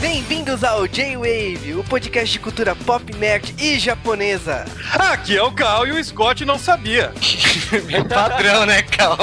Bem-vindos 0.00 0.64
ao 0.64 0.88
J-Wave, 0.88 1.74
o 1.74 1.84
podcast 1.84 2.32
de 2.32 2.38
cultura 2.38 2.74
pop, 2.74 3.14
nerd 3.16 3.54
e 3.58 3.78
japonesa. 3.78 4.64
Aqui 4.94 5.36
é 5.36 5.42
o 5.42 5.52
Cal 5.52 5.86
e 5.86 5.92
o 5.92 6.02
Scott 6.02 6.42
não 6.46 6.58
sabia. 6.58 7.12
Padrão, 8.08 8.64
né, 8.64 8.80
Cal? 8.80 9.18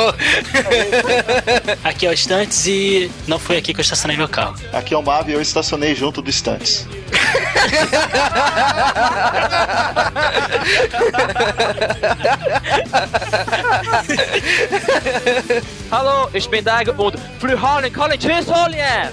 Aqui 1.83 2.05
é 2.05 2.09
o 2.11 2.13
Estantes 2.13 2.67
e 2.67 3.09
não 3.27 3.39
foi 3.39 3.57
aqui 3.57 3.73
que 3.73 3.79
eu 3.79 3.81
estacionei 3.81 4.15
meu 4.15 4.29
carro. 4.29 4.55
Aqui 4.71 4.93
é 4.93 4.97
o 4.97 5.01
Mav 5.01 5.27
e 5.27 5.33
eu 5.33 5.41
estacionei 5.41 5.95
junto 5.95 6.21
do 6.21 6.29
Estantes. 6.29 6.87
Hallo, 15.91 16.29
ich 16.33 16.49
bin 16.49 16.63
Dage 16.63 16.91
und 16.93 17.15
Frühhorn 17.39 17.91
College 17.93 18.27
Tschüssolien! 18.27 19.09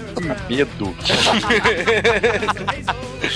Medo. 0.49 0.95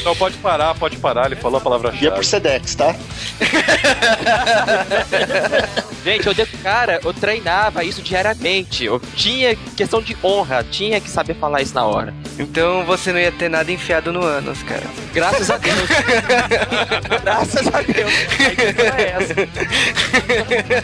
Não, 0.05 0.15
pode 0.17 0.37
parar, 0.39 0.75
pode 0.75 0.97
parar. 0.97 1.27
Ele 1.27 1.37
falou 1.37 1.59
a 1.59 1.61
palavra-chave. 1.61 2.05
E 2.05 2.09
é 2.09 2.11
por 2.11 2.25
Sedex, 2.25 2.75
tá? 2.75 2.95
Gente, 6.05 6.27
eu, 6.27 6.35
de- 6.35 6.47
cara, 6.63 7.01
eu 7.05 7.13
treinava 7.13 7.85
isso 7.85 8.01
diariamente. 8.03 8.85
Eu 8.85 9.01
tinha 9.15 9.55
questão 9.77 10.01
de 10.01 10.17
honra, 10.23 10.65
tinha 10.71 11.01
que 11.01 11.11
saber 11.11 11.35
falar 11.35 11.61
isso 11.63 11.75
na 11.75 11.85
hora. 11.85 12.15
Então 12.39 12.85
você 12.85 13.13
não 13.13 13.21
ia 13.21 13.33
ter 13.33 13.49
nada 13.49 13.71
enfiado 13.71 14.13
no 14.13 14.25
ânus, 14.25 14.63
cara. 14.63 14.83
Graças 15.13 15.51
a 15.51 15.59
Deus. 15.59 15.79
Graças 17.23 17.67
a 17.69 17.83
Deus. 17.83 18.13
A 18.95 19.01
é 19.01 19.17
essa. 19.19 19.35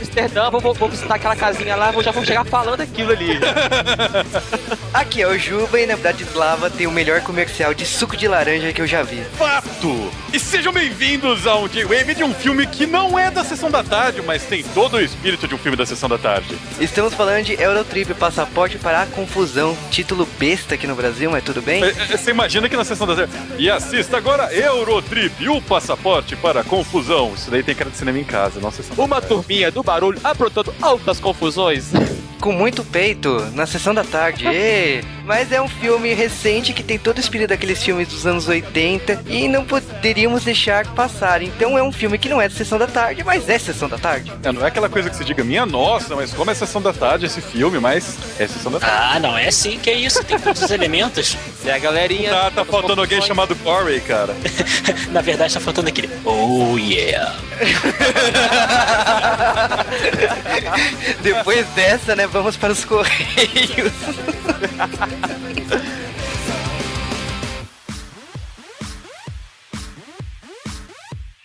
Amsterdã, 0.00 0.50
vou, 0.50 0.60
vou, 0.60 0.74
vou 0.74 0.88
visitar 0.88 1.14
aquela 1.16 1.36
casinha 1.36 1.76
lá, 1.76 1.90
vou, 1.90 2.02
já 2.02 2.10
vou 2.10 2.24
chegar 2.24 2.44
falando 2.44 2.80
aquilo 2.80 3.12
ali. 3.12 3.38
Aqui 4.92 5.22
é 5.22 5.26
o 5.26 5.38
Juba 5.38 5.80
e 5.80 5.86
na 5.86 5.96
Bratislava 5.96 6.70
tem 6.70 6.86
o 6.86 6.92
melhor 6.92 7.20
comercial 7.22 7.74
de 7.74 7.84
suco 7.84 8.16
de 8.16 8.28
laranja 8.28 8.72
que 8.72 8.80
eu 8.80 8.86
já 8.86 9.02
vi. 9.02 9.24
Fato! 9.36 10.10
E 10.32 10.38
sejam 10.38 10.72
bem-vindos 10.72 11.46
ao 11.46 11.68
J-Wave 11.68 12.14
de 12.14 12.24
um 12.24 12.34
filme 12.34 12.66
que 12.66 12.86
não 12.86 13.18
é 13.18 13.30
da 13.30 13.44
sessão 13.44 13.70
da 13.70 13.82
tarde, 13.82 14.22
mas 14.22 14.44
tem 14.44 14.62
todo 14.62 14.96
o 14.96 15.00
espírito 15.00 15.46
de 15.46 15.54
um 15.54 15.58
filme 15.58 15.76
da 15.76 15.86
sessão 15.86 16.08
da 16.08 16.18
tarde. 16.18 16.56
Estamos 16.80 17.14
falando 17.14 17.44
de 17.44 17.54
Eurotrip, 17.54 18.14
passaporte 18.14 18.78
para 18.78 19.02
a 19.02 19.06
confusão. 19.06 19.76
Título 19.90 20.28
besta 20.38 20.74
aqui 20.74 20.86
no 20.86 20.94
Brasil, 20.94 21.30
mas 21.30 21.44
tudo 21.44 21.62
bem? 21.62 21.82
É, 21.82 21.88
é, 21.88 22.16
Você 22.16 22.30
imagina 22.30 22.68
que 22.68 22.76
na 22.76 22.84
sessão 22.84 23.06
da 23.06 23.14
tarde. 23.14 23.32
E 23.58 23.70
assista 23.70 24.16
agora 24.16 24.52
Eurotrip, 24.54 25.48
o 25.48 25.60
passaporte 25.62 26.36
para 26.36 26.60
a 26.60 26.64
confusão. 26.64 27.32
Isso 27.34 27.50
daí 27.50 27.62
tem 27.62 27.74
cara 27.74 27.90
de 27.90 27.96
cinema 27.96 28.18
em 28.18 28.24
casa, 28.24 28.60
não 28.60 28.70
sessão 28.70 28.96
da 28.96 29.13
Uma 29.14 29.22
turminha 29.22 29.70
do 29.70 29.80
barulho 29.80 30.18
aprontando 30.24 30.74
altas 30.82 31.20
confusões. 31.20 31.92
Com 32.40 32.50
muito 32.50 32.82
peito, 32.82 33.38
na 33.54 33.64
sessão 33.64 33.94
da 33.94 34.02
tarde. 34.02 34.44
Mas 35.24 35.52
é 35.52 35.62
um 35.62 35.68
filme 35.68 36.12
recente 36.12 36.72
que 36.72 36.82
tem 36.82 36.98
todo 36.98 37.16
o 37.16 37.20
espírito 37.20 37.48
daqueles 37.48 37.82
filmes 37.82 38.08
dos 38.08 38.26
anos 38.26 38.46
80 38.46 39.22
e 39.26 39.48
não 39.48 39.64
poderíamos 39.64 40.44
deixar 40.44 40.86
passar. 40.88 41.40
Então 41.42 41.78
é 41.78 41.82
um 41.82 41.90
filme 41.90 42.18
que 42.18 42.28
não 42.28 42.42
é 42.42 42.48
da 42.48 42.54
sessão 42.54 42.76
da 42.78 42.86
tarde, 42.86 43.24
mas 43.24 43.48
é 43.48 43.58
sessão 43.58 43.88
da 43.88 43.96
tarde. 43.96 44.30
É, 44.42 44.52
não 44.52 44.62
é 44.62 44.68
aquela 44.68 44.90
coisa 44.90 45.08
que 45.08 45.16
se 45.16 45.24
diga, 45.24 45.42
minha 45.42 45.64
nossa, 45.64 46.14
mas 46.14 46.34
como 46.34 46.50
é 46.50 46.54
sessão 46.54 46.82
da 46.82 46.92
tarde 46.92 47.24
esse 47.24 47.40
filme, 47.40 47.80
mas 47.80 48.18
é 48.38 48.46
sessão 48.46 48.70
da 48.70 48.80
tarde. 48.80 48.94
Ah, 48.94 49.18
não 49.18 49.38
é 49.38 49.48
assim 49.48 49.78
que 49.78 49.88
é 49.88 49.94
isso, 49.94 50.22
tem 50.24 50.38
todos 50.38 50.60
os 50.60 50.70
elementos. 50.70 51.38
É 51.64 51.72
a 51.72 51.78
galerinha. 51.78 52.28
Tá, 52.28 52.50
tá 52.50 52.64
faltando 52.66 53.00
alguém 53.00 53.22
chamado 53.22 53.56
Corey, 53.56 54.00
cara. 54.00 54.36
Na 55.10 55.22
verdade, 55.22 55.54
tá 55.54 55.60
faltando 55.60 55.88
aquele. 55.88 56.10
Oh 56.26 56.76
yeah! 56.76 57.34
Depois 61.22 61.66
dessa, 61.68 62.16
né, 62.16 62.26
vamos 62.26 62.56
para 62.56 62.72
os 62.72 62.84
correios. 62.84 63.92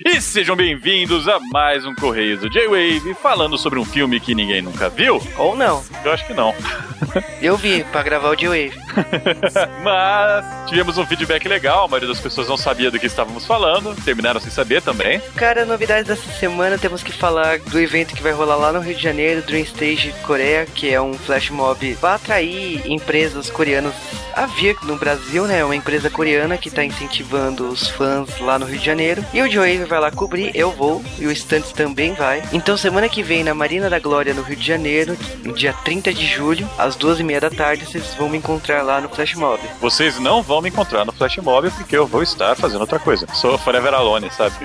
E 0.06 0.22
sejam 0.22 0.56
bem-vindos 0.56 1.28
a 1.28 1.40
mais 1.52 1.86
um 1.86 1.94
Correios 1.94 2.40
do 2.40 2.50
J-Wave, 2.50 3.14
falando 3.16 3.58
sobre 3.58 3.80
um 3.80 3.86
filme 3.86 4.20
que 4.20 4.34
ninguém 4.34 4.62
nunca 4.62 4.90
viu. 4.90 5.22
Ou 5.38 5.56
não. 5.56 5.84
Eu 6.04 6.14
acho 6.14 6.26
que 6.26 6.34
não. 6.34 6.54
Eu 7.42 7.58
vi 7.58 7.84
para 7.84 8.02
gravar 8.02 8.30
o 8.30 8.36
J-Wave. 8.36 8.80
Mas 9.84 10.70
tivemos 10.70 10.98
um 10.98 11.06
feedback 11.06 11.48
legal, 11.48 11.86
a 11.86 11.88
maioria 11.88 12.10
das 12.10 12.20
pessoas 12.20 12.48
não 12.48 12.58
sabia 12.58 12.92
do 12.92 13.00
que 13.00 13.08
estávamos 13.08 13.46
falando, 13.46 13.96
terminaram 14.04 14.40
sem 14.40 14.52
saber 14.52 14.82
também. 14.82 15.22
Cara, 15.36 15.66
novidades 15.66 16.08
dessa 16.08 16.32
semana 16.40 16.78
temos 16.78 17.04
que 17.04 17.12
falar 17.12 17.60
do 17.60 17.80
evento 17.80 18.16
que 18.16 18.24
vai 18.24 18.32
rolar 18.32 18.56
lá 18.56 18.72
no 18.72 18.80
Rio 18.80 18.96
de 18.96 19.02
Janeiro, 19.02 19.42
Dream 19.42 19.64
Stage 19.64 20.14
Coreia, 20.24 20.66
que 20.66 20.94
é 20.94 21.02
um 21.02 21.14
flash 21.14 21.50
mob 21.50 21.80
vai 21.94 22.16
atrair 22.16 22.82
empresas 22.86 23.50
coreanas 23.50 23.94
a 24.34 24.46
vir 24.46 24.78
no 24.84 24.96
Brasil, 24.96 25.46
né? 25.46 25.64
Uma 25.64 25.76
empresa 25.76 26.10
coreana 26.10 26.58
que 26.58 26.70
tá 26.70 26.84
incentivando 26.84 27.68
os 27.68 27.90
fãs 27.90 28.40
lá 28.40 28.58
no 28.58 28.66
Rio 28.66 28.80
de 28.80 28.86
Janeiro. 28.86 29.26
E 29.34 29.42
o 29.42 29.52
Joey 29.52 29.84
vai 29.84 30.00
lá 30.00 30.12
cobrir, 30.12 30.52
eu 30.56 30.72
vou, 30.72 31.04
e 31.18 31.26
o 31.26 31.36
Stunts 31.36 31.74
também 31.74 32.14
vai. 32.14 32.42
Então 32.54 32.78
semana 32.78 33.10
que 33.10 33.22
vem 33.22 33.44
na 33.44 33.54
Marina 33.54 33.90
da 33.90 34.00
Glória 34.00 34.34
no 34.34 34.42
Rio 34.42 34.56
de 34.56 34.66
Janeiro, 34.66 35.18
no 35.44 35.54
dia 35.54 35.74
30 35.74 36.14
de 36.14 36.26
julho, 36.26 36.70
às 36.78 36.96
duas 36.96 37.20
e 37.20 37.24
meia 37.24 37.42
da 37.42 37.50
tarde, 37.50 37.86
vocês 37.86 38.14
vão 38.16 38.30
me 38.30 38.38
encontrar 38.38 38.82
lá 38.82 38.89
no 39.02 39.10
Flash 39.10 39.36
Mob. 39.36 39.60
Vocês 39.80 40.20
não 40.20 40.42
vão 40.42 40.62
me 40.62 40.70
encontrar 40.70 41.06
no 41.06 41.12
Flash 41.12 41.38
Mob 41.38 41.70
porque 41.72 41.96
eu 41.96 42.08
vou 42.08 42.24
estar 42.24 42.56
fazendo 42.56 42.82
outra 42.82 43.00
coisa. 43.00 43.28
Sou 43.34 43.58
Forever 43.58 43.94
Alone, 43.94 44.30
sabe? 44.32 44.56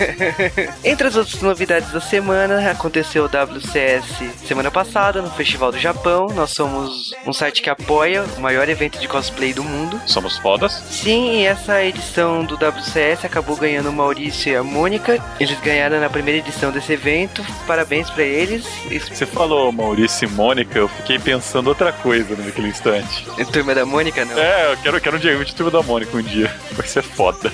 Entre 0.84 1.06
as 1.06 1.16
outras 1.16 1.40
novidades 1.40 1.90
da 1.90 2.00
semana, 2.00 2.70
aconteceu 2.70 3.24
o 3.24 3.26
WCS 3.26 4.46
semana 4.46 4.70
passada 4.70 5.22
no 5.22 5.30
Festival 5.30 5.72
do 5.72 5.78
Japão. 5.78 6.28
Nós 6.34 6.50
somos 6.50 7.12
um 7.26 7.32
site 7.32 7.62
que 7.62 7.70
apoia 7.70 8.24
o 8.36 8.40
maior 8.40 8.68
evento 8.68 8.98
de 8.98 9.08
cosplay 9.08 9.52
do 9.52 9.64
mundo. 9.64 10.00
Somos 10.06 10.36
fodas. 10.36 10.72
Sim, 10.90 11.40
e 11.40 11.44
essa 11.44 11.82
edição 11.82 12.44
do 12.44 12.54
WCS 12.54 13.24
acabou 13.24 13.56
ganhando 13.56 13.90
o 13.90 13.92
Maurício 13.92 14.52
e 14.52 14.56
a 14.56 14.62
Mônica. 14.62 15.22
Eles 15.38 15.58
ganharam 15.60 16.00
na 16.00 16.10
primeira 16.10 16.38
edição 16.38 16.70
desse 16.70 16.92
evento. 16.92 17.44
Parabéns 17.66 18.10
pra 18.10 18.22
eles. 18.22 18.66
Você 19.08 19.26
falou 19.26 19.70
Maurício 19.70 20.26
e 20.26 20.30
Mônica, 20.30 20.78
eu 20.78 20.88
fiquei 20.88 21.18
pensando 21.18 21.68
outra 21.68 21.92
coisa 21.92 22.34
naquele 22.36 22.68
instante. 22.68 23.27
Turma 23.52 23.74
da 23.74 23.86
Mônica, 23.86 24.24
não. 24.24 24.38
É, 24.38 24.72
eu 24.72 24.76
quero, 24.78 24.96
eu 24.96 25.00
quero 25.00 25.16
um 25.16 25.20
J-Wave 25.20 25.44
de 25.44 25.54
turma 25.54 25.70
da 25.70 25.82
Mônica 25.82 26.16
um 26.16 26.22
dia. 26.22 26.54
Vai 26.72 26.86
ser 26.86 27.02
foda. 27.02 27.52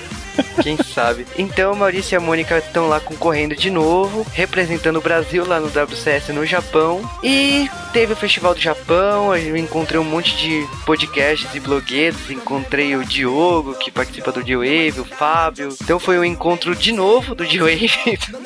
Quem 0.61 0.77
sabe? 0.77 1.25
Então, 1.37 1.75
Maurício 1.75 2.15
e 2.15 2.17
a 2.17 2.19
Mônica 2.19 2.57
estão 2.57 2.87
lá 2.87 2.99
concorrendo 2.99 3.55
de 3.55 3.69
novo, 3.69 4.25
representando 4.33 4.97
o 4.97 5.01
Brasil 5.01 5.45
lá 5.47 5.59
no 5.59 5.67
WCS 5.67 6.29
no 6.29 6.45
Japão. 6.45 7.01
E 7.23 7.69
teve 7.93 8.13
o 8.13 8.15
Festival 8.15 8.53
do 8.53 8.59
Japão, 8.59 9.35
eu 9.35 9.55
encontrei 9.55 9.99
um 9.99 10.03
monte 10.03 10.35
de 10.37 10.67
podcasts 10.85 11.53
e 11.53 11.59
blogueiros, 11.59 12.29
encontrei 12.29 12.95
o 12.95 13.05
Diogo, 13.05 13.75
que 13.75 13.91
participa 13.91 14.31
do 14.31 14.43
D-Wave, 14.43 14.99
o 14.99 15.05
Fábio. 15.05 15.69
Então 15.81 15.99
foi 15.99 16.17
um 16.19 16.25
encontro 16.25 16.75
de 16.75 16.91
novo 16.91 17.35
do 17.35 17.45
D-Wave. 17.45 17.91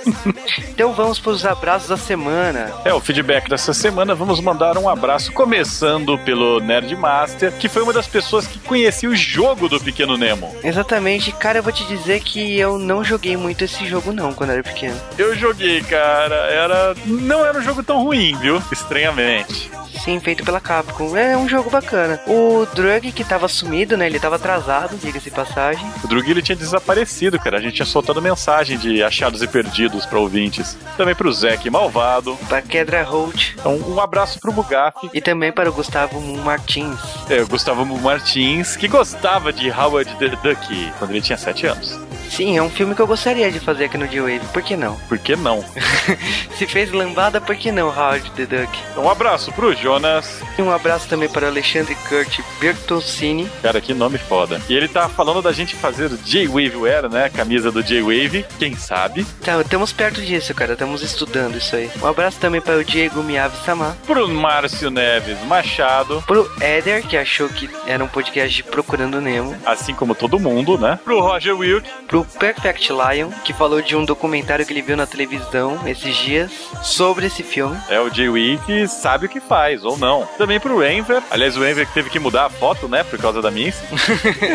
então 0.70 0.94
vamos 0.94 1.20
para 1.20 1.32
os 1.32 1.46
abraços 1.46 1.90
da 1.90 1.98
semana. 1.98 2.72
É, 2.86 2.94
o 2.94 3.00
feedback 3.00 3.50
dessa 3.50 3.74
semana, 3.74 4.14
vamos 4.14 4.40
mandar 4.40 4.78
um 4.78 4.90
abraço, 4.90 5.32
começando 5.32 6.18
pelo 6.20 6.60
Nerd 6.60 6.96
Master, 6.96 7.52
que 7.54 7.68
foi 7.68 7.82
uma 7.82 7.94
das 7.94 8.08
pessoas 8.08 8.46
que 8.46 8.60
conhecia 8.60 9.10
o 9.10 9.16
jogo 9.16 9.68
do 9.68 9.80
Pequeno 9.80 10.18
Nemo. 10.18 10.56
Exatamente, 10.64 11.32
cara, 11.32 11.60
eu 11.60 11.64
vou 11.64 11.74
te 11.74 11.78
dizer 11.85 12.22
que 12.22 12.57
eu 12.57 12.78
não 12.78 13.03
joguei 13.03 13.35
muito 13.38 13.63
esse 13.63 13.85
jogo 13.85 14.12
não, 14.12 14.34
quando 14.34 14.51
eu 14.51 14.56
era 14.56 14.63
pequeno. 14.63 15.00
Eu 15.17 15.35
joguei, 15.35 15.81
cara, 15.81 16.35
era. 16.35 16.95
Não 17.06 17.45
era 17.45 17.57
um 17.57 17.62
jogo 17.62 17.84
tão 17.84 18.03
ruim, 18.03 18.35
viu? 18.38 18.62
Estranhamente. 18.72 19.72
Sim, 20.00 20.19
feito 20.19 20.45
pela 20.45 20.62
Capcom. 20.62 21.16
É 21.17 21.35
um 21.35 21.47
jogo 21.47 21.69
bacana. 21.69 22.19
O 22.25 22.66
Drug, 22.73 23.12
que 23.12 23.23
tava 23.23 23.47
sumido, 23.47 23.97
né? 23.97 24.06
Ele 24.06 24.19
tava 24.19 24.38
atrasado, 24.38 24.97
diga-se 24.97 25.29
de 25.29 25.35
passagem. 25.35 25.85
O 26.03 26.07
Drug 26.07 26.29
ele 26.29 26.41
tinha 26.41 26.56
desaparecido, 26.56 27.38
cara. 27.38 27.57
A 27.57 27.62
gente 27.62 27.75
tinha 27.75 27.85
soltado 27.85 28.22
mensagem 28.22 28.78
de 28.78 29.03
achados 29.03 29.41
e 29.41 29.47
perdidos 29.47 30.06
pra 30.06 30.19
ouvintes. 30.19 30.78
Também 30.96 31.13
pro 31.13 31.31
Zeke 31.31 31.69
Malvado. 31.69 32.38
Pra 32.47 32.61
Kedra 32.61 33.03
Holt. 33.03 33.56
Então, 33.59 33.75
um 33.88 34.00
abraço 34.00 34.40
pro 34.40 34.52
Bugaf. 34.53 35.09
E 35.14 35.20
também 35.20 35.52
para 35.52 35.70
o 35.70 35.73
Gustavo 35.73 36.22
Martins. 36.22 36.99
É, 37.29 37.41
o 37.41 37.47
Gustavo 37.47 37.85
Martins, 37.85 38.78
que 38.78 38.87
gostava 38.87 39.52
de 39.52 39.70
Howard 39.70 40.16
the 40.16 40.29
Duck 40.29 40.91
quando 40.97 41.11
ele 41.11 41.22
tinha 41.22 41.37
7 41.37 41.67
anos. 41.67 41.69
push-ups 41.70 42.09
Sim, 42.29 42.58
é 42.58 42.61
um 42.61 42.70
filme 42.70 42.96
que 42.96 43.02
eu 43.02 43.08
gostaria 43.08 43.52
de 43.52 43.59
fazer 43.59 43.85
aqui 43.85 43.97
no 43.97 44.08
G-Wave. 44.08 44.46
Por 44.53 44.61
que 44.61 44.76
não? 44.76 44.96
Por 45.08 45.17
que 45.17 45.35
não? 45.35 45.64
Se 46.58 46.66
fez 46.66 46.91
lambada, 46.91 47.41
por 47.41 47.55
que 47.55 47.72
não, 47.72 47.87
Howard 47.87 48.29
the 48.31 48.46
Duck? 48.46 48.79
Um 48.97 49.09
abraço 49.09 49.52
pro 49.52 49.73
Jonas. 49.76 50.41
E 50.58 50.61
um 50.61 50.72
abraço 50.72 51.08
também 51.08 51.28
para 51.29 51.46
o 51.46 51.49
Alexandre 51.49 51.96
Kurt 52.08 52.40
Bertolcini. 52.59 53.49
Cara, 53.61 53.81
que 53.81 53.93
nome 53.93 54.17
foda. 54.17 54.61
E 54.70 54.76
ele 54.76 54.87
tá 54.87 55.09
falando 55.09 55.41
da 55.41 55.52
gente 55.52 55.76
fazer 55.76 56.11
o 56.11 56.17
J-Wave 56.17 56.76
Wear, 56.76 57.09
né? 57.09 57.26
A 57.26 57.29
camisa 57.29 57.72
do 57.72 57.84
J-Wave. 57.84 58.46
Quem 58.58 58.75
sabe? 58.75 59.25
Tá, 59.43 59.59
estamos 59.61 59.91
perto 59.91 60.22
disso, 60.22 60.53
cara. 60.53 60.73
Estamos 60.73 61.02
estudando 61.02 61.58
isso 61.58 61.75
aí. 61.75 61.90
Um 62.02 62.08
abraço 62.08 62.37
também 62.40 62.61
para 62.61 62.78
o 62.78 62.84
Diego 62.84 63.23
Miyavi 63.23 63.58
Samar. 63.66 63.96
Pro 64.05 64.28
Márcio 64.28 64.90
Neves 64.90 65.41
Machado. 65.46 66.23
Pro 66.28 66.49
Éder, 66.61 67.05
que 67.05 67.17
achou 67.17 67.49
que 67.49 67.70
era 67.87 68.03
um 68.03 68.08
podcast 68.08 68.55
de 68.55 68.64
Procurando 68.64 69.20
Nemo. 69.22 69.55
Assim 69.66 69.93
como 69.93 70.14
todo 70.16 70.40
mundo, 70.40 70.78
né? 70.78 70.99
Pro 71.03 71.20
Roger 71.22 71.58
Wilk. 71.58 71.90
Pro 72.08 72.19
pro 72.24 72.40
Perfect 72.40 72.92
Lion, 72.92 73.30
que 73.44 73.54
falou 73.54 73.82
de 73.82 73.96
um 73.96 74.04
documentário 74.04 74.66
que 74.66 74.74
ele 74.74 74.82
viu 74.82 74.98
na 74.98 75.06
televisão 75.06 75.80
esses 75.88 76.16
dias 76.16 76.52
sobre 76.82 77.28
esse 77.28 77.44
filme. 77.44 77.78
É 77.90 78.00
o 78.00 78.14
Jay 78.14 78.30
Wick 78.30 78.88
sabe 78.88 79.26
o 79.26 79.30
que 79.30 79.40
faz, 79.40 79.84
ou 79.84 79.98
não. 79.98 80.28
Também 80.38 80.60
pro 80.60 80.84
Enver. 80.84 81.22
Aliás, 81.30 81.56
o 81.56 81.66
Enver 81.66 81.88
teve 81.94 82.10
que 82.10 82.20
mudar 82.20 82.46
a 82.46 82.50
foto, 82.50 82.88
né? 82.88 83.04
Por 83.04 83.20
causa 83.20 83.42
da 83.42 83.52
Mincy. 83.52 83.80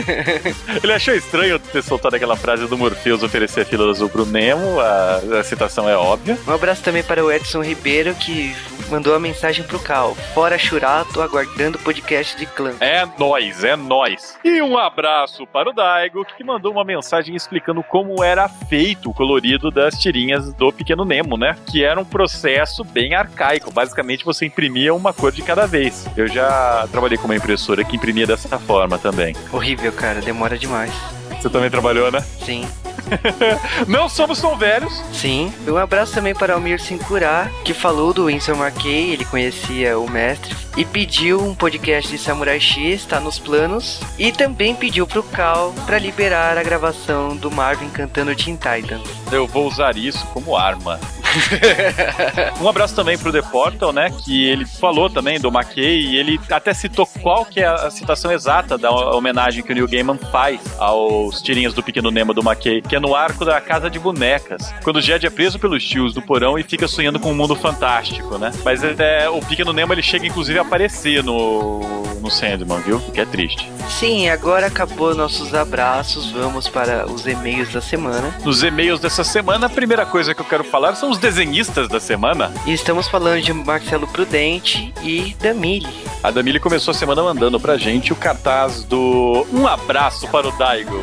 ele 0.82 0.92
achou 0.92 1.14
estranho 1.14 1.58
ter 1.58 1.82
soltado 1.82 2.16
aquela 2.16 2.36
frase 2.36 2.66
do 2.66 2.76
Morpheus 2.76 3.22
oferecer 3.22 3.62
a 3.62 3.64
fila 3.64 3.90
azul 3.90 4.08
pro 4.08 4.26
Nemo. 4.26 4.80
A, 4.80 5.40
a 5.40 5.44
citação 5.44 5.88
é 5.88 5.96
óbvia. 5.96 6.38
Um 6.46 6.52
abraço 6.52 6.82
também 6.82 7.02
para 7.02 7.24
o 7.24 7.30
Edson 7.30 7.62
Ribeiro, 7.62 8.14
que 8.14 8.54
mandou 8.90 9.14
a 9.14 9.20
mensagem 9.20 9.64
pro 9.64 9.78
Cal. 9.78 10.14
Fora 10.34 10.58
Churato, 10.58 11.20
aguardando 11.20 11.78
o 11.78 11.80
podcast 11.80 12.36
de 12.36 12.46
clã. 12.46 12.74
É 12.80 13.06
nós, 13.18 13.64
é 13.64 13.76
nós. 13.76 14.38
E 14.44 14.60
um 14.62 14.76
abraço 14.78 15.46
para 15.46 15.70
o 15.70 15.72
Daigo, 15.72 16.24
que 16.24 16.44
mandou 16.44 16.72
uma 16.72 16.84
mensagem 16.84 17.34
explicando 17.34 17.82
como 17.82 18.22
era 18.22 18.48
feito 18.48 19.10
o 19.10 19.14
colorido 19.14 19.70
das 19.70 19.98
tirinhas 19.98 20.52
do 20.54 20.72
Pequeno 20.72 21.04
Nemo, 21.04 21.36
né? 21.36 21.56
Que 21.70 21.84
era 21.84 22.00
um 22.00 22.04
processo 22.04 22.84
bem 22.84 23.14
arcaico. 23.14 23.70
Basicamente, 23.70 24.24
você 24.24 24.46
imprimia 24.46 24.94
uma 24.94 25.12
cor 25.12 25.32
de 25.32 25.42
cada 25.42 25.66
vez. 25.66 26.06
Eu 26.16 26.28
já 26.28 26.86
trabalhei 26.90 27.18
com 27.18 27.24
uma 27.24 27.36
impressora 27.36 27.84
que 27.84 27.96
imprimia 27.96 28.26
dessa 28.26 28.58
forma 28.58 28.98
também. 28.98 29.34
Horrível, 29.52 29.92
cara, 29.92 30.20
demora 30.20 30.58
demais. 30.58 30.92
Você 31.40 31.50
também 31.50 31.70
trabalhou, 31.70 32.10
né? 32.10 32.20
Sim. 32.20 32.66
Não 33.86 34.08
somos 34.08 34.40
tão 34.40 34.56
velhos. 34.56 35.02
Sim. 35.12 35.52
Um 35.66 35.76
abraço 35.76 36.14
também 36.14 36.34
para 36.34 36.52
o 36.52 36.56
Almir 36.56 36.80
Sincurá, 36.80 37.50
que 37.64 37.74
falou 37.74 38.12
do 38.12 38.26
Winsor 38.26 38.56
McKay, 38.56 39.12
ele 39.12 39.24
conhecia 39.24 39.98
o 39.98 40.10
mestre, 40.10 40.54
e 40.76 40.84
pediu 40.84 41.40
um 41.40 41.54
podcast 41.54 42.10
de 42.10 42.18
Samurai 42.18 42.60
X, 42.60 43.04
tá 43.04 43.20
nos 43.20 43.38
planos, 43.38 44.00
e 44.18 44.32
também 44.32 44.74
pediu 44.74 45.06
pro 45.06 45.22
Cal 45.22 45.72
para 45.86 45.98
liberar 45.98 46.58
a 46.58 46.62
gravação 46.62 47.36
do 47.36 47.50
Marvin 47.50 47.88
cantando 47.88 48.34
Teen 48.34 48.56
Titans. 48.56 49.02
Eu 49.30 49.46
vou 49.46 49.66
usar 49.66 49.96
isso 49.96 50.24
como 50.28 50.56
arma. 50.56 50.98
um 52.60 52.68
abraço 52.68 52.94
também 52.94 53.18
pro 53.18 53.32
The 53.32 53.42
Portal, 53.42 53.92
né? 53.92 54.10
Que 54.24 54.48
ele 54.48 54.64
falou 54.64 55.10
também 55.10 55.40
do 55.40 55.48
McKay 55.48 56.00
e 56.00 56.16
ele 56.16 56.40
até 56.50 56.72
citou 56.72 57.06
qual 57.20 57.44
que 57.44 57.60
é 57.60 57.66
a 57.66 57.90
citação 57.90 58.30
exata 58.30 58.78
da 58.78 58.90
homenagem 58.90 59.62
que 59.62 59.72
o 59.72 59.74
Neil 59.74 59.88
Gaiman 59.88 60.18
faz 60.30 60.60
aos 60.78 61.42
tirinhas 61.42 61.74
do 61.74 61.82
Pequeno 61.82 62.10
Nemo 62.10 62.32
do 62.32 62.40
McKay, 62.40 62.82
que 62.94 62.96
é 62.96 63.00
no 63.00 63.12
arco 63.12 63.44
da 63.44 63.60
Casa 63.60 63.90
de 63.90 63.98
Bonecas, 63.98 64.72
quando 64.84 64.96
o 64.96 65.00
Jed 65.00 65.26
é 65.26 65.30
preso 65.30 65.58
pelos 65.58 65.82
tios 65.82 66.14
do 66.14 66.22
porão 66.22 66.56
e 66.56 66.62
fica 66.62 66.86
sonhando 66.86 67.18
com 67.18 67.32
um 67.32 67.34
mundo 67.34 67.56
fantástico, 67.56 68.38
né? 68.38 68.52
Mas 68.64 68.84
é, 68.84 69.28
o 69.28 69.40
Pequeno 69.40 69.72
Nemo 69.72 69.92
ele 69.92 70.00
chega 70.00 70.24
inclusive 70.24 70.60
a 70.60 70.62
aparecer 70.62 71.20
no, 71.24 71.80
no 72.20 72.30
Sandman, 72.30 72.78
viu? 72.82 73.00
Que 73.00 73.20
é 73.20 73.24
triste. 73.24 73.68
Sim, 73.88 74.28
agora 74.28 74.68
acabou 74.68 75.12
nossos 75.12 75.52
abraços, 75.54 76.30
vamos 76.30 76.68
para 76.68 77.04
os 77.10 77.26
e-mails 77.26 77.72
da 77.72 77.80
semana. 77.80 78.32
Nos 78.44 78.62
e-mails 78.62 79.00
dessa 79.00 79.24
semana, 79.24 79.66
a 79.66 79.70
primeira 79.70 80.06
coisa 80.06 80.32
que 80.32 80.40
eu 80.40 80.46
quero 80.46 80.62
falar 80.62 80.94
são 80.94 81.10
os 81.10 81.18
desenhistas 81.18 81.88
da 81.88 81.98
semana. 81.98 82.52
E 82.64 82.72
estamos 82.72 83.08
falando 83.08 83.42
de 83.42 83.52
Marcelo 83.52 84.06
Prudente 84.06 84.94
e 85.02 85.34
Damile. 85.40 85.92
A 86.22 86.30
Damile 86.30 86.60
começou 86.60 86.92
a 86.92 86.94
semana 86.94 87.24
mandando 87.24 87.58
pra 87.58 87.76
gente 87.76 88.12
o 88.12 88.16
cartaz 88.16 88.84
do 88.84 89.44
Um 89.52 89.66
Abraço 89.66 90.28
para 90.28 90.46
o 90.46 90.52
Daigo, 90.52 91.02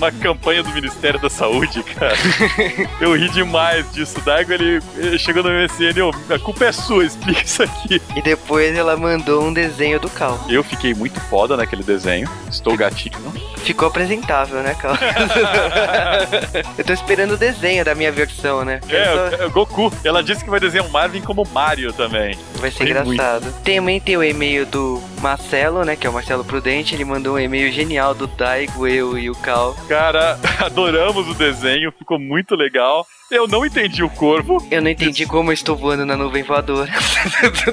uma 0.00 0.10
campanha 0.10 0.62
do 0.62 0.70
Ministério 0.70 1.20
da 1.20 1.28
Saúde, 1.28 1.82
cara. 1.82 2.14
eu 3.00 3.14
ri 3.14 3.28
demais 3.28 3.90
disso. 3.92 4.18
Daigo, 4.22 4.50
ele, 4.52 4.80
ele 4.96 5.18
chegou 5.18 5.42
no 5.42 5.50
MSN, 5.50 5.96
eu, 5.96 6.10
a 6.34 6.38
culpa 6.38 6.64
é 6.64 6.72
sua, 6.72 7.04
explica 7.04 7.42
isso 7.44 7.62
aqui. 7.62 8.00
E 8.16 8.22
depois 8.22 8.74
ela 8.74 8.96
mandou 8.96 9.44
um 9.44 9.52
desenho 9.52 10.00
do 10.00 10.08
Cal. 10.08 10.40
Eu 10.48 10.64
fiquei 10.64 10.94
muito 10.94 11.20
foda 11.20 11.54
naquele 11.54 11.82
desenho. 11.82 12.28
Estou 12.50 12.76
gatinho. 12.76 13.18
Ficou 13.58 13.88
apresentável, 13.88 14.62
né, 14.62 14.74
Cal? 14.74 14.96
eu 16.78 16.84
tô 16.84 16.92
esperando 16.94 17.32
o 17.32 17.36
desenho 17.36 17.84
da 17.84 17.94
minha 17.94 18.10
versão, 18.10 18.64
né? 18.64 18.80
É, 18.88 19.36
tô... 19.36 19.50
Goku. 19.50 19.92
Ela 20.02 20.22
disse 20.22 20.42
que 20.42 20.48
vai 20.48 20.58
desenhar 20.58 20.86
o 20.86 20.90
Marvin 20.90 21.20
como 21.20 21.46
Mario 21.52 21.92
também. 21.92 22.38
Vai 22.54 22.70
ser 22.70 22.78
Foi 22.78 22.86
engraçado. 22.86 23.42
Muito. 23.42 23.60
Também 23.62 24.00
tem 24.00 24.16
o 24.16 24.24
e-mail 24.24 24.64
do 24.64 25.02
Marcelo, 25.20 25.84
né, 25.84 25.94
que 25.94 26.06
é 26.06 26.10
o 26.10 26.12
Marcelo 26.12 26.42
Prudente. 26.42 26.94
Ele 26.94 27.04
mandou 27.04 27.34
um 27.34 27.38
e-mail 27.38 27.70
genial 27.70 28.14
do 28.14 28.26
Daigo, 28.26 28.86
eu 28.86 29.18
e 29.18 29.28
o 29.28 29.34
Cal. 29.34 29.76
Cara, 29.90 30.38
adoramos 30.64 31.26
o 31.26 31.34
desenho, 31.34 31.90
ficou 31.90 32.16
muito 32.16 32.54
legal. 32.54 33.04
Eu 33.30 33.46
não 33.46 33.64
entendi 33.64 34.02
o 34.02 34.10
corvo. 34.10 34.66
Eu 34.72 34.82
não 34.82 34.90
entendi 34.90 35.24
como 35.24 35.50
eu 35.50 35.54
estou 35.54 35.76
voando 35.76 36.04
na 36.04 36.16
nuvem 36.16 36.42
voadora. 36.42 36.90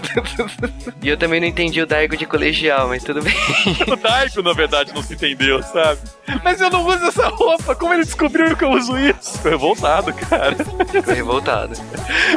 e 1.01 1.09
eu 1.09 1.17
também 1.17 1.39
não 1.39 1.47
entendi 1.47 1.81
o 1.81 1.85
Daigo 1.87 2.15
de 2.15 2.27
colegial, 2.27 2.89
mas 2.89 3.03
tudo 3.03 3.23
bem. 3.23 3.33
o 3.91 3.95
Daigo, 3.95 4.43
na 4.43 4.53
verdade, 4.53 4.93
não 4.93 5.01
se 5.01 5.15
entendeu, 5.15 5.63
sabe? 5.63 5.99
Mas 6.43 6.61
eu 6.61 6.69
não 6.69 6.85
uso 6.85 7.03
essa 7.05 7.29
roupa. 7.29 7.73
Como 7.73 7.91
ele 7.91 8.03
descobriu 8.03 8.55
que 8.55 8.63
eu 8.63 8.69
uso 8.69 8.95
isso? 8.99 9.37
Ficou 9.37 9.51
revoltado, 9.51 10.13
cara. 10.13 10.55
Ficou 10.91 11.13
revoltado. 11.13 11.73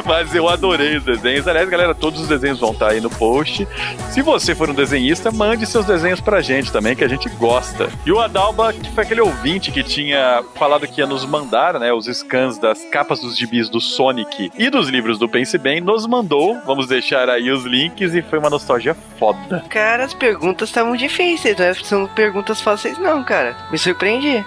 mas 0.03 0.33
eu 0.33 0.49
adorei 0.49 0.97
os 0.97 1.03
desenhos. 1.03 1.47
Aliás, 1.47 1.69
galera, 1.69 1.93
todos 1.93 2.21
os 2.21 2.27
desenhos 2.27 2.59
vão 2.59 2.71
estar 2.71 2.89
aí 2.89 3.01
no 3.01 3.09
post. 3.11 3.67
Se 4.09 4.23
você 4.23 4.55
for 4.55 4.67
um 4.67 4.73
desenhista, 4.73 5.29
mande 5.31 5.67
seus 5.67 5.85
desenhos 5.85 6.19
pra 6.19 6.41
gente 6.41 6.71
também, 6.71 6.95
que 6.95 7.03
a 7.03 7.07
gente 7.07 7.29
gosta. 7.29 7.87
E 8.03 8.11
o 8.11 8.19
Adalba, 8.19 8.73
que 8.73 8.91
foi 8.95 9.03
aquele 9.03 9.21
ouvinte 9.21 9.71
que 9.71 9.83
tinha 9.83 10.43
falado 10.55 10.87
que 10.87 11.01
ia 11.01 11.07
nos 11.07 11.23
mandar, 11.23 11.79
né, 11.79 11.93
os 11.93 12.07
scans 12.07 12.57
das 12.57 12.83
capas 12.85 13.10
capas 13.11 13.19
dos 13.19 13.37
gibis 13.37 13.67
do 13.69 13.81
Sonic 13.81 14.51
e 14.57 14.69
dos 14.69 14.87
livros 14.87 15.19
do 15.19 15.27
Pense 15.27 15.57
Bem, 15.57 15.81
nos 15.81 16.07
mandou. 16.07 16.57
Vamos 16.65 16.87
deixar 16.87 17.29
aí 17.29 17.51
os 17.51 17.65
links 17.65 18.13
e 18.13 18.21
foi 18.21 18.39
uma 18.39 18.49
nostalgia 18.49 18.95
foda. 19.19 19.63
Cara, 19.69 20.05
as 20.05 20.13
perguntas 20.13 20.69
estavam 20.69 20.95
difíceis, 20.95 21.57
não 21.57 21.65
é? 21.65 21.73
são 21.73 22.07
perguntas 22.07 22.61
fáceis 22.61 22.97
não, 22.97 23.23
cara. 23.23 23.55
Me 23.69 23.77
surpreendi. 23.77 24.45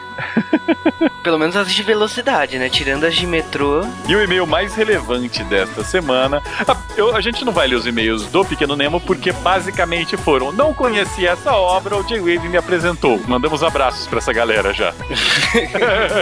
Pelo 1.22 1.38
menos 1.38 1.56
as 1.56 1.72
de 1.72 1.82
velocidade, 1.82 2.58
né? 2.58 2.68
Tirando 2.68 3.04
as 3.04 3.14
de 3.14 3.26
metrô. 3.26 3.82
E 4.08 4.14
o 4.14 4.22
e-mail 4.22 4.46
mais 4.46 4.74
relevante 4.74 5.42
desta 5.44 5.82
semana. 5.84 6.42
A, 6.66 6.76
eu, 6.96 7.14
a 7.14 7.20
gente 7.20 7.44
não 7.44 7.52
vai 7.52 7.66
ler 7.66 7.76
os 7.76 7.86
e-mails 7.86 8.26
do 8.26 8.44
Pequeno 8.44 8.76
Nemo 8.76 9.00
porque 9.00 9.32
basicamente 9.32 10.16
foram: 10.16 10.52
não 10.52 10.72
conheci 10.72 11.26
essa 11.26 11.52
obra, 11.52 11.96
o 11.96 12.02
J-Wave 12.02 12.48
me 12.48 12.56
apresentou. 12.56 13.20
Mandamos 13.26 13.62
abraços 13.62 14.06
para 14.06 14.18
essa 14.18 14.32
galera 14.32 14.72
já. 14.72 14.94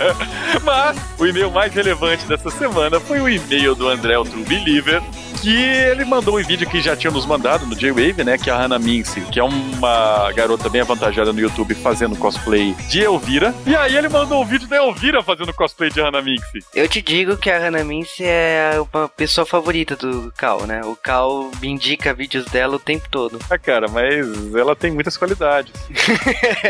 Mas 0.62 0.96
o 1.18 1.26
e-mail 1.26 1.50
mais 1.50 1.72
relevante 1.74 2.26
dessa 2.32 2.50
semana 2.50 2.98
foi 2.98 3.20
o 3.20 3.28
e-mail 3.28 3.74
do 3.74 3.86
André, 3.86 4.16
o 4.16 4.24
Believer, 4.24 5.02
que 5.42 5.60
ele 5.60 6.04
mandou 6.04 6.38
um 6.38 6.42
vídeo 6.44 6.68
que 6.70 6.80
já 6.80 6.96
tinha 6.96 7.10
nos 7.10 7.26
mandado 7.26 7.66
no 7.66 7.74
J-Wave, 7.74 8.22
né? 8.22 8.38
Que 8.38 8.48
é 8.48 8.52
a 8.52 8.56
Hannah 8.56 8.78
Mincy, 8.78 9.20
que 9.22 9.40
é 9.40 9.42
uma 9.42 10.30
garota 10.32 10.68
bem 10.68 10.80
avantajada 10.80 11.32
no 11.32 11.40
YouTube 11.40 11.74
fazendo 11.74 12.14
cosplay 12.14 12.72
de 12.88 13.00
Elvira. 13.00 13.52
E 13.66 13.74
aí 13.74 13.96
ele 13.96 14.08
mandou 14.08 14.40
um 14.40 14.44
vídeo 14.44 14.68
da 14.68 14.76
Elvira 14.76 15.20
fazendo 15.20 15.52
cosplay 15.52 15.90
de 15.90 16.00
Hannah 16.00 16.22
Mincy. 16.22 16.64
Eu 16.72 16.88
te 16.88 17.02
digo 17.02 17.36
que 17.36 17.50
a 17.50 17.58
Hannah 17.58 17.82
Mincy 17.82 18.22
é 18.24 18.80
uma 18.92 19.08
pessoa 19.08 19.44
favorita 19.44 19.96
do 19.96 20.32
Cal, 20.36 20.64
né? 20.64 20.80
O 20.84 20.94
Cal 20.94 21.50
me 21.60 21.68
indica 21.68 22.14
vídeos 22.14 22.44
dela 22.44 22.76
o 22.76 22.80
tempo 22.80 23.08
todo. 23.10 23.40
Ah, 23.50 23.58
cara, 23.58 23.88
mas 23.88 24.54
ela 24.54 24.76
tem 24.76 24.92
muitas 24.92 25.16
qualidades. 25.16 25.72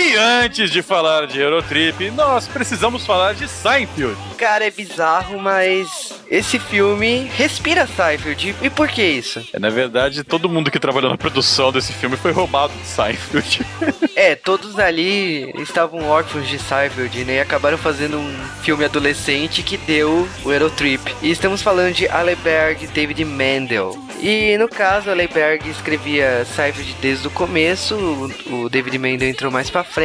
E 0.07 0.17
antes 0.17 0.71
de 0.71 0.83
falar 0.83 1.27
de 1.27 1.41
Eurotrip, 1.41 2.11
nós 2.13 2.47
precisamos 2.47 3.05
falar 3.05 3.35
de 3.35 3.49
Seinfeld. 3.49 4.17
Cara, 4.39 4.65
é 4.65 4.71
bizarro, 4.71 5.39
mas 5.39 6.13
esse 6.31 6.59
filme 6.59 7.29
respira 7.37 7.87
Seinfeld. 7.87 8.55
E 8.63 8.71
por 8.71 8.89
que 8.89 9.03
isso? 9.03 9.45
É, 9.53 9.59
na 9.59 9.69
verdade, 9.69 10.23
todo 10.23 10.49
mundo 10.49 10.71
que 10.71 10.79
trabalhou 10.79 11.11
na 11.11 11.19
produção 11.19 11.73
desse 11.73 11.93
filme 11.93 12.17
foi 12.17 12.31
roubado 12.31 12.73
de 12.75 12.87
Seinfeld. 12.87 13.67
É, 14.17 14.35
todos 14.35 14.79
ali 14.79 15.53
estavam 15.61 16.09
órfãos 16.09 16.49
de 16.49 16.59
Seinfeld, 16.59 17.23
né? 17.27 17.35
E 17.35 17.41
acabaram 17.41 17.77
fazendo 17.77 18.17
um 18.17 18.35
filme 18.63 18.83
adolescente 18.83 19.63
que 19.63 19.77
deu 19.77 20.27
o 20.43 20.51
Eurotrip. 20.51 21.15
E 21.21 21.31
estamos 21.31 21.61
falando 21.61 21.93
de 21.93 22.09
Aleberg 22.09 22.83
e 22.83 22.89
David 22.89 23.23
Mendel. 23.27 23.95
E 24.23 24.57
no 24.57 24.71
caso, 24.71 25.11
Aleberg 25.11 25.69
escrevia 25.69 26.47
Seinfeld 26.47 26.97
desde 27.03 27.27
o 27.29 27.31
começo, 27.31 27.95
o 27.95 28.67
o 28.67 28.69
David 28.69 28.99
Mendel 28.99 29.29
entrou 29.29 29.51
mais 29.51 29.71
pra 29.71 29.85
frente. 29.85 29.97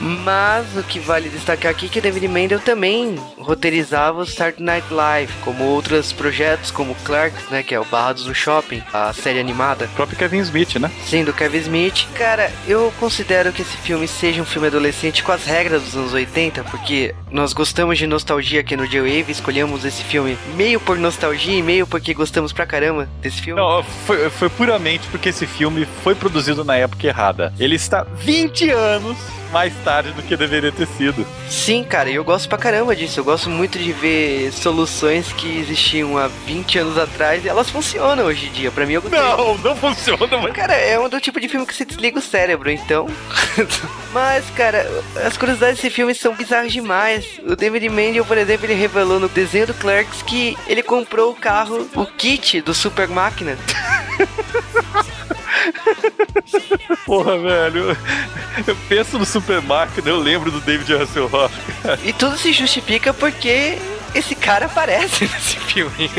Mas 0.00 0.76
o 0.76 0.82
que 0.82 0.98
vale 0.98 1.28
destacar 1.28 1.70
aqui 1.70 1.86
é 1.86 1.88
que 1.88 2.00
David 2.00 2.28
Mendel 2.28 2.60
também 2.60 3.16
roteirizava 3.38 4.22
o 4.22 4.26
Saturday 4.26 4.64
Night 4.64 4.92
Live, 4.92 5.32
como 5.44 5.64
outros 5.64 6.12
projetos, 6.12 6.70
como 6.70 6.94
Clark, 7.04 7.36
né? 7.50 7.62
Que 7.62 7.74
é 7.74 7.80
o 7.80 7.84
Barrados 7.84 8.26
no 8.26 8.34
Shopping, 8.34 8.82
a 8.92 9.12
série 9.12 9.38
animada. 9.38 9.84
O 9.86 9.88
próprio 9.88 10.18
Kevin 10.18 10.38
Smith, 10.38 10.76
né? 10.76 10.90
Sim, 11.04 11.24
do 11.24 11.32
Kevin 11.32 11.58
Smith. 11.58 12.06
Cara, 12.14 12.50
eu 12.66 12.92
considero 12.98 13.52
que 13.52 13.62
esse 13.62 13.76
filme 13.76 14.08
seja 14.08 14.42
um 14.42 14.44
filme 14.44 14.68
adolescente 14.68 15.22
com 15.22 15.32
as 15.32 15.44
regras 15.44 15.82
dos 15.82 15.96
anos 15.96 16.12
80, 16.12 16.64
porque 16.64 17.14
nós 17.30 17.52
gostamos 17.52 17.98
de 17.98 18.06
nostalgia 18.06 18.60
aqui 18.60 18.76
no 18.76 18.86
J-Wave, 18.86 19.30
escolhemos 19.30 19.84
esse 19.84 20.02
filme 20.04 20.38
meio 20.56 20.80
por 20.80 20.98
nostalgia 20.98 21.58
e 21.58 21.62
meio 21.62 21.86
porque 21.86 22.14
gostamos 22.14 22.52
pra 22.52 22.66
caramba 22.66 23.08
desse 23.20 23.42
filme. 23.42 23.60
Não, 23.60 23.82
foi, 23.82 24.30
foi 24.30 24.48
puramente 24.48 25.06
porque 25.08 25.28
esse 25.28 25.46
filme 25.46 25.86
foi 26.02 26.14
produzido 26.14 26.64
na 26.64 26.76
época 26.76 27.06
errada. 27.06 27.52
Ele 27.58 27.74
está 27.74 28.04
20 28.04 28.70
anos 28.70 29.16
mais 29.54 29.72
tarde 29.84 30.10
do 30.10 30.20
que 30.20 30.36
deveria 30.36 30.72
ter 30.72 30.88
sido. 30.88 31.24
Sim, 31.48 31.84
cara, 31.84 32.10
e 32.10 32.16
eu 32.16 32.24
gosto 32.24 32.48
pra 32.48 32.58
caramba 32.58 32.96
disso. 32.96 33.20
Eu 33.20 33.24
gosto 33.24 33.48
muito 33.48 33.78
de 33.78 33.92
ver 33.92 34.52
soluções 34.52 35.32
que 35.32 35.60
existiam 35.60 36.18
há 36.18 36.26
20 36.26 36.80
anos 36.80 36.98
atrás 36.98 37.44
e 37.44 37.48
elas 37.48 37.70
funcionam 37.70 38.24
hoje 38.24 38.48
em 38.48 38.50
dia. 38.50 38.72
Pra 38.72 38.84
mim, 38.84 38.94
eu 38.94 39.02
gostei. 39.02 39.16
Não, 39.16 39.56
não 39.58 39.76
funciona, 39.76 40.38
mas... 40.38 40.52
Cara, 40.52 40.74
é 40.74 40.98
um 40.98 41.08
do 41.08 41.20
tipo 41.20 41.38
de 41.38 41.48
filme 41.48 41.64
que 41.64 41.72
você 41.72 41.84
desliga 41.84 42.18
o 42.18 42.22
cérebro, 42.22 42.68
então. 42.68 43.06
Mas, 44.12 44.48
cara, 44.50 44.88
as 45.26 45.36
curiosidades 45.36 45.76
desse 45.76 45.90
filme 45.90 46.14
são 46.14 46.36
bizarras 46.36 46.72
demais. 46.72 47.40
O 47.44 47.56
David 47.56 47.88
Mendel, 47.88 48.24
por 48.24 48.38
exemplo, 48.38 48.64
ele 48.64 48.74
revelou 48.74 49.18
no 49.18 49.28
desenho 49.28 49.66
do 49.66 49.74
Clerks 49.74 50.22
que 50.22 50.56
ele 50.68 50.84
comprou 50.84 51.32
o 51.32 51.34
carro, 51.34 51.88
o 51.96 52.06
kit 52.06 52.60
do 52.60 52.72
Super 52.72 53.08
Máquina. 53.08 53.58
Porra, 57.04 57.38
velho. 57.38 57.96
Eu 58.66 58.76
penso 58.88 59.18
no 59.18 59.24
Super 59.24 59.60
Máquina, 59.62 60.08
eu 60.08 60.16
lembro 60.16 60.50
do 60.50 60.60
David 60.60 60.94
Hasselhoff. 60.94 61.54
E 62.04 62.12
tudo 62.12 62.36
se 62.36 62.52
justifica 62.52 63.12
porque 63.12 63.78
esse 64.14 64.34
cara 64.34 64.66
aparece 64.66 65.24
nesse 65.32 65.58
filme. 65.58 66.10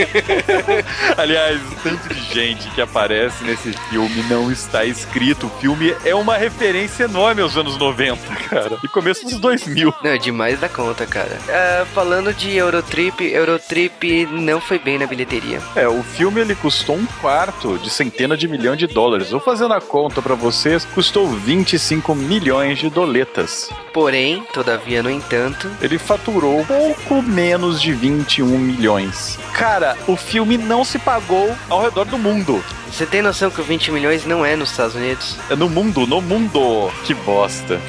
Aliás, 1.18 1.62
o 1.62 1.76
tanto 1.84 2.14
de 2.14 2.34
gente 2.34 2.70
que 2.72 2.82
aparece 2.82 3.44
nesse 3.44 3.74
filme 3.90 4.24
não 4.30 4.52
está 4.52 4.86
escrito. 4.86 5.48
O 5.48 5.50
filme 5.62 5.96
é 6.04 6.14
uma 6.14 6.38
referência 6.38 7.06
enorme 7.06 7.42
aos 7.42 7.56
anos 7.58 7.78
90, 7.78 8.22
cara. 8.50 8.78
E 8.84 8.88
começo 8.88 9.26
dos 9.26 9.40
2000. 9.40 9.94
Não, 10.04 10.12
é 10.12 10.18
demais 10.18 10.60
da 10.60 10.70
conta, 10.70 11.06
cara. 11.06 11.38
Ah, 11.50 11.86
falando 11.94 12.34
de 12.34 12.56
Eurotrip, 12.56 13.22
Eurotrip 13.22 14.26
não 14.32 14.60
foi 14.60 14.80
bem 14.80 14.98
na 14.98 15.06
bilheteria. 15.08 15.60
É, 15.76 15.88
o 15.88 16.04
filme 16.04 16.42
ele 16.42 16.56
custou 16.56 16.96
um 16.96 17.06
quarto 17.22 17.78
de 17.78 17.90
centena 17.90 18.36
de 18.36 18.48
milhão 18.48 18.76
de 18.76 18.88
dólares. 18.88 19.32
Vou 19.32 19.40
fazendo 19.40 19.74
a 19.74 19.82
conta 19.82 20.22
pra 20.22 20.36
vocês, 20.36 20.86
custou 20.86 21.28
25 21.28 22.14
milhões 22.16 22.80
de 22.80 22.90
doletas. 22.90 23.70
Porém, 23.94 24.44
todavia, 24.54 25.02
no 25.02 25.10
entanto, 25.10 25.70
Ele 25.82 25.98
faturou 25.98 26.66
pouco 26.66 27.22
menos 27.22 27.82
de 27.82 27.85
21 27.94 28.46
milhões. 28.58 29.38
Cara, 29.54 29.98
o 30.08 30.16
filme 30.16 30.58
não 30.58 30.84
se 30.84 31.00
pagou 31.00 31.56
ao 31.70 31.82
redor 31.82 32.06
do 32.06 32.18
mundo. 32.18 32.64
você 32.92 33.06
tem 33.06 33.22
noção 33.22 33.50
que 33.50 33.62
o 33.62 33.64
20 33.64 33.92
milhões 33.92 34.26
não 34.26 34.46
é 34.46 34.56
nos 34.56 34.72
Estados 34.72 34.96
Unidos? 34.96 35.38
É 35.50 35.56
no 35.56 35.70
mundo, 35.70 36.06
no 36.06 36.22
mundo. 36.22 36.92
Que 37.04 37.14
bosta. 37.14 37.80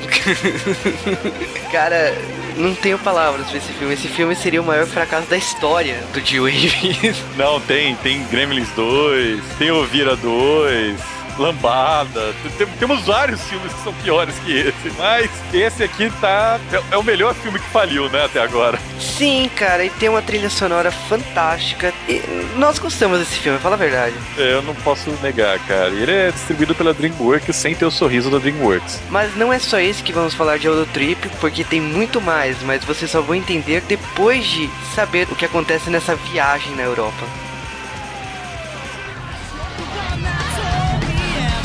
Cara, 1.71 2.17
não 2.57 2.75
tenho 2.75 2.99
palavras 2.99 3.47
pra 3.49 3.59
esse 3.59 3.73
filme. 3.73 3.95
Esse 3.95 4.09
filme 4.09 4.35
seria 4.35 4.61
o 4.61 4.65
maior 4.65 4.87
fracasso 4.87 5.29
da 5.29 5.37
história 5.37 6.03
do 6.13 6.21
G-Wave. 6.21 7.15
Não, 7.37 7.61
tem, 7.61 7.95
tem 7.97 8.25
Gremlins 8.25 8.69
2, 8.75 9.43
tem 9.59 9.71
Ovira 9.71 10.17
2. 10.17 11.16
Lambada, 11.39 12.35
Tem- 12.57 12.67
temos 12.79 13.03
vários 13.07 13.41
filmes 13.43 13.73
que 13.73 13.83
são 13.83 13.93
piores 13.95 14.35
que 14.45 14.53
esse, 14.53 14.91
mas 14.99 15.31
esse 15.53 15.83
aqui 15.83 16.11
tá. 16.21 16.59
É, 16.73 16.95
é 16.95 16.97
o 16.97 17.03
melhor 17.03 17.35
filme 17.35 17.59
que 17.59 17.69
faliu, 17.71 18.09
né, 18.09 18.25
até 18.25 18.41
agora. 18.41 18.79
Sim, 18.99 19.51
cara, 19.55 19.85
e 19.85 19.91
tem 19.91 20.09
uma 20.09 20.23
trilha 20.23 20.49
sonora 20.51 20.91
fantástica. 20.91 21.93
E 22.09 22.23
nós 22.57 22.79
gostamos 22.79 23.19
desse 23.19 23.37
filme, 23.39 23.59
fala 23.59 23.75
a 23.75 23.79
verdade. 23.79 24.15
É, 24.39 24.55
eu 24.55 24.63
não 24.63 24.75
posso 24.77 25.11
negar, 25.23 25.59
cara. 25.61 25.89
Ele 25.89 26.11
é 26.13 26.31
distribuído 26.31 26.75
pela 26.75 26.95
Dreamworks 26.95 27.55
sem 27.57 27.75
ter 27.75 27.85
o 27.85 27.91
sorriso 27.91 28.31
da 28.31 28.39
Dreamworks. 28.39 29.01
Mas 29.11 29.35
não 29.37 29.53
é 29.53 29.59
só 29.59 29.79
isso 29.79 30.03
que 30.03 30.13
vamos 30.13 30.35
falar 30.35 30.59
de 30.59 30.67
Eurotrip, 30.67 31.29
porque 31.41 31.65
tem 31.65 31.81
muito 31.81 32.21
mais, 32.21 32.63
mas 32.63 32.85
vocês 32.85 33.11
só 33.11 33.21
vão 33.21 33.35
entender 33.35 33.83
depois 33.83 34.45
de 34.47 34.71
saber 34.95 35.27
o 35.31 35.35
que 35.37 35.45
acontece 35.45 35.91
nessa 35.91 36.15
viagem 36.15 36.75
na 36.75 36.83
Europa. 36.83 37.25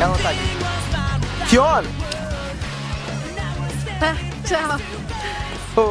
Ela 0.02 0.18
tá 0.18 0.30
ali. 0.30 0.40
Fiona! 1.46 1.88
Ah, 4.02 4.16
tchau. 4.48 4.80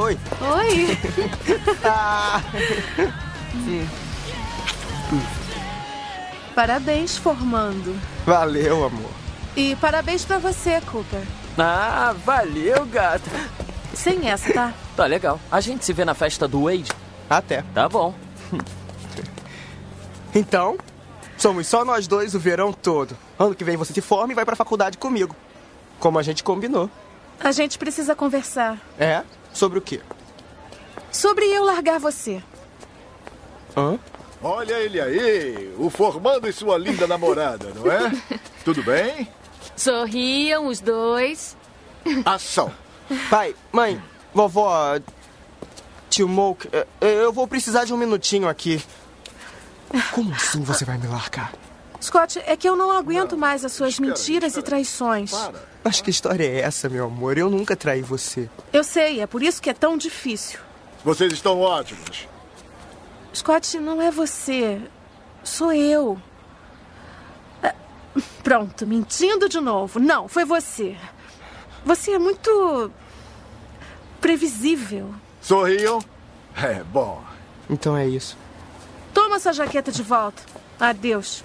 Oi! 0.03 0.19
Oi. 0.41 0.99
Ah. 1.85 2.43
Parabéns, 6.57 7.17
formando. 7.17 7.97
Valeu, 8.27 8.85
amor. 8.85 9.11
E 9.57 9.77
parabéns 9.77 10.25
pra 10.25 10.39
você, 10.39 10.81
Cooper. 10.81 11.23
Ah, 11.57 12.13
valeu, 12.25 12.85
gata. 12.87 13.31
Sem 13.95 14.29
essa, 14.29 14.53
tá? 14.53 14.75
Tá 14.97 15.07
legal. 15.07 15.39
A 15.53 15.61
gente 15.61 15.85
se 15.85 15.93
vê 15.93 16.05
na 16.05 16.15
festa 16.15 16.49
do 16.49 16.65
Wade. 16.65 16.91
Até. 17.29 17.63
Tá 17.73 17.89
bom. 17.89 18.13
Então, 20.35 20.77
somos 21.41 21.67
só 21.67 21.85
nós 21.85 22.07
dois 22.07 22.35
o 22.35 22.39
verão 22.39 22.73
todo. 22.73 23.17
Ano 23.39 23.55
que 23.55 23.65
vem 23.65 23.77
você 23.77 23.93
se 23.93 24.01
forma 24.01 24.33
e 24.33 24.37
vai 24.37 24.45
pra 24.45 24.55
faculdade 24.55 24.99
comigo. 24.99 25.35
Como 25.99 26.19
a 26.19 26.23
gente 26.23 26.45
combinou. 26.45 26.91
A 27.39 27.51
gente 27.53 27.79
precisa 27.79 28.15
conversar. 28.15 28.79
É? 28.99 29.23
Sobre 29.53 29.79
o 29.79 29.83
quê? 29.83 30.01
Sobre 31.11 31.47
eu 31.47 31.65
largar 31.65 31.99
você. 31.99 32.43
Hã? 33.77 33.99
Olha 34.43 34.75
ele 34.75 35.01
aí, 35.01 35.75
o 35.79 35.91
formando 35.91 36.49
e 36.49 36.53
sua 36.53 36.79
linda 36.79 37.07
namorada, 37.07 37.73
não 37.75 37.91
é? 37.91 38.11
Tudo 38.65 38.83
bem? 38.83 39.29
Sorriam 39.77 40.67
os 40.67 40.81
dois. 40.81 41.57
Ação. 42.25 42.73
Pai, 43.29 43.55
mãe, 43.73 44.03
vovó, 44.33 44.99
tio 46.09 46.29
Moke, 46.29 46.69
eh, 46.73 46.87
eu 47.01 47.33
vou 47.33 47.47
precisar 47.47 47.85
de 47.85 47.93
um 47.93 47.97
minutinho 47.97 48.49
aqui. 48.49 48.83
Como 50.13 50.33
assim 50.35 50.63
você 50.63 50.85
vai 50.85 50.99
me 50.99 51.07
largar? 51.07 51.53
Scott, 52.03 52.39
é 52.47 52.57
que 52.57 52.69
eu 52.69 52.75
não 52.77 52.91
aguento 52.97 53.37
mais 53.37 53.65
as 53.65 53.73
suas 53.73 53.99
mentiras 53.99 54.57
e 54.57 54.63
traições. 54.63 55.33
Mas 55.85 56.01
que 56.01 56.11
história 56.11 56.45
é 56.45 56.61
essa, 56.61 56.89
meu 56.89 57.05
amor? 57.07 57.37
Eu 57.37 57.51
nunca 57.51 57.77
traí 57.77 58.01
você. 58.01 58.49
Eu 58.73 58.83
sei, 58.83 59.21
é 59.21 59.27
por 59.27 59.43
isso 59.43 59.61
que 59.61 59.69
é 59.69 59.75
tão 59.75 59.99
difícil. 59.99 60.61
Vocês 61.05 61.33
estão 61.33 61.61
ótimos. 61.61 62.27
Scott, 63.35 63.79
não 63.79 64.01
é 64.01 64.11
você. 64.11 64.81
Sou 65.45 65.73
eu. 65.73 66.21
Ah, 67.63 67.75
Pronto, 68.43 68.87
mentindo 68.87 69.49
de 69.49 69.61
novo. 69.61 69.99
Não, 69.99 70.27
foi 70.27 70.45
você. 70.45 70.97
Você 71.85 72.13
é 72.13 72.19
muito. 72.19 72.91
previsível. 74.21 75.15
Sorriam? 75.41 75.99
É, 76.57 76.83
bom. 76.83 77.23
Então 77.69 77.97
é 77.97 78.07
isso. 78.07 78.37
Toma 79.13 79.39
sua 79.39 79.53
jaqueta 79.53 79.91
de 79.93 80.03
volta. 80.03 80.43
Adeus. 80.79 81.45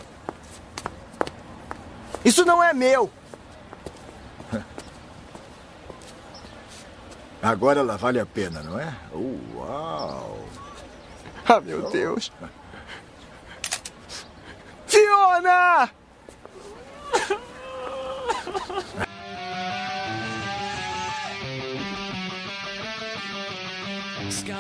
Isso 2.24 2.43
não 2.45 2.63
é 2.63 2.74
meu! 2.74 3.12
Agora 7.41 7.81
ela 7.81 7.95
vale 7.95 8.19
a 8.19 8.25
pena, 8.25 8.63
não 8.63 8.79
é? 8.79 8.91
Uau! 9.13 10.39
Ah, 11.48 11.62
meu 11.62 11.91
Deus. 11.91 12.31
Fiona! 14.88 15.91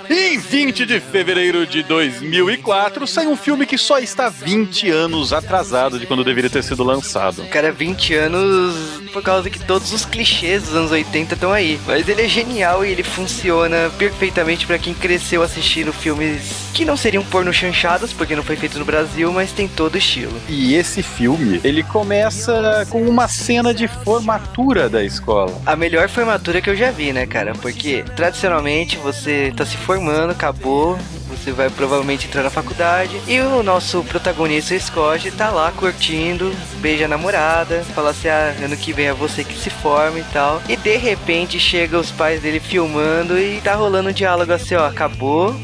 Em 0.09 0.37
20 0.37 0.85
de 0.85 0.99
fevereiro 0.99 1.65
de 1.67 1.83
2004, 1.83 3.05
sai 3.05 3.27
um 3.27 3.35
filme 3.35 3.65
que 3.65 3.77
só 3.77 3.99
está 3.99 4.29
20 4.29 4.89
anos 4.89 5.31
atrasado 5.31 5.99
de 5.99 6.07
quando 6.07 6.23
deveria 6.23 6.49
ter 6.49 6.63
sido 6.63 6.83
lançado. 6.83 7.45
Cara, 7.49 7.71
20 7.71 8.13
anos 8.15 8.75
por 9.13 9.21
causa 9.21 9.49
que 9.49 9.59
todos 9.59 9.93
os 9.93 10.03
clichês 10.03 10.63
dos 10.63 10.75
anos 10.75 10.91
80 10.91 11.35
estão 11.35 11.51
aí. 11.51 11.79
Mas 11.85 12.09
ele 12.09 12.23
é 12.23 12.27
genial 12.27 12.85
e 12.85 12.89
ele 12.89 13.03
funciona 13.03 13.89
perfeitamente 13.97 14.65
pra 14.65 14.77
quem 14.77 14.93
cresceu 14.93 15.41
assistindo 15.43 15.93
filmes 15.93 16.65
que 16.73 16.83
não 16.83 16.97
seriam 16.97 17.23
porno 17.23 17.53
chanchadas, 17.53 18.11
porque 18.11 18.35
não 18.35 18.43
foi 18.43 18.57
feito 18.57 18.77
no 18.77 18.83
Brasil, 18.83 19.31
mas 19.31 19.53
tem 19.53 19.67
todo 19.67 19.95
o 19.95 19.97
estilo. 19.97 20.33
E 20.49 20.75
esse 20.75 21.01
filme, 21.01 21.61
ele 21.63 21.81
começa 21.83 22.85
com 22.89 23.01
uma 23.03 23.29
cena 23.29 23.73
de 23.73 23.87
formatura 23.87 24.89
da 24.89 25.01
escola. 25.03 25.61
A 25.65 25.75
melhor 25.75 26.09
formatura 26.09 26.61
que 26.61 26.69
eu 26.69 26.75
já 26.75 26.91
vi, 26.91 27.13
né, 27.13 27.25
cara? 27.25 27.53
Porque 27.53 28.03
tradicionalmente 28.15 28.97
você 28.97 29.53
tá 29.55 29.65
se 29.65 29.74
formando, 29.77 30.31
acabou, 30.31 30.97
você 31.27 31.51
vai 31.51 31.69
provavelmente 31.69 32.27
entrar 32.27 32.43
na 32.43 32.49
faculdade 32.49 33.21
e 33.27 33.39
o 33.39 33.63
nosso 33.63 34.03
protagonista, 34.03 34.73
o 34.73 34.79
Scott, 34.79 35.31
tá 35.31 35.49
lá 35.49 35.71
curtindo, 35.71 36.55
beija 36.77 37.05
a 37.05 37.07
namorada, 37.07 37.83
fala 37.95 38.11
assim: 38.11 38.27
ah, 38.27 38.53
ano 38.63 38.77
que 38.77 38.93
vem 38.93 39.07
é 39.07 39.13
você 39.13 39.43
que 39.43 39.57
se 39.57 39.69
forma 39.69 40.19
e 40.19 40.23
tal. 40.33 40.61
E 40.67 40.75
de 40.75 40.97
repente 40.97 41.59
chega 41.59 41.97
os 41.99 42.11
pais 42.11 42.41
dele 42.41 42.59
filmando 42.59 43.37
e 43.37 43.61
tá 43.61 43.75
rolando 43.75 44.09
um 44.09 44.13
diálogo 44.13 44.51
assim: 44.51 44.75
ó, 44.75 44.87
acabou. 44.87 45.55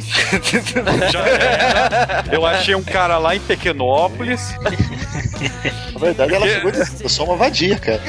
Já 1.11 1.27
era. 1.27 2.23
Eu 2.31 2.45
achei 2.45 2.75
um 2.75 2.83
cara 2.83 3.17
lá 3.17 3.35
em 3.35 3.39
Pequenópolis. 3.39 4.55
Na 5.93 5.99
verdade, 5.99 6.35
ela 6.35 6.47
chegou 6.47 6.71
dizendo, 6.71 7.01
eu 7.01 7.09
sou 7.09 7.25
uma 7.25 7.35
vadia, 7.35 7.77
cara. 7.77 8.01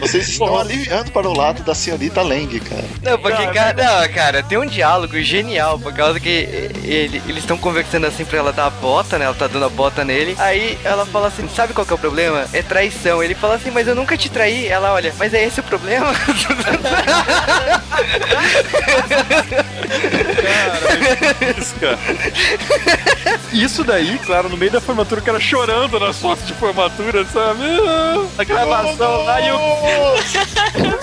Vocês 0.00 0.28
estão 0.28 0.58
aliviando 0.58 1.10
para 1.12 1.28
o 1.28 1.36
lado 1.36 1.62
da 1.62 1.74
senhorita 1.74 2.22
Lang, 2.22 2.60
cara. 2.60 2.84
Não, 3.02 3.18
porque, 3.18 3.46
cara, 3.48 3.72
não, 3.82 4.08
cara, 4.12 4.42
tem 4.42 4.58
um 4.58 4.66
diálogo 4.66 5.20
genial, 5.22 5.78
por 5.78 5.92
causa 5.92 6.20
que 6.20 6.28
ele- 6.84 7.22
eles 7.26 7.38
estão 7.38 7.56
conversando 7.58 8.06
assim 8.06 8.24
pra 8.24 8.38
ela 8.38 8.52
dar 8.52 8.66
a 8.66 8.70
bota, 8.70 9.18
né? 9.18 9.24
Ela 9.24 9.34
tá 9.34 9.46
dando 9.46 9.64
a 9.64 9.68
bota 9.68 10.04
nele. 10.04 10.34
Aí 10.38 10.78
ela 10.84 11.04
fala 11.06 11.28
assim: 11.28 11.48
sabe 11.48 11.72
qual 11.72 11.86
que 11.86 11.92
é 11.92 11.96
o 11.96 11.98
problema? 11.98 12.44
É 12.52 12.62
traição. 12.62 13.22
Ele 13.22 13.34
fala 13.34 13.54
assim, 13.56 13.70
mas 13.70 13.86
eu 13.88 13.94
nunca 13.94 14.16
te 14.16 14.30
traí. 14.30 14.66
Ela 14.68 14.92
olha, 14.92 15.12
mas 15.18 15.32
é 15.34 15.44
esse 15.44 15.60
o 15.60 15.62
problema? 15.62 16.12
Isso, 21.58 21.74
cara. 21.76 21.98
Isso 23.52 23.84
daí, 23.84 24.18
claro, 24.24 24.48
no 24.48 24.56
meio 24.56 24.70
da 24.72 24.80
formatura, 24.80 25.20
o 25.20 25.24
cara 25.24 25.40
chorando 25.40 25.98
nas 25.98 26.18
fotos 26.18 26.46
de 26.46 26.54
formatura, 26.54 27.24
sabe? 27.26 27.62
A 28.38 28.44
gravação 28.44 29.24
lá 29.24 29.40
e 29.40 29.52
o. 29.52 29.58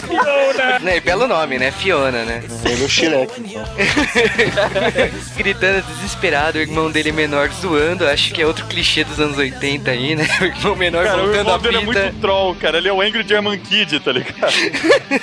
Fiona! 0.07 0.79
né? 0.79 0.97
E 0.97 0.99
belo 1.01 1.27
nome, 1.27 1.57
né? 1.59 1.71
Fiona, 1.71 2.23
né? 2.23 2.43
Ele 2.65 2.81
é 2.81 2.85
o 2.85 2.89
Shrek, 2.89 3.41
então. 3.41 3.63
Gritando 5.35 5.81
desesperado, 5.87 6.57
o 6.57 6.61
irmão 6.61 6.89
dele 6.89 7.11
menor 7.11 7.49
zoando. 7.49 8.07
Acho 8.07 8.33
que 8.33 8.41
é 8.41 8.45
outro 8.47 8.65
clichê 8.65 9.03
dos 9.03 9.19
anos 9.19 9.37
80 9.37 9.91
aí, 9.91 10.15
né? 10.15 10.27
O 10.41 10.45
irmão 10.45 10.75
menor 10.75 11.05
Cara, 11.05 11.17
o 11.17 11.21
voltando 11.25 11.37
irmão 11.39 11.55
a 11.55 11.57
dele 11.57 11.77
é 11.77 11.79
fita. 11.81 12.01
muito 12.03 12.21
troll, 12.21 12.55
cara. 12.55 12.77
Ele 12.77 12.87
é 12.87 12.93
o 12.93 13.01
Angry 13.01 13.25
German 13.27 13.59
Kid, 13.59 13.99
tá 13.99 14.11
ligado? 14.11 14.53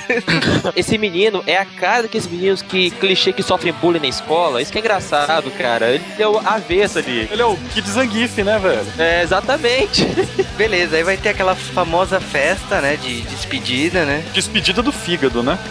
Esse 0.76 0.98
menino 0.98 1.42
é 1.46 1.56
a 1.56 1.64
cara 1.64 2.02
daqueles 2.02 2.26
meninos 2.26 2.62
que 2.62 2.90
clichê 2.92 3.32
que 3.32 3.42
sofrem 3.42 3.72
bullying 3.72 4.00
na 4.00 4.08
escola. 4.08 4.60
Isso 4.60 4.70
que 4.70 4.78
é 4.78 4.80
engraçado, 4.80 5.50
cara. 5.52 5.90
Ele 5.90 6.04
é 6.18 6.28
o 6.28 6.38
avesso 6.38 6.83
ali. 6.96 7.28
Ele 7.30 7.42
é 7.42 7.44
o 7.44 7.56
Kid 7.56 7.88
Zangief, 7.88 8.42
né, 8.42 8.58
velho? 8.58 8.86
É, 8.98 9.22
exatamente. 9.22 10.06
Beleza, 10.56 10.96
aí 10.96 11.02
vai 11.02 11.16
ter 11.16 11.30
aquela 11.30 11.54
famosa 11.54 12.20
festa, 12.20 12.80
né? 12.80 12.96
De 12.96 13.22
despedida, 13.22 14.04
né? 14.04 14.24
Despedida 14.32 14.82
do 14.82 14.92
fígado, 14.92 15.42
né? 15.42 15.58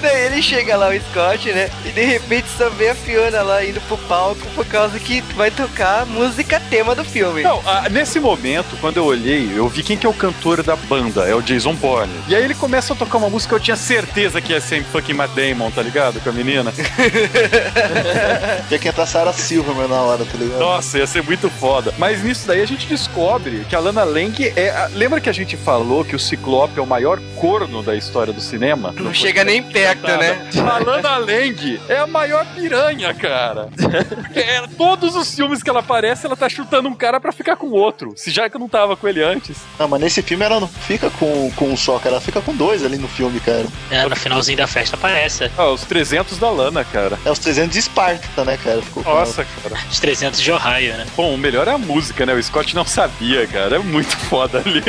Daí 0.00 0.26
ele 0.26 0.40
chega 0.42 0.76
lá, 0.76 0.88
o 0.88 1.00
Scott, 1.00 1.52
né? 1.52 1.68
E 1.84 1.90
de 1.90 2.04
repente 2.04 2.46
só 2.56 2.68
vê 2.70 2.90
a 2.90 2.94
Fiona 2.94 3.42
lá 3.42 3.64
indo 3.64 3.80
pro 3.82 3.98
palco 3.98 4.46
por 4.54 4.64
causa 4.66 4.98
que 4.98 5.20
vai 5.34 5.50
tocar 5.50 6.02
a 6.02 6.06
música 6.06 6.60
tema 6.70 6.94
do 6.94 7.04
filme. 7.04 7.42
Não, 7.42 7.60
ah, 7.66 7.88
nesse 7.88 8.20
momento, 8.20 8.76
quando 8.80 8.98
eu 8.98 9.04
olhei, 9.04 9.50
eu 9.54 9.68
vi 9.68 9.82
quem 9.82 9.96
que 9.96 10.06
é 10.06 10.08
o 10.08 10.14
cantor 10.14 10.62
da 10.62 10.76
banda, 10.76 11.28
é 11.28 11.34
o 11.34 11.42
Jason 11.42 11.74
Bourne. 11.74 12.12
E 12.28 12.36
aí 12.36 12.44
ele 12.44 12.54
começa 12.54 12.92
a 12.92 12.96
tocar 12.96 13.18
uma 13.18 13.28
música 13.28 13.48
que 13.48 13.54
eu 13.54 13.60
tinha 13.64 13.76
certeza 13.76 14.40
que 14.40 14.52
ia 14.52 14.60
ser 14.60 14.84
fucking 14.84 15.14
Matt 15.14 15.32
Damon, 15.32 15.70
tá 15.70 15.82
ligado? 15.82 16.20
Com 16.20 16.30
a 16.30 16.32
menina. 16.32 16.72
Tinha 18.68 18.78
que 18.78 18.88
entrar 18.98 19.06
Sarah 19.06 19.32
Silverman 19.32 19.86
na 19.88 20.00
hora, 20.02 20.24
tá 20.24 20.36
ligado? 20.36 20.58
Nossa, 20.58 20.98
ia 20.98 21.06
ser 21.06 21.22
muito 21.22 21.48
foda. 21.48 21.94
Mas 21.98 22.22
nisso 22.24 22.46
daí 22.48 22.60
a 22.60 22.66
gente 22.66 22.86
descobre 22.86 23.64
que 23.68 23.76
a 23.76 23.78
Lana 23.78 24.02
Lang 24.02 24.52
é. 24.56 24.70
a- 24.70 24.88
Lembra 24.92 25.20
que 25.20 25.28
a 25.28 25.32
gente 25.32 25.56
falou 25.56 26.04
que 26.04 26.16
o 26.16 26.18
Ciclope 26.18 26.78
é 26.78 26.82
o 26.82 26.86
maior 26.86 27.20
corno 27.36 27.82
da 27.82 27.94
história 27.94 28.32
do 28.32 28.40
cinema? 28.40 28.92
Não 28.98 29.14
chega 29.14 29.44
nem 29.44 29.62
perto, 29.62 30.06
né? 30.06 30.48
A 30.68 30.78
Lana 30.78 31.16
Lang 31.18 31.80
é 31.88 31.98
a 31.98 32.06
maior 32.06 32.44
piranha, 32.54 33.14
cara. 33.14 33.68
Porque 34.16 34.40
é, 34.40 34.66
todos 34.76 35.14
os 35.14 35.32
filmes 35.34 35.62
que 35.62 35.70
ela 35.70 35.80
aparece, 35.80 36.26
ela 36.26 36.36
tá 36.36 36.48
chutando 36.48 36.88
um 36.88 36.94
cara 36.94 37.20
pra 37.20 37.30
ficar 37.30 37.56
com 37.56 37.68
outro. 37.70 38.12
Se 38.16 38.30
já 38.30 38.48
que 38.50 38.56
eu 38.56 38.60
não 38.60 38.68
tava 38.68 38.96
com 38.96 39.06
ele 39.06 39.22
antes. 39.22 39.58
Não, 39.78 39.86
mas 39.86 40.00
nesse 40.00 40.22
filme 40.22 40.44
ela 40.44 40.58
não 40.58 40.66
fica 40.68 41.08
com, 41.10 41.50
com 41.54 41.66
um 41.70 41.76
só, 41.76 41.98
cara. 41.98 42.16
Ela 42.16 42.20
fica 42.20 42.40
com 42.40 42.54
dois 42.56 42.84
ali 42.84 42.96
no 42.96 43.06
filme, 43.08 43.38
cara. 43.40 43.66
É, 43.90 44.04
no 44.08 44.16
finalzinho 44.16 44.58
da 44.58 44.66
festa 44.66 44.96
aparece. 44.96 45.50
Ah, 45.56 45.68
os 45.68 45.82
300 45.82 46.38
da 46.38 46.50
Lana, 46.50 46.84
cara. 46.84 47.18
É 47.24 47.30
os 47.30 47.38
300 47.38 47.72
de 47.72 47.78
Esparta, 47.78 48.44
né, 48.44 48.58
cara? 48.62 48.80
Ficou 48.88 49.02
com 49.04 49.10
Nossa, 49.10 49.44
cara. 49.44 49.76
Os 49.90 50.00
300 50.00 50.40
de 50.40 50.50
Ohio, 50.50 50.96
né? 50.96 51.06
Bom, 51.16 51.34
o 51.34 51.38
melhor 51.38 51.68
é 51.68 51.72
a 51.72 51.78
música, 51.78 52.24
né? 52.24 52.34
O 52.34 52.42
Scott 52.42 52.74
não 52.74 52.84
sabia, 52.84 53.46
cara. 53.46 53.76
É 53.76 53.78
muito 53.78 54.16
foda 54.16 54.58
ali. 54.64 54.82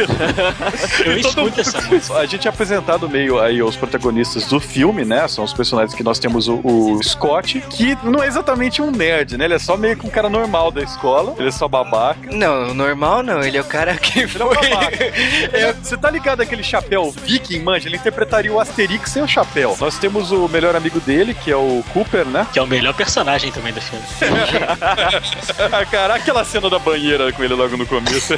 Eu 1.06 1.18
escuto 1.18 1.62
essa 1.62 1.82
música. 1.88 2.18
A 2.18 2.26
gente 2.26 2.48
é 2.48 2.50
apresentado 2.50 3.10
meio 3.10 3.40
aí 3.40 3.62
os 3.62 3.76
protagonistas 3.76 4.46
do 4.46 4.60
filme, 4.60 5.06
né? 5.06 5.28
São 5.28 5.44
os 5.44 5.54
personagens 5.54 5.94
que 5.94 6.04
nós 6.04 6.20
temos 6.20 6.48
o, 6.48 6.60
o 6.64 7.04
Scott, 7.04 7.62
que 7.70 7.98
não 8.04 8.24
é 8.24 8.28
exatamente 8.28 8.82
um 8.82 8.92
nerd, 8.92 9.38
né? 9.38 9.46
Ele 9.46 9.54
é 9.56 9.60
só 9.60 9.78
meio 9.78 9.98
que 9.98 10.06
um 10.06 10.10
cara 10.10 10.30
normal 10.30 10.72
da 10.72 10.82
escola. 10.82 11.36
Ele 11.38 11.50
é 11.50 11.52
só 11.52 11.68
babaca. 11.68 12.32
Não, 12.32 12.74
normal 12.74 13.24
não. 13.24 13.42
Ele 13.42 13.58
é 13.58 13.62
o 13.62 13.66
cara 13.66 13.96
que 13.96 14.22
é 14.22 14.28
foi. 14.28 14.40
É, 15.52 15.74
Você 15.74 15.98
tá 15.98 16.10
ligado 16.10 16.42
aquele 16.42 16.64
chapéu 16.64 17.12
viking, 17.12 17.60
manja? 17.60 17.88
Ele 17.88 17.98
interpretaria 17.98 18.52
o 18.52 18.60
Asterix 18.60 19.12
sem 19.12 19.22
o 19.22 19.28
chapéu. 19.28 19.76
Nós 19.80 19.98
temos 19.98 20.32
o 20.32 20.48
melhor 20.48 20.76
amigo 20.76 21.00
dele, 21.00 21.34
que 21.34 21.52
é 21.52 21.56
o 21.56 21.84
Cooper, 21.94 22.26
né? 22.26 22.48
Que 22.52 22.60
é 22.60 22.62
o 22.62 22.68
melhor 22.68 22.94
personagem 22.94 23.52
também 23.52 23.74
do 23.74 23.82
filme. 23.82 23.89
Cara, 25.92 26.16
aquela 26.16 26.44
cena 26.44 26.70
da 26.70 26.80
banheira 26.80 27.32
com 27.32 27.44
ele 27.44 27.54
logo 27.54 27.78
no 27.78 27.86
começo. 27.86 28.34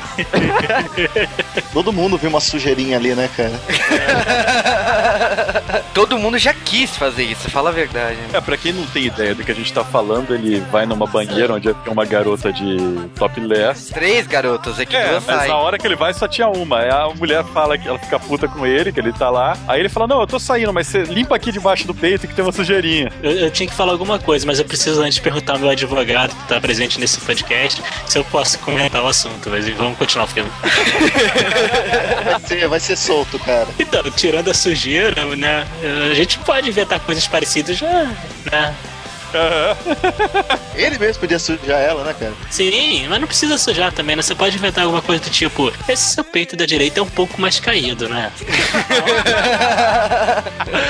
Todo 1.73 1.91
mundo 1.93 2.17
viu 2.17 2.29
uma 2.29 2.39
sujeirinha 2.39 2.97
ali, 2.97 3.13
né, 3.15 3.29
cara? 3.35 3.51
Todo 5.93 6.17
mundo 6.17 6.37
já 6.37 6.53
quis 6.53 6.95
fazer 6.95 7.23
isso, 7.23 7.49
fala 7.49 7.69
a 7.69 7.73
verdade. 7.73 8.15
né? 8.15 8.29
É, 8.33 8.41
pra 8.41 8.57
quem 8.57 8.73
não 8.73 8.85
tem 8.87 9.05
ideia 9.05 9.35
do 9.35 9.43
que 9.43 9.51
a 9.51 9.55
gente 9.55 9.71
tá 9.73 9.83
falando, 9.83 10.33
ele 10.33 10.59
vai 10.71 10.85
numa 10.85 11.05
banheira 11.05 11.53
onde 11.53 11.73
tem 11.73 11.93
uma 11.93 12.05
garota 12.05 12.51
de 12.51 12.77
topless. 13.15 13.93
Três 13.93 14.25
garotas, 14.27 14.79
é 14.79 14.85
que 14.85 14.95
É, 14.95 15.09
duas 15.09 15.25
mas 15.25 15.37
saem. 15.37 15.49
na 15.51 15.57
hora 15.57 15.77
que 15.77 15.85
ele 15.85 15.95
vai 15.95 16.13
só 16.13 16.27
tinha 16.27 16.47
uma. 16.47 16.79
Aí 16.79 16.89
a 16.89 17.09
mulher 17.17 17.43
fala 17.45 17.77
que 17.77 17.87
ela 17.87 17.99
fica 17.99 18.19
puta 18.19 18.47
com 18.47 18.65
ele, 18.65 18.91
que 18.91 18.99
ele 18.99 19.11
tá 19.13 19.29
lá. 19.29 19.57
Aí 19.67 19.79
ele 19.79 19.89
fala: 19.89 20.07
Não, 20.07 20.21
eu 20.21 20.27
tô 20.27 20.39
saindo, 20.39 20.73
mas 20.73 20.87
você 20.87 21.03
limpa 21.03 21.35
aqui 21.35 21.51
debaixo 21.51 21.85
do 21.85 21.93
peito 21.93 22.27
que 22.27 22.33
tem 22.33 22.43
uma 22.43 22.51
sujeirinha. 22.51 23.11
Eu, 23.21 23.31
eu 23.31 23.51
tinha 23.51 23.67
que 23.67 23.75
falar 23.75 23.91
alguma 23.91 24.17
coisa, 24.19 24.45
mas 24.45 24.59
eu 24.59 24.65
preciso 24.65 25.01
antes 25.01 25.19
perguntar 25.19 25.40
ao 25.49 25.59
meu 25.59 25.69
advogado 25.69 26.35
que 26.35 26.47
tá 26.47 26.59
presente 26.59 26.99
nesse 26.99 27.19
podcast 27.19 27.81
se 28.05 28.17
eu 28.17 28.23
posso 28.25 28.59
comentar 28.59 29.03
o 29.03 29.07
assunto. 29.07 29.49
Mas 29.49 29.67
vamos 29.69 29.97
continuar 29.97 30.25
o 30.25 30.27
filme. 30.27 30.51
Vai 32.23 32.39
ser, 32.41 32.67
vai 32.67 32.79
ser 32.79 32.95
solto, 32.95 33.39
cara. 33.39 33.67
Então, 33.79 34.03
tirando 34.11 34.49
a 34.49 34.53
sujeira, 34.53 35.25
né? 35.35 35.67
A 36.11 36.13
gente 36.13 36.39
pode 36.39 36.69
inventar 36.69 36.99
coisas 36.99 37.27
parecidas 37.27 37.77
já, 37.77 38.11
né? 39.33 39.75
Ele 40.75 40.97
mesmo 40.97 41.19
podia 41.21 41.39
sujar 41.39 41.79
ela, 41.79 42.03
né, 42.03 42.15
cara? 42.17 42.33
Sim, 42.49 43.07
mas 43.07 43.19
não 43.19 43.27
precisa 43.27 43.57
sujar 43.57 43.91
também, 43.91 44.15
né? 44.15 44.21
Você 44.21 44.35
pode 44.35 44.55
inventar 44.55 44.83
alguma 44.83 45.01
coisa 45.01 45.23
do 45.23 45.29
tipo: 45.29 45.71
esse 45.87 46.13
seu 46.13 46.23
peito 46.23 46.55
da 46.55 46.65
direita 46.65 46.99
é 46.99 47.03
um 47.03 47.09
pouco 47.09 47.39
mais 47.39 47.59
caído, 47.59 48.07
né? 48.09 48.31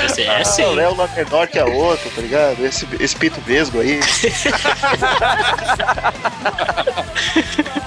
Esse- 0.06 0.22
é 0.24 0.44
sim. 0.44 0.64
Ah, 0.64 0.68
o 0.70 0.74
Léo 0.76 0.96
lá 0.96 1.08
menor 1.16 1.48
que 1.48 1.58
a 1.60 1.66
outra, 1.66 2.10
tá 2.12 2.22
ligado? 2.22 2.66
Esse, 2.66 2.88
esse 3.00 3.16
pito 3.16 3.40
vesgo 3.42 3.80
aí. 3.82 4.00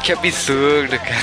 Que 0.02 0.12
absurdo, 0.12 0.98
cara. 0.98 1.14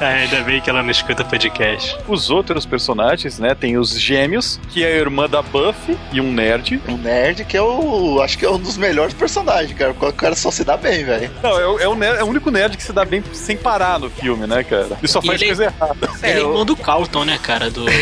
Ah, 0.00 0.06
ainda 0.08 0.40
bem 0.42 0.60
que 0.60 0.68
ela 0.68 0.82
não 0.82 0.90
escuta 0.90 1.24
podcast. 1.24 1.96
Os 2.08 2.28
outros 2.30 2.66
personagens, 2.66 3.38
né? 3.38 3.54
Tem 3.54 3.76
os 3.78 3.98
gêmeos, 3.98 4.58
que 4.70 4.84
é 4.84 4.88
a 4.88 4.96
irmã 4.96 5.28
da 5.28 5.40
Buffy 5.42 5.96
e 6.12 6.20
um 6.20 6.32
nerd. 6.32 6.80
Um 6.88 6.96
nerd 6.96 7.44
que 7.44 7.56
é 7.56 7.62
o. 7.62 8.20
Acho 8.34 8.38
que 8.40 8.46
é 8.46 8.50
um 8.50 8.58
dos 8.58 8.76
melhores 8.76 9.14
personagens, 9.14 9.78
cara. 9.78 9.92
O 9.92 10.12
cara 10.12 10.34
só 10.34 10.50
se 10.50 10.64
dá 10.64 10.76
bem, 10.76 11.04
velho. 11.04 11.30
Não, 11.40 11.50
é, 11.60 11.66
o- 11.68 11.78
é 11.78 11.86
o 11.86 11.94
ner- 11.94 12.16
é 12.16 12.24
o 12.24 12.26
único 12.26 12.50
nerd 12.50 12.76
que 12.76 12.82
se 12.82 12.92
dá 12.92 13.04
bem 13.04 13.22
sem 13.32 13.56
parar 13.56 13.96
no 14.00 14.10
filme, 14.10 14.44
né, 14.44 14.64
cara? 14.64 14.88
Ele 14.98 15.06
só 15.06 15.20
E 15.22 15.26
faz 15.28 15.40
ele- 15.40 15.50
coisa 15.54 15.64
errada. 15.66 16.10
Ele 16.20 16.32
é 16.32 16.42
irmão 16.42 16.64
do 16.64 16.74
Calton, 16.76 17.24
né, 17.24 17.38
cara? 17.40 17.70
Do... 17.70 17.84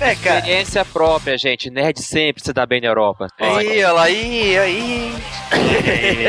É, 0.00 0.14
cara. 0.16 0.38
Experiência 0.38 0.84
própria, 0.84 1.38
gente. 1.38 1.70
Nerd 1.70 2.02
sempre 2.02 2.42
se 2.42 2.52
dá 2.52 2.66
bem 2.66 2.80
na 2.80 2.88
Europa. 2.88 3.28
Aí, 3.38 3.68
olha 3.84 3.92
lá, 3.92 4.02
aí, 4.02 4.58
aí. 4.58 5.14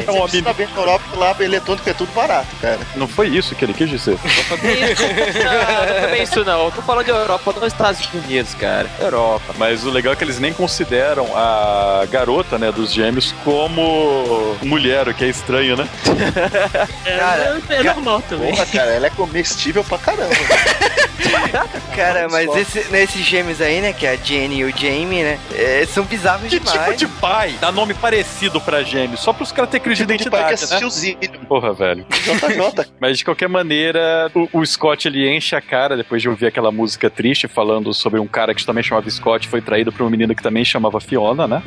É 0.06 0.12
um 0.12 0.14
Você 0.20 0.38
homem. 0.38 0.44
tá 0.44 0.54
bem 0.54 0.68
na 0.68 0.80
Europa 0.82 1.04
que 1.12 1.18
lá 1.18 1.36
eletrônico 1.40 1.90
é 1.90 1.94
tudo 1.94 2.12
barato, 2.14 2.56
cara. 2.62 2.80
Não 2.96 3.08
foi 3.08 3.28
isso 3.30 3.56
que 3.56 3.66
ele 3.66 3.74
quis 3.74 3.90
dizer. 3.90 4.20
não, 4.24 6.02
não 6.02 6.10
foi 6.10 6.22
isso 6.22 6.44
não. 6.46 6.66
Eu 6.66 6.72
tô 6.72 6.82
falando 6.84 7.06
de 7.06 7.12
Europa, 7.12 7.54
não 7.60 7.66
Estados 7.68 8.08
Unidos, 8.14 8.54
cara. 8.54 8.88
Europa. 9.00 9.54
Mas 9.58 9.84
o 9.86 9.90
legal 9.90 10.14
é 10.14 10.16
que 10.16 10.24
eles 10.24 10.40
nem 10.40 10.54
consideram 10.54 11.26
a 11.36 12.06
garota, 12.12 12.58
né, 12.60 12.72
dos 12.84 12.92
gêmeos 12.92 13.34
como 13.46 14.58
mulher, 14.62 15.08
o 15.08 15.14
que 15.14 15.24
é 15.24 15.30
estranho, 15.30 15.78
né? 15.78 15.88
Cara, 17.18 17.62
é, 17.70 17.76
é 17.76 17.84
normal 17.84 18.22
também. 18.28 18.52
Porra, 18.52 18.66
cara, 18.66 18.92
ela 18.92 19.08
é 19.08 19.10
comestível 19.10 19.84
pra 19.86 19.98
caramba. 19.98 20.36
Cara, 21.96 22.28
mas 22.30 22.54
esse, 22.56 22.92
nesses 22.92 23.24
gêmeos 23.24 23.62
aí, 23.62 23.80
né, 23.80 23.94
que 23.94 24.06
é 24.06 24.12
a 24.12 24.16
Jenny 24.16 24.58
e 24.58 24.64
o 24.66 24.76
Jamie, 24.76 25.24
né, 25.24 25.40
é, 25.54 25.86
são 25.86 26.04
bizarros 26.04 26.50
Que 26.50 26.60
demais. 26.60 26.98
tipo 26.98 26.98
de 26.98 27.08
pai 27.22 27.56
dá 27.62 27.72
nome 27.72 27.94
parecido 27.94 28.60
pra 28.60 28.84
gêmeos? 28.84 29.22
Só 29.22 29.32
pros 29.32 29.52
caras 29.52 29.72
terem 29.72 29.84
crise 29.84 30.06
de 30.06 30.18
Tipo 30.18 30.24
de 30.26 30.30
pai 30.30 30.56
que 30.56 30.64
identidade, 30.64 31.18
né? 31.32 31.46
Porra, 31.48 31.74
velho. 31.74 32.06
JJ. 32.10 32.92
Mas 33.00 33.18
de 33.18 33.26
qualquer 33.26 33.48
maneira, 33.48 34.30
o, 34.34 34.60
o 34.60 34.66
Scott 34.66 35.08
ele 35.08 35.30
enche 35.30 35.56
a 35.56 35.62
cara 35.62 35.96
depois 35.96 36.22
de 36.22 36.28
ouvir 36.28 36.48
aquela 36.48 36.72
música 36.72 37.10
triste 37.10 37.48
falando 37.48 37.94
sobre 37.94 38.20
um 38.20 38.28
cara 38.28 38.54
que 38.54 38.66
também 38.66 38.84
chamava 38.84 39.10
Scott 39.10 39.48
foi 39.48 39.62
traído 39.62 39.92
por 39.92 40.04
uma 40.04 40.10
menina 40.10 40.36
que 40.36 40.44
também 40.44 40.66
chamava 40.66 41.00
Fiona, 41.00 41.48
né? 41.48 41.64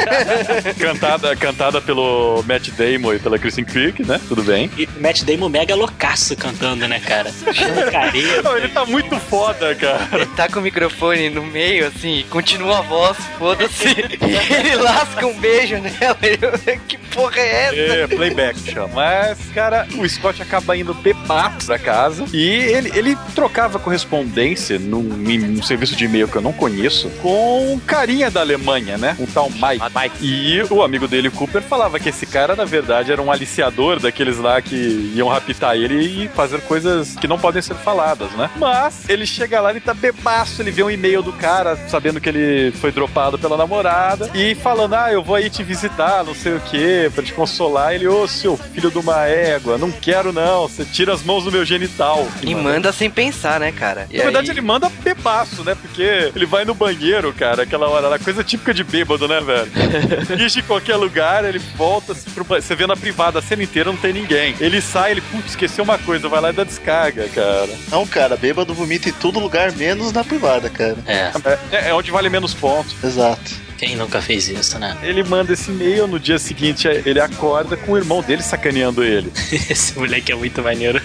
cantada, 0.78 1.36
cantada 1.36 1.80
pelo 1.80 2.42
Matt 2.46 2.70
Damon 2.70 3.14
e 3.14 3.18
pela 3.18 3.38
Kristen 3.38 3.64
Creek, 3.64 4.04
né? 4.04 4.20
Tudo 4.28 4.42
bem. 4.42 4.70
E 4.76 4.88
Matt 5.00 5.22
Damon 5.22 5.48
mega 5.48 5.74
loucaço 5.74 6.36
cantando, 6.36 6.86
né, 6.86 7.00
cara? 7.00 7.32
Chancareiro. 7.52 8.42
Não, 8.42 8.56
ele 8.58 8.68
tá 8.68 8.84
muito 8.84 9.18
foda, 9.20 9.74
cara. 9.74 10.08
Ele 10.12 10.26
tá 10.26 10.48
com 10.48 10.60
o 10.60 10.62
microfone 10.62 11.30
no 11.30 11.42
meio, 11.42 11.86
assim, 11.86 12.18
e 12.18 12.24
continua 12.24 12.78
a 12.78 12.82
voz, 12.82 13.16
foda-se. 13.38 13.88
ele 13.88 14.76
lasca 14.76 15.26
um 15.26 15.38
beijo 15.38 15.76
nela. 15.76 16.18
Eu, 16.22 16.78
que 16.78 16.98
porra 16.98 17.38
é 17.38 17.64
essa? 17.64 17.76
É, 17.76 18.06
playback 18.06 18.58
chama. 18.58 18.94
Mas, 18.94 19.38
cara, 19.54 19.86
o 19.96 20.08
Scott 20.08 20.40
acaba 20.42 20.76
indo 20.76 20.94
bebato 20.94 21.64
pra 21.66 21.78
casa 21.78 22.24
e 22.32 22.44
ele, 22.44 22.92
ele 22.94 23.16
trocava 23.34 23.78
correspondência 23.78 24.78
num, 24.78 25.02
num 25.02 25.62
serviço 25.62 25.96
de 25.96 26.04
e-mail 26.04 26.28
que 26.28 26.36
eu 26.36 26.42
não 26.42 26.52
conheço 26.52 27.08
com 27.22 27.74
um 27.74 27.78
carinha 27.78 28.30
da 28.30 28.40
Alemanha, 28.40 28.96
né? 28.96 29.16
Um 29.18 29.26
tal 29.26 29.50
Mike. 29.50 29.83
E 30.20 30.62
o 30.70 30.82
amigo 30.82 31.06
dele, 31.06 31.30
Cooper, 31.30 31.62
falava 31.62 31.98
que 31.98 32.08
esse 32.08 32.26
cara, 32.26 32.54
na 32.56 32.64
verdade, 32.64 33.12
era 33.12 33.20
um 33.20 33.30
aliciador 33.30 34.00
daqueles 34.00 34.38
lá 34.38 34.60
que 34.60 35.12
iam 35.14 35.28
raptar 35.28 35.76
ele 35.76 36.24
e 36.24 36.28
fazer 36.28 36.60
coisas 36.62 37.14
que 37.16 37.28
não 37.28 37.38
podem 37.38 37.60
ser 37.62 37.74
faladas, 37.74 38.30
né? 38.32 38.50
Mas 38.56 39.08
ele 39.08 39.26
chega 39.26 39.60
lá, 39.60 39.70
ele 39.70 39.80
tá 39.80 39.92
bebaço, 39.94 40.62
ele 40.62 40.70
vê 40.70 40.82
um 40.82 40.90
e-mail 40.90 41.22
do 41.22 41.32
cara, 41.32 41.76
sabendo 41.88 42.20
que 42.20 42.28
ele 42.28 42.72
foi 42.72 42.90
dropado 42.90 43.38
pela 43.38 43.56
namorada, 43.56 44.30
e 44.34 44.54
falando, 44.54 44.94
ah, 44.94 45.12
eu 45.12 45.22
vou 45.22 45.36
aí 45.36 45.50
te 45.50 45.62
visitar, 45.62 46.24
não 46.24 46.34
sei 46.34 46.54
o 46.54 46.60
que, 46.60 47.10
pra 47.14 47.22
te 47.22 47.32
consolar. 47.32 47.94
Ele, 47.94 48.06
ô, 48.06 48.26
seu 48.26 48.56
filho 48.56 48.90
de 48.90 48.98
uma 48.98 49.26
égua, 49.26 49.76
não 49.78 49.90
quero 49.92 50.32
não, 50.32 50.68
você 50.68 50.84
tira 50.84 51.12
as 51.12 51.22
mãos 51.22 51.44
do 51.44 51.52
meu 51.52 51.64
genital. 51.64 52.26
E 52.42 52.54
manda 52.54 52.92
sem 52.92 53.10
pensar, 53.10 53.60
né, 53.60 53.72
cara? 53.72 54.06
E 54.10 54.18
Na 54.18 54.24
verdade, 54.24 54.50
aí- 54.50 54.54
ele 54.56 54.60
manda 54.66 54.90
bebaço, 55.02 55.62
né? 55.64 55.74
Porque 55.74 56.32
ele 56.34 56.46
vai 56.46 56.64
no 56.64 56.74
banheiro, 56.74 57.32
cara, 57.32 57.62
aquela 57.62 57.88
hora 57.88 58.18
coisa 58.18 58.42
típica 58.44 58.72
de 58.72 58.84
bêbado, 58.84 59.26
né, 59.28 59.40
velho? 59.40 59.70
Ixi, 60.38 60.60
em 60.60 60.62
qualquer 60.62 60.96
lugar, 60.96 61.44
ele 61.44 61.58
volta, 61.76 62.14
pro 62.34 62.44
você 62.44 62.74
vê 62.74 62.86
na 62.86 62.96
privada 62.96 63.38
a 63.38 63.42
cena 63.42 63.62
inteira, 63.62 63.90
não 63.90 63.98
tem 63.98 64.12
ninguém. 64.12 64.54
Ele 64.60 64.80
sai, 64.80 65.12
ele, 65.12 65.20
putz, 65.20 65.50
esqueceu 65.50 65.84
uma 65.84 65.98
coisa, 65.98 66.28
vai 66.28 66.40
lá 66.40 66.50
e 66.50 66.52
dá 66.52 66.64
descarga, 66.64 67.28
cara. 67.28 67.70
Não, 67.90 68.06
cara, 68.06 68.36
bêbado 68.36 68.74
vomita 68.74 69.08
em 69.08 69.12
todo 69.12 69.38
lugar, 69.38 69.72
menos 69.72 70.12
na 70.12 70.22
privada, 70.24 70.68
cara. 70.70 70.96
É, 71.06 71.32
É, 71.72 71.88
é 71.90 71.94
onde 71.94 72.10
vale 72.10 72.28
menos 72.28 72.54
pontos. 72.54 72.94
Exato. 73.02 73.63
Quem 73.76 73.96
nunca 73.96 74.20
fez 74.20 74.48
isso, 74.48 74.78
né? 74.78 74.96
Ele 75.02 75.22
manda 75.22 75.52
esse 75.52 75.70
e-mail, 75.70 76.06
no 76.06 76.18
dia 76.18 76.38
seguinte 76.38 76.86
ele 76.86 77.20
acorda 77.20 77.76
com 77.76 77.92
o 77.92 77.96
irmão 77.96 78.22
dele 78.22 78.42
sacaneando 78.42 79.02
ele. 79.02 79.32
Esse 79.68 79.98
moleque 79.98 80.32
é 80.32 80.34
muito 80.34 80.62
maneiro. 80.62 81.00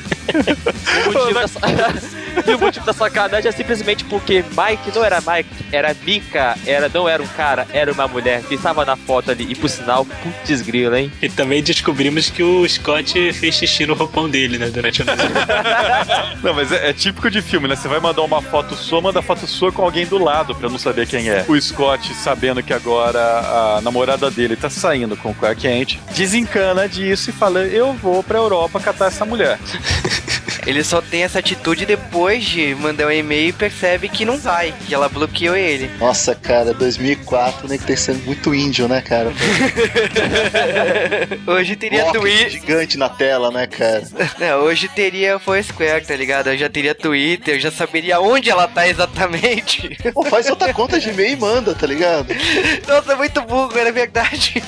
O 1.08 1.12
motivo 1.12 1.39
dessa... 1.39 1.60
e 2.45 2.55
o 2.55 2.60
motivo 2.60 2.86
da 2.86 2.93
sacanagem 2.93 3.49
é 3.49 3.51
simplesmente 3.51 4.03
porque 4.05 4.43
Mike 4.49 4.95
não 4.95 5.03
era 5.03 5.19
Mike, 5.19 5.49
era 5.71 5.95
Mika, 6.05 6.58
era, 6.65 6.89
não 6.89 7.08
era 7.08 7.21
um 7.21 7.27
cara, 7.27 7.67
era 7.73 7.91
uma 7.91 8.08
mulher 8.08 8.41
que 8.43 8.55
estava 8.55 8.86
na 8.86 8.95
foto 8.95 9.32
ali. 9.32 9.51
E 9.51 9.55
por 9.55 9.69
sinal, 9.69 10.05
putz 10.05 10.62
grilo, 10.62 10.95
hein? 10.95 11.12
E 11.21 11.29
também 11.29 11.63
descobrimos 11.63 12.29
que 12.29 12.43
o 12.43 12.67
Scott 12.67 13.34
fez 13.34 13.55
xixi 13.55 13.86
no 13.86 13.93
roupão 13.93 14.29
dele, 14.29 14.58
né? 14.58 14.69
Durante 14.69 15.01
a 15.01 15.05
noite. 15.05 15.21
Não, 16.43 16.53
mas 16.53 16.71
é, 16.71 16.89
é 16.89 16.93
típico 16.93 17.29
de 17.29 17.41
filme, 17.41 17.67
né? 17.67 17.75
Você 17.75 17.88
vai 17.88 17.99
mandar 17.99 18.21
uma 18.21 18.41
foto 18.41 18.75
sua, 18.75 19.01
manda 19.01 19.21
foto 19.21 19.45
sua 19.47 19.71
com 19.71 19.84
alguém 19.84 20.05
do 20.05 20.17
lado 20.17 20.55
pra 20.55 20.69
não 20.69 20.77
saber 20.77 21.08
quem 21.08 21.29
é. 21.29 21.45
O 21.47 21.60
Scott, 21.60 22.13
sabendo 22.13 22.59
que 22.62 22.74
agora 22.74 23.19
a 23.78 23.82
namorada 23.82 24.30
dele 24.30 24.56
tá 24.56 24.69
saindo 24.69 25.15
com 25.15 25.32
o 25.32 25.36
Clark 25.36 25.62
Kent, 25.62 25.98
desencana 26.15 26.88
disso 26.88 27.30
e 27.30 27.34
fala: 27.34 27.62
Eu 27.62 27.93
vou 27.93 28.24
pra 28.24 28.38
Europa 28.38 28.80
catar 28.80 29.08
essa 29.08 29.26
mulher. 29.26 29.60
Ele 30.69 30.84
só 30.84 31.01
tem 31.01 31.23
essa 31.23 31.39
atitude 31.39 31.84
depois 31.84 32.45
de 32.45 32.75
mandar 32.75 33.08
um 33.08 33.12
e-mail 33.12 33.49
e 33.49 33.53
percebe 33.53 34.08
que 34.08 34.23
não 34.23 34.38
vai, 34.38 34.71
que 34.86 34.93
ela 34.93 35.10
bloqueou 35.10 35.55
ele. 35.55 35.89
Nossa, 35.97 36.36
cara, 36.36 36.75
2004, 36.75 37.67
né? 37.67 37.79
Que 37.79 37.86
tem 37.86 37.95
sendo 37.95 38.23
muito 38.23 38.53
índio, 38.53 38.88
né, 38.88 39.01
cara? 39.01 39.32
Hoje 41.47 41.75
teria 41.75 42.03
Bloco 42.03 42.19
Twitter. 42.19 42.49
gigante 42.51 42.97
na 42.99 43.10
tela, 43.10 43.49
né, 43.49 43.65
cara? 43.65 44.03
Não, 44.39 44.60
hoje 44.60 44.88
teria 44.89 45.39
Foursquare, 45.39 46.05
tá 46.05 46.15
ligado? 46.15 46.47
Eu 46.49 46.58
já 46.58 46.69
teria 46.69 46.93
Twitter, 46.93 47.55
eu 47.55 47.60
já 47.60 47.71
saberia 47.71 48.19
onde 48.21 48.49
ela 48.51 48.67
tá 48.67 48.88
exatamente. 48.88 49.97
Pô, 50.13 50.23
faz 50.25 50.47
outra 50.49 50.71
conta 50.71 50.99
de 50.99 51.10
e-mail 51.10 51.34
e 51.34 51.36
manda, 51.36 51.73
tá 51.73 51.88
ligado? 51.88 52.27
Nossa, 52.88 53.13
é 53.13 53.15
muito 53.15 53.41
burro, 53.41 53.75
era 53.77 53.91
verdade. 53.91 54.62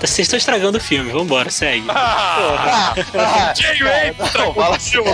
Vocês 0.00 0.26
estão 0.26 0.36
estragando 0.36 0.76
o 0.76 0.80
filme, 0.80 1.10
vambora, 1.10 1.48
segue. 1.50 1.84
Ah, 1.88 2.94
Ah, 3.14 3.52
J-Way 3.54 4.14
estragou 4.24 4.57
Fala 4.58 4.78
sério. 4.80 5.04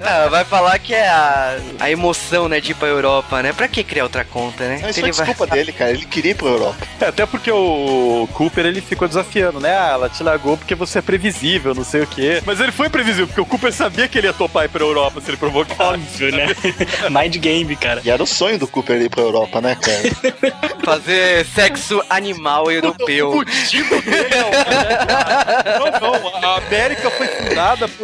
Ah, 0.00 0.28
vai 0.28 0.44
falar 0.44 0.78
que 0.78 0.94
é 0.94 1.08
a, 1.08 1.58
a 1.80 1.90
emoção, 1.90 2.48
né, 2.48 2.60
de 2.60 2.72
ir 2.72 2.74
pra 2.74 2.88
Europa, 2.88 3.42
né? 3.42 3.52
Pra 3.52 3.68
que 3.68 3.82
criar 3.84 4.04
outra 4.04 4.24
conta, 4.24 4.66
né? 4.68 4.78
Não, 4.82 4.90
isso 4.90 5.00
Ele 5.00 5.12
foi 5.12 5.24
desculpa 5.26 5.52
dele, 5.52 5.72
cara. 5.72 5.90
Ele 5.90 6.04
queria 6.04 6.32
ir 6.32 6.34
pra 6.34 6.48
Europa. 6.48 6.76
É, 7.00 7.06
até 7.06 7.26
porque 7.26 7.50
o 7.50 8.28
Cooper 8.32 8.66
ele 8.66 8.80
ficou 8.80 9.08
desafiando, 9.08 9.60
né? 9.60 9.76
Ah, 9.76 9.90
ela 9.92 10.08
te 10.08 10.22
largou 10.22 10.56
porque 10.56 10.74
você 10.74 10.98
é 10.98 11.02
previsível, 11.02 11.74
não 11.74 11.84
sei 11.84 12.02
o 12.02 12.06
quê. 12.06 12.42
Mas 12.44 12.60
ele 12.60 12.72
foi 12.72 12.88
previsível, 12.88 13.26
porque 13.26 13.40
o 13.40 13.46
Cooper 13.46 13.72
sabia 13.72 14.08
que 14.08 14.18
ele 14.18 14.26
ia 14.28 14.32
topar 14.32 14.64
ir 14.64 14.68
pra 14.68 14.82
Europa 14.82 15.20
se 15.20 15.30
ele 15.30 15.36
provocasse. 15.36 15.82
Óbvio, 15.82 16.32
né? 16.32 16.46
Mind 17.10 17.36
game, 17.36 17.74
cara. 17.76 18.00
E 18.04 18.10
era 18.10 18.22
o 18.22 18.26
sonho 18.26 18.58
do 18.58 18.68
Cooper 18.68 19.00
ir 19.00 19.08
pra 19.08 19.22
Europa, 19.22 19.60
né, 19.60 19.76
cara? 19.76 20.72
Fazer 20.84 21.46
sexo 21.46 22.02
animal 22.10 22.70
europeu. 22.70 23.30
O 23.30 23.34
motivo 23.36 24.02
dele 24.02 24.28
não, 24.34 26.00
não, 26.00 26.40
não. 26.40 26.50
A 26.52 26.56
América 26.58 27.10
foi 27.10 27.26
fundada 27.26 27.88
por. 27.88 28.01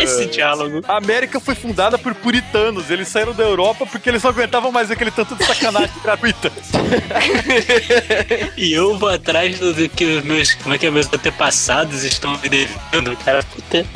Esse 0.00 0.26
diálogo. 0.26 0.82
A 0.86 0.96
América 0.96 1.40
foi 1.40 1.54
fundada 1.54 1.98
por 1.98 2.14
puritanos. 2.14 2.90
Eles 2.90 3.08
saíram 3.08 3.34
da 3.34 3.44
Europa 3.44 3.86
porque 3.86 4.08
eles 4.08 4.22
não 4.22 4.30
aguentavam 4.30 4.72
mais 4.72 4.90
aquele 4.90 5.10
tanto 5.10 5.34
de 5.34 5.44
sacanagem 5.44 5.90
gratuita. 6.02 6.52
E 8.56 8.72
eu 8.72 8.98
vou 8.98 9.08
atrás 9.08 9.58
do, 9.58 9.88
que 9.88 10.04
os 10.04 10.24
meus. 10.24 10.54
Como 10.54 10.74
é 10.74 10.78
que 10.78 10.86
é, 10.86 10.90
meus 10.90 11.06
antepassados 11.06 12.04
estão 12.04 12.38
me 12.38 12.48
devendo, 12.48 13.16
cara. 13.24 13.42
Puta. 13.42 13.86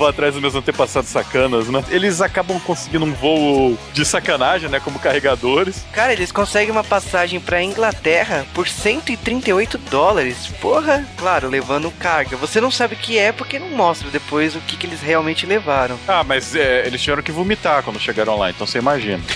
Vou 0.00 0.08
atrás 0.08 0.32
dos 0.32 0.40
meus 0.40 0.54
antepassados 0.54 1.10
sacanas, 1.10 1.68
né? 1.68 1.84
Eles 1.90 2.22
acabam 2.22 2.58
conseguindo 2.60 3.04
um 3.04 3.12
voo 3.12 3.76
de 3.92 4.02
sacanagem, 4.02 4.70
né? 4.70 4.80
Como 4.80 4.98
carregadores. 4.98 5.84
Cara, 5.92 6.14
eles 6.14 6.32
conseguem 6.32 6.70
uma 6.70 6.82
passagem 6.82 7.38
pra 7.38 7.62
Inglaterra 7.62 8.46
por 8.54 8.66
138 8.66 9.76
dólares. 9.76 10.46
Porra, 10.58 11.06
claro, 11.18 11.50
levando 11.50 11.90
carga. 11.90 12.34
Você 12.38 12.62
não 12.62 12.70
sabe 12.70 12.94
o 12.94 12.96
que 12.96 13.18
é 13.18 13.30
porque 13.30 13.58
não 13.58 13.68
mostra 13.68 14.08
depois 14.08 14.56
o 14.56 14.60
que, 14.60 14.74
que 14.74 14.86
eles 14.86 15.02
realmente 15.02 15.44
levaram. 15.44 15.98
Ah, 16.08 16.24
mas 16.24 16.54
é, 16.56 16.86
eles 16.86 17.02
tiveram 17.02 17.22
que 17.22 17.30
vomitar 17.30 17.82
quando 17.82 18.00
chegaram 18.00 18.38
lá, 18.38 18.48
então 18.48 18.66
você 18.66 18.78
imagina. 18.78 19.22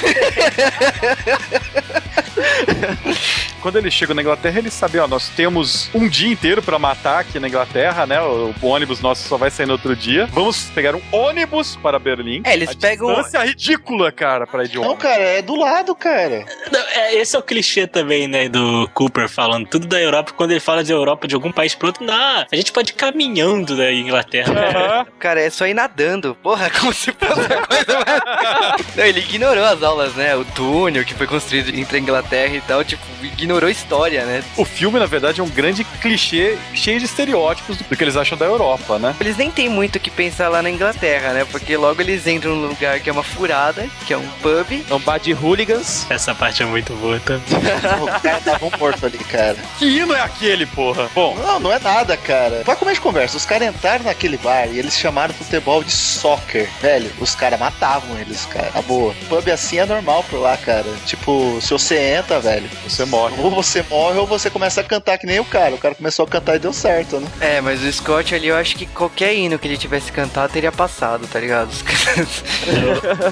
Quando 3.61 3.77
eles 3.79 3.95
chegam 3.95 4.15
na 4.15 4.21
Inglaterra, 4.21 4.59
eles 4.59 4.75
sabem, 4.75 5.01
ó, 5.01 5.09
nós 5.09 5.29
temos 5.31 5.89
um 5.95 6.07
dia 6.07 6.31
inteiro 6.31 6.63
pra 6.63 6.79
matar 6.79 7.21
aqui 7.21 7.41
na 7.41 7.49
Inglaterra, 7.49 8.05
né? 8.07 8.21
O, 8.21 8.55
o 8.61 8.67
ônibus 8.67 9.01
nosso 9.01 9.27
só 9.27 9.39
vai 9.39 9.51
sair 9.51 9.65
no 9.67 9.73
outro 9.73 9.97
dia. 9.97 10.27
Vamos 10.33 10.65
pegar 10.75 10.95
um 10.95 11.01
ônibus 11.11 11.75
para 11.77 11.99
Berlim. 11.99 12.43
É, 12.45 12.53
eles 12.53 12.69
A 12.71 12.75
pegam- 12.75 13.15
Distância 13.15 13.43
ridícula, 13.45 14.13
cara, 14.13 14.47
pra 14.47 14.65
ir 14.65 14.69
de 14.69 14.77
Não, 14.77 14.83
ônibus. 14.85 15.03
cara, 15.03 15.23
é 15.23 15.41
do 15.41 15.55
lado, 15.57 15.95
cara. 15.95 16.45
Não, 16.71 16.81
é, 16.81 17.15
esse 17.15 17.35
é 17.35 17.39
o 17.39 17.43
clichê 17.43 17.87
também, 17.87 18.29
né, 18.29 18.49
do 18.51 18.89
Cooper 18.93 19.29
falando 19.31 19.67
tudo 19.67 19.87
da 19.87 19.99
Europa. 20.01 20.33
Quando 20.37 20.51
ele 20.51 20.61
fala 20.61 20.85
de 20.85 20.93
Europa 20.93 21.27
de 21.27 21.35
algum 21.35 21.51
país 21.51 21.75
pro 21.75 21.87
outro, 21.89 22.05
não, 22.05 22.15
a 22.53 22.57
gente 22.57 22.71
pode 22.71 22.91
ir 22.91 22.95
caminhando 22.95 23.77
da 23.77 23.91
Inglaterra. 23.93 24.53
Aham. 24.53 25.07
Cara, 25.19 25.41
é 25.41 25.49
só 25.49 25.67
ir 25.67 25.73
nadando. 25.75 26.35
Porra, 26.43 26.69
como 26.69 26.93
se 26.93 27.13
fosse 27.13 27.35
coisa 27.49 27.65
mais... 27.71 27.85
Não, 28.97 29.05
ele 29.05 29.21
ignorou 29.21 29.65
as 29.65 29.83
aulas, 29.83 30.15
né? 30.15 30.37
O 30.37 30.45
túnel 30.45 31.05
que 31.05 31.15
foi 31.15 31.27
construído 31.27 31.75
entre 31.75 31.97
a 31.97 32.01
Inglaterra 32.01 32.24
e 32.33 32.61
tal, 32.67 32.85
tipo, 32.85 33.03
ignorou 33.23 33.69
a 33.69 33.71
história, 33.73 34.25
né? 34.25 34.43
O 34.57 34.65
filme, 34.65 34.99
na 34.99 35.07
verdade, 35.07 35.41
é 35.41 35.45
um 35.45 35.49
grande 35.49 35.85
clichê 35.85 36.57
cheio 36.75 36.99
de 36.99 37.05
estereótipos 37.07 37.77
do 37.79 37.97
que 37.97 38.03
eles 38.05 38.17
acham 38.17 38.37
da 38.37 38.45
Europa, 38.45 38.99
né? 38.99 39.15
Eles 39.21 39.37
nem 39.37 39.51
tem 39.51 39.69
muito 39.69 39.97
o 39.97 40.01
que 40.01 40.11
pensar 40.11 40.49
lá 40.49 40.63
na 40.63 40.71
Inglaterra, 40.71 41.33
né? 41.33 41.47
Porque 41.51 41.77
logo 41.77 42.01
eles 42.01 42.27
entram 42.27 42.57
num 42.57 42.69
lugar 42.69 43.01
que 43.01 43.09
é 43.09 43.13
uma 43.13 43.23
furada, 43.23 43.87
que 44.07 44.13
é 44.13 44.19
um 44.19 44.29
pub. 44.43 44.85
É 44.91 44.95
um 44.95 44.99
bar 45.01 45.19
de 45.19 45.33
hooligans. 45.33 46.07
Essa 46.11 46.35
parte 46.35 46.63
é 46.63 46.67
muito 46.67 46.93
boa 46.95 47.21
também. 47.21 47.45
O 48.05 48.21
cara 48.21 48.41
tava 48.41 48.67
um 48.67 48.71
morto 48.79 49.07
ali, 49.07 49.19
cara. 49.19 49.57
Que 49.79 49.87
hino 49.87 50.15
é 50.15 50.21
aquele, 50.21 50.67
porra? 50.67 51.09
Bom, 51.15 51.35
Não, 51.37 51.61
não 51.61 51.73
é 51.73 51.79
nada, 51.79 52.17
cara. 52.17 52.63
Pra 52.65 52.77
começo 52.77 52.97
de 52.97 53.01
conversa, 53.01 53.37
os 53.37 53.45
caras 53.45 53.69
entraram 53.69 54.05
naquele 54.05 54.37
bar 54.39 54.67
e 54.67 54.79
eles 54.79 54.97
chamaram 54.99 55.33
futebol 55.35 55.83
de 55.83 55.93
soccer. 55.93 56.69
Velho, 56.81 57.11
os 57.21 57.35
caras 57.35 57.59
matavam 57.59 58.19
eles, 58.19 58.45
cara. 58.47 58.71
A 58.75 58.83
boa. 58.83 59.15
Pub 59.29 59.49
assim 59.49 59.79
é 59.79 59.87
normal 59.87 60.25
por 60.29 60.41
lá, 60.41 60.57
cara. 60.57 60.85
Tipo, 61.07 61.59
se 61.61 61.71
você 61.71 61.95
entra, 62.15 62.41
velho, 62.41 62.69
você 62.87 63.05
morre. 63.05 63.35
ou 63.39 63.51
você 63.51 63.85
morre 63.89 64.19
ou 64.19 64.27
você 64.27 64.49
começa 64.51 64.81
a 64.81 64.85
cantar 64.85 65.19
que 65.19 65.27
nem 65.27 65.41
o 65.41 65.45
cara. 65.45 65.75
O 65.75 65.79
cara 65.79 65.95
começou 65.95 66.25
a 66.25 66.29
cantar 66.29 66.57
e 66.57 66.59
deu 66.59 66.73
certo, 66.73 67.19
né? 67.21 67.27
É, 67.41 67.61
mas 67.61 67.83
o 67.83 67.93
Scott 67.93 68.35
ali, 68.35 68.49
eu 68.49 68.57
acho 68.57 68.77
que 68.77 68.87
qualquer 68.87 69.35
hino 69.35 69.59
que 69.59 69.67
ele 69.69 69.77
tivesse 69.77 70.11
cantado 70.13 70.53
teria 70.53 70.73
passado, 70.73 71.27
tá 71.27 71.39
ligado? 71.41 71.71
Os 71.71 71.83
caras- 71.83 72.45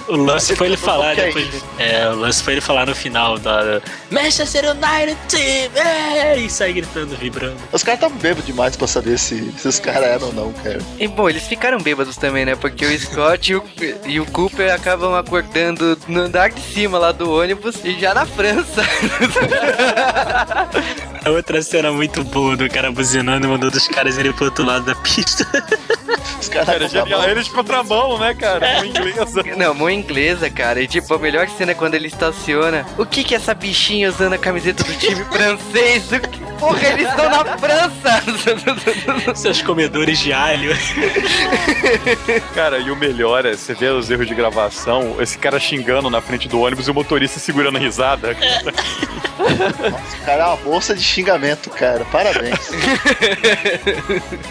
O 0.09 0.17
lance 0.17 0.55
foi 0.57 0.67
ele 0.69 0.77
falar 0.77 1.15
depois. 1.15 1.49
É, 1.79 2.09
o 2.09 2.17
lance 2.17 2.43
foi 2.43 2.55
ele 2.55 2.61
falar 2.61 2.87
no 2.87 2.95
final 2.95 3.39
da 3.39 3.81
Manchester 4.11 4.65
United 4.71 5.17
Team! 5.29 5.71
É, 5.75 6.37
e 6.39 6.49
sair 6.51 6.73
gritando, 6.75 7.17
vibrando. 7.17 7.57
Os 7.73 7.83
caras 7.83 7.99
estavam 8.01 8.19
bêbados 8.19 8.47
demais 8.47 8.77
pra 8.77 8.87
saber 8.87 9.19
se, 9.19 9.53
se 9.59 9.69
os 9.69 9.79
caras 9.79 10.09
eram 10.09 10.27
ou 10.29 10.33
não, 10.33 10.53
cara. 10.53 10.79
E 10.99 11.07
bom, 11.09 11.29
eles 11.29 11.45
ficaram 11.47 11.79
bêbados 11.79 12.17
também, 12.17 12.45
né? 12.45 12.55
Porque 12.57 12.85
o 12.85 12.99
Scott 13.01 13.53
e 13.53 13.57
o, 13.57 13.65
e 14.07 14.21
o 14.21 14.27
Cooper 14.27 14.73
acabam 14.73 15.15
acordando 15.15 15.99
no 16.09 16.21
andar 16.21 16.51
de 16.51 16.61
cima 16.61 16.99
lá 16.99 17.13
do 17.13 17.31
ônibus 17.31 17.77
e 17.85 17.99
já 17.99 18.15
na 18.15 18.27
França. 18.27 18.72
A 21.25 21.31
outra 21.31 21.63
cena 21.63 21.93
muito 21.93 22.25
boa 22.25 22.57
do 22.57 22.69
cara 22.69 22.91
buzinando 22.91 23.47
e 23.47 23.51
mandando 23.51 23.77
os 23.77 23.87
caras 23.87 24.19
irem 24.19 24.33
pro 24.33 24.47
outro 24.47 24.65
lado 24.65 24.85
da 24.85 24.95
pista. 24.97 25.47
Os 26.41 26.49
caras 26.49 26.67
Cara, 26.67 26.89
genial. 26.89 27.29
Eles 27.29 27.49
contramão, 27.49 28.19
né, 28.19 28.35
cara? 28.35 28.81
Com 28.81 28.85
inglesa. 28.85 29.43
Não, 29.57 29.75
mão 29.75 29.89
inglesa, 29.89 30.51
cara. 30.51 30.81
E 30.81 30.89
tipo, 30.89 31.15
a 31.15 31.19
melhor 31.19 31.49
cena 31.49 31.73
é 31.73 31.75
quando 31.75 31.95
ele 31.95 32.09
estaciona. 32.09 32.85
O 32.99 33.07
que 33.07 33.23
que 33.23 33.35
é 33.35 33.37
essa 33.37 33.55
bichinha 33.55 34.09
usando 34.09 34.33
a 34.33 34.39
camiseta 34.39 34.83
do 34.83 34.93
time 34.95 35.25
francês? 35.25 36.11
O 36.11 36.21
que... 36.21 36.52
Porra, 36.63 36.89
eles 36.91 37.09
estão 37.09 37.29
na 37.29 37.59
França! 37.59 38.23
Seus 39.35 39.61
comedores 39.63 40.21
de 40.21 40.33
alho. 40.33 40.71
Cara, 42.55 42.79
e 42.79 42.89
o 42.89 42.95
melhor 42.95 43.45
é, 43.45 43.57
você 43.57 43.75
vê 43.75 43.89
os 43.89 44.09
erros 44.09 44.29
de 44.29 44.35
gravação, 44.35 45.17
esse 45.21 45.37
cara 45.37 45.59
xingando 45.59 46.09
na 46.09 46.21
frente 46.21 46.49
do 46.49 46.61
ônibus 46.61 46.87
e 46.87 46.91
o 46.93 46.95
motorista 46.95 47.41
segurando 47.41 47.79
a 47.79 47.81
risada. 47.81 48.37
O 49.43 50.25
cara 50.25 50.45
é 50.45 50.47
uma 50.47 50.57
bolsa 50.59 50.95
de 50.95 51.03
xingamento, 51.03 51.69
cara. 51.69 52.05
Parabéns. 52.05 52.71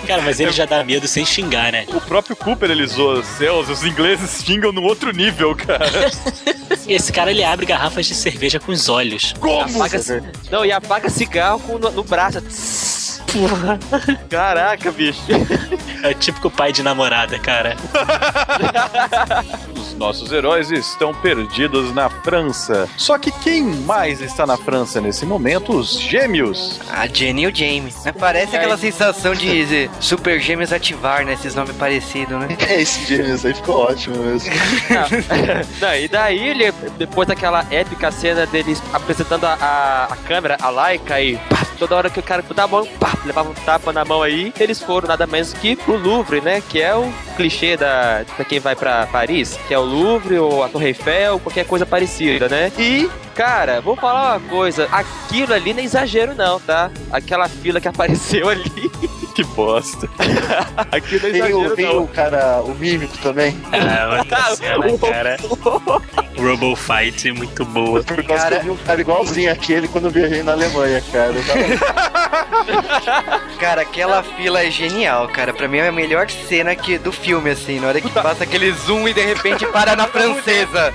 Cara, 0.05 0.21
mas 0.21 0.39
ele 0.41 0.51
já 0.51 0.65
dá 0.65 0.83
medo 0.83 1.07
sem 1.07 1.25
xingar, 1.25 1.71
né? 1.71 1.85
O 1.87 2.01
próprio 2.01 2.35
Cooper, 2.35 2.69
ele 2.69 2.85
zoa 2.85 3.19
os 3.19 3.25
céus, 3.25 3.69
os 3.69 3.85
ingleses 3.85 4.43
xingam 4.43 4.73
no 4.73 4.81
outro 4.83 5.11
nível, 5.11 5.55
cara. 5.55 5.85
E 6.87 6.93
esse 6.93 7.11
cara 7.13 7.31
ele 7.31 7.43
abre 7.43 7.65
garrafas 7.65 8.05
de 8.05 8.15
cerveja 8.15 8.59
com 8.59 8.71
os 8.71 8.89
olhos. 8.89 9.33
Como? 9.39 9.83
Apaga, 9.83 10.23
não, 10.49 10.65
e 10.65 10.71
apaga 10.71 11.09
cigarro 11.09 11.59
com, 11.59 11.77
no, 11.77 12.00
no 12.03 13.10
Caraca, 14.29 14.91
bicho. 14.91 15.21
É 16.03 16.13
típico 16.13 16.49
pai 16.49 16.71
de 16.71 16.81
namorada, 16.83 17.37
cara. 17.39 17.75
Os 19.75 19.93
nossos 19.95 20.31
heróis 20.31 20.71
estão 20.71 21.13
perdidos 21.13 21.93
na 21.93 22.09
França. 22.09 22.87
Só 22.97 23.17
que 23.17 23.31
quem 23.31 23.63
mais 23.63 24.21
está 24.21 24.45
na 24.45 24.57
França 24.57 24.99
nesse 24.99 25.25
momento? 25.25 25.73
Os 25.77 25.99
gêmeos. 25.99 26.79
A 26.89 27.07
Jenny 27.07 27.43
e 27.43 27.47
o 27.47 27.55
Jamie. 27.55 27.93
né? 28.03 28.11
Parece 28.11 28.55
aquela 28.55 28.77
sensação 28.77 29.33
de 29.33 29.89
super 29.99 30.39
gêmeos 30.39 30.73
ativar, 30.73 31.23
né? 31.25 31.33
Esses 31.33 31.53
nomes 31.55 31.75
parecidos, 31.75 32.39
né? 32.39 32.47
É, 32.67 32.81
esse 32.81 33.15
James 33.15 33.45
aí 33.45 33.53
ficou 33.53 33.77
ótimo 33.77 34.17
mesmo. 34.17 34.51
Não, 35.79 35.95
e 35.95 36.07
daí, 36.07 36.47
ele, 36.49 36.71
depois 36.97 37.27
daquela 37.27 37.65
épica 37.69 38.11
cena 38.11 38.45
deles 38.45 38.81
apresentando 38.93 39.45
a, 39.45 39.53
a, 39.53 40.05
a 40.13 40.15
câmera, 40.17 40.57
a 40.61 40.69
Laika, 40.69 41.21
e 41.21 41.37
pá, 41.37 41.65
toda 41.77 41.95
hora 41.95 42.09
que 42.09 42.19
o 42.19 42.23
cara 42.23 42.43
dá 42.55 42.63
a 42.63 42.67
mão, 42.67 42.85
pá, 42.99 43.11
levava 43.25 43.49
um 43.49 43.53
tapa 43.53 43.91
na 43.93 44.03
mão 44.05 44.21
aí, 44.21 44.53
eles 44.59 44.79
foram 44.79 45.07
nada 45.07 45.27
menos 45.27 45.53
que 45.53 45.75
pro 45.75 45.97
Louvre, 45.97 46.41
né? 46.41 46.61
Que 46.69 46.81
é 46.81 46.95
o 46.95 47.11
clichê 47.35 47.77
da, 47.77 48.23
pra 48.35 48.45
quem 48.45 48.59
vai 48.59 48.75
pra 48.75 49.07
Paris, 49.07 49.57
que 49.67 49.73
é 49.73 49.79
o 49.79 49.83
Louvre 49.83 50.37
ou 50.37 50.63
a 50.63 50.69
Torre 50.69 50.87
Eiffel, 50.87 51.39
qualquer 51.39 51.65
coisa 51.65 51.85
parecida, 51.85 52.47
né? 52.47 52.71
E. 52.77 53.09
Cara, 53.41 53.81
vou 53.81 53.95
falar 53.95 54.37
uma 54.37 54.39
coisa, 54.49 54.87
aquilo 54.91 55.51
ali 55.51 55.73
não 55.73 55.81
é 55.81 55.83
exagero 55.83 56.35
não, 56.35 56.59
tá? 56.59 56.91
Aquela 57.11 57.49
fila 57.49 57.81
que 57.81 57.87
apareceu 57.87 58.47
ali, 58.49 58.69
Que 59.33 59.43
bosta. 59.43 60.07
aquilo 60.91 61.21
não 61.21 61.27
é 61.27 61.37
exagero 61.49 61.75
tem 61.75 61.85
não. 61.87 62.03
o 62.03 62.07
cara, 62.07 62.61
o 62.63 62.75
mímico 62.75 63.17
também. 63.17 63.59
Ah, 63.71 64.19
outra 64.19 64.55
cena, 64.55 64.85
cara. 65.11 65.37
Robo 66.37 66.75
Fight, 66.75 67.31
muito 67.31 67.65
boa. 67.65 68.03
Por 68.03 68.23
causa 68.23 68.47
que 68.47 68.53
eu 68.55 68.61
vi 68.61 68.69
um 68.69 68.77
cara 68.77 69.01
igualzinho 69.01 69.51
aquele 69.51 69.87
quando 69.87 70.05
eu 70.05 70.11
viajei 70.11 70.43
na 70.43 70.51
Alemanha, 70.51 71.01
cara. 71.11 71.33
Eu 71.33 71.43
tava- 71.43 73.41
Cara, 73.59 73.81
aquela 73.81 74.21
fila 74.23 74.63
é 74.63 74.69
genial, 74.71 75.27
cara. 75.29 75.51
Pra 75.53 75.67
mim 75.67 75.77
é 75.79 75.87
a 75.87 75.91
melhor 75.91 76.29
cena 76.29 76.75
que, 76.75 76.97
do 76.99 77.11
filme, 77.11 77.49
assim. 77.49 77.79
Na 77.79 77.87
hora 77.87 77.99
que 78.01 78.09
passa 78.09 78.43
aquele 78.43 78.71
zoom 78.71 79.07
e 79.07 79.13
de 79.13 79.21
repente 79.21 79.65
para 79.67 79.95
na 79.95 80.07
francesa. 80.07 80.93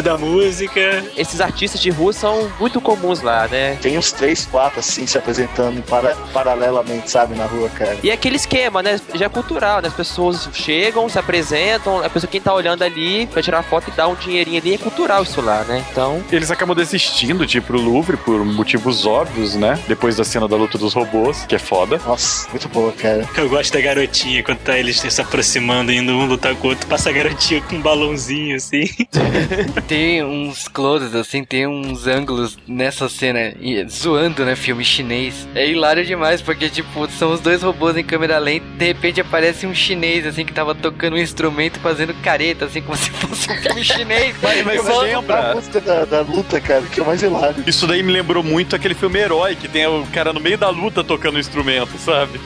Muda 0.00 0.14
a 0.14 0.18
música. 0.18 1.04
Esses 1.14 1.42
artistas 1.42 1.78
de 1.80 1.90
rua 1.90 2.12
são 2.12 2.50
muito 2.58 2.80
comuns 2.80 3.20
lá, 3.20 3.46
né? 3.46 3.76
Tem 3.82 3.98
uns 3.98 4.12
três, 4.12 4.46
quatro, 4.46 4.80
assim, 4.80 5.06
se 5.06 5.18
apresentando 5.18 5.82
para, 5.82 6.16
paralelamente, 6.32 7.10
sabe, 7.10 7.34
na 7.34 7.44
rua, 7.44 7.68
cara. 7.68 7.98
E 8.02 8.08
é 8.08 8.14
aquele 8.14 8.36
esquema, 8.36 8.82
né? 8.82 8.98
Já 9.14 9.26
é 9.26 9.28
cultural, 9.28 9.82
né? 9.82 9.88
As 9.88 9.94
pessoas 9.94 10.48
chegam, 10.54 11.06
se 11.08 11.18
apresentam, 11.18 12.02
a 12.02 12.08
pessoa 12.08 12.30
quem 12.30 12.40
tá 12.40 12.54
olhando 12.54 12.82
ali 12.82 13.26
pra 13.26 13.42
tirar 13.42 13.62
foto 13.62 13.90
e 13.90 13.92
dar 13.92 14.08
um 14.08 14.14
dinheirinho 14.14 14.58
ali, 14.58 14.74
é 14.74 14.78
cultural 14.78 15.22
isso 15.22 15.42
lá, 15.42 15.64
né? 15.64 15.84
Então. 15.90 16.22
Eles 16.32 16.50
acabam 16.50 16.74
desistindo 16.74 17.44
de 17.44 17.58
ir 17.58 17.60
pro 17.60 17.78
Louvre 17.78 18.16
por 18.16 18.42
motivos 18.42 19.04
óbvios, 19.04 19.54
né? 19.54 19.78
Depois 19.86 20.16
da 20.16 20.24
cena 20.24 20.48
da 20.48 20.56
luta 20.56 20.78
dos 20.78 20.94
robôs, 20.94 21.44
que 21.44 21.54
é 21.54 21.58
foda. 21.58 22.00
Nossa, 22.06 22.48
muito 22.48 22.68
boa, 22.70 22.92
cara. 22.92 23.28
Eu 23.36 23.50
gosto 23.50 23.72
da 23.72 23.80
garotinha, 23.82 24.42
quando 24.42 24.58
tá 24.58 24.78
eles 24.78 24.98
se 24.98 25.20
aproximando, 25.20 25.92
indo 25.92 26.12
um 26.12 26.24
lutar 26.24 26.54
com 26.54 26.68
o 26.68 26.70
outro, 26.70 26.86
passa 26.86 27.10
a 27.10 27.12
garotinha 27.12 27.60
com 27.60 27.76
um 27.76 27.82
balãozinho, 27.82 28.56
assim. 28.56 28.84
Tem 29.86 30.22
uns 30.24 30.68
closes, 30.68 31.14
assim, 31.16 31.42
tem 31.44 31.66
uns 31.66 32.06
ângulos 32.06 32.56
nessa 32.66 33.08
cena 33.08 33.52
e- 33.60 33.84
zoando, 33.88 34.44
né, 34.44 34.54
filme 34.54 34.84
chinês. 34.84 35.48
É 35.54 35.68
hilário 35.68 36.04
demais, 36.04 36.40
porque, 36.40 36.68
tipo, 36.68 37.10
são 37.10 37.32
os 37.32 37.40
dois 37.40 37.62
robôs 37.62 37.96
em 37.96 38.04
câmera 38.04 38.38
lenta, 38.38 38.64
de 38.78 38.84
repente 38.86 39.20
aparece 39.20 39.66
um 39.66 39.74
chinês, 39.74 40.24
assim, 40.26 40.44
que 40.44 40.52
tava 40.52 40.74
tocando 40.74 41.14
um 41.14 41.18
instrumento, 41.18 41.80
fazendo 41.80 42.14
careta, 42.22 42.66
assim, 42.66 42.80
como 42.82 42.96
se 42.98 43.10
fosse 43.10 43.50
um 43.50 43.56
filme 43.56 43.84
chinês. 43.84 44.36
Mas, 44.40 44.64
mas 44.64 44.76
Eu 44.76 44.84
você 44.84 45.02
lembra? 45.14 45.42
da 45.42 45.54
música 45.56 45.80
da, 45.80 46.04
da 46.04 46.20
luta, 46.20 46.60
cara, 46.60 46.82
que 46.82 47.00
é 47.00 47.02
o 47.02 47.06
mais 47.06 47.22
hilário. 47.22 47.64
Isso 47.66 47.86
daí 47.86 48.02
me 48.02 48.12
lembrou 48.12 48.44
muito 48.44 48.76
aquele 48.76 48.94
filme 48.94 49.18
Herói, 49.18 49.56
que 49.56 49.66
tem 49.66 49.86
o 49.88 50.06
cara 50.12 50.32
no 50.32 50.38
meio 50.40 50.56
da 50.56 50.70
luta 50.70 51.02
tocando 51.02 51.34
um 51.36 51.40
instrumento, 51.40 51.98
sabe? 51.98 52.40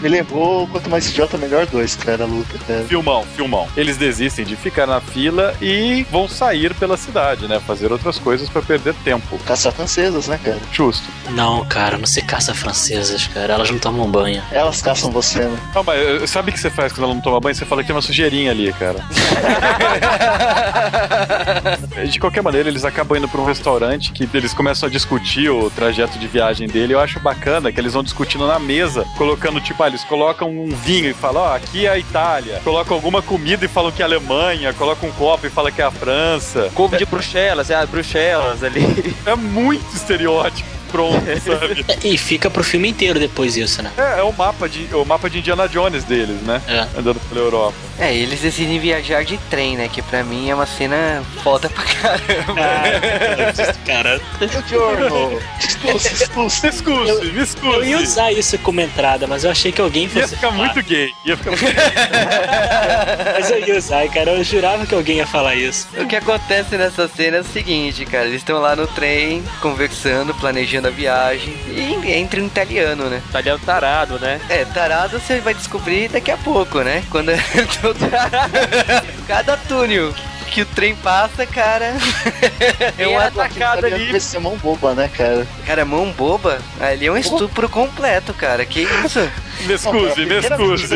Me 0.00 0.08
lembrou 0.08 0.66
Quanto 0.66 0.90
Mais 0.90 1.08
Idiota, 1.08 1.38
Melhor 1.38 1.66
Dois, 1.66 1.94
cara, 1.94 2.24
a 2.24 2.26
luta, 2.26 2.58
cara. 2.66 2.82
Filmão, 2.84 3.24
filmão. 3.36 3.68
Eles 3.76 3.96
desistem 3.96 4.44
de 4.44 4.56
ficar 4.56 4.86
na 4.86 5.00
fila 5.00 5.54
e 5.62 6.04
vão 6.10 6.26
sair 6.26 6.69
pela 6.74 6.96
cidade, 6.96 7.46
né? 7.48 7.60
Fazer 7.60 7.92
outras 7.92 8.18
coisas 8.18 8.48
pra 8.48 8.62
perder 8.62 8.94
tempo. 9.04 9.38
Caçar 9.46 9.72
francesas, 9.72 10.28
né, 10.28 10.38
cara? 10.42 10.58
Justo. 10.72 11.06
Não, 11.30 11.64
cara, 11.66 11.96
não 11.98 12.06
se 12.06 12.22
caça 12.22 12.54
francesas, 12.54 13.26
cara. 13.26 13.54
Elas 13.54 13.70
não 13.70 13.78
tomam 13.78 14.10
banho. 14.10 14.42
Elas 14.50 14.82
caçam 14.82 15.10
você, 15.10 15.40
né? 15.40 15.58
Não, 15.74 15.82
mas 15.82 16.22
eh, 16.22 16.26
sabe 16.26 16.50
o 16.50 16.52
que 16.52 16.60
você 16.60 16.70
faz 16.70 16.92
quando 16.92 17.04
ela 17.04 17.14
não 17.14 17.20
toma 17.20 17.40
banho? 17.40 17.54
Você 17.54 17.64
fala 17.64 17.82
que 17.82 17.88
tem 17.88 17.96
uma 17.96 18.02
sujeirinha 18.02 18.50
ali, 18.50 18.72
cara. 18.72 18.98
de 22.10 22.18
qualquer 22.18 22.42
maneira, 22.42 22.68
eles 22.68 22.84
acabam 22.84 23.18
indo 23.18 23.28
pra 23.28 23.40
um 23.40 23.44
restaurante 23.44 24.12
que 24.12 24.28
eles 24.34 24.52
começam 24.52 24.88
a 24.88 24.90
discutir 24.90 25.50
o 25.50 25.70
trajeto 25.70 26.18
de 26.18 26.26
viagem 26.26 26.68
dele. 26.68 26.94
Eu 26.94 27.00
acho 27.00 27.20
bacana 27.20 27.70
que 27.72 27.80
eles 27.80 27.92
vão 27.92 28.02
discutindo 28.02 28.46
na 28.46 28.58
mesa, 28.58 29.04
colocando, 29.16 29.60
tipo, 29.60 29.82
ah, 29.82 29.88
eles 29.88 30.04
colocam 30.04 30.50
um 30.50 30.68
vinho 30.68 31.10
e 31.10 31.14
falam, 31.14 31.42
ó, 31.42 31.56
aqui 31.56 31.86
é 31.86 31.90
a 31.90 31.98
Itália. 31.98 32.60
Colocam 32.64 32.96
alguma 32.96 33.22
comida 33.22 33.64
e 33.64 33.68
falam 33.68 33.92
que 33.92 34.02
é 34.02 34.04
a 34.04 34.08
Alemanha. 34.08 34.72
Colocam 34.72 35.08
um 35.08 35.12
copo 35.12 35.46
e 35.46 35.50
falam 35.50 35.70
que 35.70 35.80
é 35.80 35.84
a 35.84 35.90
França. 35.90 36.59
Couve 36.74 36.96
de 36.96 37.06
Bruxelas, 37.06 37.70
é 37.70 37.74
a 37.74 37.86
Bruxelas 37.86 38.62
ali. 38.62 38.80
É 39.26 39.34
muito 39.34 39.94
estereótipo. 39.94 40.79
Pronto, 40.90 41.24
sabe? 41.40 41.84
E 42.04 42.16
fica 42.18 42.50
pro 42.50 42.64
filme 42.64 42.88
inteiro 42.88 43.18
depois 43.18 43.56
isso, 43.56 43.82
né? 43.82 43.90
É, 43.96 44.20
é 44.20 44.22
o 44.22 44.32
mapa 44.32 44.68
de 44.68 44.88
o 44.94 45.04
mapa 45.04 45.28
de 45.30 45.38
Indiana 45.38 45.68
Jones 45.68 46.04
deles, 46.04 46.40
né? 46.42 46.60
É. 46.66 46.98
Andando 46.98 47.20
pela 47.28 47.40
Europa. 47.40 47.74
É, 47.98 48.14
eles 48.14 48.40
decidem 48.40 48.78
viajar 48.78 49.24
de 49.24 49.36
trem, 49.50 49.76
né, 49.76 49.86
que 49.92 50.00
pra 50.00 50.24
mim 50.24 50.48
é 50.48 50.54
uma 50.54 50.64
cena 50.64 51.22
foda 51.42 51.68
pra 51.68 51.84
caramba. 51.84 52.54
cara. 53.84 54.20
Buongiorno. 54.38 55.38
Excuse, 55.84 56.66
excuse. 56.66 57.32
Me. 57.32 57.74
Eu 57.74 57.84
ia 57.84 57.98
usar 57.98 58.32
isso 58.32 58.56
como 58.58 58.80
entrada, 58.80 59.26
mas 59.26 59.44
eu 59.44 59.50
achei 59.50 59.70
que 59.70 59.80
alguém 59.80 60.04
Ia 60.04 60.08
fosse. 60.08 60.34
ficar 60.36 60.50
falar. 60.50 60.64
muito 60.64 60.82
gay. 60.88 61.10
Ia 61.26 61.36
ficar 61.36 61.50
muito 61.50 61.64
Mas 63.34 63.50
eu 63.50 63.66
ia 63.66 63.76
usar, 63.76 64.08
cara. 64.08 64.30
Eu 64.30 64.44
jurava 64.44 64.86
que 64.86 64.94
alguém 64.94 65.18
ia 65.18 65.26
falar 65.26 65.54
isso. 65.54 65.88
O 65.98 66.06
que 66.06 66.16
acontece 66.16 66.76
nessa 66.76 67.08
cena 67.08 67.38
é 67.38 67.40
o 67.40 67.44
seguinte, 67.44 68.04
cara, 68.06 68.26
eles 68.26 68.36
estão 68.40 68.60
lá 68.60 68.74
no 68.74 68.86
trem, 68.86 69.42
conversando, 69.60 70.34
planejando 70.34 70.79
a 70.88 70.90
viagem, 70.90 71.54
e 71.68 72.12
entra 72.12 72.40
um 72.40 72.46
italiano, 72.46 73.04
né? 73.04 73.22
Italiano 73.28 73.60
tarado, 73.64 74.18
né? 74.18 74.40
É, 74.48 74.64
tarado 74.64 75.18
você 75.18 75.40
vai 75.40 75.54
descobrir 75.54 76.08
daqui 76.08 76.30
a 76.30 76.36
pouco, 76.36 76.80
né? 76.80 77.02
Quando 77.10 77.30
cada 79.26 79.56
túnel 79.56 80.12
que 80.50 80.62
o 80.62 80.66
trem 80.66 80.96
passa, 80.96 81.46
cara, 81.46 81.94
é 82.98 83.06
um 83.06 83.18
atacado 83.18 83.86
ali. 83.86 84.10
Vai 84.10 84.20
ser 84.20 84.40
mão 84.40 84.56
boba, 84.56 84.94
né, 84.94 85.08
cara? 85.16 85.46
Cara, 85.64 85.84
mão 85.84 86.10
boba, 86.10 86.58
ali 86.80 87.06
é 87.06 87.12
um 87.12 87.16
estupro 87.16 87.68
completo, 87.68 88.34
cara. 88.34 88.66
Que 88.66 88.80
isso? 89.04 89.20
Me 89.66 89.74
excuse, 89.74 90.24
me 90.26 90.38
excuse. 90.38 90.94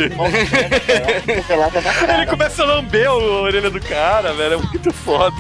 Ele 2.15 2.27
começa 2.27 2.63
a 2.63 2.67
lamber 2.67 3.09
a 3.09 3.15
orelha 3.15 3.71
do 3.71 3.81
cara, 3.81 4.33
velho. 4.33 4.55
É 4.55 4.57
muito 4.57 4.93
foda. 4.93 5.35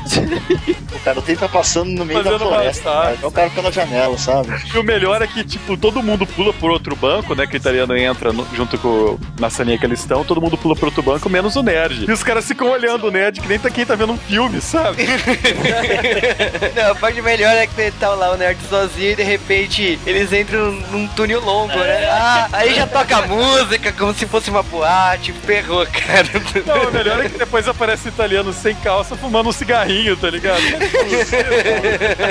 O 0.93 0.99
cara 1.01 1.21
tem 1.23 1.37
tá 1.37 1.49
passando 1.49 1.91
no 1.91 2.05
meio 2.05 2.23
Fazendo 2.23 2.39
da 2.39 2.47
floresta, 2.47 2.91
cara. 2.91 3.15
Então 3.15 3.29
o 3.29 3.33
cara 3.33 3.51
na 3.63 3.71
janela, 3.71 4.19
sabe? 4.19 4.49
E 4.73 4.79
o 4.79 4.83
melhor 4.83 5.23
é 5.23 5.27
que, 5.27 5.45
tipo, 5.45 5.77
todo 5.77 6.03
mundo 6.03 6.27
pula 6.27 6.53
por 6.53 6.71
outro 6.71 6.95
banco, 6.97 7.35
né? 7.35 7.47
Que 7.47 7.55
o 7.55 7.59
italiano 7.59 7.97
entra 7.97 8.33
no- 8.33 8.47
junto 8.55 8.77
com 8.79 9.19
na 9.39 9.49
salinha 9.51 9.79
que 9.79 9.85
eles 9.87 10.01
estão, 10.01 10.25
todo 10.25 10.41
mundo 10.41 10.57
pula 10.57 10.75
por 10.77 10.87
outro 10.87 11.03
banco, 11.03 11.29
menos 11.29 11.57
o 11.57 11.63
nerd. 11.63 12.05
E 12.09 12.13
os 12.13 12.23
caras 12.23 12.47
ficam 12.47 12.71
olhando 12.71 13.07
o 13.07 13.11
nerd 13.11 13.41
que 13.41 13.49
nem 13.49 13.59
tá 13.59 13.71
quem 13.71 13.85
tá 13.87 13.95
vendo 13.95 14.13
um 14.13 14.19
filme, 14.19 14.61
sabe? 14.61 15.05
Não, 16.75 16.93
a 16.93 16.95
parte 16.95 17.21
melhor 17.23 17.55
é 17.55 17.67
que 17.67 17.81
ele 17.81 17.93
tá 17.93 18.11
lá 18.11 18.33
o 18.33 18.37
nerd 18.37 18.59
sozinho 18.69 19.13
e 19.13 19.17
de 19.17 19.23
repente 19.23 19.99
eles 20.07 20.33
entram 20.33 20.73
num 20.91 21.07
túnel 21.09 21.41
longo, 21.41 21.75
né? 21.75 22.07
Ah, 22.11 22.49
aí 22.53 22.75
já 22.75 22.87
toca 22.87 23.14
música 23.23 23.93
como 23.93 24.15
se 24.15 24.27
fosse 24.27 24.51
uma 24.51 24.63
boate, 24.63 25.33
ferrou, 25.33 25.87
cara. 25.87 26.29
Não, 26.67 26.89
o 26.89 26.93
melhor 26.93 27.25
é 27.25 27.29
que 27.29 27.39
depois 27.39 27.69
aparece 27.69 28.09
o 28.09 28.11
italiano 28.11 28.53
sem 28.53 28.75
calça 28.77 29.17
fumando 29.17 29.49
um 29.49 29.53
cigarrinho, 29.53 30.17
tá 30.17 30.31
ligado? 30.31 30.63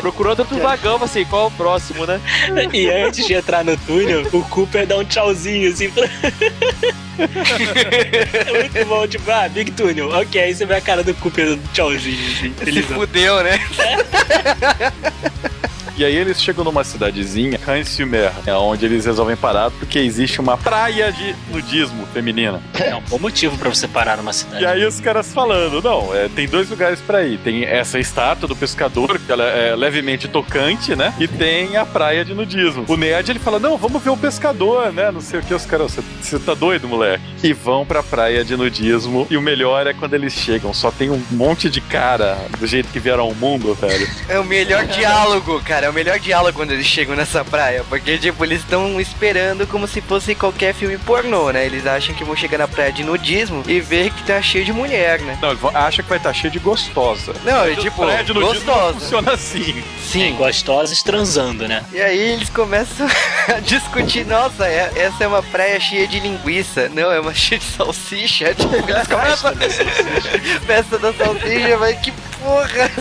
Procurando 0.02 0.40
outro 0.40 0.60
vagão, 0.60 1.02
assim, 1.04 1.26
qual 1.26 1.46
é 1.46 1.48
o 1.48 1.52
próximo, 1.52 2.06
né? 2.06 2.20
E 2.72 2.90
antes 2.90 3.26
de 3.26 3.34
entrar 3.34 3.64
no 3.64 3.76
túnel, 3.78 4.28
o 4.32 4.44
Cooper 4.44 4.86
dá 4.86 4.98
um 4.98 5.06
tchauzinho 5.06 5.72
assim 5.72 5.90
pra. 5.90 6.04
é 7.18 8.60
muito 8.60 8.86
bom, 8.88 9.08
tipo, 9.08 9.30
ah, 9.32 9.48
Big 9.48 9.72
Túnel. 9.72 10.10
Ok, 10.10 10.42
aí 10.42 10.54
você 10.54 10.66
vê 10.66 10.76
a 10.76 10.82
cara 10.82 11.04
do 11.04 11.14
Cooper 11.16 11.46
dando 11.46 11.62
tchauzinho, 11.74 12.32
assim, 12.32 12.54
Se 12.64 12.82
fudeu, 12.84 13.44
né? 13.44 13.60
E 15.96 16.04
aí 16.04 16.16
eles 16.16 16.42
chegam 16.42 16.64
numa 16.64 16.84
cidadezinha, 16.84 17.60
Hansumer, 17.68 18.32
é 18.48 18.54
onde 18.56 18.86
eles 18.86 19.06
resolvem 19.06 19.36
parar 19.36 19.70
porque 19.70 20.00
existe 20.00 20.42
uma 20.42 20.58
praia 20.58 21.12
de 21.12 21.36
nudismo 21.52 22.08
feminina. 22.14 22.60
É 22.80 22.96
um 22.96 23.02
bom 23.02 23.20
motivo 23.20 23.58
pra 23.60 23.70
você 23.70 23.88
parar 23.88 24.18
numa 24.18 24.34
cidade. 24.34 24.64
E 24.64 24.66
aí 24.66 24.84
os 24.86 25.00
caras 25.00 25.32
falando, 25.32 25.82
não, 25.84 26.14
é, 26.16 26.28
tem 26.30 26.48
dois 26.48 26.68
lugares 26.70 27.00
pra 27.00 27.24
ir. 27.24 27.38
Tem 27.38 27.64
essa 27.66 28.00
estátua 28.00 28.48
do 28.48 28.56
pescador, 28.56 29.20
que 29.20 29.32
ela 29.32 29.44
é 29.44 29.76
levemente 29.76 30.28
tocante, 30.28 30.96
né? 30.96 31.14
E 31.20 31.28
tem 31.28 31.78
a 31.78 31.86
praia 31.86 32.26
de 32.26 32.34
nudismo. 32.34 32.86
O 32.88 32.98
nerd, 32.98 33.30
ele 33.30 33.40
fala, 33.40 33.60
não, 33.60 33.78
vamos 33.78 34.02
ver 34.02 34.10
o 34.10 34.18
pescador, 34.18 34.92
né? 34.92 35.12
Não 35.12 35.22
sei 35.22 35.40
o 35.42 35.44
que, 35.44 35.54
os 35.54 35.66
caras, 35.66 35.92
você- 35.92 36.02
você 36.22 36.40
tá 36.40 36.56
doido, 36.56 36.88
moleque? 36.88 37.24
E 37.44 37.54
vão 37.54 37.86
pra 37.86 38.02
praia 38.02 38.44
de 38.44 38.58
nudismo. 38.58 39.28
E 39.30 39.38
o 39.38 39.42
melhor 39.42 39.86
é 39.86 39.94
quando 39.94 40.16
eles 40.16 40.34
chegam, 40.34 40.74
só 40.74 40.90
tem 40.90 41.12
um 41.12 41.22
monte 41.30 41.70
de 41.70 41.82
cara 41.82 42.36
do 42.60 42.66
jeito 42.66 42.90
que 42.92 43.00
vieram 43.00 43.24
ao 43.26 43.36
mundo, 43.36 43.76
velho. 43.76 44.08
É 44.28 44.40
o 44.40 44.44
melhor 44.44 44.86
diálogo, 44.88 45.62
cara. 45.64 45.83
É 45.84 45.90
o 45.90 45.94
melhor 45.94 46.18
diálogo 46.18 46.54
quando 46.58 46.72
eles 46.72 46.86
chegam 46.86 47.16
nessa 47.16 47.44
praia. 47.44 47.84
Porque, 47.90 48.18
tipo, 48.18 48.44
eles 48.46 48.60
estão 48.62 49.00
esperando 49.02 49.68
como 49.68 49.88
se 49.88 50.00
fosse 50.02 50.34
qualquer 50.34 50.74
filme 50.74 50.98
pornô, 50.98 51.52
né? 51.52 51.66
Eles 51.66 51.86
acham 51.86 52.16
que 52.16 52.24
vão 52.24 52.36
chegar 52.36 52.58
na 52.58 52.68
praia 52.68 52.92
de 52.92 53.04
nudismo 53.04 53.64
e 53.68 53.80
ver 53.82 54.10
que 54.12 54.24
tá 54.24 54.42
cheio 54.42 54.64
de 54.64 54.72
mulher, 54.72 55.20
né? 55.22 55.38
Não, 55.42 55.58
acha 55.74 56.02
que 56.02 56.08
vai 56.10 56.18
estar 56.18 56.32
cheio 56.34 56.52
de 56.52 56.60
gostosa. 56.60 57.34
Não, 57.44 57.66
é 57.66 57.76
tipo, 57.76 57.98
praia 58.04 58.24
de 58.24 58.34
nudismo 58.34 58.66
não 58.66 58.74
gostosa. 58.76 59.00
funciona 59.00 59.34
assim. 59.34 59.84
Sim. 60.02 60.36
Gostosas 60.36 61.04
transando, 61.04 61.68
né? 61.68 61.84
E 61.92 62.02
aí 62.02 62.18
eles 62.34 62.50
começam 62.50 63.06
a 63.54 63.60
discutir, 63.60 64.26
nossa, 64.26 64.66
é- 64.66 64.92
essa 64.96 65.24
é 65.24 65.28
uma 65.28 65.44
praia 65.44 65.80
cheia 65.80 66.08
de 66.08 66.20
linguiça. 66.20 66.88
Não, 66.90 67.12
é 67.12 67.20
uma 67.20 67.34
cheia 67.36 67.60
de 67.60 67.66
salsicha. 67.66 68.54
Tipo, 68.54 68.74
eles 68.76 69.08
começam 69.08 69.54
Festa 70.66 70.98
da 70.98 71.14
salsicha, 71.14 71.78
mas 71.78 71.98
que 72.00 72.14
porra! 72.44 72.92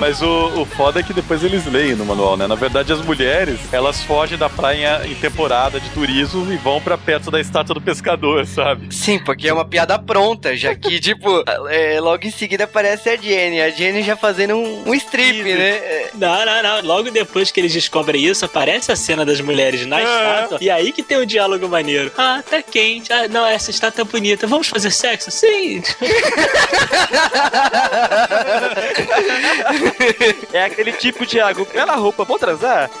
Mas 0.00 0.22
o, 0.22 0.62
o 0.62 0.64
foda 0.64 1.00
é 1.00 1.02
que 1.02 1.12
depois 1.12 1.42
eles 1.44 1.66
leem 1.66 1.94
no 1.94 2.04
manual, 2.04 2.36
né? 2.36 2.46
Na 2.46 2.54
verdade, 2.54 2.92
as 2.92 3.00
mulheres, 3.00 3.58
elas 3.72 4.02
fogem 4.02 4.38
da 4.38 4.48
praia 4.48 5.02
em 5.04 5.14
temporada 5.14 5.78
de 5.80 5.88
turismo 5.90 6.50
e 6.52 6.56
vão 6.56 6.80
pra 6.80 6.96
perto 6.96 7.30
da 7.30 7.40
estátua 7.40 7.74
do 7.74 7.80
pescador, 7.80 8.46
sabe? 8.46 8.94
Sim, 8.94 9.18
porque 9.18 9.48
é 9.48 9.52
uma 9.52 9.64
piada 9.64 9.98
pronta, 9.98 10.56
já 10.56 10.74
que, 10.74 10.98
tipo, 11.00 11.44
é, 11.68 12.00
logo 12.00 12.26
em 12.26 12.30
seguida 12.30 12.64
aparece 12.64 13.10
a 13.10 13.16
Jenny. 13.16 13.60
A 13.60 13.70
Jenny 13.70 14.02
já 14.02 14.16
fazendo 14.16 14.54
um, 14.54 14.88
um 14.88 14.94
strip, 14.94 15.42
né? 15.42 15.68
É, 15.68 16.10
Não, 16.14 16.46
não, 16.46 16.62
não. 16.62 16.82
Logo 16.82 17.10
depois 17.10 17.50
que 17.50 17.60
eles 17.60 17.72
descobrem 17.72 18.24
isso, 18.24 18.44
aparece 18.44 18.92
a 18.92 18.96
cena 18.96 19.24
das 19.24 19.40
mulheres 19.40 19.86
na 19.86 20.00
estátua. 20.02 20.58
E 20.60 20.70
aí 20.70 20.92
que 20.92 21.02
tem 21.02 21.18
um 21.18 21.26
diálogo 21.26 21.68
maneiro. 21.68 22.10
Ah, 22.16 22.42
tá 22.48 22.62
quente. 22.62 23.12
Ah, 23.12 23.28
não, 23.28 23.46
essa 23.46 23.70
estátua 23.70 24.02
é 24.02 24.04
bonita. 24.04 24.46
Vamos 24.46 24.68
fazer 24.68 24.90
sexo? 24.90 25.30
Sim. 25.30 25.82
É 30.52 30.64
aquele 30.64 30.92
tipo 30.92 31.26
de 31.26 31.40
água, 31.40 31.66
bela 31.72 31.94
roupa, 31.94 32.24
vou 32.24 32.38
transar? 32.38 32.90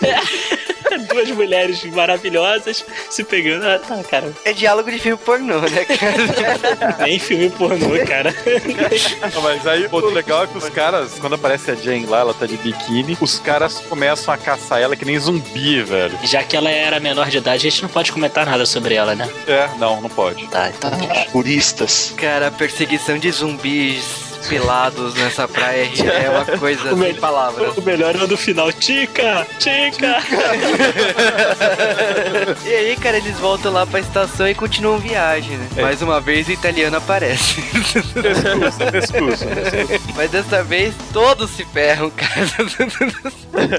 Duas 1.12 1.28
mulheres 1.30 1.82
maravilhosas 1.84 2.84
se 3.10 3.24
pegando. 3.24 3.66
Ah, 3.66 3.78
tá, 3.78 4.02
cara. 4.04 4.32
É 4.44 4.52
diálogo 4.52 4.90
de 4.90 4.98
filme 4.98 5.18
pornô, 5.18 5.60
né, 5.60 5.84
cara? 5.84 6.96
Nem 7.04 7.18
filme 7.18 7.50
pornô, 7.50 7.98
cara. 8.06 8.34
Não, 9.34 9.42
mas 9.42 9.66
aí 9.66 9.86
o 9.90 10.06
legal 10.10 10.44
é 10.44 10.46
que 10.46 10.56
os 10.56 10.68
caras, 10.68 11.18
quando 11.18 11.34
aparece 11.34 11.70
a 11.70 11.74
Jane 11.74 12.06
lá, 12.06 12.20
ela 12.20 12.34
tá 12.34 12.46
de 12.46 12.56
biquíni, 12.56 13.16
os 13.20 13.38
caras 13.38 13.80
começam 13.80 14.32
a 14.32 14.38
caçar 14.38 14.80
ela 14.80 14.96
que 14.96 15.04
nem 15.04 15.18
zumbi, 15.18 15.82
velho. 15.82 16.18
Já 16.24 16.42
que 16.42 16.56
ela 16.56 16.70
era 16.70 17.00
menor 17.00 17.28
de 17.28 17.38
idade, 17.38 17.66
a 17.66 17.70
gente 17.70 17.82
não 17.82 17.88
pode 17.88 18.12
comentar 18.12 18.46
nada 18.46 18.64
sobre 18.64 18.94
ela, 18.94 19.14
né? 19.14 19.28
É, 19.46 19.68
não, 19.78 20.00
não 20.00 20.08
pode. 20.08 20.46
Tá, 20.48 20.70
então. 20.70 20.90
Puristas. 21.32 22.14
Cara, 22.16 22.48
a 22.48 22.50
perseguição 22.50 23.18
de 23.18 23.30
zumbis 23.30 24.35
pelados 24.48 25.14
nessa 25.14 25.46
praia 25.48 25.88
é 26.24 26.30
uma 26.30 26.44
coisa 26.58 26.94
O 26.94 26.98
sem 26.98 27.14
palavras. 27.14 27.76
O 27.76 27.82
melhor 27.82 28.14
é 28.14 28.22
o 28.22 28.26
do 28.26 28.36
final. 28.36 28.72
Tica! 28.72 29.46
Tica! 29.58 30.16
E 32.64 32.74
aí, 32.74 32.96
cara, 32.96 33.16
eles 33.18 33.38
voltam 33.38 33.72
lá 33.72 33.86
pra 33.86 34.00
estação 34.00 34.48
e 34.48 34.54
continuam 34.54 34.98
viagem, 34.98 35.56
né? 35.56 35.66
Mais 35.82 36.02
uma 36.02 36.20
vez 36.20 36.48
o 36.48 36.52
italiano 36.52 36.96
aparece. 36.96 37.60
Pescoço, 37.62 38.78
pescoço. 38.92 39.44
Mas 40.14 40.30
dessa 40.30 40.62
vez 40.62 40.94
todos 41.12 41.50
se 41.50 41.64
ferram, 41.66 42.10
cara. 42.10 42.46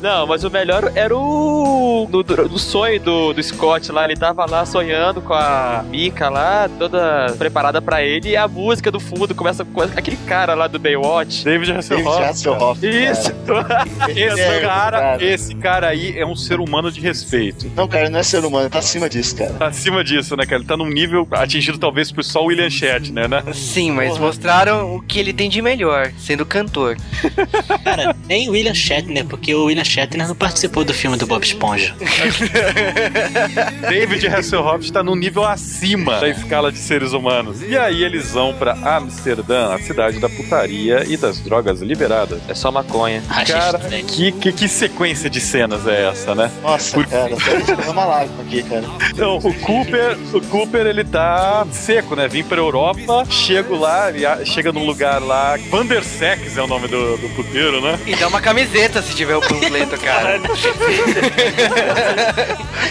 Não, 0.02 0.28
mas 0.28 0.44
o 0.44 0.50
melhor 0.50 0.92
era 0.96 1.16
o. 1.16 2.08
do, 2.10 2.24
do- 2.24 2.48
do 2.50 2.60
sonho 2.60 3.00
do, 3.00 3.34
do 3.34 3.44
Scott 3.44 3.92
lá. 3.92 4.06
Ele 4.06 4.16
tava 4.16 4.46
lá 4.50 4.66
sonhando 4.66 5.22
com 5.22 5.34
a 5.34 5.84
Mika 5.90 6.30
lá, 6.30 6.70
toda 6.80 7.34
preparada 7.38 7.82
pra 7.82 8.02
ele. 8.04 8.30
E 8.30 8.38
a 8.38 8.48
música 8.48 8.92
do 8.92 9.00
fundo 9.00 9.34
começa 9.36 9.66
com 9.66 9.82
aquele 9.82 10.18
cara 10.28 10.54
lá 10.58 10.68
do 10.68 10.80
Baywatch. 10.80 11.44
David 11.44 11.68
David 11.68 11.72
Hasselhoff. 11.80 12.24
Hasselhoff. 12.24 12.88
Isso! 12.88 13.32
Esse 14.16 14.42
É, 14.42 14.60
cara, 14.62 15.00
cara. 15.00 15.24
esse 15.24 15.56
cara 15.56 15.88
aí 15.88 16.18
é 16.18 16.26
um 16.26 16.36
ser 16.36 16.60
humano 16.60 16.92
de 16.92 17.00
respeito. 17.02 17.70
Não, 17.76 17.88
cara, 17.88 18.10
não 18.10 18.20
é 18.20 18.24
ser 18.24 18.44
humano, 18.44 18.70
tá 18.70 18.80
acima 18.80 19.10
disso, 19.10 19.36
cara. 19.36 19.54
Tá 19.54 19.68
acima 19.68 20.04
disso, 20.04 20.36
né, 20.36 20.46
cara? 20.46 20.58
Ele 20.58 20.66
tá 20.68 20.78
num 20.78 20.88
nível 20.90 21.28
atingido 21.32 21.78
talvez 21.78 22.12
por 22.12 22.24
só 22.24 22.42
o 22.44 22.46
William 22.48 22.70
Shatner, 22.70 23.28
né? 23.28 23.44
Sim, 23.54 23.92
mas 23.92 24.18
mostraram 24.18 24.96
o 24.96 25.02
que 25.02 25.20
ele 25.20 25.34
tem 25.34 25.50
de 25.50 25.62
melhor, 25.62 26.12
sendo 26.18 26.46
cantor. 26.46 26.98
Cara, 27.84 28.16
nem 28.28 28.48
o 28.50 28.52
William 28.52 28.74
Shatner, 28.74 29.26
porque 29.26 29.54
o 29.54 29.66
William 29.66 29.84
Shatner 29.84 30.28
não 30.28 30.36
participou 30.36 30.84
do 30.84 30.94
filme 30.94 31.18
do 31.18 31.26
Bob 31.28 31.44
Esponja. 31.44 31.96
David 33.90 34.28
Hasselhoff 34.28 34.84
está 34.86 35.04
num 35.04 35.16
nível 35.16 35.44
acima 35.44 36.20
da 36.20 36.30
escala 36.30 36.72
de 36.72 36.78
seres 36.78 37.14
humanos. 37.14 37.62
E 37.62 37.78
aí 37.78 38.04
eles 38.04 38.32
vão 38.32 38.54
pra 38.54 38.74
Amsterdã, 38.98 39.74
a 39.74 39.80
cidade 39.80 40.20
da 40.20 40.30
putaria 40.38 41.04
e 41.08 41.18
das 41.18 41.40
drogas 41.40 41.82
liberadas. 41.82 42.40
É 42.48 42.54
só 42.54 42.72
maconha. 42.72 43.22
Cara, 43.48 43.80
que, 44.08 44.32
que, 44.32 44.52
que 44.54 44.68
sequência 44.70 45.30
de 45.30 45.42
cenas 45.42 45.86
é 45.88 46.08
essa, 46.10 46.34
né? 46.36 46.52
Nossa, 46.62 46.94
Por- 46.94 47.08
cara, 47.08 47.36
tá 47.36 47.92
uma 47.92 48.06
lágrima 48.06 48.44
aqui, 48.44 48.64
cara. 48.64 48.84
Então, 49.12 49.38
o 49.38 49.54
Cooper, 49.56 50.18
o 50.34 50.42
Cooper, 50.42 50.86
ele 50.86 51.04
tá 51.04 51.66
seco, 51.72 52.16
né? 52.16 52.28
Vim 52.28 52.44
pra 52.44 52.58
Europa, 52.58 53.26
chego 53.30 53.76
lá, 53.76 54.08
chega 54.46 54.72
num 54.72 54.86
lugar 54.86 55.22
lá, 55.22 55.58
Vandersex 55.70 56.56
é 56.58 56.62
o 56.62 56.68
nome 56.68 56.88
do, 56.88 57.18
do 57.18 57.30
puteiro, 57.36 57.82
né? 57.82 58.00
E 58.06 58.16
dá 58.16 58.28
uma 58.28 58.40
camiseta 58.42 59.02
se 59.02 59.16
tiver 59.16 59.36
o 59.36 59.42
panfleto, 59.42 59.98
cara. 60.00 60.40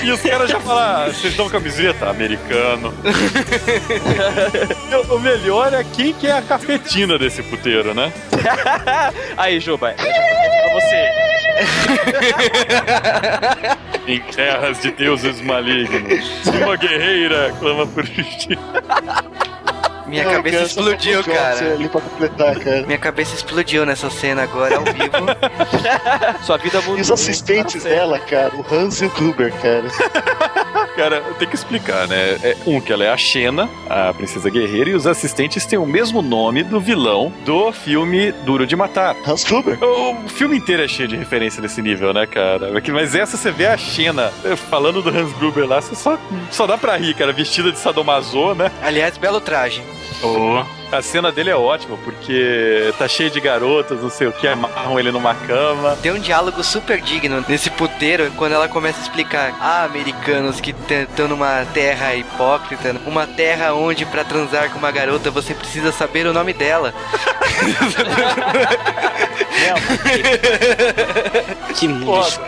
E 0.02 0.10
os 0.10 0.20
caras 0.20 0.50
já 0.50 0.60
falam, 0.60 0.82
ah, 0.82 1.06
vocês 1.12 1.34
dão 1.36 1.48
camiseta? 1.48 2.08
Americano. 2.08 2.92
O 5.10 5.18
melhor 5.18 5.72
é 5.72 5.84
quem 5.84 6.12
que 6.12 6.26
é 6.26 6.32
a 6.32 6.42
cafetina 6.42 7.18
desse 7.18 7.35
puteiro, 7.42 7.94
né? 7.94 8.12
Aí, 9.36 9.60
Juba, 9.60 9.90
é 9.90 9.94
pra 9.94 10.72
você. 10.74 11.26
Em 14.06 14.20
terras 14.20 14.80
de 14.80 14.90
deuses 14.92 15.40
malignos, 15.40 16.22
uma 16.62 16.76
guerreira 16.76 17.52
clama 17.58 17.86
por 17.86 18.04
justiça. 18.06 18.60
Minha 20.06 20.22
Não, 20.24 20.32
cabeça 20.34 20.56
cara, 20.56 20.66
explodiu, 20.68 21.24
cara. 21.24 21.72
Ali 21.72 21.88
pra 21.88 22.00
completar, 22.00 22.56
cara. 22.60 22.86
Minha 22.86 22.98
cabeça 22.98 23.34
explodiu 23.34 23.84
nessa 23.84 24.08
cena 24.08 24.44
agora, 24.44 24.76
ao 24.76 24.84
vivo. 24.84 25.26
Sua 26.46 26.56
vida 26.58 26.80
mudou. 26.82 26.98
E 26.98 27.00
os 27.00 27.10
assistentes 27.10 27.82
dela, 27.82 28.20
cara, 28.20 28.52
o 28.54 28.64
Hans 28.72 29.02
e 29.02 29.06
o 29.06 29.10
Gruber, 29.10 29.52
cara. 29.54 29.88
Cara, 30.96 31.20
tem 31.38 31.46
que 31.46 31.54
explicar, 31.54 32.08
né? 32.08 32.38
É, 32.42 32.56
um, 32.66 32.80
que 32.80 32.92
ela 32.92 33.04
é 33.04 33.10
a 33.10 33.16
Xena, 33.16 33.68
a 33.88 34.14
princesa 34.14 34.48
guerreira, 34.48 34.90
e 34.90 34.94
os 34.94 35.06
assistentes 35.06 35.66
têm 35.66 35.78
o 35.78 35.84
mesmo 35.84 36.22
nome 36.22 36.62
do 36.62 36.80
vilão 36.80 37.32
do 37.44 37.70
filme 37.70 38.32
Duro 38.32 38.66
de 38.66 38.74
Matar. 38.74 39.14
Hans 39.26 39.44
Gruber. 39.44 39.78
O 39.82 40.28
filme 40.28 40.56
inteiro 40.56 40.82
é 40.82 40.88
cheio 40.88 41.08
de 41.08 41.16
referência 41.16 41.60
desse 41.60 41.82
nível, 41.82 42.14
né, 42.14 42.26
cara? 42.26 42.70
Mas 42.92 43.14
essa 43.14 43.36
você 43.36 43.50
vê 43.50 43.66
a 43.66 43.76
Xena 43.76 44.32
eh, 44.44 44.56
falando 44.56 45.02
do 45.02 45.10
Hans 45.10 45.32
Gruber 45.34 45.66
lá, 45.66 45.80
você 45.80 45.94
só, 45.94 46.18
só 46.50 46.66
dá 46.66 46.78
pra 46.78 46.96
rir, 46.96 47.14
cara, 47.14 47.32
vestida 47.32 47.70
de 47.70 47.78
sadomaso, 47.78 48.54
né? 48.54 48.72
Aliás, 48.82 49.18
belo 49.18 49.40
traje. 49.40 49.82
A 50.92 51.02
cena 51.02 51.32
dele 51.32 51.50
é 51.50 51.56
ótima, 51.56 51.96
porque 52.04 52.92
tá 52.98 53.08
cheio 53.08 53.28
de 53.30 53.40
garotas, 53.40 54.00
não 54.00 54.08
sei 54.10 54.28
o 54.28 54.32
que, 54.32 54.46
amarram 54.46 54.98
ele 54.98 55.10
numa 55.10 55.34
cama. 55.34 55.96
Tem 56.00 56.12
um 56.12 56.18
diálogo 56.18 56.62
super 56.62 57.00
digno 57.00 57.44
nesse 57.48 57.70
puteiro 57.70 58.30
quando 58.36 58.52
ela 58.52 58.68
começa 58.68 59.00
a 59.00 59.02
explicar: 59.02 59.54
Ah, 59.60 59.84
americanos 59.84 60.60
que 60.60 60.74
estão 60.88 61.26
numa 61.28 61.66
terra 61.74 62.14
hipócrita, 62.14 62.94
uma 63.04 63.26
terra 63.26 63.72
onde 63.74 64.06
pra 64.06 64.24
transar 64.24 64.70
com 64.70 64.78
uma 64.78 64.90
garota 64.92 65.30
você 65.30 65.54
precisa 65.54 65.90
saber 65.90 66.26
o 66.26 66.32
nome 66.32 66.52
dela. 66.52 66.94
Que 71.74 71.88
nojo. 71.88 72.40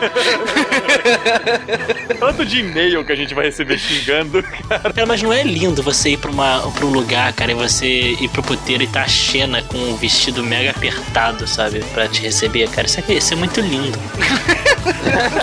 Tanto 2.18 2.44
de 2.44 2.60
e-mail 2.60 3.04
que 3.04 3.12
a 3.12 3.16
gente 3.16 3.34
vai 3.34 3.46
receber 3.46 3.78
xingando, 3.78 4.42
cara. 4.42 4.92
Cara, 4.92 5.06
mas 5.06 5.22
não 5.22 5.32
é 5.32 5.42
lindo 5.42 5.82
você 5.82 6.10
ir 6.10 6.18
pra, 6.18 6.30
uma, 6.30 6.60
pra 6.72 6.86
um 6.86 6.90
lugar, 6.90 7.32
cara, 7.32 7.52
e 7.52 7.54
você 7.54 7.86
ir 7.86 8.28
pro 8.28 8.42
puteiro 8.42 8.82
e 8.82 8.86
tá 8.86 9.06
Xena 9.06 9.62
com 9.62 9.78
um 9.78 9.96
vestido 9.96 10.42
mega 10.42 10.70
apertado, 10.70 11.46
sabe? 11.46 11.80
Pra 11.92 12.08
te 12.08 12.22
receber, 12.22 12.68
cara. 12.70 12.86
Isso, 12.86 13.00
aqui, 13.00 13.14
isso 13.14 13.32
é 13.32 13.36
muito 13.36 13.60
lindo. 13.60 13.98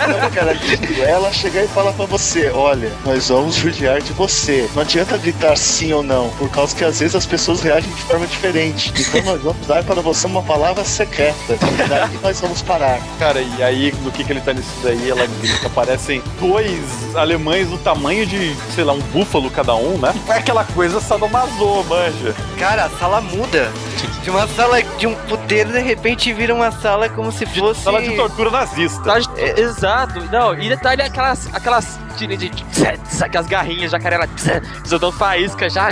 Não, 0.08 0.30
cara. 0.30 0.56
Ela 1.06 1.32
chegar 1.32 1.64
e 1.64 1.68
falar 1.68 1.92
pra 1.92 2.06
você: 2.06 2.50
olha, 2.50 2.92
nós 3.04 3.28
vamos 3.28 3.54
judiar 3.56 4.00
de 4.00 4.12
você. 4.12 4.68
Não 4.74 4.82
adianta 4.82 5.16
gritar 5.16 5.56
sim 5.56 5.92
ou 5.92 6.02
não, 6.02 6.30
por 6.30 6.48
causa 6.50 6.74
que 6.74 6.84
às 6.84 7.00
vezes 7.00 7.14
as 7.14 7.26
pessoas 7.26 7.60
reagem 7.60 7.90
de 7.90 8.02
forma 8.02 8.26
diferente. 8.26 8.92
Então 8.98 9.22
nós 9.22 9.42
vamos 9.42 9.66
dar 9.66 9.82
para 9.84 10.00
você 10.00 10.26
uma 10.26 10.42
palavra 10.42 10.84
secreta. 10.84 11.34
E 11.52 11.88
daí 11.88 12.18
nós 12.22 12.40
vamos 12.40 12.62
parar. 12.62 13.00
Cara, 13.18 13.40
e 13.40 13.62
aí, 13.62 13.94
no 14.02 14.10
que 14.10 14.24
que 14.24 14.32
ele 14.32 14.40
tá 14.40 14.52
nisso 14.52 14.68
daí, 14.82 15.10
ela 15.10 15.26
grita, 15.40 15.66
aparecem 15.66 16.22
dois 16.40 17.14
alemães 17.14 17.68
do 17.68 17.78
tamanho 17.78 18.26
de, 18.26 18.54
sei 18.74 18.84
lá, 18.84 18.92
um 18.92 19.00
búfalo 19.00 19.50
cada 19.50 19.74
um, 19.74 19.98
né? 19.98 20.14
É 20.28 20.32
aquela 20.32 20.64
coisa 20.64 21.00
sadomaso, 21.00 21.84
manja. 21.88 22.34
Cara, 22.58 22.84
a 22.84 22.90
sala 22.90 23.20
muda. 23.20 23.70
De 24.22 24.30
uma 24.30 24.46
sala 24.48 24.82
de 24.82 25.06
um 25.06 25.14
puteiro, 25.14 25.72
de 25.72 25.80
repente 25.80 26.32
vira 26.32 26.54
uma 26.54 26.70
sala 26.70 27.08
como 27.08 27.32
se 27.32 27.46
fosse. 27.46 27.82
Sala 27.82 28.02
de 28.02 28.14
tortura 28.14 28.50
nazista. 28.50 29.02
Tá, 29.02 29.18
é, 29.38 29.60
exato. 29.60 30.20
Não, 30.30 30.54
e 30.54 30.68
detalhe 30.68 31.02
aquelas. 31.02 31.52
aquelas. 31.54 31.98
De, 32.16 32.26
de, 32.26 32.48
de, 32.48 32.64
aquelas 33.22 33.46
garrinhas, 33.46 33.92
jacaré 33.92 34.18
lá, 34.18 34.26
soltando 34.84 35.12
faísca 35.12 35.70
já. 35.70 35.90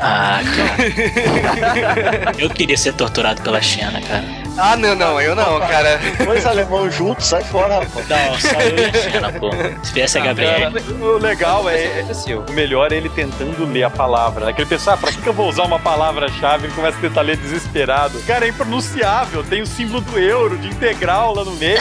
Ah, 0.00 0.40
cara. 0.56 2.32
Eu 2.38 2.48
queria 2.50 2.76
ser 2.76 2.92
torturado 2.94 3.42
pela 3.42 3.60
Xena, 3.60 4.00
cara. 4.00 4.41
Ah, 4.56 4.76
não, 4.76 4.94
não, 4.94 5.20
eu 5.20 5.34
não, 5.34 5.58
cara. 5.60 5.98
Dois 6.24 6.44
alemãos 6.44 6.94
juntos, 6.94 7.26
sai 7.26 7.42
fora, 7.44 7.80
rapaz. 7.80 8.08
Não, 8.08 8.34
e 8.34 9.10
Xena, 9.10 9.32
pô. 9.32 9.50
Se 9.82 9.92
viesse 9.92 10.18
a 10.18 10.20
Gabriela. 10.20 10.72
Cara, 10.80 10.94
o 11.00 11.18
legal 11.18 11.68
é, 11.70 12.04
o 12.48 12.52
melhor 12.52 12.92
é 12.92 12.96
ele 12.96 13.08
tentando 13.08 13.64
ler 13.64 13.84
a 13.84 13.90
palavra. 13.90 14.46
Né? 14.46 14.52
Que 14.52 14.62
ele 14.62 14.68
pensa, 14.68 14.92
ah, 14.92 14.96
pra 14.96 15.10
que 15.10 15.20
que 15.20 15.28
eu 15.28 15.32
vou 15.32 15.48
usar 15.48 15.64
uma 15.64 15.78
palavra-chave? 15.78 16.66
Ele 16.66 16.74
começa 16.74 16.98
a 16.98 17.00
tentar 17.00 17.22
ler 17.22 17.36
desesperado. 17.36 18.20
Cara, 18.26 18.44
é 18.44 18.48
impronunciável. 18.48 19.42
Tem 19.42 19.62
o 19.62 19.66
símbolo 19.66 20.00
do 20.00 20.18
euro, 20.18 20.58
de 20.58 20.68
integral 20.68 21.34
lá 21.34 21.44
no 21.44 21.52
meio. 21.52 21.80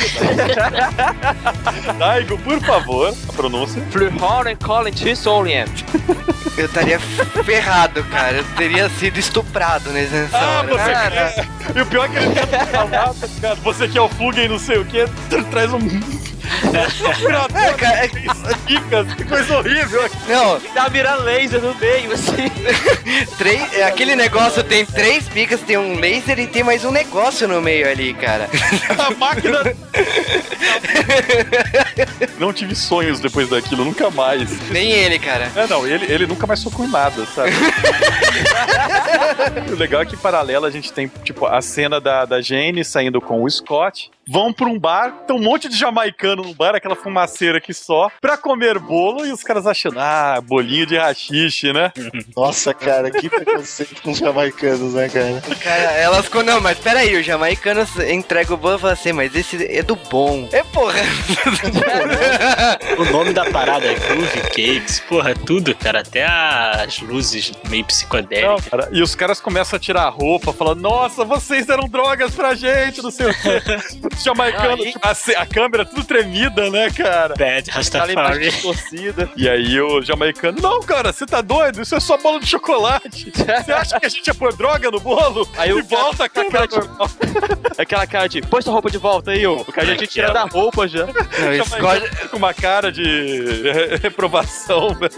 Daigo, 1.97 2.37
por 2.39 2.59
favor, 2.61 3.13
pronúncia. 3.45 3.81
Flurhoren 3.89 4.55
Colin 4.57 4.91
Tissolien. 4.91 5.65
Eu 6.57 6.65
estaria 6.65 6.99
ferrado, 6.99 8.03
cara. 8.05 8.37
Eu 8.37 8.43
teria 8.57 8.89
sido 8.89 9.17
estuprado 9.17 9.89
nessa 9.91 10.37
Ah, 10.37 10.59
hora. 10.59 10.67
você 10.67 10.91
Cara, 10.91 11.33
quer. 11.33 11.77
E 11.77 11.81
o 11.81 11.85
pior 11.85 12.05
é 12.05 12.09
que 12.09 12.17
ele 12.17 12.35
tenta 12.35 12.65
falar, 12.67 13.13
cara, 13.41 13.55
você 13.55 13.87
quer 13.87 14.01
o 14.01 14.09
Fuga 14.09 14.43
e 14.43 14.49
não 14.49 14.59
sei 14.59 14.77
o 14.77 14.85
que, 14.85 15.05
traz 15.49 15.71
um. 15.73 15.79
É, 15.79 17.73
cara, 17.73 18.05
é- 18.05 18.07
que 19.15 19.23
coisa 19.23 19.57
horrível. 19.57 20.01
Não, 20.31 20.57
Tá 20.73 20.87
virando 20.87 21.23
laser 21.23 21.61
no 21.61 21.75
meio, 21.75 22.13
assim. 22.13 22.49
três, 23.37 23.73
é, 23.73 23.83
aquele 23.83 24.15
negócio 24.15 24.63
tem 24.63 24.85
três 24.85 25.27
picas, 25.27 25.59
tem 25.59 25.77
um 25.77 25.99
laser 25.99 26.39
e 26.39 26.47
tem 26.47 26.63
mais 26.63 26.85
um 26.85 26.91
negócio 26.91 27.49
no 27.49 27.61
meio 27.61 27.89
ali, 27.89 28.13
cara. 28.13 28.49
A 28.97 29.11
máquina. 29.11 29.59
Não 32.39 32.53
tive 32.53 32.75
sonhos 32.75 33.19
depois 33.19 33.49
daquilo, 33.49 33.83
nunca 33.83 34.09
mais. 34.09 34.69
Nem 34.69 34.91
ele, 34.91 35.19
cara. 35.19 35.51
É, 35.55 35.67
não, 35.67 35.85
ele, 35.85 36.11
ele 36.11 36.25
nunca 36.25 36.47
mais 36.47 36.59
socou 36.59 36.85
em 36.85 36.89
nada, 36.89 37.25
sabe? 37.25 37.51
o 39.71 39.75
legal 39.75 40.01
é 40.01 40.05
que, 40.05 40.15
em 40.15 40.19
paralelo, 40.19 40.65
a 40.65 40.71
gente 40.71 40.93
tem, 40.93 41.11
tipo, 41.23 41.45
a 41.45 41.61
cena 41.61 41.99
da, 41.99 42.25
da 42.25 42.41
Jane 42.41 42.85
saindo 42.85 43.19
com 43.19 43.43
o 43.43 43.49
Scott, 43.49 44.09
vão 44.27 44.53
pra 44.53 44.67
um 44.67 44.79
bar, 44.79 45.11
tem 45.27 45.35
um 45.35 45.41
monte 45.41 45.67
de 45.67 45.77
jamaicano 45.77 46.43
no 46.43 46.53
bar, 46.53 46.75
aquela 46.75 46.95
fumaceira 46.95 47.57
aqui 47.57 47.73
só, 47.73 48.09
pra 48.21 48.37
comer 48.37 48.79
bolo 48.79 49.25
e 49.25 49.31
os 49.31 49.43
caras 49.43 49.67
achando, 49.67 49.99
ah, 49.99 50.20
bolinho 50.41 50.85
de 50.85 50.97
rachixe, 50.97 51.71
né? 51.73 51.91
Nossa, 52.35 52.73
cara, 52.73 53.09
que 53.11 53.29
preconceito 53.29 54.01
com 54.01 54.11
os 54.11 54.17
jamaicanos, 54.17 54.93
né, 54.93 55.09
cara? 55.09 55.41
Cara, 55.63 55.91
elas. 55.93 56.29
Não, 56.45 56.59
mas 56.61 56.77
peraí, 56.79 57.15
os 57.19 57.25
jamaicanos 57.25 57.89
entregam 57.99 58.55
o 58.55 58.57
bolo 58.57 58.75
e 58.75 58.79
falam 58.79 58.93
assim, 58.93 59.11
mas 59.11 59.35
esse 59.35 59.65
é 59.65 59.81
do 59.83 59.95
bom. 59.95 60.47
É 60.51 60.63
porra. 60.63 60.99
O 62.97 63.05
nome 63.05 63.33
da 63.33 63.45
parada 63.49 63.85
é 63.85 63.93
Groove 63.95 64.41
Cakes, 64.49 64.99
porra, 65.01 65.33
tudo, 65.35 65.75
cara. 65.75 65.99
Até 66.01 66.25
as 66.25 66.99
luzes 66.99 67.51
meio 67.69 67.81
Não, 67.81 67.87
psicodélicas. 67.87 68.65
cara, 68.69 68.89
e 68.91 69.01
os 69.01 69.15
caras 69.15 69.39
começam 69.39 69.77
a 69.77 69.79
tirar 69.79 70.03
a 70.03 70.09
roupa, 70.09 70.51
falando, 70.53 70.81
nossa, 70.81 71.23
vocês 71.23 71.65
deram 71.65 71.87
drogas 71.87 72.33
pra 72.33 72.53
gente, 72.55 73.01
não 73.01 73.11
sei 73.11 73.27
o 73.27 73.33
quê. 73.33 73.61
Os 74.15 74.23
jamaicanos, 74.23 74.85
Aí- 74.85 74.93
a, 75.01 75.13
ce- 75.13 75.35
a 75.35 75.45
câmera 75.45 75.85
tudo 75.85 76.03
tremida, 76.03 76.69
né, 76.69 76.89
cara? 76.91 77.33
Bad 77.37 77.69
Rastafari. 77.71 78.51
torcida. 78.61 79.29
E 79.35 79.47
aí 79.49 79.79
o 79.79 80.00
jamaicano, 80.03 80.59
não, 80.61 80.81
cara, 80.81 81.11
você 81.11 81.25
tá 81.25 81.41
doido? 81.41 81.81
Isso 81.81 81.95
é 81.95 81.99
só 81.99 82.17
bolo 82.17 82.39
de 82.39 82.47
chocolate. 82.47 83.31
Você 83.31 83.71
acha 83.71 83.99
que 83.99 84.05
a 84.05 84.09
gente 84.09 84.27
ia 84.27 84.33
pôr 84.33 84.53
droga 84.53 84.89
no 84.91 84.99
bolo? 84.99 85.47
Aí 85.57 85.69
e 85.71 85.81
volta 85.81 86.29
com 86.29 86.39
a 86.39 86.51
cara 86.51 86.67
cara, 86.67 86.85
normal. 86.85 87.09
Aquela 87.77 88.07
cara 88.07 88.27
de, 88.29 88.41
põe 88.41 88.61
sua 88.61 88.73
roupa 88.73 88.89
de 88.89 88.97
volta 88.97 89.31
aí, 89.31 89.45
ô. 89.45 89.55
O 89.61 89.65
cara 89.65 89.87
já 89.87 89.95
tinha 89.95 90.07
tirado 90.07 90.37
a 90.37 90.43
roupa 90.43 90.87
já. 90.87 91.05
Não, 91.05 91.13
o, 91.13 91.65
Scott, 91.65 92.27
com 92.29 92.37
uma 92.37 92.53
cara 92.53 92.91
de 92.91 93.63
reprovação, 94.01 94.93
velho. 94.95 95.11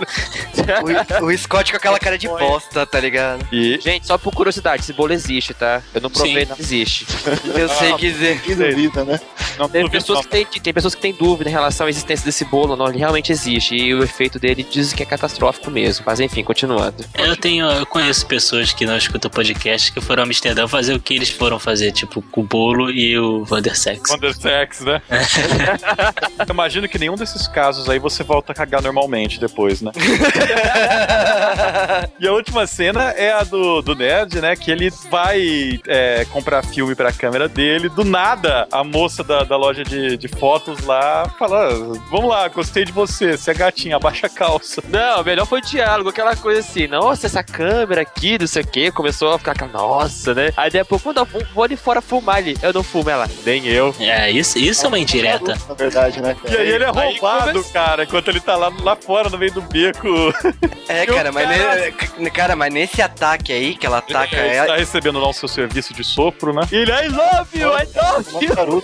o, 1.21 1.25
o 1.25 1.37
Scott 1.37 1.71
com 1.71 1.77
aquela 1.77 1.99
cara 1.99 2.17
de 2.17 2.27
bosta, 2.27 2.85
tá 2.85 2.99
ligado? 2.99 3.45
E 3.51 3.79
Gente, 3.81 4.07
só 4.07 4.17
por 4.17 4.33
curiosidade, 4.33 4.83
esse 4.83 4.93
bolo 4.93 5.13
existe, 5.13 5.53
tá? 5.53 5.81
Eu 5.93 6.01
não 6.01 6.09
provei, 6.09 6.45
Sim. 6.45 6.49
não 6.49 6.57
existe. 6.57 7.05
Eu 7.55 7.69
sei 7.69 7.93
que 7.93 8.11
dizer. 8.11 8.41
Que 8.41 8.55
duvida, 8.55 9.03
né? 9.03 9.19
não 9.57 9.69
Tem 9.69 9.87
pessoas, 9.89 10.19
não. 10.19 10.23
que 10.23 10.29
têm, 10.29 10.45
tem 10.45 10.73
pessoas 10.73 10.95
que 10.95 11.01
têm 11.01 11.13
dúvida 11.13 11.49
em 11.49 11.53
relação 11.53 11.87
à 11.87 11.89
existência 11.89 12.25
desse 12.25 12.45
bolo, 12.45 12.75
não, 12.75 12.87
ele 12.87 12.97
realmente 12.97 13.31
existe. 13.31 13.75
E 13.75 13.93
o 13.93 14.03
efeito 14.03 14.39
dele 14.39 14.63
dizem 14.73 14.97
que 14.97 15.03
é 15.03 15.05
catastrófico 15.05 15.71
mesmo. 15.71 16.03
Mas 16.05 16.19
enfim, 16.19 16.43
continuando. 16.43 17.05
Eu 17.17 17.35
tenho, 17.37 17.69
eu 17.69 17.85
conheço 17.85 18.25
pessoas 18.25 18.73
que 18.73 18.85
não 18.85 18.97
escutam 18.97 19.29
podcast 19.29 19.91
que 19.91 20.01
foram 20.01 20.23
a 20.23 20.25
Amsterdã 20.25 20.67
fazer 20.67 20.93
o 20.93 20.99
que 20.99 21.13
eles 21.13 21.29
foram 21.29 21.59
fazer, 21.59 21.91
tipo, 21.91 22.21
com 22.21 22.41
o 22.41 22.43
bolo 22.43 22.91
e 22.91 23.17
o 23.17 23.43
Vandersex. 23.43 24.09
Wondersex, 24.09 24.81
né? 24.81 25.01
Eu 26.47 26.53
imagino 26.53 26.87
que 26.87 26.99
nenhum 26.99 27.15
desses 27.15 27.47
casos 27.47 27.89
aí 27.89 27.99
você 27.99 28.23
volta 28.23 28.51
a 28.51 28.55
cagar 28.55 28.81
normalmente 28.81 29.39
depois, 29.39 29.81
né? 29.81 29.91
e 32.19 32.27
a 32.27 32.33
última 32.33 32.67
cena 32.67 33.11
é 33.11 33.31
a 33.31 33.43
do, 33.43 33.81
do 33.81 33.95
Nerd, 33.95 34.41
né? 34.41 34.55
Que 34.55 34.71
ele 34.71 34.91
vai 35.09 35.79
é, 35.87 36.25
comprar 36.31 36.63
filme 36.63 36.95
pra 36.95 37.11
câmera 37.11 37.47
dele. 37.47 37.89
Do 37.89 38.03
nada, 38.03 38.67
a 38.71 38.83
moça 38.83 39.23
da, 39.23 39.43
da 39.43 39.55
loja 39.55 39.83
de, 39.83 40.17
de 40.17 40.27
fotos 40.27 40.83
lá 40.85 41.29
fala: 41.37 41.69
"Ah, 41.69 41.99
Vamos 42.09 42.29
lá, 42.29 42.47
gostei 42.47 42.85
de 42.85 42.91
você. 42.91 43.37
Você 43.37 43.51
é 43.51 43.53
gatinha, 43.53 43.95
abaixa 43.95 44.27
a 44.27 44.29
calça. 44.29 44.62
Não, 44.89 45.21
o 45.21 45.23
melhor 45.23 45.45
foi 45.45 45.59
o 45.59 45.61
diálogo, 45.61 46.09
aquela 46.09 46.35
coisa 46.35 46.59
assim, 46.61 46.87
nossa, 46.87 47.25
essa 47.27 47.43
câmera 47.43 48.01
aqui, 48.01 48.37
não 48.39 48.47
sei 48.47 48.63
o 48.63 48.67
que, 48.67 48.91
começou 48.91 49.33
a 49.33 49.37
ficar 49.39 49.51
aquela, 49.51 49.71
nossa, 49.71 50.33
né? 50.33 50.51
Aí 50.55 50.69
depois, 50.71 51.01
quando 51.01 51.17
eu 51.17 51.25
vou, 51.25 51.43
vou 51.53 51.63
ali 51.63 51.75
fora 51.75 52.01
fumar 52.01 52.37
ali, 52.37 52.57
eu 52.61 52.71
não 52.73 52.83
fumo 52.83 53.09
ela, 53.09 53.29
nem 53.45 53.65
eu. 53.67 53.93
É, 53.99 54.31
isso, 54.31 54.57
isso 54.57 54.85
é 54.85 54.87
uma 54.87 54.99
indireta. 54.99 55.57
Na 55.67 55.73
verdade, 55.75 56.21
né, 56.21 56.35
E 56.49 56.55
aí 56.55 56.69
ele 56.69 56.83
é 56.83 56.87
Aí 56.87 56.93
roubado, 57.13 57.51
começa- 57.51 57.73
cara, 57.73 58.03
enquanto 58.03 58.27
ele 58.29 58.39
tá 58.39 58.55
lá, 58.55 58.71
lá 58.81 58.95
fora, 58.95 59.29
no 59.29 59.37
meio 59.37 59.51
do 59.53 59.61
beco. 59.61 60.07
É, 60.87 61.05
cara, 61.05 61.31
mas, 61.31 61.47
cara- 61.49 61.93
ne- 62.17 62.31
cara, 62.31 62.55
mas 62.55 62.73
nesse 62.73 63.01
ataque 63.01 63.51
aí, 63.51 63.75
que 63.75 63.85
ela 63.85 63.97
ataca 63.99 64.35
ele 64.35 64.55
ela. 64.55 64.67
tá 64.67 64.75
recebendo 64.77 65.19
lá 65.19 65.27
o 65.29 65.33
seu 65.33 65.47
serviço 65.47 65.93
de 65.93 66.03
sopro, 66.03 66.53
né? 66.53 66.61
E 66.71 66.75
ele, 66.75 66.91
I 66.91 67.07
love 67.09 67.59
you, 67.59 67.69
I 67.69 67.87
love 67.95 68.45
you. 68.45 68.83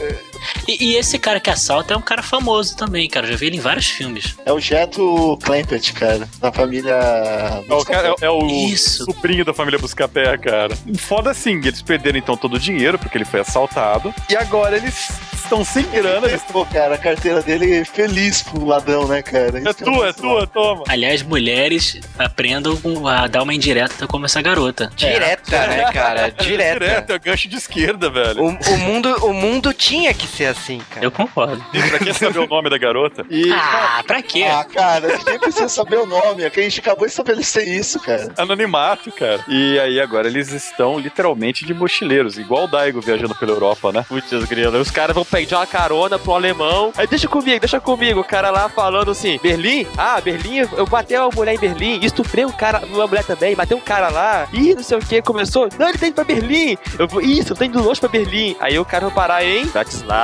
E, 0.68 0.92
e 0.92 0.96
esse 0.96 1.18
cara 1.20 1.40
que 1.40 1.50
assalta 1.50 1.94
é 1.94 1.98
um 1.98 2.02
cara 2.02 2.22
famoso 2.24 2.76
também, 2.76 3.08
cara. 3.10 3.26
Eu 3.28 3.32
já 3.32 3.38
vi 3.38 3.48
ele 3.48 3.58
em 3.58 3.62
vários 3.62 3.88
filmes. 3.88 4.36
É 4.46 4.52
o 4.54 4.60
Jeto 4.60 5.38
Clampett, 5.44 5.94
cara. 5.94 6.28
Da 6.40 6.52
família. 6.52 6.94
É 6.94 7.64
o, 7.74 7.84
cara- 7.86 8.16
é- 8.22 8.26
é 8.26 8.30
o 8.30 8.46
Isso. 8.48 9.06
sobrinho 9.06 9.44
da 9.46 9.54
família 9.54 9.80
Buscapé, 9.80 10.38
cara. 10.38 10.76
Foda 10.98 11.32
assim, 11.32 11.58
eles 11.58 11.82
perderam 11.82 12.18
então 12.20 12.36
todo 12.38 12.56
o 12.56 12.60
dinheiro, 12.60 12.98
porque 13.00 13.18
ele 13.18 13.26
foi 13.26 13.40
assaltado. 13.40 14.14
E 14.30 14.36
agora 14.36 14.78
eles 14.78 15.10
estão 15.34 15.64
sem 15.64 15.84
grana. 15.90 16.28
Eles... 16.28 16.42
Pô, 16.44 16.66
cara, 16.66 16.96
a 16.96 16.98
carteira 16.98 17.42
dele 17.42 17.80
é 17.80 17.86
feliz 17.86 18.42
pro 18.42 18.66
ladrão, 18.66 19.08
né, 19.08 19.22
cara? 19.22 19.60
É 19.68 19.74
tua, 19.74 20.10
é 20.10 20.14
tua, 20.14 20.48
toma. 20.48 20.84
Aliás, 20.88 21.22
mulheres 21.24 22.00
aprendam 22.18 22.78
a 23.08 23.28
dar 23.28 23.44
uma 23.44 23.54
indireta 23.54 24.08
como 24.08 24.26
essa 24.26 24.42
garota. 24.42 24.92
Direta, 24.96 25.68
né, 25.68 25.92
cara? 25.92 26.30
Direta. 26.32 26.80
Direto, 26.80 27.14
é 27.14 27.20
gancho 27.20 27.48
de 27.48 27.56
esquerda, 27.56 28.10
velho. 28.10 28.44
O, 28.44 28.50
o 28.74 28.78
mundo, 28.78 29.10
o 29.26 29.34
mundo 29.34 29.74
tinha 29.74 30.14
que 30.14 30.28
ser 30.30 30.46
assim, 30.46 30.80
cara. 30.90 31.06
Eu 31.06 31.12
concordo. 31.12 31.64
E 31.74 31.82
pra 31.90 32.00
quem 32.00 32.14
saber 32.14 32.40
o 32.40 32.48
nome 32.48 32.70
da 32.70 32.78
garota? 32.78 33.26
E 33.30 33.52
Ah, 33.52 34.04
pra 34.06 34.22
quê? 34.22 34.44
Ah, 34.44 34.64
cara, 34.64 35.18
ninguém 35.18 35.40
precisa 35.40 35.68
saber 35.68 35.98
o 35.98 36.06
nome. 36.06 36.50
Que 36.50 36.60
a 36.60 36.64
gente 36.64 36.80
acabou 36.80 37.06
de 37.06 37.12
estabelecer 37.12 37.68
isso, 37.68 38.00
cara. 38.00 38.32
anonimato, 38.38 39.12
cara. 39.12 39.44
E 39.48 39.80
aí 39.80 40.00
agora 40.00 40.28
eles 40.28 40.52
estão 40.52 41.00
literalmente 41.00 41.66
de 41.66 41.74
mochileiros, 41.74 42.38
igual 42.38 42.64
o 42.66 42.68
Daigo 42.68 43.02
viajando 43.02 43.36
pela 43.36 43.52
Europa, 43.52 43.92
né? 43.92 44.06
Putz, 44.08 44.32
grila, 44.46 44.78
os 44.80 44.92
caras 44.92 45.14
vão 45.16 45.26
pedir 45.26 45.56
uma 45.56 45.66
carona 45.68 46.18
pro 46.20 46.34
alemão. 46.34 46.92
Aí 46.98 47.08
deixa 47.08 47.28
comigo, 47.28 47.60
deixa 47.60 47.80
comigo. 47.80 48.20
O 48.22 48.24
cara 48.24 48.50
lá 48.50 48.70
falando 48.70 49.12
assim: 49.12 49.40
Berlim? 49.42 49.86
Ah, 49.98 50.20
Berlim, 50.22 50.58
eu 50.78 50.86
bati 50.86 51.16
uma 51.16 51.30
mulher 51.30 51.56
em 51.56 51.60
Berlim, 51.60 52.00
estuprei 52.04 52.46
um 52.46 52.52
cara, 52.52 52.82
uma 52.86 53.08
mulher 53.08 53.24
também, 53.24 53.56
bateu 53.56 53.78
um 53.78 53.82
cara 53.82 54.10
lá. 54.10 54.48
Ih, 54.54 54.76
não 54.76 54.84
sei 54.84 54.98
o 54.98 55.02
que, 55.02 55.22
começou. 55.22 55.70
Não, 55.78 55.90
ele 55.90 55.98
tá 55.98 56.08
indo 56.08 56.16
pra 56.16 56.24
Berlim. 56.24 56.78
Eu 56.98 57.08
vou, 57.08 57.22
isso, 57.22 57.54
eu 57.54 57.58
tô 57.58 57.64
indo 57.64 57.82
longe 57.82 58.00
pra 58.00 58.10
Berlim. 58.10 58.56
Aí 58.60 58.78
o 58.80 58.86
cara 58.86 59.06
vai 59.08 59.16
parar 59.16 59.44
em 59.46 59.66
Bratislava. 59.68 60.19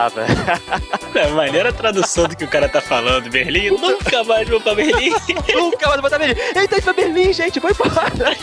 É 1.16 1.28
maneira 1.28 1.70
a 1.70 1.74
tradução 1.74 2.28
do 2.28 2.36
que 2.36 2.44
o 2.44 2.48
cara 2.48 2.68
tá 2.68 2.82
falando. 2.82 3.30
Berlim, 3.30 3.72
nunca 3.72 4.24
mais 4.24 4.48
vou 4.48 4.60
pra 4.60 4.76
Berlim. 4.76 5.14
Nunca 5.56 5.88
mais 5.88 6.02
vou 6.02 6.10
pra 6.10 6.20
Berlim. 6.20 6.40
Ele 6.56 6.68
tá 6.68 6.78
indo 6.78 6.84
pra 6.84 6.94
Berlim, 6.94 7.34
gente, 7.34 7.60
vou 7.60 7.72
embora. 7.72 8.36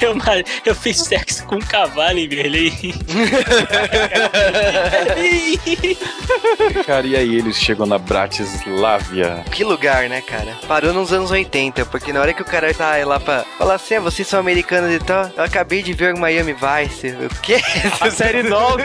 Eu, 0.00 0.16
eu 0.64 0.74
fiz 0.74 0.98
sexo 0.98 1.44
com 1.46 1.56
um 1.56 1.60
cavalo 1.60 2.18
em 2.18 2.28
Berlim. 2.28 2.50
Berlim. 2.50 2.94
Cara, 6.86 7.06
e 7.06 7.16
aí 7.16 7.36
eles 7.36 7.56
chegam 7.56 7.86
na 7.86 7.98
Bratislávia. 7.98 9.44
Que 9.50 9.64
lugar, 9.64 10.08
né, 10.08 10.20
cara? 10.20 10.56
Parou 10.66 10.92
nos 10.92 11.12
anos 11.12 11.30
80, 11.30 11.86
porque 11.86 12.12
na 12.12 12.20
hora 12.20 12.32
que 12.32 12.42
o 12.42 12.44
cara 12.44 12.72
tá 12.74 12.96
lá 13.04 13.20
pra 13.20 13.44
falar 13.58 13.74
assim, 13.74 13.96
ah, 13.96 14.00
vocês 14.00 14.26
são 14.26 14.40
americanos 14.40 14.92
e 14.92 14.98
tal, 14.98 15.30
eu 15.36 15.44
acabei 15.44 15.82
de 15.82 15.92
ver 15.92 16.14
o 16.14 16.18
Miami 16.18 16.54
Vice. 16.54 17.08
O 17.08 17.40
quê? 17.40 17.60
A 18.00 18.10
série 18.10 18.42
nova. 18.42 18.80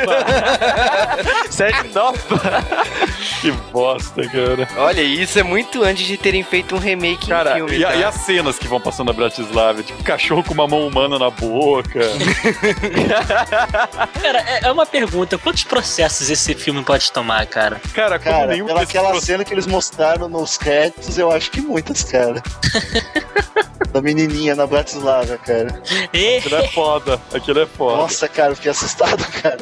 série 1.49 1.87
nova. 1.93 2.14
Que 3.41 3.51
bosta, 3.71 4.27
cara. 4.27 4.67
Olha, 4.77 5.01
isso 5.01 5.37
é 5.37 5.43
muito 5.43 5.83
antes 5.83 6.05
de 6.07 6.17
terem 6.17 6.43
feito 6.43 6.75
um 6.75 6.79
remake 6.79 7.27
Cara, 7.27 7.51
em 7.51 7.55
filme. 7.55 7.77
e, 7.77 7.85
a- 7.85 7.89
tá? 7.89 7.95
e 7.95 8.03
as 8.03 8.15
cenas 8.15 8.57
que 8.57 8.67
vão 8.67 8.79
passando 8.81 9.07
na 9.07 9.13
Bratislava? 9.13 9.83
Tipo, 9.83 10.03
cachorro 10.03 10.43
com 10.43 10.53
uma 10.53 10.67
mão 10.67 10.87
humana 10.87 11.19
na 11.19 11.29
boca. 11.29 11.99
Cara, 14.21 14.39
é, 14.47 14.59
é 14.67 14.71
uma 14.71 14.85
pergunta. 14.85 15.37
Quantos 15.37 15.63
processos 15.63 16.29
esse 16.29 16.53
filme 16.55 16.83
pode 16.83 17.11
tomar, 17.11 17.45
cara? 17.45 17.79
Cara, 17.93 18.17
como 18.19 18.35
Cara, 18.35 18.47
nenhum 18.47 18.65
pela 18.65 18.81
aquela 18.81 19.09
processos- 19.09 19.27
cena 19.27 19.45
que 19.45 19.53
eles 19.53 19.67
mostraram 19.67 20.27
nos 20.27 20.57
créditos, 20.57 21.17
eu 21.17 21.31
acho 21.31 21.51
que 21.51 21.61
muitas, 21.61 22.03
cara. 22.03 22.41
da 23.95 24.01
menininha 24.01 24.55
na 24.55 24.67
Bratislava, 24.67 25.37
cara. 25.37 25.81
Aquilo 26.03 26.55
é 26.57 26.67
foda. 26.67 27.21
Aquilo 27.33 27.59
é 27.61 27.65
foda. 27.65 27.95
Nossa, 27.95 28.27
cara, 28.27 28.51
eu 28.51 28.55
fiquei 28.57 28.71
assustado, 28.71 29.25
cara. 29.41 29.57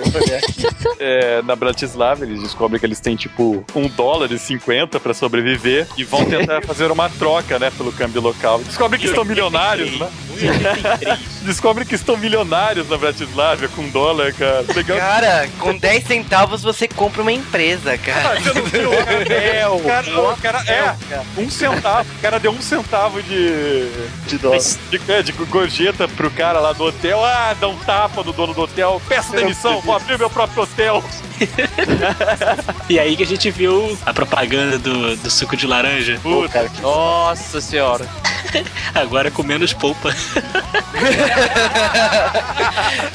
É, 0.99 1.43
na 1.43 1.55
Bratislava, 1.55 2.25
eles 2.25 2.41
descobrem 2.41 2.79
que 2.79 2.85
eles 2.85 2.99
têm, 2.99 3.15
tipo, 3.15 3.63
um 3.75 3.87
dólar 3.87 4.31
e 4.31 4.39
50 4.39 4.99
pra 4.99 5.13
sobreviver 5.13 5.87
e 5.95 6.03
vão 6.03 6.25
tentar 6.25 6.61
fazer 6.65 6.89
uma 6.89 7.09
troca, 7.11 7.59
né, 7.59 7.71
pelo 7.77 7.91
câmbio 7.91 8.21
local. 8.21 8.59
Descobrem 8.63 8.99
que 8.99 9.05
estão 9.05 9.23
milionários, 9.23 9.99
né? 9.99 10.09
Descobrem 11.43 11.85
que 11.85 11.95
estão 11.95 12.17
milionários 12.17 12.89
na 12.89 12.97
Bratislava 12.97 13.67
com 13.69 13.87
dólar, 13.89 14.33
cara. 14.33 14.65
Legal. 14.75 14.97
Cara, 14.97 15.49
com 15.59 15.75
10 15.75 16.03
centavos 16.05 16.63
você 16.63 16.87
compra 16.87 17.21
uma 17.21 17.31
empresa, 17.31 17.97
cara. 17.97 18.39
Você 18.39 18.53
não 18.53 18.65
viu? 18.65 18.91
O 19.73 19.83
cara, 19.85 20.19
o 20.19 20.37
cara, 20.37 20.63
é, 20.67 20.95
um 21.37 21.49
centavo. 21.49 22.09
O 22.17 22.21
cara 22.21 22.39
deu 22.39 22.51
um 22.51 22.61
centavo 22.61 23.21
de, 23.23 23.89
De 24.27 24.37
dó. 24.37 24.51
de, 24.89 25.11
é, 25.11 25.21
de 25.23 25.31
gorjeta 25.31 26.07
pro 26.07 26.29
cara 26.31 26.59
lá 26.59 26.73
do 26.73 26.83
hotel. 26.85 27.23
Ah, 27.23 27.55
dá 27.59 27.67
um 27.67 27.77
tapa 27.77 28.23
no 28.23 28.33
dono 28.33 28.53
do 28.53 28.61
hotel. 28.61 29.01
Peço 29.07 29.31
demissão, 29.31 29.81
vou 29.81 29.95
abrir 29.95 30.17
meu 30.17 30.29
próprio 30.29 30.63
hotel. 30.63 31.03
E 32.89 32.99
aí 32.99 33.15
que 33.15 33.23
a 33.23 33.25
gente 33.25 33.49
viu 33.49 33.97
a 34.05 34.13
propaganda 34.13 34.77
do, 34.77 35.15
do 35.15 35.31
suco 35.31 35.55
de 35.55 35.65
laranja. 35.65 36.19
Cara, 36.51 36.67
que 36.69 36.81
Nossa 36.81 37.61
senhora. 37.61 38.05
Agora 38.93 39.31
com 39.31 39.41
menos 39.41 39.73
polpa. 39.73 40.13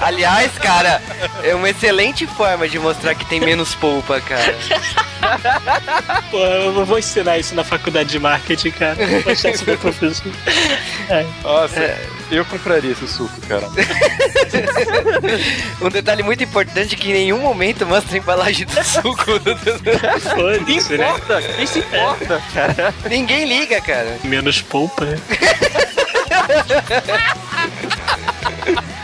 Aliás, 0.00 0.52
cara, 0.58 1.00
é 1.42 1.54
uma 1.54 1.68
excelente 1.68 2.26
forma 2.26 2.68
de 2.68 2.78
mostrar 2.78 3.14
que 3.14 3.24
tem 3.26 3.40
menos 3.40 3.74
polpa, 3.74 4.20
cara. 4.20 4.56
Pô, 6.30 6.38
eu 6.38 6.84
vou 6.84 6.98
ensinar 6.98 7.38
isso 7.38 7.54
na 7.54 7.64
faculdade 7.64 8.08
de 8.08 8.18
marketing, 8.18 8.70
cara. 8.70 8.96
Vou 9.22 9.32
isso 9.32 9.64
pro 9.64 9.78
professor. 9.78 10.32
É. 11.08 11.26
Nossa, 11.42 11.98
eu 12.30 12.44
compraria 12.44 12.92
esse 12.92 13.08
suco, 13.08 13.40
cara. 13.48 13.66
Um 15.80 15.88
detalhe 15.88 16.22
muito 16.22 16.42
importante 16.42 16.94
é 16.94 16.98
que 16.98 17.10
em 17.10 17.12
nenhum 17.12 17.38
momento 17.38 17.86
mostra 17.86 18.14
a 18.14 18.18
embalagem 18.18 18.66
do 18.66 18.84
suco. 18.84 19.24
Foda-se, 19.24 20.96
né? 20.96 21.08
Importa, 21.08 21.42
quem 21.42 21.66
se 21.66 21.78
importa, 21.80 22.42
cara? 22.52 22.94
Ninguém 23.08 23.46
liga, 23.46 23.80
cara. 23.80 24.18
Menos 24.24 24.60
polpa, 24.62 25.04
né? 25.04 25.16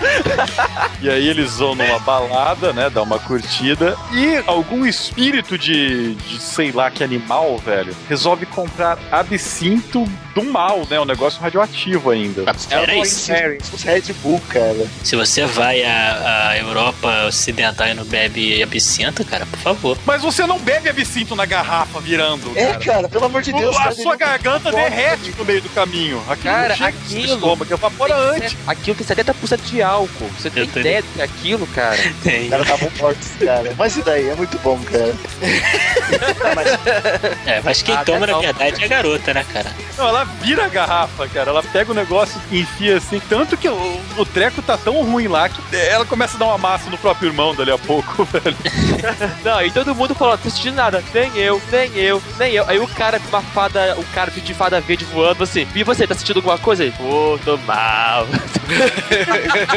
E 1.00 1.08
aí 1.10 1.28
eles 1.28 1.58
vão 1.58 1.74
numa 1.74 1.98
balada, 1.98 2.72
né? 2.72 2.88
Dar 2.90 3.02
uma 3.02 3.18
curtida. 3.18 3.96
E 4.12 4.42
algum 4.46 4.86
espírito 4.86 5.58
de, 5.58 6.14
de 6.14 6.38
sei 6.40 6.72
lá 6.72 6.90
que 6.90 7.02
animal, 7.04 7.58
velho, 7.58 7.94
resolve 8.08 8.46
comprar 8.46 8.98
absinto 9.10 10.04
do 10.34 10.42
mal, 10.44 10.86
né? 10.88 10.98
Um 10.98 11.04
negócio 11.04 11.40
radioativo 11.40 12.10
ainda. 12.10 12.44
Era 12.70 12.94
isso. 12.96 13.30
Os 13.72 13.82
Red 13.82 14.02
Bull, 14.22 14.40
cara. 14.48 14.86
Se 15.02 15.14
você 15.16 15.44
vai 15.46 15.82
à, 15.84 16.48
à 16.50 16.58
Europa 16.58 17.26
Ocidental 17.26 17.86
e 17.88 17.94
não 17.94 18.04
bebe 18.04 18.62
absinto, 18.62 19.24
cara, 19.24 19.46
por 19.46 19.58
favor. 19.58 19.98
Mas 20.06 20.22
você 20.22 20.46
não 20.46 20.58
bebe 20.58 20.88
absinto 20.88 21.36
na 21.36 21.44
garrafa 21.44 22.00
virando, 22.00 22.50
É, 22.56 22.66
cara. 22.72 22.78
cara, 22.84 23.08
pelo 23.08 23.24
amor 23.26 23.42
de 23.42 23.52
Deus. 23.52 23.76
a 23.76 23.82
cara, 23.84 23.94
sua 23.94 24.12
ele- 24.12 24.16
garganta 24.18 24.72
derrete 24.72 25.34
no 25.36 25.44
meio 25.44 25.60
do 25.60 25.68
caminho. 25.70 26.22
Aquilo 26.28 26.54
Cara, 26.54 26.74
aquilo- 26.74 27.34
estômago, 27.34 27.72
evapora 27.72 28.14
antes. 28.16 28.56
Aquilo 28.66 28.96
tem 28.96 29.06
70% 29.06 29.60
de 29.64 29.82
álcool. 29.82 29.93
Você 30.02 30.50
tem 30.50 30.66
tô 30.66 30.80
ideia 30.80 31.02
do 31.02 31.08
que 31.08 31.20
é 31.20 31.24
aquilo, 31.24 31.66
cara? 31.68 31.96
Tem. 32.22 32.44
Os 32.44 32.50
caras 32.50 32.66
estavam 32.66 32.90
fortes, 32.90 33.30
cara. 33.44 33.74
Mas 33.76 33.96
e 33.96 34.02
daí? 34.02 34.28
É 34.28 34.34
muito 34.34 34.58
bom, 34.58 34.78
cara. 34.80 35.14
É, 37.46 37.60
mas 37.62 37.82
quem 37.82 37.94
Ah, 37.94 38.04
toma, 38.04 38.26
na 38.26 38.38
verdade, 38.38 38.82
é 38.82 38.84
a 38.84 38.88
garota, 38.88 39.34
né, 39.34 39.44
cara? 39.52 39.70
Não, 39.96 40.08
ela 40.08 40.24
vira 40.24 40.64
a 40.64 40.68
garrafa, 40.68 41.26
cara. 41.28 41.50
Ela 41.50 41.62
pega 41.62 41.92
o 41.92 41.94
negócio 41.94 42.40
e 42.50 42.60
enfia 42.60 42.96
assim. 42.96 43.20
Tanto 43.28 43.56
que 43.56 43.68
o, 43.68 44.00
o 44.16 44.24
treco 44.24 44.62
tá 44.62 44.76
tão 44.76 45.02
ruim 45.02 45.28
lá 45.28 45.48
que 45.48 45.60
ela 45.76 46.04
começa 46.04 46.36
a 46.36 46.38
dar 46.38 46.46
uma 46.46 46.58
massa 46.58 46.90
no 46.90 46.98
próprio 46.98 47.28
irmão 47.28 47.54
dali 47.54 47.70
a 47.70 47.78
pouco, 47.78 48.24
velho. 48.26 48.56
Não, 49.44 49.62
e 49.62 49.70
todo 49.70 49.94
mundo 49.94 50.14
falou, 50.14 50.34
não 50.34 50.42
tô 50.42 50.50
sentindo 50.50 50.76
nada. 50.76 51.02
Nem 51.12 51.36
eu, 51.36 51.60
nem 51.70 51.92
eu, 51.94 52.22
nem 52.38 52.52
eu. 52.54 52.68
Aí 52.68 52.78
o 52.78 52.88
cara 52.88 53.18
com 53.18 53.28
uma 53.28 53.42
fada, 53.42 53.94
o 53.98 54.04
cara 54.14 54.30
de 54.30 54.54
fada 54.54 54.80
verde 54.80 55.04
voando 55.06 55.44
assim. 55.44 55.66
E 55.74 55.84
você, 55.84 56.06
tá 56.06 56.14
sentindo 56.14 56.38
alguma 56.38 56.58
coisa? 56.58 56.84
Pô, 56.96 57.38
tô 57.44 57.56
mal. 57.58 58.26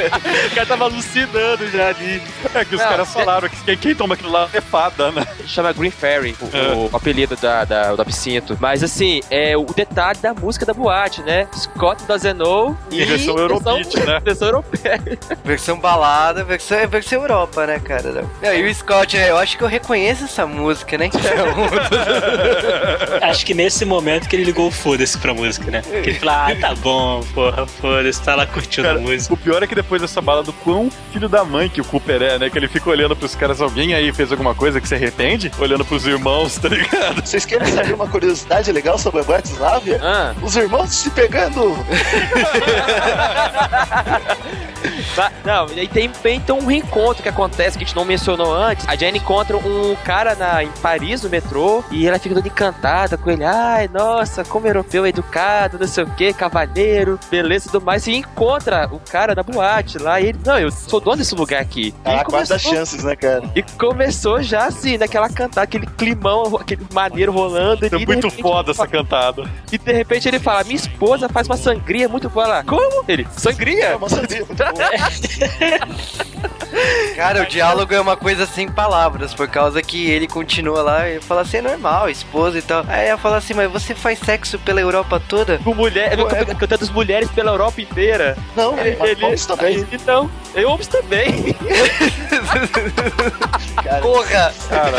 O 0.08 0.56
cara 0.56 0.66
tava 0.66 0.84
alucinando 0.86 1.70
já 1.70 1.90
ali. 1.90 2.22
É 2.56 2.66
que 2.66 2.76
os 2.76 2.82
Não, 2.82 2.90
caras 2.90 3.10
é- 3.10 3.12
falaram 3.12 3.50
que 3.50 3.58
quem, 3.64 3.78
quem 3.78 3.96
toma 3.96 4.16
aquilo 4.16 4.32
lá 4.32 4.50
é 4.54 4.62
fada, 4.62 5.12
né? 5.12 5.26
Chama 5.46 5.72
Green 5.74 5.92
Fairy, 5.92 6.36
o, 6.42 6.58
É. 6.58 6.74
o 6.74 6.90
apelido 6.96 7.36
da, 7.36 7.64
da, 7.66 7.94
do 7.96 8.02
absinto. 8.02 8.58
Mas 8.60 8.84
assim, 8.84 9.22
é 9.30 9.56
o 9.58 9.66
detalhe 9.66 10.20
da 10.20 10.34
música 10.34 10.66
da 10.66 10.74
boate, 10.74 11.22
né? 11.22 11.48
Scott 11.56 12.04
da 12.06 12.18
Zenou 12.18 12.76
E 12.92 13.04
versão 13.06 13.38
Eurobeat, 13.38 14.00
né? 14.06 14.20
Versão 14.24 14.48
europeia. 14.48 15.02
Versão 15.44 15.80
balada, 15.80 16.44
versão, 16.44 16.78
é 16.78 16.88
versão 16.88 17.22
Europa, 17.22 17.66
né, 17.66 17.80
cara? 17.80 18.12
Não. 18.12 18.30
Não, 18.42 18.54
e 18.54 18.70
o 18.70 18.74
Scott, 18.76 19.16
né, 19.18 19.30
eu 19.30 19.38
acho 19.38 19.58
que 19.58 19.64
eu 19.64 19.68
reconheço 19.68 20.26
essa 20.26 20.46
música, 20.46 20.98
né? 20.98 21.06
Então, 21.08 21.22
Acho 23.22 23.46
que 23.46 23.54
nesse 23.54 23.86
momento 23.86 24.28
que 24.28 24.36
ele 24.36 24.44
ligou 24.44 24.68
o 24.68 24.72
foda-se 24.72 25.18
pra 25.18 25.34
música, 25.34 25.70
né? 25.72 25.82
Que 25.82 26.10
ele 26.10 26.20
falou, 26.20 26.36
ah, 26.36 26.56
tá 26.60 26.76
bom, 26.76 27.22
porra, 27.34 27.66
foda-se, 27.66 28.22
tá 28.22 28.36
lá 28.36 28.46
curtindo 28.46 28.88
Cara, 28.88 29.00
a 29.00 29.02
música. 29.02 29.34
o 29.34 29.38
pior 29.38 29.64
é 29.64 29.68
que 29.68 29.76
depois 29.76 29.97
dessa 30.00 30.22
bala 30.22 30.44
do 30.44 30.54
quão 30.54 30.90
filho 31.12 31.28
da 31.30 31.44
mãe 31.44 31.70
que 31.70 31.82
o 31.82 31.86
Cooper 31.86 32.22
é, 32.22 32.40
né? 32.40 32.50
Que 32.50 32.58
ele 32.58 32.68
fica 32.68 32.90
olhando 32.90 33.16
pros 33.16 33.36
caras, 33.36 33.62
alguém 33.62 33.94
aí 33.94 34.12
fez 34.14 34.32
alguma 34.32 34.54
coisa 34.56 34.80
que 34.82 34.88
se 34.88 34.96
arrepende? 34.96 35.52
Olhando 35.60 35.84
pros 35.86 36.06
irmãos, 36.06 36.58
tá 36.58 36.70
ligado? 36.70 37.26
Vocês 37.26 37.46
querem 37.46 37.68
saber 37.68 37.94
uma 37.94 38.08
curiosidade 38.08 38.72
legal 38.72 38.98
sobre 38.98 39.22
a 39.22 39.24
Bratislava? 39.24 39.84
Ah, 40.02 40.34
Os 40.42 40.56
irmãos 40.56 40.90
se 40.94 41.10
pegando. 41.12 41.76
Não, 45.44 45.68
e 45.74 45.80
aí 45.80 45.88
tem, 45.88 46.10
tem 46.10 46.38
então 46.38 46.60
um 46.60 46.66
reencontro 46.68 47.24
que 47.24 47.30
acontece 47.30 47.78
que 47.78 47.84
a 47.84 47.88
gente 47.88 47.96
não 47.96 48.06
mencionou 48.06 48.54
antes. 48.54 48.88
A 48.88 48.96
Jenny 48.96 49.18
encontra 49.18 49.58
um 49.58 49.96
cara 50.04 50.36
na, 50.36 50.64
em 50.64 50.72
Paris, 50.82 51.24
no 51.24 51.30
metrô, 51.30 51.84
e 51.90 52.08
ela 52.08 52.20
fica 52.20 52.36
toda 52.36 52.48
encantada 52.48 53.18
com 53.18 53.30
ele. 53.32 53.44
Ai, 53.44 53.90
nossa, 53.92 54.44
como 54.44 54.68
europeu 54.68 55.06
é 55.06 55.10
educado, 55.10 55.80
não 55.80 55.88
sei 55.88 56.04
o 56.04 56.08
que, 56.08 56.34
cavalheiro, 56.34 57.20
beleza 57.30 57.68
e 57.68 57.72
tudo 57.72 57.86
mais. 57.86 58.06
E 58.08 58.16
encontra 58.16 58.88
o 58.92 59.00
cara 59.00 59.34
na 59.34 59.44
boate 59.44 59.87
lá. 59.96 60.20
E 60.20 60.28
ele, 60.28 60.40
não, 60.46 60.58
eu 60.60 60.72
sou 60.72 61.00
dono 61.00 61.18
desse 61.18 61.36
lugar 61.36 61.62
aqui. 61.62 61.94
Ah, 62.04 62.22
e, 62.22 62.26
quase 62.26 62.58
chances, 62.60 63.04
né, 63.04 63.16
cara? 63.16 63.44
e 63.56 63.62
começou 63.78 64.42
já 64.42 64.66
assim, 64.66 64.98
naquela 64.98 65.30
cantada, 65.30 65.62
aquele 65.64 65.86
climão, 65.86 66.56
aquele 66.58 66.86
maneiro 66.94 67.32
rolando. 67.32 67.86
É 67.86 67.90
e 67.90 68.06
muito 68.06 68.28
repente 68.28 68.42
foda 68.42 68.72
essa 68.72 68.78
fala- 68.86 68.90
cantada. 68.90 69.44
E 69.72 69.78
de 69.78 69.92
repente 69.94 70.28
ele 70.28 70.40
fala: 70.40 70.64
Minha 70.64 70.76
esposa 70.76 71.30
faz 71.30 71.48
uma 71.48 71.58
sangria 71.58 72.10
muito 72.10 72.30
boa 72.30 72.48
lá. 72.48 72.64
Como? 72.64 73.04
Ele, 73.08 73.24
É 73.24 73.40
sangria? 73.40 73.98
uma 73.98 74.10
sangria 74.10 74.46
boa. 74.46 74.58
cara, 77.16 77.44
o 77.44 77.46
diálogo 77.46 77.94
é 77.94 78.00
uma 78.00 78.16
coisa 78.16 78.46
sem 78.46 78.70
palavras, 78.70 79.34
por 79.34 79.48
causa 79.48 79.82
que 79.82 80.10
ele 80.10 80.28
continua 80.28 80.82
lá 80.82 81.10
e 81.10 81.22
fala 81.22 81.42
assim, 81.42 81.58
é 81.58 81.62
normal, 81.62 82.10
esposa 82.10 82.60
e 82.60 82.62
tal. 82.62 82.84
Aí 82.88 83.08
ela 83.08 83.18
fala 83.18 83.38
assim, 83.38 83.54
mas 83.54 83.72
você 83.72 83.96
faz 83.96 84.20
sexo 84.20 84.60
pela 84.60 84.80
Europa 84.82 85.22
toda? 85.28 85.58
Com 85.60 85.74
mulher, 85.74 86.16
cantando 86.60 86.84
as 86.84 86.90
mulheres 86.90 87.30
pela 87.32 87.52
Europa 87.52 87.82
inteira. 87.82 88.38
Não, 88.56 88.78
Ele, 88.78 88.96
mas 89.00 89.10
ele, 89.10 89.22
vamos 89.22 89.46
também. 89.76 89.88
Então, 89.92 90.32
eu 90.56 90.70
ouço 90.70 90.90
também. 90.90 91.56
Cara, 93.84 94.02
Porra! 94.02 94.54
Cara. 94.70 94.98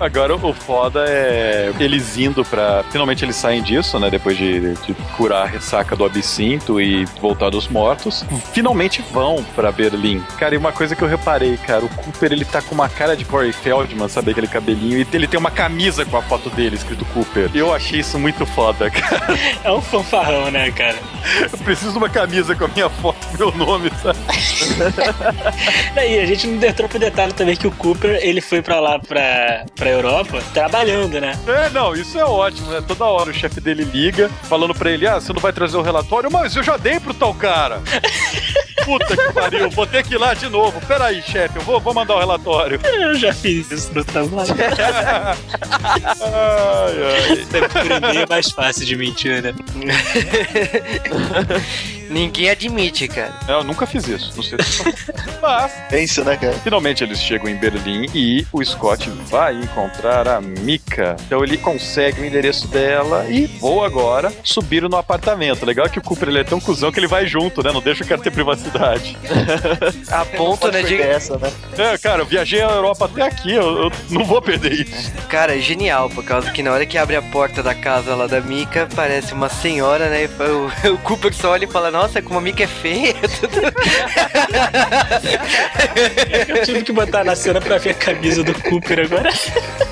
Agora 0.00 0.34
o 0.34 0.52
foda 0.52 1.04
é 1.06 1.72
eles 1.78 2.16
indo 2.16 2.44
pra. 2.44 2.84
Finalmente 2.90 3.24
eles 3.24 3.36
saem 3.36 3.62
disso, 3.62 3.98
né? 3.98 4.10
Depois 4.10 4.36
de, 4.36 4.74
de 4.74 4.94
curar 5.16 5.42
a 5.42 5.46
ressaca 5.46 5.96
do 5.96 6.04
absinto 6.04 6.80
e 6.80 7.04
voltar 7.20 7.50
dos 7.50 7.68
mortos. 7.68 8.24
Finalmente 8.52 9.02
vão 9.12 9.44
pra 9.54 9.72
Berlim. 9.72 10.22
Cara, 10.38 10.54
e 10.54 10.58
uma 10.58 10.72
coisa 10.72 10.94
que 10.94 11.02
eu 11.02 11.08
reparei, 11.08 11.56
cara, 11.56 11.84
o 11.84 11.88
Cooper 11.88 12.32
ele 12.32 12.44
tá 12.44 12.62
com 12.62 12.74
uma 12.74 12.88
cara 12.88 13.16
de 13.16 13.24
Corey 13.24 13.52
Feldman, 13.52 14.08
sabe? 14.08 14.30
Aquele 14.30 14.46
cabelinho. 14.48 14.98
E 14.98 15.06
ele 15.12 15.26
tem 15.26 15.38
uma 15.38 15.50
camisa 15.50 16.04
com 16.04 16.16
a 16.16 16.22
foto 16.22 16.50
dele 16.50 16.76
escrito 16.76 17.04
Cooper. 17.06 17.23
Eu 17.54 17.74
achei 17.74 18.00
isso 18.00 18.18
muito 18.18 18.46
foda, 18.46 18.90
cara. 18.90 19.26
É 19.62 19.72
um 19.72 19.80
fanfarrão, 19.80 20.50
né, 20.50 20.70
cara? 20.70 20.96
Eu 21.52 21.58
preciso 21.58 21.92
de 21.92 21.98
uma 21.98 22.08
camisa 22.08 22.54
com 22.54 22.64
a 22.64 22.68
minha 22.68 22.88
foto 22.88 23.18
e 23.32 23.38
meu 23.38 23.50
nome, 23.52 23.90
sabe? 24.02 24.18
Daí, 25.94 26.20
a 26.20 26.26
gente 26.26 26.46
não 26.46 26.66
entrou 26.66 26.88
pro 26.88 26.98
detalhe 26.98 27.32
também 27.32 27.56
que 27.56 27.66
o 27.66 27.70
Cooper, 27.72 28.18
ele 28.22 28.40
foi 28.40 28.62
pra 28.62 28.80
lá, 28.80 28.98
pra, 28.98 29.64
pra 29.74 29.90
Europa, 29.90 30.42
trabalhando, 30.52 31.20
né? 31.20 31.38
É, 31.46 31.70
não, 31.70 31.94
isso 31.94 32.18
é 32.18 32.24
ótimo, 32.24 32.70
né? 32.70 32.82
Toda 32.86 33.04
hora 33.04 33.30
o 33.30 33.34
chefe 33.34 33.60
dele 33.60 33.84
liga, 33.84 34.30
falando 34.42 34.74
pra 34.74 34.90
ele: 34.90 35.06
ah, 35.06 35.20
você 35.20 35.32
não 35.32 35.40
vai 35.40 35.52
trazer 35.52 35.76
o 35.76 35.82
relatório? 35.82 36.30
Mas 36.30 36.54
eu 36.56 36.62
já 36.62 36.76
dei 36.76 37.00
pro 37.00 37.14
tal 37.14 37.34
cara. 37.34 37.80
Puta 38.84 39.16
que 39.16 39.32
pariu, 39.32 39.70
vou 39.70 39.86
ter 39.86 40.04
que 40.04 40.14
ir 40.14 40.18
lá 40.18 40.34
de 40.34 40.48
novo. 40.48 40.80
Peraí, 40.86 41.22
chefe, 41.22 41.56
eu 41.58 41.62
vou, 41.62 41.80
vou 41.80 41.94
mandar 41.94 42.16
o 42.16 42.18
relatório. 42.18 42.78
Eu 42.84 43.14
já 43.14 43.32
fiz 43.32 43.70
isso 43.70 43.90
no 43.94 44.04
trabalho. 44.04 44.54
Ai, 46.20 46.94
ai. 47.04 47.36
Sempre 47.50 47.68
por 47.68 47.86
e-mail 47.86 48.20
é 48.20 48.26
mais 48.26 48.50
fácil 48.50 48.84
de 48.84 48.96
mentir, 48.96 49.42
né? 49.42 49.54
Ninguém 52.14 52.48
admite, 52.48 53.08
cara. 53.08 53.32
Eu 53.48 53.64
nunca 53.64 53.88
fiz 53.88 54.06
isso, 54.06 54.32
não 54.36 54.42
sei 54.44 54.56
se 54.62 54.84
Mas, 55.42 55.72
é 55.90 56.00
isso, 56.00 56.24
né, 56.24 56.36
cara? 56.36 56.54
finalmente 56.54 57.02
eles 57.02 57.20
chegam 57.20 57.48
em 57.48 57.56
Berlim 57.56 58.06
e 58.14 58.46
o 58.52 58.64
Scott 58.64 59.10
vai 59.28 59.54
encontrar 59.56 60.28
a 60.28 60.40
Mika. 60.40 61.16
Então 61.26 61.42
ele 61.42 61.58
consegue 61.58 62.20
o 62.20 62.24
endereço 62.24 62.68
dela 62.68 63.26
e 63.28 63.46
voa 63.46 63.86
agora 63.86 64.32
subir 64.44 64.82
no 64.82 64.96
apartamento. 64.96 65.66
Legal 65.66 65.88
que 65.88 65.98
o 65.98 66.02
Cooper 66.02 66.28
ele 66.28 66.38
é 66.38 66.44
tão 66.44 66.60
cuzão 66.60 66.92
que 66.92 67.00
ele 67.00 67.08
vai 67.08 67.26
junto, 67.26 67.64
né? 67.64 67.72
Não 67.72 67.80
deixa 67.80 68.04
o 68.04 68.06
cara 68.06 68.20
ter 68.20 68.30
privacidade. 68.30 69.18
A 70.08 70.24
ponto, 70.24 70.70
né, 70.70 70.82
de... 70.82 71.00
essa, 71.02 71.36
né? 71.36 71.52
É, 71.76 71.98
cara, 71.98 72.22
eu 72.22 72.26
viajei 72.26 72.62
a 72.62 72.70
Europa 72.70 73.06
até 73.06 73.22
aqui, 73.22 73.52
eu, 73.52 73.84
eu 73.84 73.92
não 74.10 74.24
vou 74.24 74.40
perder 74.40 74.72
isso. 74.72 75.12
Cara, 75.28 75.56
é 75.56 75.60
genial, 75.60 76.08
por 76.08 76.24
causa 76.24 76.52
que 76.52 76.62
na 76.62 76.72
hora 76.72 76.86
que 76.86 76.96
abre 76.96 77.16
a 77.16 77.22
porta 77.22 77.60
da 77.60 77.74
casa 77.74 78.14
lá 78.14 78.28
da 78.28 78.40
Mika, 78.40 78.88
parece 78.94 79.32
uma 79.32 79.48
senhora, 79.48 80.08
né? 80.08 80.28
O, 80.38 80.94
o 80.94 80.98
Cooper 80.98 81.34
só 81.34 81.50
olha 81.50 81.64
e 81.64 81.68
fala, 81.68 81.90
nossa, 81.90 82.03
como 82.22 82.38
a 82.38 82.42
Mika 82.42 82.62
é 82.64 82.66
feia. 82.66 83.14
Eu 86.48 86.62
tive 86.64 86.82
que 86.82 86.92
botar 86.92 87.24
na 87.24 87.34
cena 87.36 87.60
pra 87.60 87.78
ver 87.78 87.90
a 87.90 87.94
camisa 87.94 88.42
do 88.42 88.54
Cooper 88.62 89.00
agora. 89.06 89.30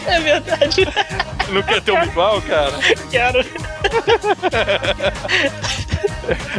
É 0.06 0.20
verdade. 0.20 0.86
Não 1.50 1.62
quer 1.62 1.80
ter 1.82 1.92
um 1.92 2.02
igual, 2.04 2.40
cara? 2.42 2.72
Quero. 3.10 3.44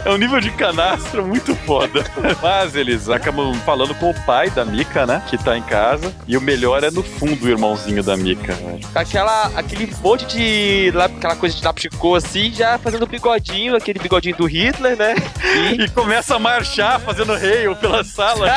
É 0.05 0.09
um 0.09 0.17
nível 0.17 0.39
de 0.39 0.51
canastra 0.51 1.21
muito 1.21 1.55
foda. 1.55 2.03
Mas 2.41 2.75
eles 2.75 3.09
acabam 3.09 3.53
falando 3.65 3.95
com 3.95 4.09
o 4.09 4.13
pai 4.25 4.49
da 4.49 4.63
Mika, 4.65 5.05
né? 5.05 5.21
Que 5.29 5.37
tá 5.37 5.57
em 5.57 5.63
casa. 5.63 6.13
E 6.27 6.35
o 6.37 6.41
melhor 6.41 6.83
é 6.83 6.91
no 6.91 7.01
fundo 7.01 7.45
o 7.45 7.49
irmãozinho 7.49 8.03
da 8.03 8.15
Mika. 8.17 8.55
Aquela, 8.93 9.51
aquele 9.55 9.91
monte 10.03 10.25
de. 10.25 10.91
lá- 10.93 11.05
Aquela 11.05 11.35
coisa 11.35 11.55
de 11.55 11.63
lapchicô 11.63 12.15
assim, 12.15 12.51
já 12.53 12.77
fazendo 12.77 13.05
bigodinho, 13.07 13.75
aquele 13.75 13.99
bigodinho 13.99 14.35
do 14.35 14.45
Hitler, 14.45 14.95
né? 14.97 15.15
E 15.79 15.87
começa 15.89 16.35
a 16.35 16.39
marchar, 16.39 16.99
fazendo 16.99 17.33
hail 17.33 17.75
pela 17.75 18.03
sala. 18.03 18.53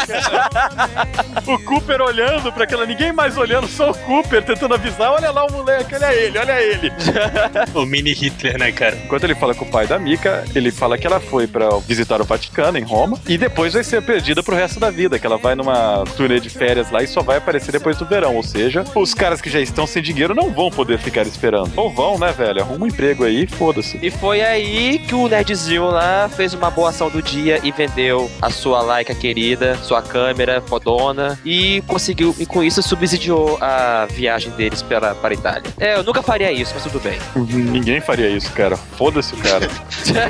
o 1.47 1.59
Cooper 1.65 2.01
olhando 2.01 2.53
pra 2.53 2.65
aquela. 2.65 2.87
Ninguém 2.87 3.13
mais 3.13 3.37
olhando, 3.37 3.67
só 3.69 3.91
o 3.91 3.95
Cooper 3.95 4.43
tentando 4.43 4.75
avisar. 4.75 5.13
Olha 5.13 5.31
lá 5.31 5.45
o 5.45 5.53
moleque, 5.53 5.95
olha 5.95 6.15
ele, 6.15 6.39
olha 6.39 6.63
ele. 6.63 6.93
O 7.75 7.85
mini 7.85 8.13
Hitler, 8.13 8.59
né, 8.59 8.73
cara? 8.73 8.97
Enquanto 8.97 9.25
ele 9.25 9.35
fala 9.35 9.55
com 9.55 9.65
o 9.65 9.71
pai 9.71 9.87
da 9.87 9.99
Mika, 9.99 10.45
ele 10.55 10.71
fala 10.71 10.97
que 10.97 11.07
ela 11.07 11.21
foi 11.21 11.47
pra 11.47 11.69
visitar 11.79 12.21
o 12.21 12.25
Vaticano 12.25 12.79
em 12.79 12.83
Roma 12.83 13.19
e 13.27 13.37
depois 13.37 13.75
vai 13.75 13.85
ser 13.85 14.03
perdida 14.03 14.43
pro 14.43 14.57
resto 14.57 14.81
da 14.81 14.91
vida, 14.91 15.19
que 15.19 15.27
ela 15.27 15.37
vai 15.37 15.55
numa 15.55 16.05
turnê 16.17 16.41
de 16.41 16.49
férias 16.49 16.91
lá 16.91 17.03
e 17.03 17.07
só 17.07 17.23
vai 17.23 17.37
aparecer 17.37 17.73
depois 17.73 17.97
do 17.97 18.07
verão. 18.07 18.37
Ou 18.37 18.43
seja, 18.43 18.85
os 18.95 19.15
caras 19.15 19.41
que 19.41 19.51
já 19.51 19.61
estão 19.61 19.87
sem 19.87 20.03
dinheiro 20.03 20.35
não 20.35 20.53
vão 20.53 20.71
poder 20.71 20.99
ficar 20.99 21.23
esperando. 21.27 21.73
Ou 21.77 21.93
vão, 21.93 22.19
né, 22.19 22.33
velho? 22.33 22.63
Arruma 22.63 22.85
um 22.85 22.89
emprego 22.89 23.25
aí, 23.25 23.47
foda-se. 23.47 23.99
E 24.03 24.11
foi 24.11 24.41
aí 24.41 24.99
que 24.99 25.15
o 25.15 25.29
nerdzinho 25.29 25.87
lá 25.87 26.29
fez 26.29 26.55
uma 26.55 26.66
boa 26.71 26.91
ação 26.91 27.09
do 27.09 27.23
dia 27.23 27.61
e 27.63 27.71
vendeu 27.71 28.31
a 28.41 28.51
sua 28.51 28.83
Leica 28.83 29.15
querida, 29.15 29.77
sua 29.77 30.03
câmera 30.03 30.61
fodona 30.61 31.39
e 31.45 31.83
conseguiu, 31.87 32.35
e 32.39 32.47
com 32.47 32.63
isso 32.63 32.83
subsidiou 32.83 33.59
a 33.61 34.07
viagem 34.11 34.51
deles 34.53 34.83
para, 34.83 35.15
para 35.15 35.35
a 35.35 35.35
Itália. 35.35 35.63
É, 35.79 35.97
eu 35.97 36.03
nunca 36.03 36.23
faria 36.23 36.51
isso, 36.51 36.73
mas 36.75 36.83
tudo 36.83 37.01
bem. 37.01 37.19
Ninguém 37.37 38.01
faria 38.01 38.29
isso, 38.29 38.51
cara. 38.53 38.77
Foda-se 38.77 39.35
o 39.35 39.39
cara. 39.39 39.69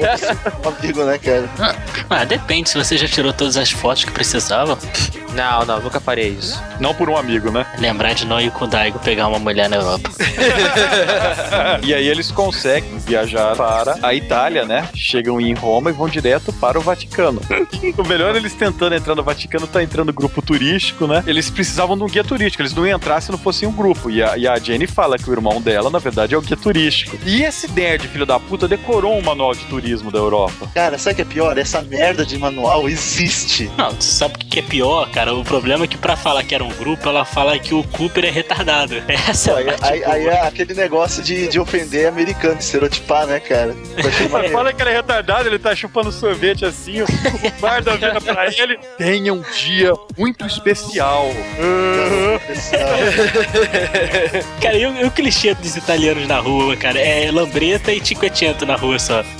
Amigo, 0.80 1.04
né, 1.04 1.18
cara? 1.18 1.48
Ah, 2.10 2.24
depende, 2.24 2.68
se 2.68 2.78
você 2.78 2.96
já 2.96 3.08
tirou 3.08 3.32
todas 3.32 3.56
as 3.56 3.70
fotos 3.70 4.04
que 4.04 4.10
precisava. 4.10 4.78
Não, 5.34 5.66
não, 5.66 5.80
nunca 5.80 6.00
faria 6.00 6.26
isso. 6.26 6.60
Não 6.80 6.94
por 6.94 7.10
um 7.10 7.16
amigo, 7.16 7.50
né? 7.50 7.66
Lembrar 7.78 8.14
de 8.14 8.26
não 8.26 8.40
ir 8.40 8.50
com 8.50 8.64
o 8.64 8.68
Daigo 8.68 8.98
pegar 8.98 9.28
uma 9.28 9.38
mulher 9.38 9.68
na 9.68 9.76
Europa. 9.76 10.10
e 11.84 11.92
aí 11.92 12.08
eles 12.08 12.30
conseguem 12.30 12.98
viajar 12.98 13.54
para 13.54 13.98
a 14.02 14.14
Itália, 14.14 14.64
né? 14.64 14.88
Chegam 14.94 15.38
em 15.40 15.52
Roma 15.52 15.90
e 15.90 15.92
vão 15.92 16.08
direto 16.08 16.25
para 16.60 16.78
o 16.78 16.82
Vaticano. 16.82 17.40
o 17.96 18.06
melhor 18.06 18.34
é 18.34 18.38
eles 18.38 18.54
tentando 18.54 18.94
entrar 18.94 19.14
no 19.14 19.22
Vaticano, 19.22 19.66
tá 19.66 19.82
entrando 19.82 20.12
grupo 20.12 20.42
turístico, 20.42 21.06
né? 21.06 21.22
Eles 21.26 21.48
precisavam 21.50 21.96
de 21.96 22.02
um 22.04 22.06
guia 22.06 22.24
turístico, 22.24 22.62
eles 22.62 22.74
não 22.74 22.86
iam 22.86 22.96
entrar 22.96 23.20
se 23.20 23.30
não 23.30 23.38
fosse 23.38 23.66
um 23.66 23.72
grupo. 23.72 24.10
E 24.10 24.22
a, 24.22 24.36
e 24.36 24.46
a 24.46 24.58
Jenny 24.58 24.86
fala 24.86 25.18
que 25.18 25.28
o 25.28 25.32
irmão 25.32 25.60
dela, 25.60 25.90
na 25.90 25.98
verdade, 25.98 26.34
é 26.34 26.38
o 26.38 26.40
guia 26.42 26.56
turístico. 26.56 27.16
E 27.24 27.42
esse 27.42 27.70
nerd, 27.70 28.08
filho 28.08 28.26
da 28.26 28.38
puta, 28.38 28.66
decorou 28.68 29.16
um 29.16 29.22
manual 29.22 29.54
de 29.54 29.64
turismo 29.66 30.10
da 30.10 30.18
Europa. 30.18 30.70
Cara, 30.74 30.98
sabe 30.98 31.14
o 31.14 31.16
que 31.16 31.22
é 31.22 31.24
pior? 31.24 31.58
Essa 31.58 31.82
merda 31.82 32.24
de 32.24 32.38
manual 32.38 32.88
existe. 32.88 33.70
Não, 33.76 33.94
tu 33.94 34.04
sabe 34.04 34.34
o 34.34 34.38
que 34.38 34.58
é 34.58 34.62
pior, 34.62 35.10
cara? 35.10 35.34
O 35.34 35.44
problema 35.44 35.84
é 35.84 35.88
que 35.88 35.96
pra 35.96 36.16
falar 36.16 36.42
que 36.44 36.54
era 36.54 36.64
um 36.64 36.72
grupo, 36.72 37.08
ela 37.08 37.24
fala 37.24 37.58
que 37.58 37.74
o 37.74 37.82
Cooper 37.84 38.24
é 38.24 38.30
retardado. 38.30 38.94
Essa 39.08 39.52
Pô, 39.52 39.58
é 39.58 39.62
aí, 39.62 39.68
a 39.70 39.86
aí- 39.88 40.04
aí 40.04 40.26
é 40.26 40.46
aquele 40.46 40.74
negócio 40.74 41.22
de, 41.22 41.48
de 41.48 41.58
ofender 41.60 42.08
americano, 42.08 42.56
de 42.56 42.64
estereotipar, 42.64 43.26
né, 43.26 43.40
cara? 43.40 43.74
Maneiro. 44.30 44.54
fala 44.54 44.72
que 44.72 44.82
ele 44.82 44.90
é 44.90 44.94
retardado, 44.96 45.48
ele 45.48 45.58
tá 45.58 45.74
chupando 45.74 46.10
sorvete 46.16 46.64
assim, 46.64 47.02
o 47.02 47.06
guarda 47.60 47.96
vira 47.96 48.20
pra 48.20 48.46
ele. 48.46 48.78
Tenha 48.98 49.32
um 49.32 49.42
dia 49.42 49.92
muito 50.16 50.44
especial. 50.46 51.28
Cara, 54.60 54.76
e 54.76 54.86
o, 54.86 54.96
e 55.00 55.04
o 55.04 55.10
clichê 55.10 55.54
dos 55.54 55.76
italianos 55.76 56.26
na 56.26 56.38
rua, 56.38 56.76
cara? 56.76 56.98
É 56.98 57.30
lambreta 57.30 57.92
e 57.92 58.04
cinquecento 58.04 58.64
na 58.66 58.76
rua 58.76 58.98
só. 58.98 59.22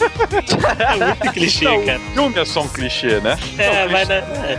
É 0.78 0.96
muito 1.04 1.32
clichê, 1.32 1.64
Não, 1.64 1.84
cara. 1.84 1.98
o 1.98 2.12
filme 2.12 2.38
é 2.40 2.44
só 2.44 2.62
um 2.62 2.68
clichê, 2.68 3.20
né? 3.20 3.36
É, 3.58 3.86
mas... 3.88 4.08
na- 4.08 4.14
é. 4.16 4.58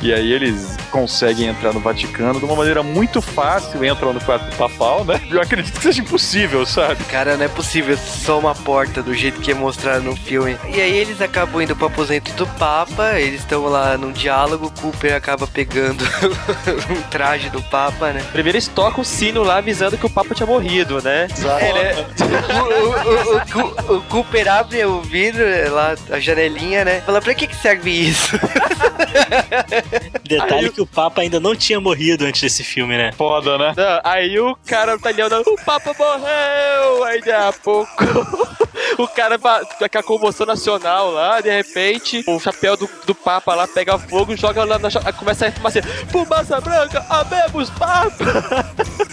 E 0.00 0.12
aí 0.12 0.32
eles 0.32 0.76
conseguem 0.90 1.48
entrar 1.48 1.72
no 1.72 1.80
Vaticano 1.80 2.38
de 2.38 2.44
uma 2.44 2.54
maneira 2.56 2.82
muito 2.82 3.20
fácil, 3.20 3.84
entram 3.84 4.12
no 4.12 4.20
quarto 4.20 4.54
papal, 4.56 5.04
né? 5.04 5.20
Eu 5.30 5.40
acredito 5.40 5.74
que 5.76 5.82
seja 5.82 6.00
impossível, 6.00 6.64
sabe? 6.64 7.02
Cara, 7.04 7.36
não 7.36 7.44
é 7.44 7.48
possível 7.48 7.96
só 7.96 8.38
uma 8.38 8.54
porta 8.54 9.02
do 9.02 9.14
jeito 9.14 9.40
que 9.40 9.50
é 9.50 9.54
mostrado 9.54 10.02
no 10.04 10.16
filme. 10.16 10.56
E 10.72 10.80
aí 10.80 10.96
eles 10.96 11.20
acabam 11.20 11.53
indo 11.62 11.74
pro 11.76 11.86
aposento 11.86 12.32
do 12.34 12.46
Papa, 12.46 13.18
eles 13.18 13.40
estão 13.40 13.64
lá 13.66 13.96
num 13.98 14.12
diálogo, 14.12 14.66
o 14.66 14.70
Cooper 14.80 15.14
acaba 15.14 15.46
pegando 15.46 16.04
um 16.90 17.02
traje 17.10 17.50
do 17.50 17.62
Papa, 17.62 18.10
né? 18.12 18.24
Primeiro 18.32 18.56
eles 18.56 18.68
tocam 18.68 19.00
o 19.02 19.04
sino 19.04 19.42
lá 19.42 19.56
avisando 19.58 19.96
que 19.98 20.06
o 20.06 20.10
Papa 20.10 20.34
tinha 20.34 20.46
morrido, 20.46 21.02
né? 21.02 21.26
É, 21.60 21.72
né? 21.72 22.06
O, 23.54 23.90
o- 23.90 23.94
o- 23.94 23.96
o 23.98 24.02
Cooper 24.02 24.48
abre 24.48 24.84
o 24.84 25.00
vidro, 25.00 25.44
lá, 25.72 25.94
a 26.10 26.18
janelinha, 26.20 26.84
né? 26.84 27.00
Fala, 27.02 27.20
pra 27.20 27.34
que, 27.34 27.46
que 27.46 27.56
serve 27.56 27.90
isso? 27.90 28.38
Detalhe 30.24 30.70
que 30.70 30.80
o 30.80 30.86
Papa 30.86 31.20
ainda 31.22 31.38
não 31.40 31.54
tinha 31.54 31.80
morrido 31.80 32.24
antes 32.24 32.40
desse 32.42 32.64
filme, 32.64 32.96
né? 32.96 33.12
Foda, 33.16 33.56
né? 33.58 33.74
Não, 33.76 34.00
aí 34.04 34.38
o 34.40 34.56
cara 34.66 34.94
italiano, 34.94 35.42
o 35.46 35.56
Papa 35.64 35.94
morreu! 35.98 37.04
Aí 37.04 37.18
daqui 37.20 37.30
a 37.32 37.52
pouco 37.52 37.90
o 38.98 39.08
cara 39.08 39.38
com 39.38 39.84
aquela 39.84 40.04
comoção 40.04 40.46
nacional 40.46 41.10
lá, 41.10 41.40
de 41.40 41.50
repente, 41.50 42.24
o 42.26 42.38
chapéu 42.38 42.76
do, 42.76 42.88
do 43.06 43.14
Papa 43.14 43.54
lá 43.54 43.66
pega 43.66 43.98
fogo, 43.98 44.36
joga 44.36 44.64
lá 44.64 44.78
na 44.78 44.90
começa 45.12 45.46
a 45.46 45.52
fumar 45.52 45.70
assim, 45.70 45.82
fumaça 46.10 46.60
branca, 46.60 47.04
amemos 47.08 47.70
Papa! 47.70 48.14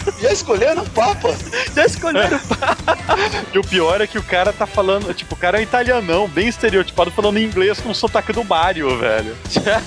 Já 0.22 0.32
escolheram 0.32 0.84
o 0.84 0.90
Papa? 0.90 1.34
Já 1.74 1.84
escolheram 1.84 2.36
o 2.36 2.56
Papa! 2.56 2.96
E 3.52 3.58
o 3.58 3.62
pior 3.62 4.00
é 4.00 4.06
que 4.06 4.18
o 4.18 4.22
cara 4.22 4.52
tá 4.52 4.66
falando, 4.66 5.12
tipo, 5.12 5.34
o 5.34 5.38
cara 5.38 5.58
é 5.58 5.62
italianão, 5.62 6.26
bem 6.28 6.48
estereotipado, 6.48 7.10
falando 7.10 7.38
inglês 7.38 7.80
com 7.80 7.90
o 7.90 7.94
sotaque 7.94 8.32
do 8.32 8.42
Mario, 8.42 8.96
velho. 8.98 9.36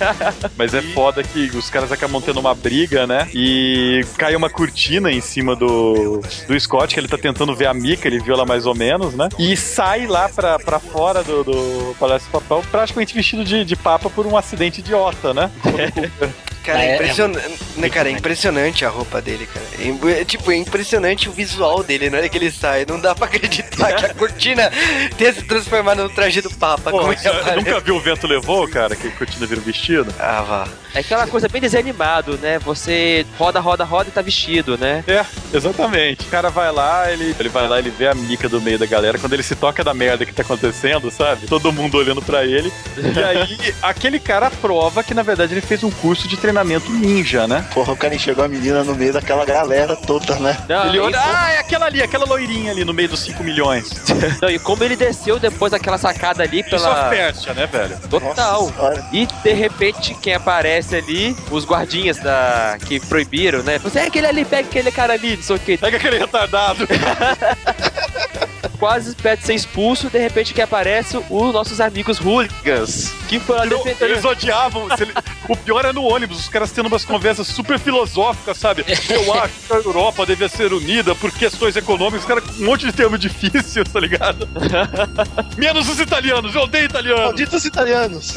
Mas 0.55 0.73
é 0.73 0.81
foda 0.81 1.23
que 1.23 1.45
os 1.55 1.69
caras 1.69 1.91
acabam 1.91 2.21
tendo 2.21 2.39
uma 2.39 2.53
briga, 2.53 3.07
né? 3.07 3.27
E 3.33 4.05
cai 4.17 4.35
uma 4.35 4.49
cortina 4.49 5.11
em 5.11 5.21
cima 5.21 5.55
do, 5.55 6.21
do 6.47 6.59
Scott, 6.59 6.93
que 6.93 6.99
ele 6.99 7.07
tá 7.07 7.17
tentando 7.17 7.55
ver 7.55 7.67
a 7.67 7.73
Mika, 7.73 8.07
ele 8.07 8.19
viu 8.19 8.35
ela 8.35 8.45
mais 8.45 8.65
ou 8.65 8.75
menos, 8.75 9.15
né? 9.15 9.29
E 9.39 9.55
sai 9.57 10.05
lá 10.05 10.29
pra, 10.29 10.59
pra 10.59 10.79
fora 10.79 11.23
do, 11.23 11.43
do 11.43 11.95
Palácio 11.99 12.29
Papal, 12.29 12.63
praticamente 12.69 13.15
vestido 13.15 13.43
de, 13.43 13.65
de 13.65 13.75
papa 13.75 14.09
por 14.09 14.27
um 14.27 14.37
acidente 14.37 14.79
idiota, 14.79 15.33
né? 15.33 15.49
Cara, 16.65 16.83
É, 16.83 16.87
é 16.87 16.91
é 16.91 16.95
impressionante, 16.95 17.59
né, 17.77 17.89
cara, 17.89 18.09
é 18.09 18.11
impressionante 18.11 18.85
a 18.85 18.89
roupa 18.89 19.21
dele, 19.21 19.47
cara. 19.47 19.65
É 19.77 20.21
É, 20.21 20.25
tipo, 20.25 20.51
é 20.51 20.55
impressionante 20.55 21.29
o 21.29 21.31
visual 21.31 21.83
dele 21.83 22.09
na 22.09 22.17
hora 22.17 22.29
que 22.29 22.37
ele 22.37 22.51
sai. 22.51 22.85
Não 22.87 22.99
dá 22.99 23.13
pra 23.13 23.27
acreditar 23.27 23.93
que 23.93 24.05
a 24.05 24.13
cortina 24.13 24.71
tenha 25.17 25.33
se 25.33 25.43
transformado 25.43 26.01
no 26.03 26.09
traje 26.09 26.41
do 26.41 26.49
Papa. 26.49 26.89
Pô, 26.89 26.99
como 26.99 27.13
você 27.15 27.29
nunca 27.55 27.79
viu 27.79 27.95
o 27.95 27.99
vento 27.99 28.25
levou, 28.25 28.67
cara? 28.67 28.95
Que 28.95 29.07
a 29.07 29.11
cortina 29.11 29.45
vira 29.45 29.61
um 29.61 29.63
vestido? 29.63 30.13
Ah, 30.19 30.41
vá. 30.41 30.67
É 30.93 30.99
aquela 30.99 31.27
coisa 31.27 31.47
bem 31.47 31.61
desanimado, 31.61 32.37
né? 32.37 32.57
Você 32.59 33.25
roda, 33.37 33.59
roda, 33.59 33.83
roda 33.83 34.09
e 34.09 34.11
tá 34.11 34.21
vestido, 34.21 34.77
né? 34.77 35.03
É, 35.07 35.25
exatamente. 35.53 36.25
O 36.25 36.29
cara 36.29 36.49
vai 36.49 36.71
lá, 36.71 37.11
ele, 37.11 37.35
ele 37.39 37.49
vai 37.49 37.67
lá, 37.67 37.77
ele 37.79 37.89
vê 37.89 38.07
a 38.07 38.15
mica 38.15 38.47
do 38.47 38.61
meio 38.61 38.79
da 38.79 38.85
galera. 38.85 39.19
Quando 39.19 39.33
ele 39.33 39.43
se 39.43 39.55
toca 39.55 39.83
da 39.83 39.93
merda 39.93 40.25
que 40.25 40.33
tá 40.33 40.41
acontecendo, 40.41 41.11
sabe? 41.11 41.47
Todo 41.47 41.71
mundo 41.71 41.97
olhando 41.97 42.21
pra 42.21 42.45
ele. 42.45 42.71
E 42.97 43.23
aí, 43.23 43.73
aquele 43.83 44.19
cara 44.19 44.49
prova 44.49 45.03
que, 45.03 45.13
na 45.13 45.21
verdade, 45.21 45.53
ele 45.53 45.61
fez 45.61 45.83
um 45.83 45.91
curso 45.91 46.27
de 46.27 46.37
treinamento 46.37 46.54
ninja, 46.63 47.47
né? 47.47 47.65
Porra, 47.73 47.93
o 47.93 47.97
cara 47.97 48.15
enxergou 48.15 48.43
a 48.43 48.47
menina 48.47 48.83
no 48.83 48.95
meio 48.95 49.13
daquela 49.13 49.45
galera 49.45 49.95
toda, 49.95 50.35
né? 50.35 50.57
Não, 50.67 50.87
Ele 50.87 50.99
olha, 50.99 51.19
ah, 51.19 51.51
é 51.51 51.59
aquela 51.59 51.85
ali, 51.85 52.01
aquela 52.01 52.25
loirinha 52.25 52.71
ali 52.71 52.85
no 52.85 52.93
meio 52.93 53.09
dos 53.09 53.19
5 53.21 53.43
milhões. 53.43 53.91
não, 54.41 54.49
e 54.49 54.59
como 54.59 54.83
ele 54.83 54.95
desceu 54.95 55.39
depois 55.39 55.71
daquela 55.71 55.97
sacada 55.97 56.43
ali 56.43 56.61
Isso 56.61 56.69
pela. 56.69 57.09
Pérsia, 57.09 57.53
né, 57.53 57.67
velho? 57.67 57.97
Total. 58.09 58.71
E 59.11 59.25
de 59.25 59.53
repente 59.53 60.15
quem 60.21 60.33
aparece 60.33 60.95
ali, 60.95 61.35
os 61.51 61.65
guardinhas 61.65 62.17
da 62.17 62.77
que 62.85 62.99
proibiram, 62.99 63.61
né? 63.63 63.79
Você 63.79 63.99
é 63.99 64.07
aquele 64.07 64.27
ali, 64.27 64.45
pega 64.45 64.67
aquele 64.67 64.91
cara 64.91 65.13
ali, 65.13 65.35
não 65.35 65.43
sei 65.43 65.55
o 65.55 65.59
que. 65.59 65.77
Pega 65.77 65.97
aquele 65.97 66.17
retardado. 66.17 66.87
Quase 68.77 69.15
pede 69.15 69.43
ser 69.45 69.53
expulso, 69.53 70.09
de 70.09 70.17
repente 70.19 70.53
que 70.53 70.61
aparece 70.61 71.17
os 71.17 71.53
nossos 71.53 71.79
amigos 71.81 72.19
hooligans. 72.19 73.13
Que 73.27 73.39
foram 73.39 73.59
lá 73.77 73.83
defender. 73.83 74.09
Eles 74.11 74.25
odiavam. 74.25 74.87
ele- 74.99 75.13
O 75.47 75.55
pior 75.55 75.85
é 75.85 75.93
no 75.93 76.03
ônibus, 76.03 76.39
os 76.39 76.49
caras 76.49 76.71
tendo 76.71 76.87
umas 76.87 77.05
conversas 77.05 77.45
super 77.45 77.77
filosóficas, 77.77 78.57
sabe? 78.57 78.83
Eu 79.09 79.31
acho 79.39 79.53
que 79.67 79.73
a 79.73 79.75
Europa 79.75 80.25
devia 80.25 80.49
ser 80.49 80.73
unida 80.73 81.13
por 81.13 81.31
questões 81.31 81.75
econômicas, 81.75 82.21
os 82.21 82.25
caras 82.25 82.43
com 82.43 82.63
um 82.63 82.65
monte 82.65 82.87
de 82.87 82.91
termo 82.91 83.15
difícil, 83.15 83.83
tá 83.85 83.99
ligado? 83.99 84.49
Menos 85.55 85.87
os 85.87 85.99
italianos, 85.99 86.55
eu 86.55 86.61
odeio 86.61 86.85
italianos. 86.85 87.25
Malditos 87.25 87.63
italianos. 87.63 88.33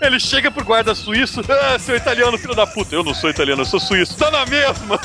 Ele 0.00 0.18
chega 0.18 0.50
pro 0.50 0.64
guarda 0.64 0.94
suíço, 0.94 1.42
ah, 1.48 1.78
seu 1.78 1.94
italiano, 1.94 2.38
filho 2.38 2.54
da 2.54 2.66
puta. 2.66 2.94
Eu 2.94 3.04
não 3.04 3.12
sou 3.14 3.28
italiano, 3.28 3.60
eu 3.60 3.66
sou 3.66 3.78
suíço. 3.78 4.16
Tá 4.16 4.30
na 4.30 4.46
mesma. 4.46 4.98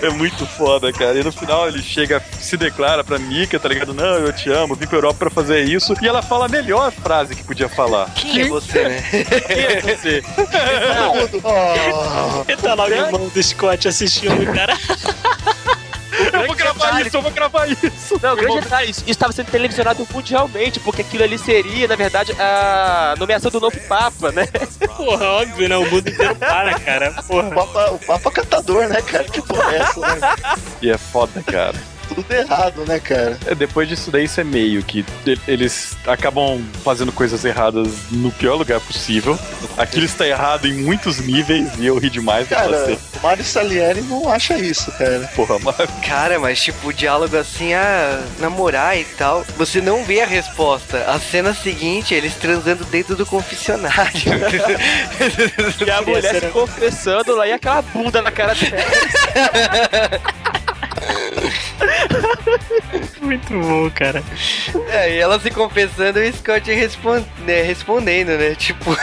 é 0.00 0.10
muito 0.10 0.46
foda, 0.46 0.92
cara. 0.92 1.18
E 1.18 1.24
no 1.24 1.32
final 1.32 1.66
ele 1.68 1.82
chega, 1.82 2.22
se 2.40 2.56
declara 2.70 3.02
pra 3.04 3.18
Mika, 3.18 3.58
tá 3.58 3.68
ligado? 3.68 3.92
Não, 3.92 4.16
eu 4.16 4.32
te 4.32 4.50
amo, 4.50 4.74
vim 4.74 4.86
pra 4.86 4.96
Europa 4.96 5.18
pra 5.18 5.30
fazer 5.30 5.62
isso. 5.64 5.94
E 6.00 6.08
ela 6.08 6.22
fala 6.22 6.46
a 6.46 6.48
melhor 6.48 6.90
frase 6.92 7.34
que 7.34 7.42
podia 7.44 7.68
falar. 7.68 8.08
Quem 8.14 8.42
é 8.42 8.48
você, 8.48 8.88
né? 8.88 9.02
Quem 9.46 9.60
é 9.60 9.80
você? 9.80 10.22
Oh, 11.44 12.50
E 12.50 12.56
tá 12.56 12.74
lá 12.74 12.84
o 12.84 12.92
irmão 12.92 13.28
do 13.28 13.42
Scott 13.42 13.88
assistindo, 13.88 14.52
cara. 14.54 14.76
Eu 16.32 16.46
vou 16.46 16.54
gravar 16.54 17.00
isso, 17.00 17.16
eu 17.16 17.22
vou 17.22 17.30
gravar 17.30 17.66
isso. 17.66 18.20
Não, 18.22 18.34
o 18.34 18.36
grande 18.36 18.60
detalhe, 18.60 18.90
isso 18.90 19.04
estava 19.06 19.32
sendo 19.32 19.50
televisionado 19.50 20.06
mundialmente, 20.12 20.78
porque 20.80 21.00
aquilo 21.00 21.24
ali 21.24 21.38
seria, 21.38 21.88
na 21.88 21.96
verdade, 21.96 22.32
a 22.38 23.14
nomeação 23.18 23.50
do 23.50 23.58
novo 23.58 23.78
Papa, 23.88 24.30
né? 24.30 24.46
Porra, 24.96 25.24
óbvio, 25.24 25.68
né? 25.68 25.76
O 25.78 25.90
mundo 25.90 26.08
inteiro 26.08 26.36
para, 26.36 26.78
cara. 26.78 27.10
Porra. 27.26 27.48
O 27.48 27.54
Papa, 27.54 27.90
o 27.92 27.98
Papa 27.98 28.30
catador, 28.30 28.86
né, 28.88 29.00
cara? 29.00 29.24
Que 29.24 29.40
porra 29.40 29.74
é 29.74 29.78
essa, 29.78 30.00
né? 30.00 30.34
E 30.82 30.90
é 30.90 30.98
foda, 30.98 31.42
cara. 31.42 31.74
Tudo 32.14 32.32
errado, 32.32 32.84
né, 32.86 32.98
cara? 32.98 33.38
É, 33.46 33.54
depois 33.54 33.88
disso 33.88 34.10
daí, 34.10 34.24
isso 34.24 34.40
é 34.40 34.44
meio 34.44 34.82
que 34.82 35.04
eles 35.46 35.96
acabam 36.06 36.60
fazendo 36.82 37.12
coisas 37.12 37.44
erradas 37.44 37.88
no 38.10 38.30
pior 38.32 38.56
lugar 38.56 38.80
possível. 38.80 39.38
Aquilo 39.76 40.04
está 40.04 40.26
errado 40.26 40.66
em 40.66 40.72
muitos 40.72 41.18
níveis 41.20 41.70
e 41.78 41.86
eu 41.86 41.96
ri 41.98 42.10
demais 42.10 42.48
Cara, 42.48 42.68
você. 42.84 42.98
o 43.18 43.22
Mário 43.22 43.44
Salieri 43.44 44.02
não 44.02 44.28
acha 44.28 44.58
isso, 44.58 44.90
cara. 44.92 45.30
Porra, 45.36 45.58
mas 45.60 45.76
Cara, 46.06 46.38
mas 46.40 46.60
tipo, 46.60 46.88
o 46.88 46.92
diálogo 46.92 47.36
assim, 47.36 47.72
ah, 47.74 48.20
namorar 48.38 48.98
e 48.98 49.04
tal, 49.04 49.44
você 49.56 49.80
não 49.80 50.04
vê 50.04 50.20
a 50.22 50.26
resposta. 50.26 51.04
A 51.10 51.18
cena 51.20 51.54
seguinte, 51.54 52.12
eles 52.12 52.34
transando 52.34 52.84
dentro 52.86 53.14
do 53.14 53.24
confessionário. 53.24 54.10
E 55.86 55.90
a 55.90 56.02
mulher 56.02 56.40
se 56.40 56.46
confessando 56.48 57.34
lá 57.36 57.46
e 57.46 57.52
aquela 57.52 57.82
bunda 57.82 58.20
na 58.22 58.30
cara 58.30 58.54
dela. 58.54 58.82
Muito 63.20 63.52
bom, 63.52 63.90
cara. 63.90 64.22
é, 64.88 65.14
e 65.16 65.18
ela 65.18 65.38
se 65.38 65.50
confessando 65.50 66.18
e 66.18 66.30
o 66.30 66.32
Scott 66.34 66.72
respon- 66.72 67.24
né, 67.46 67.62
respondendo, 67.62 68.28
né? 68.30 68.54
Tipo, 68.54 68.96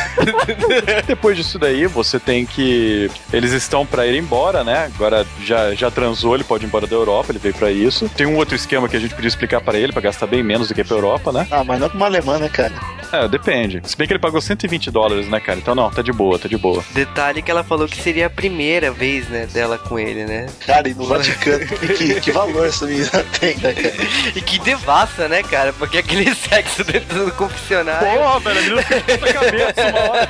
depois 1.08 1.38
disso 1.38 1.58
daí, 1.60 1.86
você 1.88 2.20
tem 2.20 2.46
que. 2.46 3.10
Eles 3.32 3.52
estão 3.54 3.86
pra 3.86 4.06
ir 4.08 4.16
embora, 4.18 4.64
né? 4.64 4.90
Agora 4.96 5.26
já, 5.44 5.74
já 5.74 5.90
transou, 5.92 6.36
ele 6.36 6.44
pode 6.44 6.66
ir 6.66 6.68
embora 6.68 6.88
da 6.88 6.96
Europa, 6.96 7.32
ele 7.32 7.40
veio 7.40 7.54
pra 7.54 7.72
isso. 7.72 8.10
Tem 8.10 8.26
um 8.26 8.36
outro 8.36 8.56
esquema 8.56 8.90
que 8.90 8.98
a 8.98 9.00
gente 9.00 9.14
podia 9.16 9.28
explicar 9.28 9.62
pra 9.62 9.78
ele, 9.78 9.92
pra 9.94 10.02
gastar 10.02 10.28
bem 10.28 10.44
menos 10.44 10.68
do 10.68 10.74
que 10.74 10.84
pra 10.84 10.98
Europa, 10.98 11.32
né? 11.32 11.48
Ah, 11.52 11.64
mas 11.64 11.80
não 11.80 11.88
pra 11.90 11.98
uma 11.98 12.06
alemã, 12.08 12.38
né, 12.40 12.50
cara? 12.50 12.74
É, 13.12 13.28
depende. 13.28 13.82
Se 13.86 13.96
bem 13.96 14.06
que 14.08 14.14
ele 14.14 14.20
pagou 14.20 14.42
120 14.42 14.92
dólares, 14.92 15.30
né, 15.30 15.40
cara? 15.40 15.58
Então 15.60 15.74
não, 15.76 15.90
tá 15.90 16.02
de 16.02 16.12
boa, 16.12 16.38
tá 16.38 16.48
de 16.50 16.58
boa. 16.58 16.84
detalhe 16.94 17.42
que 17.42 17.50
ela 17.50 17.64
falou 17.64 17.88
que 17.88 17.98
seria 18.02 18.28
a 18.28 18.30
primeira 18.30 18.92
vez, 18.92 19.28
né, 19.30 19.46
dela 19.46 19.78
com 19.78 19.98
ele, 19.98 20.26
né? 20.26 20.48
Cara, 20.66 20.90
e 20.90 20.94
no 20.94 21.06
Vaticano, 21.06 21.66
que, 21.66 22.20
que 22.20 22.32
valor 22.32 22.66
essa 22.68 22.86
menina 22.86 22.97
tem, 23.40 23.58
né, 23.58 23.74
cara? 23.74 23.96
E 24.36 24.42
que 24.42 24.60
devassa, 24.60 25.28
né, 25.28 25.44
cara? 25.44 25.74
Porque 25.74 25.98
aquele 25.98 26.34
sexo 26.36 26.84
dentro 26.84 27.26
do 27.26 27.32
confessionário. 27.32 28.08
Porra, 28.08 28.40
velho, 28.40 28.60
a 28.60 28.62
menina 28.62 28.82
ficou 28.84 29.28
na 29.28 29.34
cabeça 29.34 29.88
uma 29.88 30.00
hora. 30.12 30.28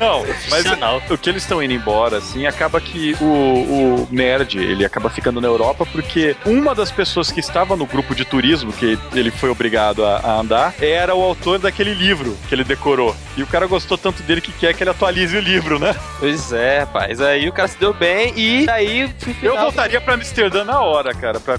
Não, 0.00 0.26
mas 0.26 0.62
Sensacional. 0.62 1.02
o 1.10 1.18
que 1.18 1.30
eles 1.30 1.42
estão 1.42 1.62
indo 1.62 1.72
embora, 1.72 2.18
assim, 2.18 2.46
acaba 2.46 2.80
que 2.80 3.16
o, 3.20 3.24
o 3.24 4.08
nerd, 4.10 4.58
ele 4.58 4.84
acaba 4.84 5.10
ficando 5.10 5.40
na 5.40 5.48
Europa 5.48 5.86
porque 5.86 6.36
uma 6.44 6.74
das 6.74 6.90
pessoas 6.90 7.30
que 7.30 7.40
estava 7.40 7.76
no 7.76 7.86
grupo 7.86 8.14
de 8.14 8.24
turismo, 8.24 8.72
que 8.72 8.98
ele 9.14 9.30
foi 9.30 9.50
obrigado 9.50 10.04
a, 10.04 10.18
a 10.18 10.40
andar, 10.40 10.74
era 10.80 11.14
o 11.14 11.22
autor 11.22 11.58
daquele 11.58 11.94
livro 11.94 12.36
que 12.48 12.54
ele 12.54 12.64
decorou. 12.64 13.14
E 13.36 13.42
o 13.42 13.46
cara 13.46 13.66
gostou 13.66 13.98
tanto 13.98 14.22
dele 14.22 14.40
que 14.40 14.52
quer 14.52 14.74
que 14.74 14.82
ele 14.82 14.90
atualize 14.90 15.36
o 15.36 15.40
livro, 15.40 15.78
né? 15.78 15.94
Pois 16.18 16.52
é, 16.52 16.80
rapaz. 16.80 17.20
Aí 17.20 17.48
o 17.48 17.52
cara 17.52 17.68
se 17.68 17.78
deu 17.78 17.92
bem 17.92 18.32
e 18.36 18.68
aí. 18.68 19.10
Eu 19.42 19.56
voltaria 19.56 20.00
pra 20.00 20.14
Amsterdã 20.14 20.63
na 20.64 20.80
hora, 20.80 21.14
cara, 21.14 21.38
pra... 21.38 21.56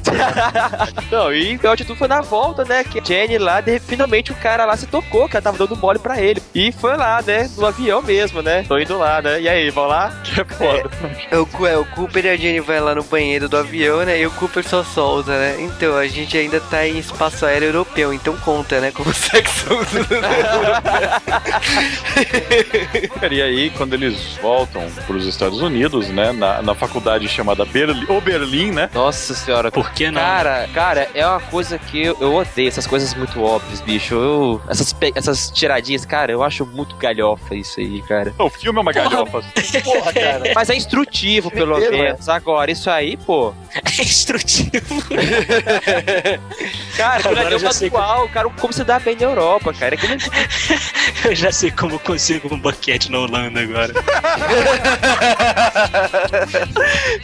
Não, 1.12 1.34
e 1.34 1.56
o 1.56 1.60
pior 1.60 1.76
de 1.76 1.86
tudo 1.86 1.98
foi 1.98 2.08
na 2.08 2.22
volta, 2.22 2.64
né? 2.64 2.84
Que 2.84 3.00
a 3.00 3.04
Jenny 3.04 3.38
lá, 3.38 3.62
de, 3.62 3.80
finalmente 3.80 4.32
o 4.32 4.36
cara 4.36 4.66
lá 4.66 4.76
se 4.76 4.88
tocou, 4.88 5.30
que 5.30 5.36
ela 5.36 5.44
tava 5.44 5.58
dando 5.58 5.76
mole 5.76 6.00
pra 6.00 6.20
ele. 6.20 6.42
E 6.54 6.72
foi 6.72 6.96
lá, 6.98 7.22
né? 7.22 7.50
No 7.58 7.66
avião 7.66 8.02
mesmo, 8.02 8.42
né? 8.42 8.64
Tô 8.68 8.78
indo 8.78 8.98
lá, 8.98 9.22
né? 9.22 9.42
E 9.42 9.50
aí, 9.50 9.70
vão 9.70 9.86
lá? 9.86 10.12
que 10.24 10.42
é 10.42 10.46
foda. 10.46 10.90
É, 11.32 11.38
o, 11.38 11.68
é, 11.68 11.78
o 11.78 11.86
Cooper 11.86 12.26
e 12.26 12.30
a 12.30 12.38
Jenny 12.38 12.60
vai 12.60 12.80
lá 12.80 12.96
no 12.96 13.04
banheiro 13.04 13.48
do 13.48 13.58
avião, 13.58 14.04
né? 14.04 14.20
E 14.20 14.26
o 14.26 14.32
Cooper 14.32 14.64
só 14.68 14.84
solta, 14.84 15.32
né? 15.32 15.58
Então, 15.60 15.96
a 15.98 16.08
gente 16.08 16.38
ainda 16.38 16.60
tá 16.60 16.88
em 16.88 16.98
espaço 16.98 17.46
aéreo 17.46 17.70
europeu, 17.70 18.14
então 18.14 18.36
conta, 18.38 18.80
né? 18.80 18.92
Como 18.92 19.12
sexo. 19.14 19.68
E 23.32 23.42
aí, 23.42 23.70
quando 23.72 23.94
eles 23.94 24.38
voltam 24.42 24.88
pros 25.06 25.26
Estados 25.26 25.62
Unidos, 25.62 26.10
né, 26.10 26.32
na, 26.32 26.62
na 26.62 26.76
faculdade 26.76 27.28
chamada 27.28 27.66
Berlim, 27.66 28.06
Oberlin, 28.10 28.72
né? 28.72 28.90
Nossa 28.96 29.36
senhora. 29.36 29.70
Por 29.72 29.92
que 29.92 30.10
não? 30.10 30.22
Cara, 30.22 30.68
cara, 30.74 31.10
é 31.14 31.28
uma 31.28 31.42
coisa 31.42 31.78
que 31.78 32.02
eu, 32.06 32.18
eu 32.22 32.34
odeio, 32.34 32.70
essas 32.70 32.88
coisas 32.88 33.14
muito 33.14 33.44
óbvias, 33.44 33.82
bicho. 33.82 34.16
Eu, 34.16 34.62
essas, 34.70 34.94
pe- 34.94 35.12
essas 35.14 35.52
tiradinhas, 35.52 36.06
cara, 36.06 36.32
eu 36.32 36.42
acho 36.42 36.66
muito 36.66 36.96
galhofa 36.96 37.54
isso 37.56 37.80
aí, 37.82 38.02
cara. 38.04 38.34
O 38.40 38.50
filme 38.50 38.80
é 38.80 38.82
uma 38.82 38.94
galhofa. 38.94 39.44
Porra, 39.84 40.14
cara. 40.14 40.52
Mas 40.56 40.70
é 40.70 40.76
instrutivo, 40.76 41.52
pelo 41.52 41.76
Primeiro, 41.76 41.98
menos. 42.06 42.30
Agora, 42.30 42.72
isso 42.72 42.90
aí, 42.90 43.18
pô. 43.18 43.54
É 43.98 44.02
instrutivo. 44.02 45.04
Cara, 46.98 47.20
Agora 47.30 47.50
é 47.50 47.54
eu 47.54 47.60
já 47.60 47.70
o 47.70 47.74
sei 47.74 47.88
atual, 47.90 48.28
cara, 48.30 48.50
como 48.50 48.72
se 48.74 48.84
dá 48.86 48.98
bem 49.00 49.16
na 49.16 49.24
Europa, 49.24 49.74
cara. 49.74 49.96
Aquilo 49.96 50.16
Eu 51.26 51.36
já 51.36 51.52
sei 51.52 51.72
como 51.72 51.96
eu 51.96 52.00
consigo 52.00 52.54
um 52.54 52.60
boquete 52.60 53.12
na 53.12 53.20
Holanda 53.20 53.60
agora. 53.62 53.94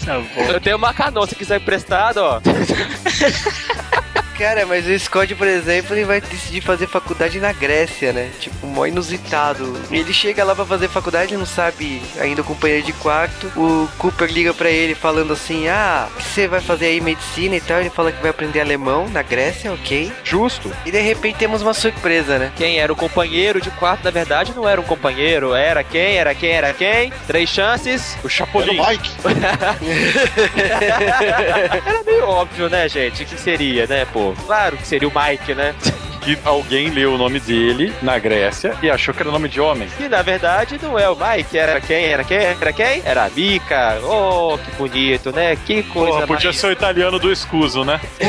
tá 0.05 0.19
bom. 0.19 0.41
Eu 0.51 0.59
tenho 0.59 0.77
uma 0.77 0.93
canon, 0.93 1.25
se 1.25 1.35
quiser 1.35 1.60
emprestado, 1.61 2.23
ó. 2.25 2.41
Cara, 4.37 4.65
mas 4.65 4.87
o 4.87 4.99
Scott, 4.99 5.33
por 5.35 5.47
exemplo, 5.47 5.95
ele 5.95 6.05
vai 6.05 6.21
decidir 6.21 6.61
fazer 6.61 6.87
faculdade 6.87 7.39
na 7.39 7.51
Grécia, 7.51 8.11
né? 8.11 8.29
Tipo, 8.39 8.65
mó 8.67 8.85
inusitado. 8.85 9.79
Ele 9.91 10.13
chega 10.13 10.43
lá 10.43 10.55
pra 10.55 10.65
fazer 10.65 10.87
faculdade, 10.87 11.37
não 11.37 11.45
sabe 11.45 12.01
ainda 12.19 12.41
o 12.41 12.45
companheiro 12.45 12.85
de 12.85 12.93
quarto. 12.93 13.47
O 13.55 13.87
Cooper 13.97 14.31
liga 14.31 14.53
pra 14.53 14.69
ele 14.69 14.95
falando 14.95 15.33
assim: 15.33 15.67
Ah, 15.67 16.07
o 16.11 16.15
que 16.17 16.23
você 16.23 16.47
vai 16.47 16.61
fazer 16.61 16.85
aí 16.87 17.01
medicina 17.01 17.55
e 17.55 17.61
tal? 17.61 17.79
Ele 17.79 17.89
fala 17.89 18.11
que 18.11 18.21
vai 18.21 18.31
aprender 18.31 18.61
alemão 18.61 19.07
na 19.09 19.21
Grécia, 19.21 19.71
ok? 19.71 20.11
Justo. 20.23 20.71
E 20.85 20.91
de 20.91 21.01
repente 21.01 21.37
temos 21.37 21.61
uma 21.61 21.73
surpresa, 21.73 22.39
né? 22.39 22.51
Quem 22.55 22.79
era 22.79 22.91
o 22.91 22.95
companheiro 22.95 23.61
de 23.61 23.69
quarto, 23.71 24.03
na 24.03 24.11
verdade, 24.11 24.53
não 24.55 24.67
era 24.67 24.79
um 24.81 24.85
companheiro. 24.85 25.53
Era 25.53 25.83
quem? 25.83 26.17
Era 26.17 26.33
quem? 26.33 26.51
Era 26.51 26.73
quem? 26.73 27.11
Três 27.27 27.49
chances. 27.49 28.17
O 28.23 28.29
Chapolin. 28.29 28.79
Era 28.79 28.83
o 28.83 28.89
Mike. 28.89 29.11
Era 31.85 32.03
meio 32.05 32.25
óbvio, 32.25 32.69
né, 32.69 32.87
gente? 32.89 33.25
Que 33.25 33.37
seria, 33.39 33.85
né, 33.87 34.05
pô? 34.05 34.30
Claro 34.45 34.77
que 34.77 34.87
seria 34.87 35.07
o 35.07 35.11
Mike, 35.13 35.53
né? 35.53 35.75
Que 36.21 36.37
alguém 36.45 36.89
leu 36.89 37.13
o 37.13 37.17
nome 37.17 37.39
dele 37.39 37.93
na 38.01 38.17
Grécia 38.19 38.75
e 38.81 38.89
achou 38.89 39.13
que 39.13 39.21
era 39.21 39.31
nome 39.31 39.49
de 39.49 39.59
homem. 39.59 39.87
E 39.99 40.07
na 40.07 40.21
verdade 40.21 40.79
não 40.81 40.97
é 40.97 41.09
o 41.09 41.15
Mike, 41.15 41.57
era 41.57 41.81
quem? 41.81 42.05
Era 42.05 42.23
quem? 42.23 42.37
Era 42.37 42.73
quem? 42.73 43.01
Era 43.03 43.25
a 43.25 43.29
Mika. 43.29 43.99
Oh, 44.03 44.57
que 44.57 44.71
bonito, 44.71 45.31
né? 45.31 45.55
Que 45.55 45.83
coisa 45.83 46.13
Porra, 46.13 46.27
podia 46.27 46.49
mais 46.49 46.59
ser 46.59 46.67
o 46.67 46.71
italiano 46.71 47.19
do 47.19 47.31
escuso, 47.31 47.83
né? 47.83 47.99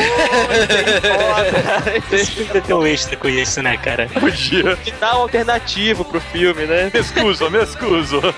deve 2.11 2.61
ter 2.61 2.75
um 2.75 2.87
extra 2.87 3.17
com 3.17 3.29
isso, 3.29 3.63
né, 3.63 3.77
cara? 3.77 4.09
Podia. 4.09 4.77
Final 4.77 5.23
alternativo 5.23 6.05
pro 6.05 6.21
filme, 6.21 6.65
né? 6.65 6.91
Me 6.93 7.01
escuso, 7.01 7.51
me 7.51 7.63
escuso. 7.63 8.21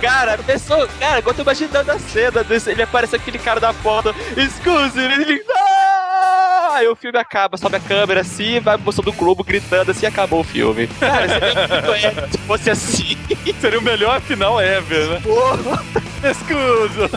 Cara, 0.00 0.38
pessoa, 0.38 0.88
cara, 0.98 1.18
agora 1.18 1.30
eu 1.30 1.34
tô 1.36 1.42
imaginando 1.42 1.92
a 1.92 1.98
cena 1.98 2.42
desse, 2.44 2.70
ele 2.70 2.82
aparece 2.82 3.16
aquele 3.16 3.38
cara 3.38 3.60
da 3.60 3.72
foto, 3.72 4.14
excuse, 4.36 4.98
ele. 4.98 5.42
Ah! 5.54 5.79
Aí 6.72 6.88
o 6.88 6.96
filme 6.96 7.18
acaba, 7.18 7.56
sobe 7.56 7.76
a 7.76 7.80
câmera 7.80 8.20
assim, 8.20 8.60
vai 8.60 8.76
mostrando 8.76 9.08
o 9.08 9.12
Globo 9.12 9.44
gritando 9.44 9.90
assim 9.90 10.06
e 10.06 10.08
acabou 10.08 10.40
o 10.40 10.44
filme. 10.44 10.86
Cara, 10.98 11.28
seria 11.28 11.68
muito 11.68 11.94
épico 12.06 12.28
se 12.32 12.38
fosse 12.38 12.70
assim. 12.70 13.18
Seria 13.60 13.78
o 13.78 13.82
melhor 13.82 14.20
final 14.20 14.60
ever, 14.60 15.06
né? 15.08 15.20
Me 16.22 16.30
escuso. 16.30 17.10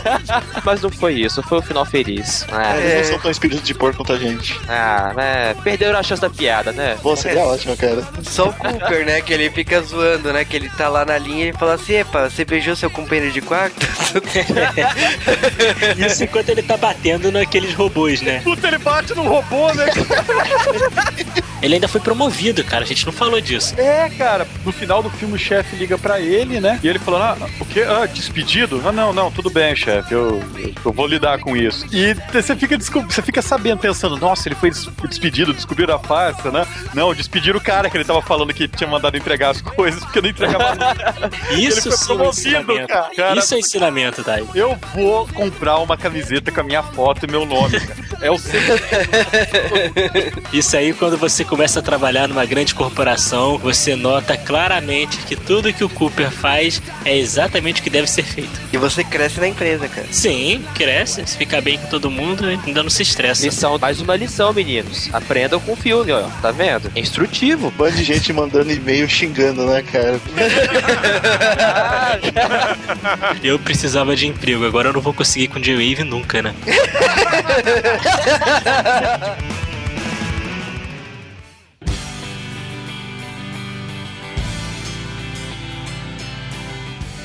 Mas 0.64 0.82
não 0.82 0.90
foi 0.90 1.14
isso, 1.14 1.42
foi 1.42 1.58
o 1.58 1.62
final 1.62 1.84
feliz. 1.84 2.46
Ah, 2.50 2.76
Eles 2.76 3.06
não 3.08 3.14
são 3.14 3.22
tão 3.22 3.30
espíritos 3.30 3.64
de 3.66 3.74
porco 3.74 3.98
quanto 3.98 4.12
a 4.12 4.18
gente. 4.18 4.58
ah, 4.68 5.12
né? 5.14 5.54
Perderam 5.62 5.98
a 5.98 6.02
chance 6.02 6.20
da 6.20 6.30
piada, 6.30 6.72
né? 6.72 6.96
Pô, 7.02 7.14
seria 7.16 7.44
ótimo, 7.44 7.76
cara. 7.76 8.02
Só 8.22 8.48
o 8.48 8.52
Cooper, 8.52 9.04
né? 9.06 9.20
Que 9.20 9.32
ele 9.32 9.50
fica 9.50 9.80
zoando, 9.82 10.32
né? 10.32 10.44
Que 10.44 10.56
ele 10.56 10.68
tá 10.70 10.88
lá 10.88 11.04
na 11.04 11.18
linha 11.18 11.48
e 11.48 11.52
fala 11.52 11.74
assim: 11.74 11.94
Epa, 11.94 12.28
você 12.28 12.44
beijou 12.44 12.74
seu 12.76 12.90
companheiro 12.90 13.32
de 13.32 13.40
quarto? 13.40 13.76
Isso 16.06 16.24
enquanto 16.24 16.48
ele 16.50 16.62
tá 16.62 16.76
batendo 16.76 17.30
naqueles 17.32 17.74
robôs, 17.74 18.20
né? 18.22 18.40
Puta, 18.44 18.68
ele 18.68 18.78
bate 18.78 18.95
no 19.14 19.22
robô, 19.28 19.72
né? 19.74 19.86
Ele 21.62 21.74
ainda 21.74 21.88
foi 21.88 22.00
promovido, 22.00 22.62
cara. 22.62 22.84
A 22.84 22.86
gente 22.86 23.06
não 23.06 23.12
falou 23.12 23.40
disso. 23.40 23.74
É, 23.80 24.10
cara. 24.10 24.46
No 24.64 24.70
final 24.70 25.02
do 25.02 25.08
filme, 25.10 25.34
o 25.34 25.38
chefe 25.38 25.74
liga 25.74 25.96
pra 25.96 26.20
ele, 26.20 26.60
né? 26.60 26.78
E 26.82 26.86
ele 26.86 26.98
falando, 26.98 27.22
ah, 27.42 27.48
o 27.58 27.64
quê? 27.64 27.80
Ah, 27.82 28.04
despedido? 28.06 28.80
Ah, 28.84 28.92
não, 28.92 29.10
não, 29.12 29.30
tudo 29.32 29.48
bem, 29.50 29.74
chefe. 29.74 30.12
Eu, 30.12 30.42
eu 30.84 30.92
vou 30.92 31.06
lidar 31.06 31.38
com 31.40 31.56
isso. 31.56 31.86
E 31.90 32.14
você 32.30 32.54
fica, 32.54 32.76
você 32.78 33.22
fica 33.22 33.40
sabendo, 33.40 33.78
pensando, 33.78 34.16
nossa, 34.18 34.46
ele 34.48 34.54
foi 34.54 34.70
des- 34.70 34.86
despedido, 35.08 35.54
descobriram 35.54 35.94
a 35.94 35.98
farsa, 35.98 36.50
né? 36.50 36.66
Não, 36.94 37.14
despediram 37.14 37.58
o 37.58 37.62
cara 37.62 37.88
que 37.88 37.96
ele 37.96 38.04
tava 38.04 38.20
falando 38.20 38.52
que 38.52 38.68
tinha 38.68 38.88
mandado 38.88 39.16
entregar 39.16 39.50
as 39.50 39.60
coisas 39.62 40.04
porque 40.04 40.20
não 40.20 40.28
entregava 40.28 40.74
nada. 40.74 41.14
Isso 41.56 41.88
ele 41.88 41.96
foi 41.96 42.04
é 42.04 42.04
promovido, 42.16 42.30
ensinamento. 42.58 42.88
cara. 42.88 43.10
Cara, 43.16 43.38
Isso 43.40 43.54
é 43.54 43.58
ensinamento, 43.58 44.22
Dai. 44.22 44.44
Eu 44.54 44.78
vou 44.94 45.26
comprar 45.28 45.78
uma 45.78 45.96
camiseta 45.96 46.52
com 46.52 46.60
a 46.60 46.64
minha 46.64 46.82
foto 46.82 47.24
e 47.26 47.30
meu 47.30 47.46
nome, 47.46 47.80
cara. 47.80 48.06
É 48.20 48.30
o 48.30 48.38
Isso 50.52 50.76
aí, 50.76 50.92
quando 50.92 51.16
você 51.16 51.44
começa 51.44 51.80
a 51.80 51.82
trabalhar 51.82 52.28
numa 52.28 52.44
grande 52.44 52.74
corporação, 52.74 53.58
você 53.58 53.96
nota 53.96 54.36
claramente 54.36 55.18
que 55.18 55.36
tudo 55.36 55.72
que 55.72 55.84
o 55.84 55.88
Cooper 55.88 56.30
faz 56.30 56.82
é 57.04 57.16
exatamente 57.16 57.80
o 57.80 57.84
que 57.84 57.90
deve 57.90 58.06
ser 58.06 58.22
feito. 58.22 58.60
E 58.72 58.76
você 58.76 59.04
cresce 59.04 59.40
na 59.40 59.48
empresa, 59.48 59.88
cara. 59.88 60.06
Sim, 60.10 60.64
cresce, 60.74 61.26
se 61.26 61.36
fica 61.36 61.60
bem 61.60 61.78
com 61.78 61.86
todo 61.86 62.10
mundo 62.10 62.50
e 62.50 62.58
ainda 62.66 62.82
não 62.82 62.90
se 62.90 63.02
estressa. 63.02 63.44
Lição, 63.44 63.78
mais 63.78 64.00
uma 64.00 64.16
lição, 64.16 64.52
meninos. 64.52 65.08
Aprendam 65.12 65.60
com 65.60 65.72
o 65.72 65.76
filme, 65.76 66.12
ó. 66.12 66.22
Tá 66.42 66.50
vendo? 66.50 66.90
É 66.94 67.00
instrutivo. 67.00 67.68
Um 67.68 67.70
bando 67.70 67.96
de 67.96 68.04
gente 68.04 68.32
mandando 68.32 68.72
e-mail 68.72 69.08
xingando, 69.08 69.66
né, 69.66 69.82
cara? 69.82 70.20
Eu 73.42 73.58
precisava 73.58 74.16
de 74.16 74.26
emprego, 74.26 74.64
agora 74.64 74.88
eu 74.88 74.92
não 74.92 75.00
vou 75.00 75.12
conseguir 75.12 75.48
com 75.48 75.60
J-Wave 75.60 76.04
nunca, 76.04 76.42
né? 76.42 76.54
Yeah. 78.76 79.52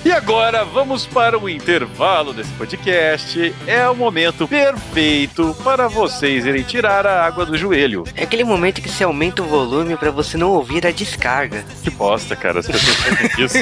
E 0.03 0.11
agora 0.11 0.65
vamos 0.65 1.05
para 1.05 1.37
o 1.37 1.47
intervalo 1.47 2.33
desse 2.33 2.51
podcast. 2.53 3.53
É 3.67 3.87
o 3.87 3.95
momento 3.95 4.47
perfeito 4.47 5.55
para 5.63 5.87
vocês 5.87 6.43
irem 6.43 6.63
tirar 6.63 7.05
a 7.05 7.23
água 7.23 7.45
do 7.45 7.55
joelho. 7.55 8.03
É 8.15 8.23
aquele 8.23 8.43
momento 8.43 8.81
que 8.81 8.89
você 8.89 9.03
aumenta 9.03 9.43
o 9.43 9.45
volume 9.45 9.95
pra 9.95 10.09
você 10.09 10.37
não 10.37 10.49
ouvir 10.53 10.87
a 10.87 10.91
descarga. 10.91 11.63
Que 11.83 11.91
bosta, 11.91 12.35
cara. 12.35 12.61
As 12.61 12.67
pessoas 12.67 12.95
fazem 12.95 13.29
isso. 13.45 13.57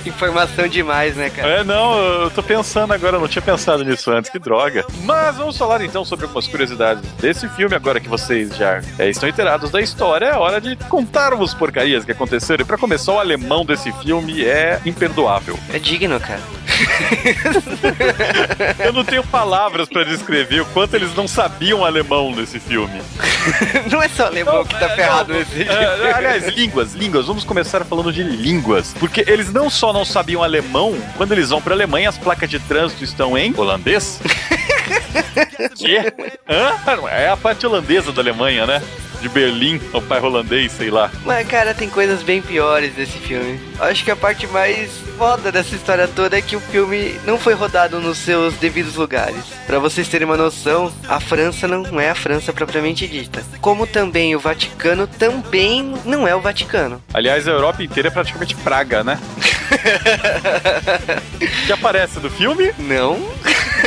Informação 0.08 0.66
demais, 0.66 1.14
né, 1.14 1.28
cara? 1.28 1.48
É, 1.48 1.64
não, 1.64 1.98
eu 1.98 2.30
tô 2.30 2.42
pensando 2.42 2.94
agora, 2.94 3.16
eu 3.16 3.20
não 3.20 3.28
tinha 3.28 3.42
pensado 3.42 3.84
nisso 3.84 4.10
antes, 4.10 4.30
que 4.30 4.38
droga. 4.38 4.86
Mas 5.02 5.36
vamos 5.36 5.58
falar 5.58 5.82
então 5.82 6.06
sobre 6.06 6.24
algumas 6.24 6.48
curiosidades 6.48 7.02
desse 7.20 7.46
filme, 7.50 7.74
agora 7.74 8.00
que 8.00 8.08
vocês 8.08 8.56
já 8.56 8.80
é, 8.98 9.10
estão 9.10 9.28
inteirados 9.28 9.70
da 9.70 9.82
história, 9.82 10.26
é 10.26 10.34
hora 10.34 10.58
de 10.58 10.74
contarmos 10.88 11.52
porcarias 11.52 12.02
que 12.02 12.12
aconteceram. 12.12 12.62
E 12.62 12.66
pra 12.66 12.78
começar, 12.78 13.12
o 13.12 13.18
alemão 13.18 13.62
desse 13.74 13.92
filme 13.92 14.44
é 14.44 14.80
imperdoável. 14.86 15.58
É 15.72 15.78
digno, 15.78 16.20
cara. 16.20 16.40
Eu 18.78 18.92
não 18.92 19.04
tenho 19.04 19.24
palavras 19.24 19.88
pra 19.88 20.04
descrever 20.04 20.60
o 20.60 20.66
quanto 20.66 20.94
eles 20.94 21.12
não 21.14 21.26
sabiam 21.26 21.84
alemão 21.84 22.34
nesse 22.34 22.60
filme. 22.60 23.00
Não 23.90 24.02
é 24.02 24.08
só 24.08 24.26
alemão 24.26 24.64
que 24.64 24.78
tá 24.78 24.88
ferrado 24.90 25.32
não, 25.32 25.38
nesse 25.38 25.62
é, 25.62 26.12
aliás, 26.14 26.46
línguas, 26.48 26.94
línguas. 26.94 27.26
Vamos 27.26 27.44
começar 27.44 27.84
falando 27.84 28.12
de 28.12 28.22
línguas. 28.22 28.94
Porque 28.98 29.24
eles 29.26 29.52
não 29.52 29.68
só 29.68 29.92
não 29.92 30.04
sabiam 30.04 30.42
alemão, 30.42 30.96
quando 31.16 31.32
eles 31.32 31.50
vão 31.50 31.60
pra 31.60 31.74
Alemanha, 31.74 32.08
as 32.08 32.16
placas 32.16 32.48
de 32.48 32.58
trânsito 32.58 33.04
estão 33.04 33.36
em 33.36 33.52
holandês. 33.56 34.20
que? 35.74 35.98
Hã? 36.48 36.74
É 37.10 37.28
a 37.28 37.36
parte 37.36 37.66
holandesa 37.66 38.12
da 38.12 38.22
Alemanha, 38.22 38.66
né? 38.66 38.82
De 39.20 39.28
Berlim, 39.28 39.80
o 39.92 40.02
pai 40.02 40.20
holandês, 40.20 40.72
sei 40.72 40.90
lá. 40.90 41.10
Mas, 41.24 41.48
cara, 41.48 41.72
tem 41.72 41.88
coisas 41.88 42.22
bem 42.22 42.42
piores 42.42 42.92
desse 42.92 43.18
filme. 43.18 43.58
Acho 43.80 44.04
que 44.04 44.10
a 44.10 44.16
parte 44.16 44.46
mais 44.46 44.90
foda 45.16 45.50
dessa 45.50 45.74
história 45.74 46.06
toda 46.06 46.36
é 46.36 46.42
que 46.42 46.56
o 46.56 46.60
filme 46.60 47.18
não 47.24 47.38
foi 47.38 47.54
rodado 47.54 48.00
nos 48.00 48.18
seus 48.18 48.54
devidos 48.54 48.96
lugares. 48.96 49.42
Pra 49.66 49.78
vocês 49.78 50.08
terem 50.08 50.26
uma 50.26 50.36
noção, 50.36 50.92
a 51.08 51.18
França 51.20 51.66
não 51.66 51.98
é 51.98 52.10
a 52.10 52.14
França 52.14 52.52
propriamente 52.52 53.08
dita. 53.08 53.42
Como 53.62 53.86
também 53.86 54.36
o 54.36 54.40
Vaticano 54.40 55.06
também 55.06 55.94
não 56.04 56.28
é 56.28 56.34
o 56.34 56.40
Vaticano. 56.40 57.02
Aliás, 57.14 57.48
a 57.48 57.52
Europa 57.52 57.82
inteira 57.82 58.08
é 58.08 58.12
praticamente 58.12 58.54
Praga, 58.56 59.02
né? 59.02 59.18
que 61.66 61.72
aparece 61.72 62.20
no 62.20 62.28
filme? 62.28 62.74
Não. 62.78 63.18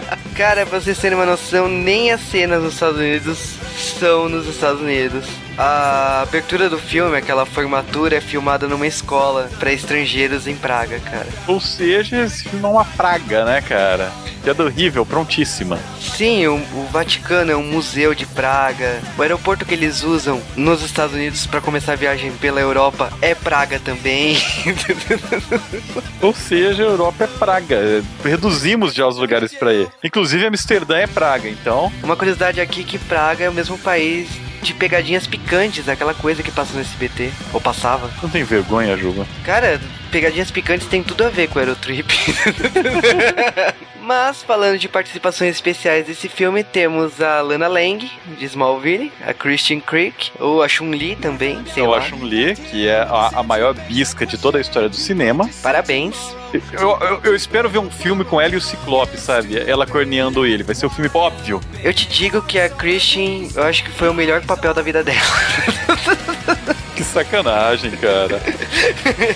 Cara, 0.36 0.66
pra 0.66 0.80
vocês 0.80 0.98
terem 0.98 1.16
uma 1.16 1.26
noção, 1.26 1.68
nem 1.68 2.12
as 2.12 2.20
cenas 2.20 2.62
nos 2.62 2.74
Estados 2.74 2.98
Unidos 2.98 3.56
são 3.98 4.28
nos 4.28 4.46
Estados 4.46 4.80
Unidos. 4.80 5.26
A 5.58 6.22
abertura 6.22 6.68
do 6.68 6.78
filme, 6.78 7.16
aquela 7.16 7.46
formatura, 7.46 8.16
é 8.16 8.20
filmada 8.20 8.68
numa 8.68 8.86
escola 8.86 9.48
para 9.58 9.72
estrangeiros 9.72 10.46
em 10.46 10.54
Praga, 10.54 11.00
cara. 11.00 11.26
Ou 11.46 11.60
seja, 11.60 12.24
esse 12.24 12.44
filme 12.44 12.64
é 12.64 12.68
uma 12.68 12.84
praga, 12.84 13.44
né, 13.44 13.62
cara? 13.62 14.12
Piada 14.44 14.64
horrível, 14.64 15.04
prontíssima. 15.04 15.78
Sim, 15.98 16.46
o, 16.46 16.54
o 16.54 16.88
Vaticano 16.92 17.50
é 17.50 17.56
um 17.56 17.64
museu 17.64 18.14
de 18.14 18.26
Praga. 18.26 19.00
O 19.18 19.22
aeroporto 19.22 19.64
que 19.64 19.74
eles 19.74 20.02
usam 20.02 20.40
nos 20.54 20.82
Estados 20.82 21.14
Unidos 21.14 21.46
para 21.46 21.60
começar 21.60 21.94
a 21.94 21.96
viagem 21.96 22.30
pela 22.32 22.60
Europa 22.60 23.10
é 23.20 23.34
Praga 23.34 23.80
também. 23.80 24.36
Ou 26.22 26.34
seja, 26.34 26.84
a 26.84 26.86
Europa 26.86 27.24
é 27.24 27.26
Praga. 27.26 28.04
Reduzimos 28.22 28.94
já 28.94 29.06
os 29.06 29.16
lugares 29.16 29.52
para 29.52 29.72
Inclusive, 30.02 30.46
Amsterdã 30.46 30.98
é 30.98 31.06
Praga, 31.06 31.48
então. 31.48 31.92
Uma 32.02 32.16
curiosidade 32.16 32.60
aqui 32.60 32.84
que 32.84 32.98
Praga 32.98 33.44
é 33.44 33.50
o 33.50 33.54
mesmo 33.54 33.78
país 33.78 34.28
de 34.62 34.74
pegadinhas 34.74 35.26
picantes, 35.26 35.88
aquela 35.88 36.14
coisa 36.14 36.42
que 36.42 36.50
passa 36.50 36.74
no 36.74 36.80
SBT, 36.80 37.30
ou 37.52 37.60
passava. 37.60 38.10
Não 38.22 38.28
tem 38.28 38.42
vergonha, 38.42 38.96
Juba? 38.96 39.26
Cara, 39.44 39.80
pegadinhas 40.10 40.50
picantes 40.50 40.88
tem 40.88 41.02
tudo 41.02 41.24
a 41.24 41.28
ver 41.28 41.48
com 41.48 41.58
Aerotrip. 41.58 42.12
Mas, 44.06 44.40
falando 44.40 44.78
de 44.78 44.88
participações 44.88 45.56
especiais 45.56 46.06
desse 46.06 46.28
filme, 46.28 46.62
temos 46.62 47.20
a 47.20 47.40
Lana 47.40 47.66
Lang, 47.66 48.08
de 48.38 48.44
Smallville, 48.44 49.12
a 49.26 49.34
Christian 49.34 49.80
Creek, 49.80 50.30
ou 50.38 50.62
a 50.62 50.68
Chun-Li 50.68 51.16
também, 51.16 51.64
sei 51.74 51.82
Eu 51.82 51.90
lá. 51.90 51.98
a 51.98 52.00
Chun-Li, 52.02 52.54
que 52.54 52.86
é 52.86 53.00
a, 53.00 53.30
a 53.34 53.42
maior 53.42 53.74
bisca 53.74 54.24
de 54.24 54.38
toda 54.38 54.58
a 54.58 54.60
história 54.60 54.88
do 54.88 54.94
cinema. 54.94 55.50
Parabéns. 55.60 56.16
Eu, 56.72 56.96
eu, 57.00 57.20
eu 57.24 57.34
espero 57.34 57.68
ver 57.68 57.78
um 57.80 57.90
filme 57.90 58.24
com 58.24 58.40
ela 58.40 58.54
e 58.54 58.56
o 58.56 58.60
Ciclope, 58.60 59.18
sabe? 59.18 59.58
Ela 59.58 59.84
corneando 59.84 60.46
ele. 60.46 60.62
Vai 60.62 60.76
ser 60.76 60.86
um 60.86 60.90
filme 60.90 61.10
óbvio. 61.12 61.60
Eu 61.82 61.92
te 61.92 62.06
digo 62.06 62.40
que 62.42 62.60
a 62.60 62.70
Christian, 62.70 63.48
eu 63.56 63.64
acho 63.64 63.82
que 63.82 63.90
foi 63.90 64.08
o 64.08 64.14
melhor 64.14 64.40
papel 64.42 64.72
da 64.72 64.82
vida 64.82 65.02
dela. 65.02 65.18
Que 66.96 67.04
sacanagem, 67.04 67.90
cara. 67.90 68.40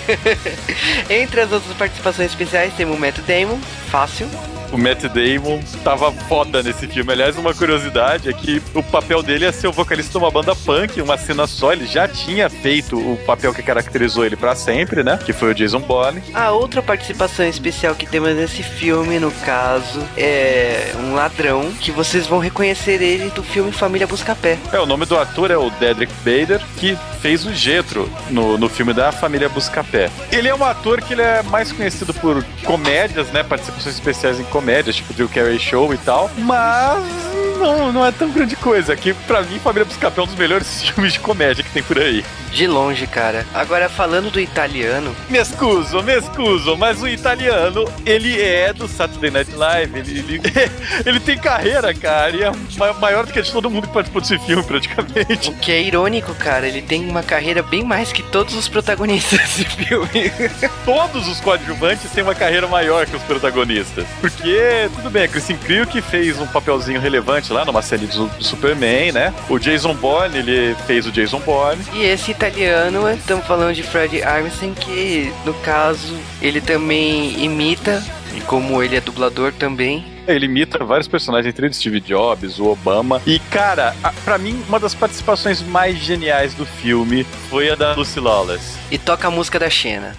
Entre 1.07 1.41
as 1.41 1.51
outras 1.51 1.77
participações 1.77 2.31
especiais, 2.31 2.73
temos 2.73 2.97
o 2.97 2.99
Matt 2.99 3.19
Damon, 3.19 3.59
fácil. 3.91 4.27
O 4.71 4.77
Matt 4.77 5.03
Damon 5.03 5.59
tava 5.83 6.11
foda 6.11 6.63
nesse 6.63 6.87
filme. 6.87 7.11
Aliás, 7.11 7.37
uma 7.37 7.53
curiosidade 7.53 8.29
é 8.29 8.33
que 8.33 8.61
o 8.73 8.81
papel 8.81 9.21
dele 9.21 9.45
é 9.45 9.51
ser 9.51 9.67
o 9.67 9.71
vocalista 9.71 10.11
de 10.11 10.17
uma 10.17 10.31
banda 10.31 10.55
punk, 10.55 11.01
uma 11.01 11.17
cena 11.17 11.45
só. 11.45 11.73
Ele 11.73 11.85
já 11.85 12.07
tinha 12.07 12.49
feito 12.49 12.97
o 12.97 13.17
papel 13.25 13.53
que 13.53 13.61
caracterizou 13.61 14.25
ele 14.25 14.35
pra 14.35 14.55
sempre, 14.55 15.03
né? 15.03 15.19
Que 15.25 15.33
foi 15.33 15.51
o 15.51 15.55
Jason 15.55 15.79
Bourne. 15.79 16.21
A 16.33 16.51
outra 16.51 16.81
participação 16.81 17.45
especial 17.45 17.95
que 17.95 18.05
temos 18.05 18.35
nesse 18.35 18.63
filme, 18.63 19.19
no 19.19 19.31
caso, 19.31 20.01
é 20.15 20.93
um 20.99 21.13
ladrão 21.15 21.71
que 21.79 21.91
vocês 21.91 22.25
vão 22.27 22.39
reconhecer 22.39 23.01
ele 23.01 23.29
do 23.31 23.43
filme 23.43 23.71
Família 23.71 24.07
Buscapé. 24.07 24.57
É, 24.71 24.79
o 24.79 24.85
nome 24.85 25.05
do 25.05 25.17
ator 25.17 25.51
é 25.51 25.57
o 25.57 25.69
Dedrick 25.71 26.13
Bader, 26.23 26.61
que 26.77 26.97
fez 27.21 27.45
o 27.45 27.53
Jetro 27.53 28.09
no, 28.29 28.57
no 28.57 28.67
filme 28.67 28.93
da 28.93 29.11
Família 29.11 29.47
Buscapé. 29.47 30.09
Ele 30.31 30.47
é 30.47 30.55
um 30.55 30.63
ator 30.63 31.01
que 31.01 31.13
ele 31.13 31.21
é 31.21 31.43
mais 31.43 31.71
conhecido 31.71 32.13
por 32.13 32.43
comédias, 32.63 33.29
né? 33.31 33.43
Participações 33.43 33.95
especiais 33.95 34.39
em 34.39 34.43
comédias, 34.45 34.60
tipo 34.93 35.13
Drew 35.13 35.27
Carey 35.29 35.59
Show 35.59 35.93
e 35.93 35.97
tal. 35.97 36.29
Mas 36.37 37.03
não, 37.57 37.91
não 37.91 38.05
é 38.05 38.11
tão 38.11 38.29
grande 38.31 38.55
coisa. 38.55 38.95
Que 38.95 39.13
pra 39.13 39.41
mim, 39.41 39.59
Família 39.59 39.85
Buscapé 39.85 40.19
é 40.19 40.23
um 40.23 40.27
dos 40.27 40.35
melhores 40.35 40.83
filmes 40.89 41.13
de 41.13 41.19
comédia 41.19 41.63
que 41.63 41.69
tem 41.71 41.83
por 41.83 41.97
aí. 41.99 42.23
De 42.51 42.67
longe, 42.67 43.07
cara. 43.07 43.45
Agora, 43.53 43.87
falando 43.87 44.29
do 44.29 44.39
italiano, 44.39 45.15
Me 45.29 45.37
excuso, 45.37 46.03
me 46.03 46.13
excuso, 46.17 46.75
mas 46.77 47.01
o 47.01 47.07
italiano, 47.07 47.85
ele 48.05 48.41
é 48.41 48.73
do 48.73 48.89
Saturday 48.89 49.31
Night 49.31 49.51
Live. 49.55 49.97
Ele, 49.99 50.19
ele, 50.19 50.41
ele 51.05 51.19
tem 51.21 51.37
carreira, 51.37 51.93
cara, 51.93 52.35
e 52.35 52.43
é 52.43 52.51
ma- 52.77 52.91
maior 52.93 53.25
do 53.25 53.31
que 53.31 53.39
a 53.39 53.41
de 53.41 53.51
todo 53.51 53.69
mundo 53.69 53.87
que 53.87 53.93
participou 53.93 54.21
desse 54.21 54.37
filme, 54.39 54.61
praticamente. 54.63 55.49
o 55.49 55.53
que 55.55 55.71
é 55.71 55.81
irônico, 55.81 56.35
cara, 56.35 56.67
ele 56.67 56.81
tem 56.81 57.07
uma 57.07 57.23
carreira 57.23 57.63
bem 57.63 57.85
mais 57.85 58.11
que 58.11 58.21
todos 58.21 58.53
os 58.53 58.67
protagonistas 58.67 59.39
desse 59.39 59.63
filme. 59.63 60.31
Todos 60.83 61.29
os 61.29 61.39
coadjuvantes 61.39 62.11
têm 62.11 62.23
uma 62.23 62.35
carreira 62.35 62.67
maior 62.67 63.05
que 63.05 63.15
os 63.15 63.23
protagonistas. 63.23 64.05
Porque, 64.19 64.50
tudo 64.95 65.09
bem, 65.09 65.23
a 65.23 65.27
Kristen 65.27 65.57
Creel 65.57 65.87
que 65.87 66.01
fez 66.01 66.39
um 66.39 66.47
papelzinho 66.47 66.99
relevante 66.99 67.51
lá 67.53 67.65
numa 67.65 67.81
série 67.81 68.07
do, 68.07 68.27
do 68.27 68.43
Superman, 68.43 69.11
né? 69.11 69.33
O 69.49 69.59
Jason 69.59 69.93
Bourne, 69.93 70.37
ele 70.37 70.75
fez 70.87 71.05
o 71.05 71.11
Jason 71.11 71.39
Bourne. 71.39 71.83
E 71.93 72.03
esse 72.03 72.31
italiano, 72.31 73.09
estamos 73.11 73.45
falando 73.45 73.73
de 73.73 73.83
Fred 73.83 74.23
Armisen, 74.23 74.73
que 74.73 75.31
no 75.45 75.53
caso 75.55 76.15
ele 76.41 76.61
também 76.61 77.43
imita, 77.43 78.03
e 78.35 78.41
como 78.41 78.81
ele 78.81 78.95
é 78.95 79.01
dublador 79.01 79.51
também. 79.53 80.05
Ele 80.27 80.45
imita 80.45 80.83
vários 80.83 81.07
personagens, 81.07 81.49
entre 81.49 81.65
eles 81.65 81.77
Steve 81.77 81.99
Jobs, 81.99 82.59
o 82.59 82.65
Obama. 82.65 83.21
E, 83.25 83.39
cara, 83.39 83.95
a, 84.03 84.11
pra 84.11 84.37
mim, 84.37 84.63
uma 84.67 84.79
das 84.79 84.93
participações 84.93 85.61
mais 85.61 85.97
geniais 85.97 86.53
do 86.53 86.65
filme 86.65 87.25
foi 87.49 87.71
a 87.71 87.75
da 87.75 87.93
Lucy 87.93 88.19
Lawless. 88.19 88.77
E 88.89 88.97
toca 88.97 89.27
a 89.27 89.31
música 89.31 89.59
da 89.59 89.69
Xena. 89.69 90.15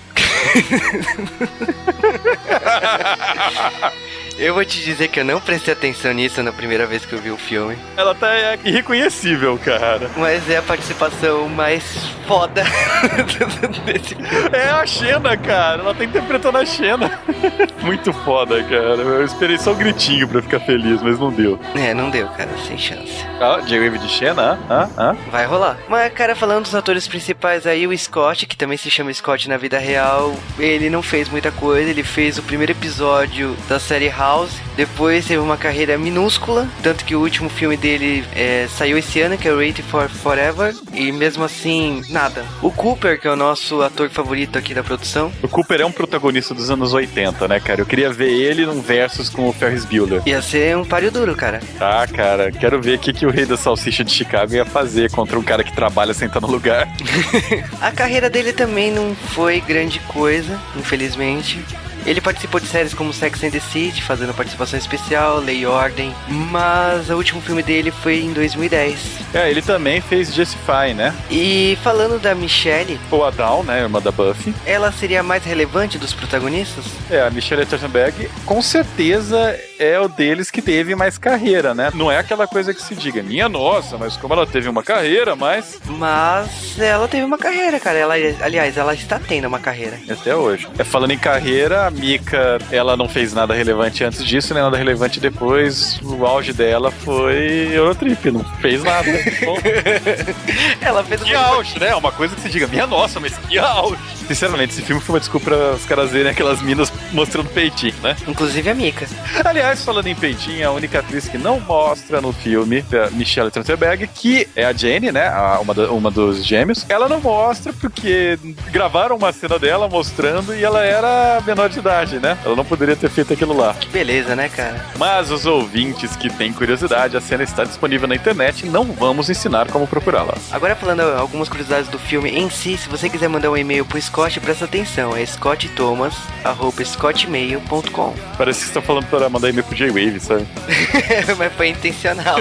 Eu 4.43 4.55
vou 4.55 4.65
te 4.65 4.83
dizer 4.83 5.07
que 5.07 5.21
eu 5.21 5.25
não 5.25 5.41
prestei 5.41 5.73
atenção 5.73 6.13
nisso 6.13 6.43
na 6.43 6.53
primeira 6.53 6.85
vez 6.85 7.07
que 7.07 7.13
eu 7.13 7.21
vi 7.21 7.31
o 7.31 7.37
filme. 7.37 7.79
Ela 7.97 8.13
tá 8.13 8.35
é, 8.35 8.59
irreconhecível, 8.65 9.57
cara. 9.65 10.11
Mas 10.17 10.51
é 10.51 10.57
a 10.57 10.63
participação 10.63 11.49
mais 11.49 11.85
foda 12.27 12.65
desse 13.87 14.17
filme. 14.17 14.29
É 14.53 14.69
a 14.71 14.85
Xena, 14.85 15.37
cara. 15.37 15.83
Ela 15.83 15.95
tá 15.95 16.05
interpretando 16.05 16.59
a 16.59 16.67
Xena. 16.67 17.21
Muito 17.83 18.13
foda, 18.13 18.61
cara. 18.65 19.01
Eu 19.01 19.25
esperei 19.25 19.59
só 19.59 19.73
um 19.73 19.77
gritinho 19.77 20.27
pra 20.27 20.43
ficar 20.43 20.59
feliz, 20.59 21.01
mas 21.01 21.21
não 21.21 21.31
deu. 21.31 21.57
É, 21.77 21.95
não 21.95 22.11
deu, 22.11 22.27
cara, 22.31 22.51
sem 22.67 22.77
chance. 22.77 23.25
Ah, 23.41 23.61
J-Wave 23.65 23.99
de 23.99 24.09
Xena? 24.09 24.59
Ah, 24.69 24.89
ah. 24.97 25.17
Vai 25.31 25.47
rolar. 25.47 25.79
Mas, 25.89 26.13
cara, 26.15 26.35
falando 26.35 26.65
dos 26.65 26.75
atores 26.75 27.07
principais 27.07 27.65
aí, 27.65 27.87
o 27.87 27.97
Scott, 27.97 28.47
que 28.47 28.57
também 28.57 28.77
se 28.77 28.91
chama 28.91 29.13
Scott 29.15 29.49
na 29.49 29.57
vida 29.57 29.79
real, 29.79 30.35
ele 30.59 30.91
não 30.91 31.01
fez 31.01 31.29
muita 31.29 31.53
coisa. 31.53 31.89
Ele 31.89 32.03
fez 32.03 32.39
o 32.39 32.43
primeiro 32.43 32.73
episódio 32.73 33.57
da 33.69 33.79
série 33.79 34.09
House, 34.09 34.32
depois 34.77 35.27
teve 35.27 35.41
uma 35.41 35.57
carreira 35.57 35.99
minúscula, 35.99 36.69
tanto 36.83 37.05
que 37.05 37.15
o 37.15 37.21
último 37.21 37.49
filme 37.49 37.77
dele 37.77 38.25
é, 38.35 38.67
saiu 38.77 38.97
esse 38.99 39.21
ano, 39.21 39.37
que 39.37 39.47
é 39.49 39.53
Waiting 39.53 39.83
for 39.83 40.09
Forever, 40.09 40.75
e 40.93 41.13
mesmo 41.13 41.45
assim, 41.45 42.03
nada. 42.09 42.45
O 42.63 42.71
Cooper, 42.71 43.21
que 43.21 43.29
é 43.29 43.31
o 43.31 43.37
nosso 43.37 43.83
ator 43.83 44.09
favorito 44.11 44.59
aqui 44.59 44.73
da 44.75 44.83
produção, 44.83 45.31
O 45.43 45.49
Cooper 45.49 45.81
é 45.81 45.85
um 45.87 45.93
protagonista 45.93 46.55
dos 46.55 46.71
anos 46.71 46.93
80, 46.95 47.47
né, 47.49 47.61
cara? 47.61 47.81
Eu 47.81 47.87
queria 47.87 48.11
ver 48.13 48.31
ele 48.31 48.65
num 48.67 48.81
versus 48.81 49.29
com 49.29 49.49
o 49.49 49.53
Ferris 49.53 49.85
Bueller. 49.85 50.23
ia 50.27 50.41
ser 50.41 50.77
um 50.77 50.85
páreo 50.85 51.11
duro, 51.11 51.35
cara. 51.35 51.61
Tá, 51.79 52.07
cara. 52.07 52.51
Quero 52.51 52.81
ver 52.81 52.97
o 52.97 52.99
que, 52.99 53.13
que 53.13 53.27
o 53.27 53.31
rei 53.31 53.45
da 53.45 53.57
salsicha 53.57 54.03
de 54.05 54.13
Chicago 54.13 54.55
ia 54.55 54.65
fazer 54.65 55.11
contra 55.11 55.39
um 55.39 55.43
cara 55.43 55.63
que 55.63 55.73
trabalha 55.75 56.15
sentado 56.15 56.47
no 56.47 56.53
lugar. 56.53 56.89
A 57.81 57.91
carreira 57.91 58.31
dele 58.31 58.53
também 58.53 58.91
não 58.91 59.15
foi 59.15 59.61
grande 59.61 59.99
coisa, 60.01 60.59
infelizmente. 60.77 61.65
Ele 62.07 62.21
participou 62.21 62.61
de 62.61 62.67
séries 62.67 62.95
como 62.95 63.13
Sex 63.13 63.43
and 63.45 63.51
the 63.51 63.61
City, 63.61 64.03
fazendo 64.03 64.35
participação 64.35 64.79
especial, 64.79 65.39
Lei 65.39 65.61
e 65.61 65.67
Ordem, 65.67 66.15
mas 66.29 67.09
o 67.11 67.15
último 67.17 67.41
filme 67.41 67.63
dele 67.63 67.91
foi 67.91 68.21
em 68.21 68.33
2010. 68.33 68.99
É, 69.35 69.51
ele 69.51 69.63
também 69.63 70.01
fez 70.01 70.35
Justify, 70.35 70.93
né? 70.95 71.15
E 71.31 71.79
falando 71.83 72.19
da 72.21 72.35
Michelle, 72.35 72.99
Ou 73.11 73.25
a 73.25 73.31
Dawn, 73.31 73.63
né, 73.63 73.81
irmã 73.83 74.01
da 74.01 74.11
Buffy. 74.11 74.55
ela 74.67 74.91
seria 74.93 75.21
a 75.21 75.23
mais 75.23 75.45
relevante 75.45 75.99
dos 75.99 76.13
protagonistas? 76.13 76.85
É, 77.11 77.21
a 77.23 77.31
Michelle 77.31 77.65
Trachtenberg, 77.67 78.29
com 78.45 78.61
certeza 78.61 79.59
é 79.79 79.99
o 79.99 80.09
deles 80.09 80.51
que 80.51 80.63
teve 80.63 80.95
mais 80.95 81.19
carreira, 81.19 81.75
né? 81.75 81.91
Não 81.95 82.11
é 82.11 82.19
aquela 82.19 82.47
coisa 82.47 82.73
que 82.75 82.83
se 82.83 82.95
diga, 82.95 83.23
minha 83.23 83.49
nossa, 83.49 83.97
mas 83.97 84.17
como 84.17 84.33
ela 84.35 84.47
teve 84.47 84.69
uma 84.69 84.83
carreira, 84.83 85.35
mas 85.35 85.79
Mas 85.87 86.79
ela 86.79 87.09
teve 87.09 87.25
uma 87.25 87.39
carreira, 87.39 87.79
cara. 87.81 87.99
Ela, 87.99 88.15
aliás, 88.41 88.77
ela 88.77 88.95
está 88.95 89.19
tendo 89.19 89.47
uma 89.49 89.59
carreira. 89.59 89.99
até 90.09 90.35
hoje. 90.35 90.69
É, 90.79 90.85
falando 90.85 91.13
em 91.13 91.19
carreira, 91.19 91.92
Mika, 91.93 92.59
ela 92.71 92.97
não 92.97 93.09
fez 93.09 93.33
nada 93.33 93.55
relevante 93.55 94.03
antes 94.05 94.25
disso, 94.25 94.53
nem 94.55 94.63
nada 94.63 94.77
relevante 94.77 95.21
depois. 95.21 96.01
O 96.03 96.25
auge 96.27 96.53
dela 96.53 96.91
foi 96.91 97.71
Eurotrip, 97.73 98.31
não 98.31 98.45
fez 98.61 98.83
nada. 98.83 99.09
Ela 100.81 101.03
fez 101.05 101.23
que 101.23 101.35
auge, 101.35 101.79
né? 101.79 101.95
Uma 101.95 102.13
coisa 102.13 102.35
que 102.35 102.41
se 102.43 102.49
diga, 102.49 102.67
minha 102.67 102.87
nossa, 102.87 103.21
mas 103.21 103.37
que 103.39 103.59
auge. 103.59 103.97
Sinceramente, 104.27 104.73
esse 104.73 104.83
filme 104.83 105.01
foi 105.01 105.15
uma 105.15 105.21
desculpa 105.21 105.43
para 105.51 105.73
os 105.75 105.85
caras 105.85 106.11
verem 106.11 106.31
aquelas 106.31 106.63
minas 106.63 106.93
mostrando 107.13 107.49
peitinho, 107.51 107.95
né? 108.03 108.17
Inclusive 108.27 108.69
a 108.71 108.75
Mika. 108.75 109.07
Aliás, 109.45 109.85
falando 109.85 110.07
em 110.07 110.15
peitinho, 110.15 110.69
a 110.69 110.73
única 110.73 111.01
atriz 111.01 111.29
que 111.29 111.37
não 111.39 111.61
mostra 111.61 112.21
no 112.21 112.33
filme 112.33 112.85
é 112.93 113.05
a 113.05 113.11
Michelle 113.11 113.51
Trachtenberg, 113.51 114.07
que 114.09 114.49
é 114.55 114.65
a 114.65 114.73
Jane, 114.73 115.11
né? 115.13 115.29
a- 115.29 115.59
uma, 115.61 115.75
da- 115.75 115.91
uma 115.91 116.11
dos 116.11 116.45
gêmeos. 116.45 116.87
Ela 116.89 117.09
não 117.09 117.21
mostra 117.21 117.73
porque 117.73 118.39
gravaram 118.71 119.17
uma 119.17 119.33
cena 119.33 119.59
dela 119.59 119.89
mostrando 119.89 120.55
e 120.55 120.63
ela 120.65 120.83
era 120.83 121.41
menor 121.47 121.69
de 121.69 121.81
idade, 121.83 122.19
né? 122.19 122.39
Ela 122.45 122.57
não 122.57 122.65
poderia 122.65 122.97
ter 122.97 123.11
feito 123.11 123.33
aquilo 123.33 123.57
lá. 123.57 123.75
Que 123.75 123.89
beleza, 123.89 124.37
né, 124.37 124.49
cara? 124.49 124.85
Mas 124.97 125.31
os 125.31 125.47
ouvintes 125.47 126.17
que 126.17 126.29
têm 126.31 126.53
curiosidade, 126.53 127.17
a 127.17 127.21
cena 127.21 127.43
está 127.43 127.65
disponível 127.65 128.07
na 128.09 128.15
internet 128.15 128.67
e 128.67 128.71
não 128.71 128.85
vamos 128.85 129.29
ensinar 129.29 129.69
como 129.71 129.87
procurá-la. 129.87 130.35
Agora 130.51 130.75
falando 130.77 131.01
algumas 131.01 131.49
curiosidades 131.49 131.89
do 131.89 131.99
filme 131.99 132.31
em 132.31 132.49
si, 132.49 132.79
se 132.79 132.89
você 132.89 133.09
quiser 133.09 133.29
mandar 133.29 133.51
um 133.51 133.57
e-mail 133.57 133.85
pro 133.85 134.01
Scott, 134.01 134.39
presta 134.41 134.65
atenção, 134.65 135.17
é 135.17 135.27
scottthomas.scottmail.com 135.27 138.15
Parece 138.39 138.61
que 138.61 138.65
você 138.65 138.71
está 138.71 138.83
falando 138.83 139.07
para 139.07 139.29
mandar 139.29 139.49
e-mail 139.49 139.65
pro 139.65 139.77
J-Wave, 139.77 140.21
sabe? 140.21 140.47
Mas 141.37 141.53
foi 141.55 141.69
intencional. 141.69 142.37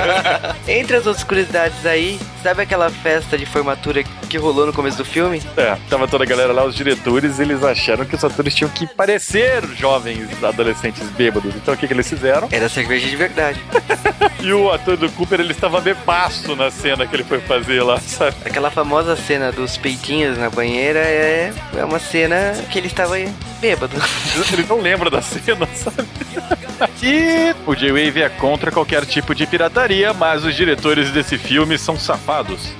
Entre 0.66 0.96
as 0.96 1.06
outras 1.06 1.24
curiosidades 1.24 1.84
aí, 1.84 2.18
sabe 2.42 2.62
aquela 2.62 2.90
festa 2.90 3.38
de 3.38 3.46
formatura 3.46 4.02
que 4.02 4.36
rolou 4.36 4.66
no 4.66 4.72
começo 4.72 4.96
do 4.96 5.04
filme? 5.04 5.40
É, 5.56 5.76
tava 5.88 6.08
toda 6.08 6.24
a 6.24 6.26
galera 6.26 6.52
lá, 6.52 6.64
os 6.64 6.74
diretores, 6.74 7.38
eles 7.38 7.62
acharam 7.62 8.04
que 8.04 8.16
os 8.16 8.24
atores 8.24 8.54
tinham 8.54 8.70
que 8.70 8.86
parecer 8.86 9.64
jovens 9.76 10.42
adolescentes 10.42 11.08
bêbados. 11.10 11.54
Então 11.54 11.74
o 11.74 11.76
que, 11.76 11.86
que 11.86 11.92
eles 11.92 12.08
fizeram? 12.08 12.48
Era 12.50 12.68
cerveja 12.68 13.08
de 13.08 13.16
verdade. 13.16 13.60
E 14.42 14.52
o 14.52 14.72
ator 14.72 14.96
do 14.96 15.08
Cooper, 15.10 15.38
ele 15.38 15.52
estava 15.52 15.80
bebaço 15.80 16.56
na 16.56 16.68
cena 16.68 17.06
que 17.06 17.14
ele 17.14 17.22
foi 17.22 17.40
fazer 17.40 17.80
lá, 17.80 18.00
sabe? 18.00 18.34
Aquela 18.44 18.72
famosa 18.72 19.14
cena 19.14 19.52
dos 19.52 19.76
peitinhos 19.76 20.36
na 20.36 20.50
banheira 20.50 20.98
é, 20.98 21.52
é 21.76 21.84
uma 21.84 22.00
cena 22.00 22.52
que 22.68 22.76
ele 22.76 22.88
estava 22.88 23.14
bêbado. 23.60 23.94
Ele 24.52 24.66
não 24.68 24.80
lembra 24.80 25.08
da 25.08 25.22
cena, 25.22 25.68
sabe? 25.74 26.08
E 27.00 27.54
o 27.64 27.76
J-Wave 27.76 28.22
é 28.22 28.28
contra 28.28 28.72
qualquer 28.72 29.06
tipo 29.06 29.34
de 29.34 29.46
pirataria, 29.46 30.12
mas 30.12 30.44
os 30.44 30.54
diretores 30.54 31.10
desse 31.10 31.38
filme 31.38 31.78
são 31.78 31.96
safados. 31.96 32.31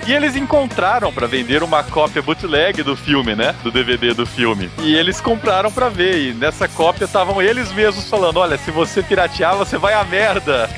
E 0.06 0.12
eles 0.12 0.36
encontraram 0.36 1.12
pra 1.12 1.26
vender 1.26 1.62
uma 1.62 1.82
cópia 1.82 2.22
bootleg 2.22 2.82
do 2.82 2.96
filme, 2.96 3.34
né? 3.34 3.54
Do 3.62 3.70
DVD 3.70 4.14
do 4.14 4.26
filme. 4.26 4.70
E 4.78 4.94
eles 4.94 5.20
compraram 5.20 5.70
pra 5.70 5.88
ver. 5.88 6.18
E 6.18 6.32
nessa 6.32 6.66
cópia 6.68 7.04
estavam 7.04 7.40
eles 7.40 7.72
mesmos 7.72 8.08
falando: 8.08 8.38
olha, 8.38 8.56
se 8.56 8.70
você 8.70 9.02
piratear, 9.02 9.56
você 9.56 9.76
vai 9.76 9.94
a 9.94 10.04
merda. 10.04 10.68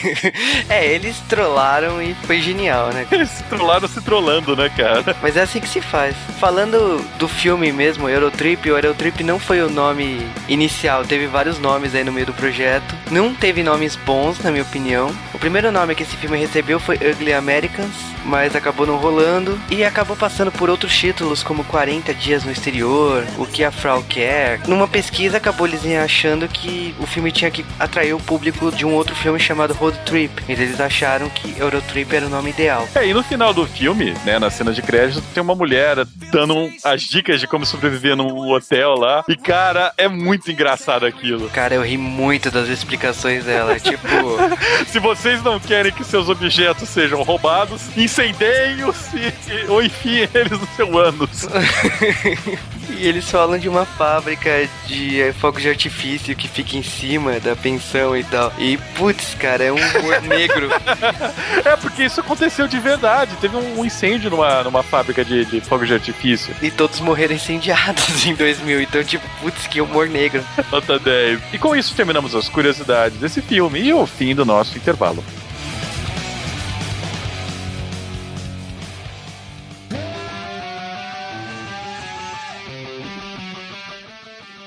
é, 0.68 0.86
eles 0.86 1.18
trollaram 1.28 2.02
e 2.02 2.14
foi 2.26 2.40
genial, 2.40 2.88
né? 2.88 3.06
Eles 3.16 3.42
trollaram 3.48 3.88
se 3.88 4.00
trollando, 4.00 4.56
né, 4.56 4.68
cara? 4.68 5.16
Mas 5.22 5.36
é 5.36 5.42
assim 5.42 5.60
que 5.60 5.68
se 5.68 5.80
faz. 5.80 6.14
Falando 6.38 7.02
do 7.18 7.28
filme 7.28 7.72
mesmo, 7.72 8.08
Eurotrip, 8.08 8.70
o 8.70 8.76
Eurotrip 8.76 9.22
não 9.22 9.38
foi 9.38 9.62
o 9.62 9.70
nome 9.70 10.26
inicial, 10.48 11.04
teve 11.04 11.26
vários 11.26 11.58
nomes 11.58 11.94
aí 11.94 12.04
no 12.04 12.12
meio 12.12 12.26
do 12.26 12.32
projeto. 12.32 12.94
Não 13.10 13.34
teve 13.34 13.62
nomes 13.62 13.96
bons, 13.96 14.38
na 14.40 14.50
minha 14.50 14.62
opinião. 14.62 15.14
O 15.32 15.38
primeiro 15.38 15.72
nome 15.72 15.94
que 15.94 16.02
esse 16.02 16.16
filme 16.16 16.38
recebeu 16.38 16.78
foi 16.78 16.96
Ugly 16.96 17.32
Americans, 17.32 17.94
mas 18.24 18.56
acabou 18.56 18.86
não 18.86 18.96
rolando 18.96 19.58
e 19.70 19.84
acabou 19.84 20.16
passando 20.16 20.50
por 20.50 20.68
outros 20.68 20.96
títulos 20.96 21.42
como 21.42 21.64
40 21.64 22.12
Dias 22.14 22.44
no 22.44 22.50
Exterior, 22.50 23.24
O 23.38 23.46
que 23.46 23.64
a 23.64 23.70
Frau 23.70 24.02
quer. 24.08 24.60
Numa 24.66 24.88
pesquisa 24.88 25.36
acabou 25.36 25.66
eles 25.66 25.84
achando 25.96 26.48
que 26.48 26.94
o 26.98 27.06
filme 27.06 27.30
tinha 27.30 27.50
que 27.50 27.64
atrair 27.78 28.14
o 28.14 28.18
público 28.20 28.72
de 28.72 28.84
um 28.84 28.92
outro 28.92 29.14
filme 29.14 29.38
chamado 29.38 29.74
Road 29.74 29.98
Trip. 30.04 30.42
Mas 30.48 30.58
eles 30.58 30.80
acharam 30.80 31.28
que 31.28 31.58
Eurotrip 31.58 32.12
era 32.14 32.26
o 32.26 32.28
nome 32.28 32.50
ideal. 32.50 32.88
É, 32.94 33.06
e 33.06 33.14
no 33.14 33.22
final 33.22 33.54
do 33.54 33.66
filme, 33.66 34.14
né, 34.24 34.38
na 34.38 34.50
cena 34.50 34.72
de 34.72 34.82
crédito, 34.82 35.22
tem 35.32 35.42
uma 35.42 35.54
mulher 35.54 36.04
dando 36.32 36.70
as 36.84 37.02
dicas 37.02 37.40
de 37.40 37.46
como 37.46 37.64
sobreviver 37.64 38.16
num 38.16 38.50
hotel 38.50 38.94
lá. 38.94 39.24
E, 39.28 39.36
cara, 39.36 39.92
é 39.96 40.08
muito 40.08 40.50
engraçado 40.50 41.06
aquilo. 41.06 41.48
Cara, 41.50 41.74
eu 41.74 41.82
ri 41.82 41.96
muito 41.96 42.50
das 42.50 42.68
explicações 42.68 43.44
dela. 43.44 43.78
tipo, 43.78 44.06
Se 44.86 44.98
vocês 44.98 45.42
não 45.42 45.58
querem 45.60 45.92
que 45.92 46.04
seus 46.04 46.28
objetos 46.28 46.88
sejam 46.88 47.22
roubados, 47.22 47.82
incendeiem-os 47.96 48.96
e- 49.14 49.66
ou 49.68 49.82
enfiem 49.82 50.28
eles 50.34 50.58
no 50.58 50.68
seu 50.76 50.98
ânus. 50.98 51.46
e 52.90 53.06
eles 53.06 53.28
falam 53.30 53.58
de 53.58 53.68
uma 53.68 53.84
fábrica 53.84 54.68
de 54.86 55.20
eh, 55.20 55.32
fogos 55.32 55.62
de 55.62 55.68
artifício 55.68 56.34
que 56.36 56.48
fica 56.48 56.76
em 56.76 56.82
cima 56.82 57.38
da 57.40 57.56
pensão 57.56 58.16
e 58.16 58.22
tal. 58.24 58.52
E, 58.58 58.76
putz, 58.96 59.34
cara, 59.34 59.64
é 59.64 59.72
um 59.72 59.76
humor 59.76 60.22
negro. 60.28 60.68
É, 61.64 61.76
porque 61.76 62.04
isso 62.04 62.20
aconteceu 62.20 62.66
de 62.68 62.78
verdade. 62.78 63.34
Teve 63.40 63.56
um 63.56 63.84
incêndio 63.84 64.30
numa, 64.30 64.62
numa 64.62 64.82
fábrica 64.82 65.24
de, 65.24 65.44
de 65.44 65.60
fogos 65.60 65.88
de 65.88 65.94
artifício. 65.94 66.54
E 66.62 66.70
todos 66.70 67.00
morreram 67.00 67.34
incendiados 67.34 68.24
em 68.26 68.34
2000. 68.34 68.82
Então, 68.82 69.02
tipo, 69.04 69.26
putz, 69.40 69.66
que 69.66 69.80
humor 69.80 70.08
negro. 70.08 70.44
Nota 70.70 70.98
10. 70.98 71.40
E 71.52 71.58
com 71.58 71.74
isso 71.74 71.94
terminamos 71.94 72.34
as 72.34 72.48
curiosidades 72.48 73.18
desse 73.18 73.40
filme 73.42 73.80
e 73.80 73.92
o 73.92 74.06
fim 74.06 74.34
do 74.34 74.44
nosso 74.44 74.76
intervalo. 74.76 75.24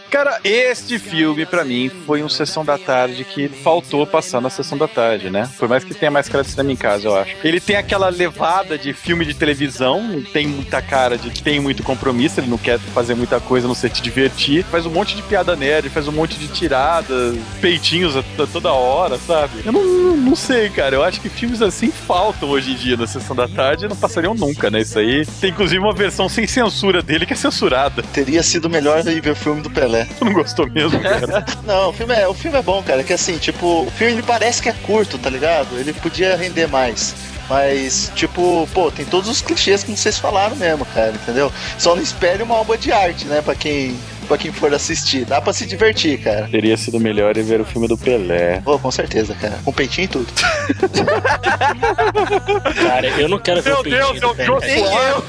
Cara, 0.09 0.39
este 0.43 0.97
filme 0.97 1.45
pra 1.45 1.63
mim 1.63 1.89
foi 2.05 2.23
um 2.23 2.29
sessão 2.29 2.65
da 2.65 2.77
tarde 2.77 3.23
que 3.23 3.47
faltou 3.47 4.07
passar 4.07 4.41
na 4.41 4.49
sessão 4.49 4.77
da 4.77 4.87
tarde, 4.87 5.29
né? 5.29 5.47
Por 5.57 5.69
mais 5.69 5.83
que 5.83 5.93
tenha 5.93 6.09
mais 6.09 6.27
cara 6.27 6.43
de 6.43 6.49
cinema 6.49 6.71
em 6.71 6.75
casa, 6.75 7.07
eu 7.07 7.15
acho. 7.15 7.35
Ele 7.43 7.59
tem 7.59 7.75
aquela 7.75 8.09
levada 8.09 8.77
de 8.77 8.91
filme 8.91 9.23
de 9.23 9.35
televisão, 9.35 10.23
tem 10.33 10.47
muita 10.47 10.81
cara 10.81 11.17
de 11.17 11.29
que 11.29 11.43
tem 11.43 11.59
muito 11.59 11.83
compromisso, 11.83 12.39
ele 12.39 12.47
não 12.47 12.57
quer 12.57 12.79
fazer 12.79 13.13
muita 13.13 13.39
coisa, 13.39 13.67
não 13.67 13.75
sei 13.75 13.89
te 13.89 14.01
divertir. 14.01 14.63
Faz 14.63 14.85
um 14.85 14.89
monte 14.89 15.15
de 15.15 15.21
piada 15.21 15.55
nerd, 15.55 15.89
faz 15.89 16.07
um 16.07 16.11
monte 16.11 16.39
de 16.39 16.47
tiradas, 16.47 17.37
peitinhos 17.61 18.17
a, 18.17 18.23
toda 18.51 18.73
hora, 18.73 19.17
sabe? 19.17 19.61
Eu 19.63 19.71
não, 19.71 20.17
não, 20.17 20.35
sei, 20.35 20.69
cara. 20.69 20.95
Eu 20.95 21.03
acho 21.03 21.21
que 21.21 21.29
filmes 21.29 21.61
assim 21.61 21.91
faltam 21.91 22.49
hoje 22.49 22.71
em 22.71 22.75
dia 22.75 22.97
na 22.97 23.05
sessão 23.05 23.35
da 23.35 23.47
tarde 23.47 23.87
não 23.87 23.95
passariam 23.95 24.33
nunca, 24.33 24.71
né? 24.71 24.81
Isso 24.81 24.97
aí 24.97 25.25
tem 25.39 25.51
inclusive 25.51 25.79
uma 25.79 25.93
versão 25.93 26.27
sem 26.27 26.47
censura 26.47 27.03
dele 27.03 27.25
que 27.25 27.33
é 27.33 27.35
censurada. 27.35 28.01
Teria 28.01 28.41
sido 28.41 28.69
melhor 28.69 29.05
ir 29.07 29.21
ver 29.21 29.31
o 29.31 29.35
filme 29.35 29.61
do 29.61 29.69
Pelé, 29.69 29.98
Pelé. 29.99 30.07
Tu 30.17 30.25
não 30.25 30.33
gostou 30.33 30.69
mesmo, 30.69 30.99
cara? 31.01 31.45
Não, 31.65 31.89
o 31.89 31.93
filme 31.93 32.13
é, 32.13 32.27
o 32.27 32.33
filme 32.33 32.57
é 32.57 32.61
bom, 32.61 32.81
cara. 32.83 33.03
Que 33.03 33.13
assim, 33.13 33.37
tipo, 33.37 33.83
o 33.83 33.91
filme 33.91 34.13
ele 34.13 34.23
parece 34.23 34.61
que 34.61 34.69
é 34.69 34.73
curto, 34.73 35.17
tá 35.17 35.29
ligado? 35.29 35.77
Ele 35.77 35.93
podia 35.93 36.35
render 36.35 36.67
mais. 36.67 37.15
Mas, 37.49 38.11
tipo, 38.15 38.69
pô, 38.73 38.91
tem 38.91 39.05
todos 39.05 39.27
os 39.27 39.41
clichês 39.41 39.83
que 39.83 39.95
vocês 39.95 40.19
falaram 40.19 40.55
mesmo, 40.55 40.85
cara, 40.85 41.13
entendeu? 41.13 41.51
Só 41.79 41.95
não 41.95 42.03
espere 42.03 42.43
uma 42.43 42.53
obra 42.53 42.77
de 42.77 42.91
arte, 42.91 43.25
né, 43.25 43.41
pra 43.41 43.55
quem, 43.55 43.97
pra 44.29 44.37
quem 44.37 44.51
for 44.51 44.71
assistir. 44.73 45.25
Dá 45.25 45.41
pra 45.41 45.51
se 45.51 45.65
divertir, 45.65 46.19
cara. 46.19 46.47
Teria 46.47 46.77
sido 46.77 46.99
melhor 46.99 47.35
ir 47.35 47.43
ver 47.43 47.59
o 47.59 47.65
filme 47.65 47.87
do 47.87 47.97
Pelé. 47.97 48.61
Pô, 48.63 48.77
com 48.77 48.91
certeza, 48.91 49.33
cara. 49.33 49.59
Com 49.65 49.73
peitinho 49.73 50.05
e 50.05 50.07
tudo. 50.07 50.27
Cara, 52.75 53.07
eu 53.19 53.27
não 53.27 53.39
quero 53.39 53.61
ver 53.61 53.71
Meu 53.71 53.79
o 53.79 53.83
peitinho 53.83 54.19
Deus, 54.19 54.35
do 54.35 54.41
é 54.41 54.43
o 54.43 54.45
Jô 54.45 54.57
Pelé. 54.59 54.77
Soares. 54.79 55.23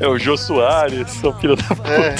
É 0.00 0.08
o 0.08 0.18
Jô 0.18 0.36
Soares, 0.36 1.10
seu 1.10 1.32
filho 1.34 1.54
da 1.56 1.62
puta. 1.62 1.90
É. 1.92 2.14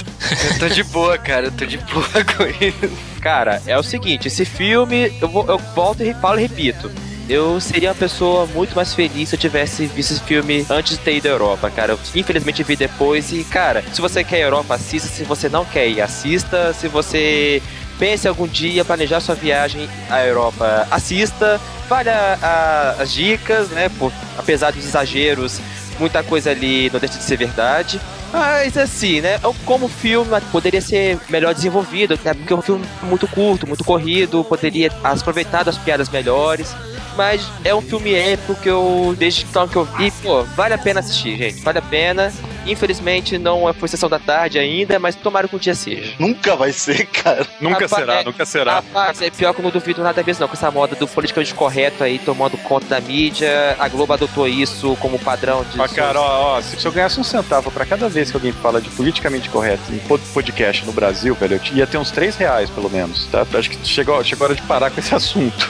Eu 0.53 0.59
tô 0.59 0.69
de 0.69 0.85
boa, 0.85 1.19
cara. 1.19 1.47
Eu 1.47 1.53
tô 1.53 1.67
de 1.67 1.79
boa 1.79 2.07
com 2.37 2.65
isso. 2.65 2.97
Cara, 3.21 3.61
é 3.67 3.77
o 3.77 3.83
seguinte, 3.83 4.29
esse 4.29 4.45
filme, 4.45 5.13
eu, 5.21 5.29
vou, 5.29 5.45
eu 5.49 5.59
volto 5.59 6.03
e 6.03 6.15
falo 6.15 6.39
e 6.39 6.43
repito. 6.43 6.91
Eu 7.29 7.61
seria 7.61 7.91
uma 7.91 7.95
pessoa 7.95 8.47
muito 8.47 8.75
mais 8.75 8.95
feliz 8.95 9.29
se 9.29 9.35
eu 9.35 9.39
tivesse 9.39 9.87
visto 9.87 10.13
esse 10.13 10.21
filme 10.23 10.65
antes 10.71 10.97
de 10.97 11.05
ter 11.05 11.17
ido 11.17 11.27
à 11.27 11.31
Europa, 11.31 11.71
cara. 11.71 11.93
Eu, 11.93 11.99
infelizmente 12.15 12.63
vi 12.63 12.75
depois 12.75 13.31
e, 13.33 13.45
cara, 13.45 13.85
se 13.93 14.01
você 14.01 14.25
quer 14.25 14.39
ir 14.39 14.43
à 14.43 14.47
Europa, 14.47 14.75
assista. 14.75 15.09
Se 15.09 15.25
você 15.25 15.47
não 15.49 15.65
quer 15.65 15.87
ir, 15.89 16.01
assista. 16.01 16.73
Se 16.73 16.89
você 16.89 17.63
pense 17.99 18.27
algum 18.27 18.47
dia 18.47 18.83
planejar 18.85 19.21
sua 19.21 19.35
viagem 19.35 19.89
à 20.09 20.25
Europa, 20.25 20.87
assista. 20.91 21.61
Vale 21.87 22.09
a- 22.09 22.39
a- 22.43 23.03
as 23.03 23.13
dicas, 23.13 23.69
né? 23.71 23.91
Por, 23.99 24.11
apesar 24.39 24.71
dos 24.73 24.85
exageros, 24.85 25.61
muita 25.99 26.23
coisa 26.23 26.51
ali 26.51 26.89
não 26.91 26.99
deixa 27.01 27.19
de 27.19 27.25
ser 27.25 27.37
verdade. 27.37 28.01
Mas 28.33 28.77
assim, 28.77 29.21
né? 29.23 29.39
Como 29.67 29.89
filme 29.89 30.31
poderia 30.53 30.81
ser 30.83 31.19
melhor 31.29 31.55
desenvolvido, 31.55 32.19
né? 32.25 32.33
Porque 32.35 32.53
é 32.53 32.57
um 32.57 32.63
filme 32.63 32.85
muito 33.03 33.27
curto, 33.29 33.67
muito 33.67 33.85
corrido, 33.85 34.45
poderia 34.45 34.91
aproveitar 35.05 35.69
as 35.69 35.77
piadas 35.79 36.09
melhores. 36.11 36.75
Mas 37.19 37.51
é 37.65 37.75
um 37.75 37.83
filme 37.83 38.15
épico 38.15 38.55
que 38.55 38.69
eu, 38.69 39.13
desde 39.19 39.43
então 39.43 39.67
que 39.67 39.75
eu 39.75 39.85
vi, 39.85 40.09
pô, 40.23 40.45
vale 40.45 40.75
a 40.75 40.79
pena 40.79 41.01
assistir, 41.01 41.37
gente. 41.37 41.61
Vale 41.63 41.79
a 41.79 41.83
pena. 41.83 42.33
Infelizmente 42.71 43.39
não 43.39 43.73
foi 43.75 43.89
sessão 43.89 44.09
da 44.09 44.19
tarde 44.19 44.59
ainda, 44.59 44.99
mas 44.99 45.15
tomara 45.15 45.49
que 45.49 45.57
um 45.57 45.59
dia 45.59 45.75
seja. 45.75 46.13
Nunca 46.19 46.55
vai 46.57 46.73
ser, 46.73 47.07
cara. 47.07 47.47
Nunca 47.61 47.85
Rapaz, 47.87 47.91
será, 48.01 48.15
é- 48.21 48.25
nunca 48.25 48.47
será. 48.47 48.75
Rapaz, 48.75 49.23
é 49.23 49.31
pior 49.31 49.53
que 49.55 49.61
eu 49.61 49.65
não 49.65 49.71
duvido 49.71 50.03
nada 50.03 50.23
mesmo, 50.23 50.41
não. 50.43 50.49
Com 50.49 50.55
essa 50.55 50.71
moda 50.71 50.95
do 50.95 51.07
politicamente 51.09 51.55
correto 51.55 52.05
aí 52.05 52.19
tomando 52.19 52.57
conta 52.59 52.87
da 52.87 53.01
mídia, 53.01 53.77
a 53.79 53.89
Globo 53.89 54.13
adotou 54.13 54.47
isso 54.47 54.97
como 55.01 55.19
padrão 55.19 55.65
de. 55.65 55.81
Ó, 55.81 55.89
cara, 55.89 56.21
ó, 56.21 56.57
ó, 56.59 56.63
se 56.63 56.85
eu 56.85 56.93
ganhasse 56.93 57.19
um 57.19 57.25
centavo 57.25 57.71
pra 57.71 57.85
cada 57.87 58.09
vez 58.09 58.31
que 58.31 58.37
alguém 58.37 58.53
fala 58.53 58.81
de 58.81 58.89
politicamente 58.91 59.49
correto 59.49 59.83
em 59.93 59.99
pod- 59.99 60.23
podcast 60.33 60.85
no 60.87 60.93
Brasil, 60.93 61.35
velho, 61.35 61.61
eu 61.71 61.77
ia 61.77 61.87
ter 61.87 61.99
uns 61.99 62.11
três 62.11 62.37
reais, 62.37 62.69
pelo 62.71 62.89
menos, 62.91 63.27
tá? 63.27 63.47
Acho 63.55 63.71
que 63.71 63.79
chegou, 63.87 64.23
chegou 64.25 64.45
a 64.45 64.49
hora 64.49 64.55
de 64.55 64.63
parar 64.63 64.91
com 64.91 65.01
esse 65.01 65.15
assunto. 65.15 65.69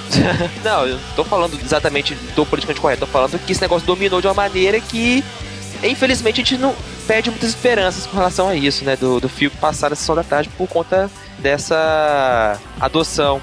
Não, 0.64 0.86
eu 0.86 0.94
não 0.96 1.00
tô 1.16 1.24
falando 1.24 1.58
exatamente 1.62 2.14
do 2.34 2.44
politicamente 2.46 2.80
correto, 2.80 3.00
tô 3.00 3.06
falando 3.06 3.38
que 3.38 3.52
esse 3.52 3.60
negócio 3.60 3.86
dominou 3.86 4.20
de 4.20 4.26
uma 4.26 4.34
maneira 4.34 4.80
que, 4.80 5.22
infelizmente, 5.82 6.40
a 6.40 6.44
gente 6.44 6.58
não 6.58 6.74
perde 7.06 7.30
muitas 7.30 7.50
esperanças 7.50 8.06
com 8.06 8.16
relação 8.16 8.48
a 8.48 8.54
isso, 8.54 8.84
né? 8.84 8.96
Do, 8.96 9.20
do 9.20 9.28
filme 9.28 9.54
passar 9.60 9.90
na 9.90 9.96
sessão 9.96 10.14
da 10.14 10.24
tarde 10.24 10.50
por 10.56 10.68
conta 10.68 11.10
dessa 11.38 12.58
adoção. 12.80 13.40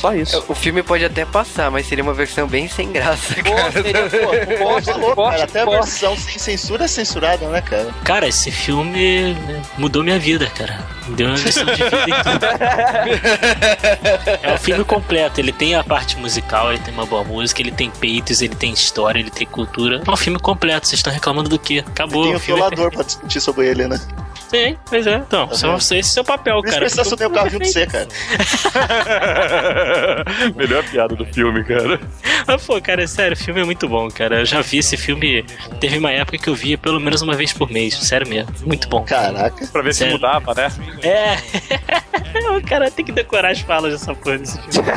Só 0.00 0.14
isso. 0.14 0.42
O 0.48 0.54
filme 0.54 0.82
pode 0.82 1.04
até 1.04 1.26
passar, 1.26 1.70
mas 1.70 1.86
seria 1.86 2.02
uma 2.02 2.14
versão 2.14 2.46
bem 2.48 2.66
sem 2.68 2.90
graça, 2.90 3.34
Pô, 3.34 3.54
cara. 3.54 3.70
seria, 3.70 4.08
pô, 4.08 4.08
Pô, 4.56 4.64
forte, 4.64 5.14
forte, 5.14 5.30
cara. 5.32 5.44
Até 5.44 5.60
a 5.60 5.66
versão 5.66 6.16
sem 6.16 6.38
censura 6.38 6.86
é 6.86 6.88
censurada, 6.88 7.46
né, 7.48 7.60
cara? 7.60 7.90
Cara, 8.02 8.26
esse 8.26 8.50
filme 8.50 9.34
né, 9.34 9.62
mudou 9.76 10.02
minha 10.02 10.18
vida, 10.18 10.46
cara. 10.46 10.78
Me 11.06 11.16
Deu 11.16 11.26
uma 11.28 11.36
lição 11.36 11.66
de 11.66 11.72
vida 11.72 11.96
em 12.06 12.22
tudo. 12.22 12.46
É 14.42 14.54
o 14.54 14.58
filme 14.58 14.84
completo. 14.84 15.40
Ele 15.40 15.52
tem 15.52 15.74
a 15.74 15.84
parte 15.84 16.16
musical, 16.16 16.72
ele 16.72 16.80
tem 16.80 16.94
uma 16.94 17.04
boa 17.04 17.22
música, 17.22 17.60
ele 17.60 17.70
tem 17.70 17.90
peitos, 17.90 18.40
ele 18.40 18.54
tem 18.54 18.72
história, 18.72 19.18
ele 19.18 19.30
tem 19.30 19.46
cultura. 19.46 20.02
É 20.06 20.10
um 20.10 20.16
filme 20.16 20.38
completo. 20.38 20.86
Vocês 20.86 20.98
estão 20.98 21.12
reclamando 21.12 21.48
do 21.48 21.58
quê? 21.58 21.84
Acabou. 21.86 22.24
Tem 22.24 22.34
o 22.36 22.40
filme 22.40 22.60
é 22.62 22.64
violador 22.70 22.90
pra 22.90 23.02
discutir 23.02 23.40
sobre 23.40 23.66
ele, 23.66 23.86
né? 23.86 24.00
Tem, 24.50 24.76
pois 24.88 25.06
é. 25.06 25.16
Então, 25.16 25.46
Tá 25.46 25.54
só, 25.54 25.76
esse 25.76 25.94
é 25.96 26.00
o 26.00 26.04
seu 26.04 26.24
papel, 26.24 26.56
Por 26.56 26.64
isso 26.66 26.74
cara. 26.74 26.80
precisa 26.80 27.02
assumir 27.02 27.26
o 27.26 27.30
carro 27.30 27.50
junto 27.50 27.62
de 27.64 27.72
você, 27.72 27.86
cara. 27.86 28.08
Melhor 30.56 30.84
piada 30.84 31.14
do 31.14 31.24
filme, 31.26 31.64
cara. 31.64 32.00
Mas, 32.46 32.64
pô, 32.66 32.80
cara, 32.80 33.06
sério, 33.06 33.36
o 33.36 33.40
filme 33.40 33.60
é 33.60 33.64
muito 33.64 33.88
bom, 33.88 34.08
cara. 34.10 34.40
Eu 34.40 34.46
já 34.46 34.60
vi 34.60 34.78
esse 34.78 34.96
filme. 34.96 35.44
Teve 35.80 35.98
uma 35.98 36.10
época 36.10 36.38
que 36.38 36.48
eu 36.48 36.54
via 36.54 36.76
pelo 36.76 37.00
menos 37.00 37.22
uma 37.22 37.34
vez 37.34 37.52
por 37.52 37.70
mês. 37.70 37.94
Sério 37.94 38.28
mesmo. 38.28 38.52
Muito 38.64 38.88
bom. 38.88 39.02
Caraca. 39.04 39.66
Pra 39.68 39.82
ver 39.82 39.92
se 39.92 40.00
Sério. 40.00 40.14
mudava, 40.14 40.54
né? 40.54 40.68
É. 41.02 41.36
o 42.56 42.62
cara 42.66 42.90
tem 42.90 43.04
que 43.04 43.12
decorar 43.12 43.50
as 43.52 43.60
falas 43.60 43.92
dessa 43.92 44.14
porra 44.14 44.38
desse 44.38 44.60
filme. 44.62 44.88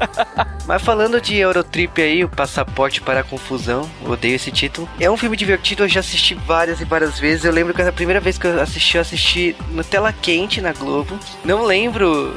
Mas 0.66 0.82
falando 0.82 1.20
de 1.20 1.36
Eurotrip 1.36 2.00
aí, 2.00 2.24
o 2.24 2.28
Passaporte 2.28 3.00
para 3.00 3.20
a 3.20 3.24
Confusão, 3.24 3.88
odeio 4.06 4.36
esse 4.36 4.50
título. 4.52 4.88
É 5.00 5.10
um 5.10 5.16
filme 5.16 5.36
divertido, 5.36 5.84
eu 5.84 5.88
já 5.88 6.00
assisti 6.00 6.34
várias 6.34 6.80
e 6.80 6.84
várias 6.84 7.18
vezes. 7.18 7.44
Eu 7.44 7.52
lembro 7.52 7.74
que 7.74 7.82
a 7.82 7.92
primeira 7.92 8.20
vez 8.20 8.38
que 8.38 8.46
eu 8.46 8.60
assisti, 8.60 8.89
eu 8.96 9.02
assisti 9.02 9.56
no 9.70 9.84
Tela 9.84 10.12
Quente 10.12 10.60
na 10.60 10.72
Globo. 10.72 11.18
Não 11.44 11.64
lembro 11.64 12.34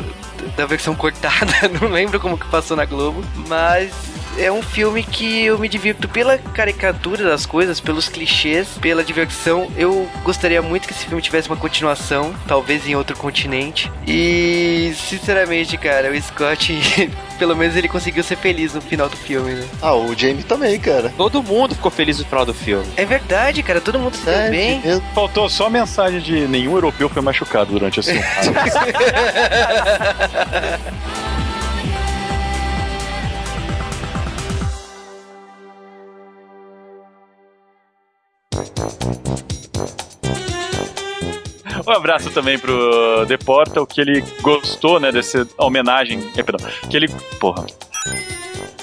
da 0.55 0.65
versão 0.65 0.95
cortada, 0.95 1.53
não 1.81 1.89
lembro 1.89 2.19
como 2.19 2.37
que 2.37 2.47
passou 2.47 2.75
na 2.75 2.85
Globo, 2.85 3.23
mas 3.47 3.91
é 4.37 4.51
um 4.51 4.61
filme 4.61 5.03
que 5.03 5.45
eu 5.45 5.57
me 5.59 5.67
divirto 5.69 6.07
pela 6.09 6.37
caricatura 6.37 7.23
das 7.23 7.45
coisas, 7.45 7.79
pelos 7.79 8.07
clichês, 8.09 8.67
pela 8.81 9.03
diversão. 9.03 9.69
Eu 9.77 10.07
gostaria 10.23 10.61
muito 10.61 10.87
que 10.87 10.93
esse 10.93 11.05
filme 11.05 11.21
tivesse 11.21 11.47
uma 11.49 11.57
continuação, 11.57 12.33
talvez 12.47 12.87
em 12.87 12.95
outro 12.95 13.15
continente. 13.17 13.91
E, 14.07 14.93
sinceramente, 15.07 15.77
cara, 15.77 16.11
o 16.11 16.21
Scott, 16.21 16.73
pelo 17.37 17.55
menos 17.55 17.75
ele 17.75 17.87
conseguiu 17.87 18.23
ser 18.23 18.35
feliz 18.37 18.73
no 18.73 18.81
final 18.81 19.07
do 19.07 19.15
filme, 19.17 19.53
né? 19.53 19.67
Ah, 19.81 19.93
o 19.93 20.15
Jamie 20.17 20.43
também, 20.43 20.79
cara. 20.79 21.13
Todo 21.15 21.41
mundo 21.43 21.75
ficou 21.75 21.91
feliz 21.91 22.17
no 22.19 22.25
final 22.25 22.45
do 22.45 22.53
filme. 22.53 22.85
É 22.97 23.05
verdade, 23.05 23.61
cara, 23.63 23.79
todo 23.79 23.99
mundo 23.99 24.15
se 24.15 24.25
deu 24.25 24.33
É, 24.33 24.49
bem. 24.49 24.79
mesmo. 24.81 25.03
Faltou 25.13 25.47
só 25.49 25.67
a 25.67 25.69
mensagem 25.69 26.19
de 26.19 26.47
nenhum 26.47 26.73
europeu 26.73 27.07
foi 27.09 27.21
machucado 27.21 27.71
durante 27.71 27.99
esse 27.99 28.11
filme. 28.13 28.23
Um 41.85 41.91
abraço 41.91 42.29
também 42.31 42.57
pro 42.57 43.25
The 43.27 43.37
Portal, 43.37 43.85
que 43.85 43.99
ele 43.99 44.21
gostou, 44.41 44.99
né, 44.99 45.11
dessa 45.11 45.47
homenagem. 45.57 46.31
É, 46.37 46.43
perdão, 46.43 46.67
que 46.89 46.95
ele. 46.95 47.09
Porra. 47.39 47.65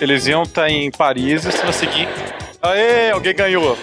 Eles 0.01 0.27
iam 0.27 0.43
estar 0.43 0.69
em 0.71 0.91
Paris 0.91 1.45
e 1.45 1.53
se 1.53 1.73
seguir. 1.73 2.09
Aê, 2.63 3.11
alguém 3.11 3.35
ganhou. 3.35 3.77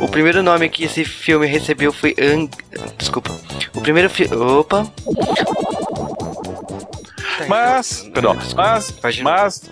O 0.00 0.08
primeiro 0.08 0.42
nome 0.42 0.68
que 0.68 0.84
esse 0.84 1.04
filme 1.04 1.46
recebeu 1.46 1.92
foi 1.92 2.14
Ang... 2.18 2.50
Desculpa. 2.98 3.30
O 3.74 3.80
primeiro 3.80 4.08
filme... 4.10 4.34
Opa. 4.36 4.84
Tá, 7.38 7.44
Mas. 7.48 8.00
então- 8.00 8.12
Perdão. 8.12 8.36
Desculpa. 8.36 8.62
Mas. 9.02 9.20
Mas. 9.20 9.62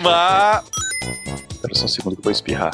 mas. 0.00 0.64
Espera 1.50 1.74
só 1.74 1.84
um 1.84 1.88
segundo 1.88 2.16
que 2.16 2.20
eu 2.20 2.24
vou 2.24 2.32
espirrar. 2.32 2.72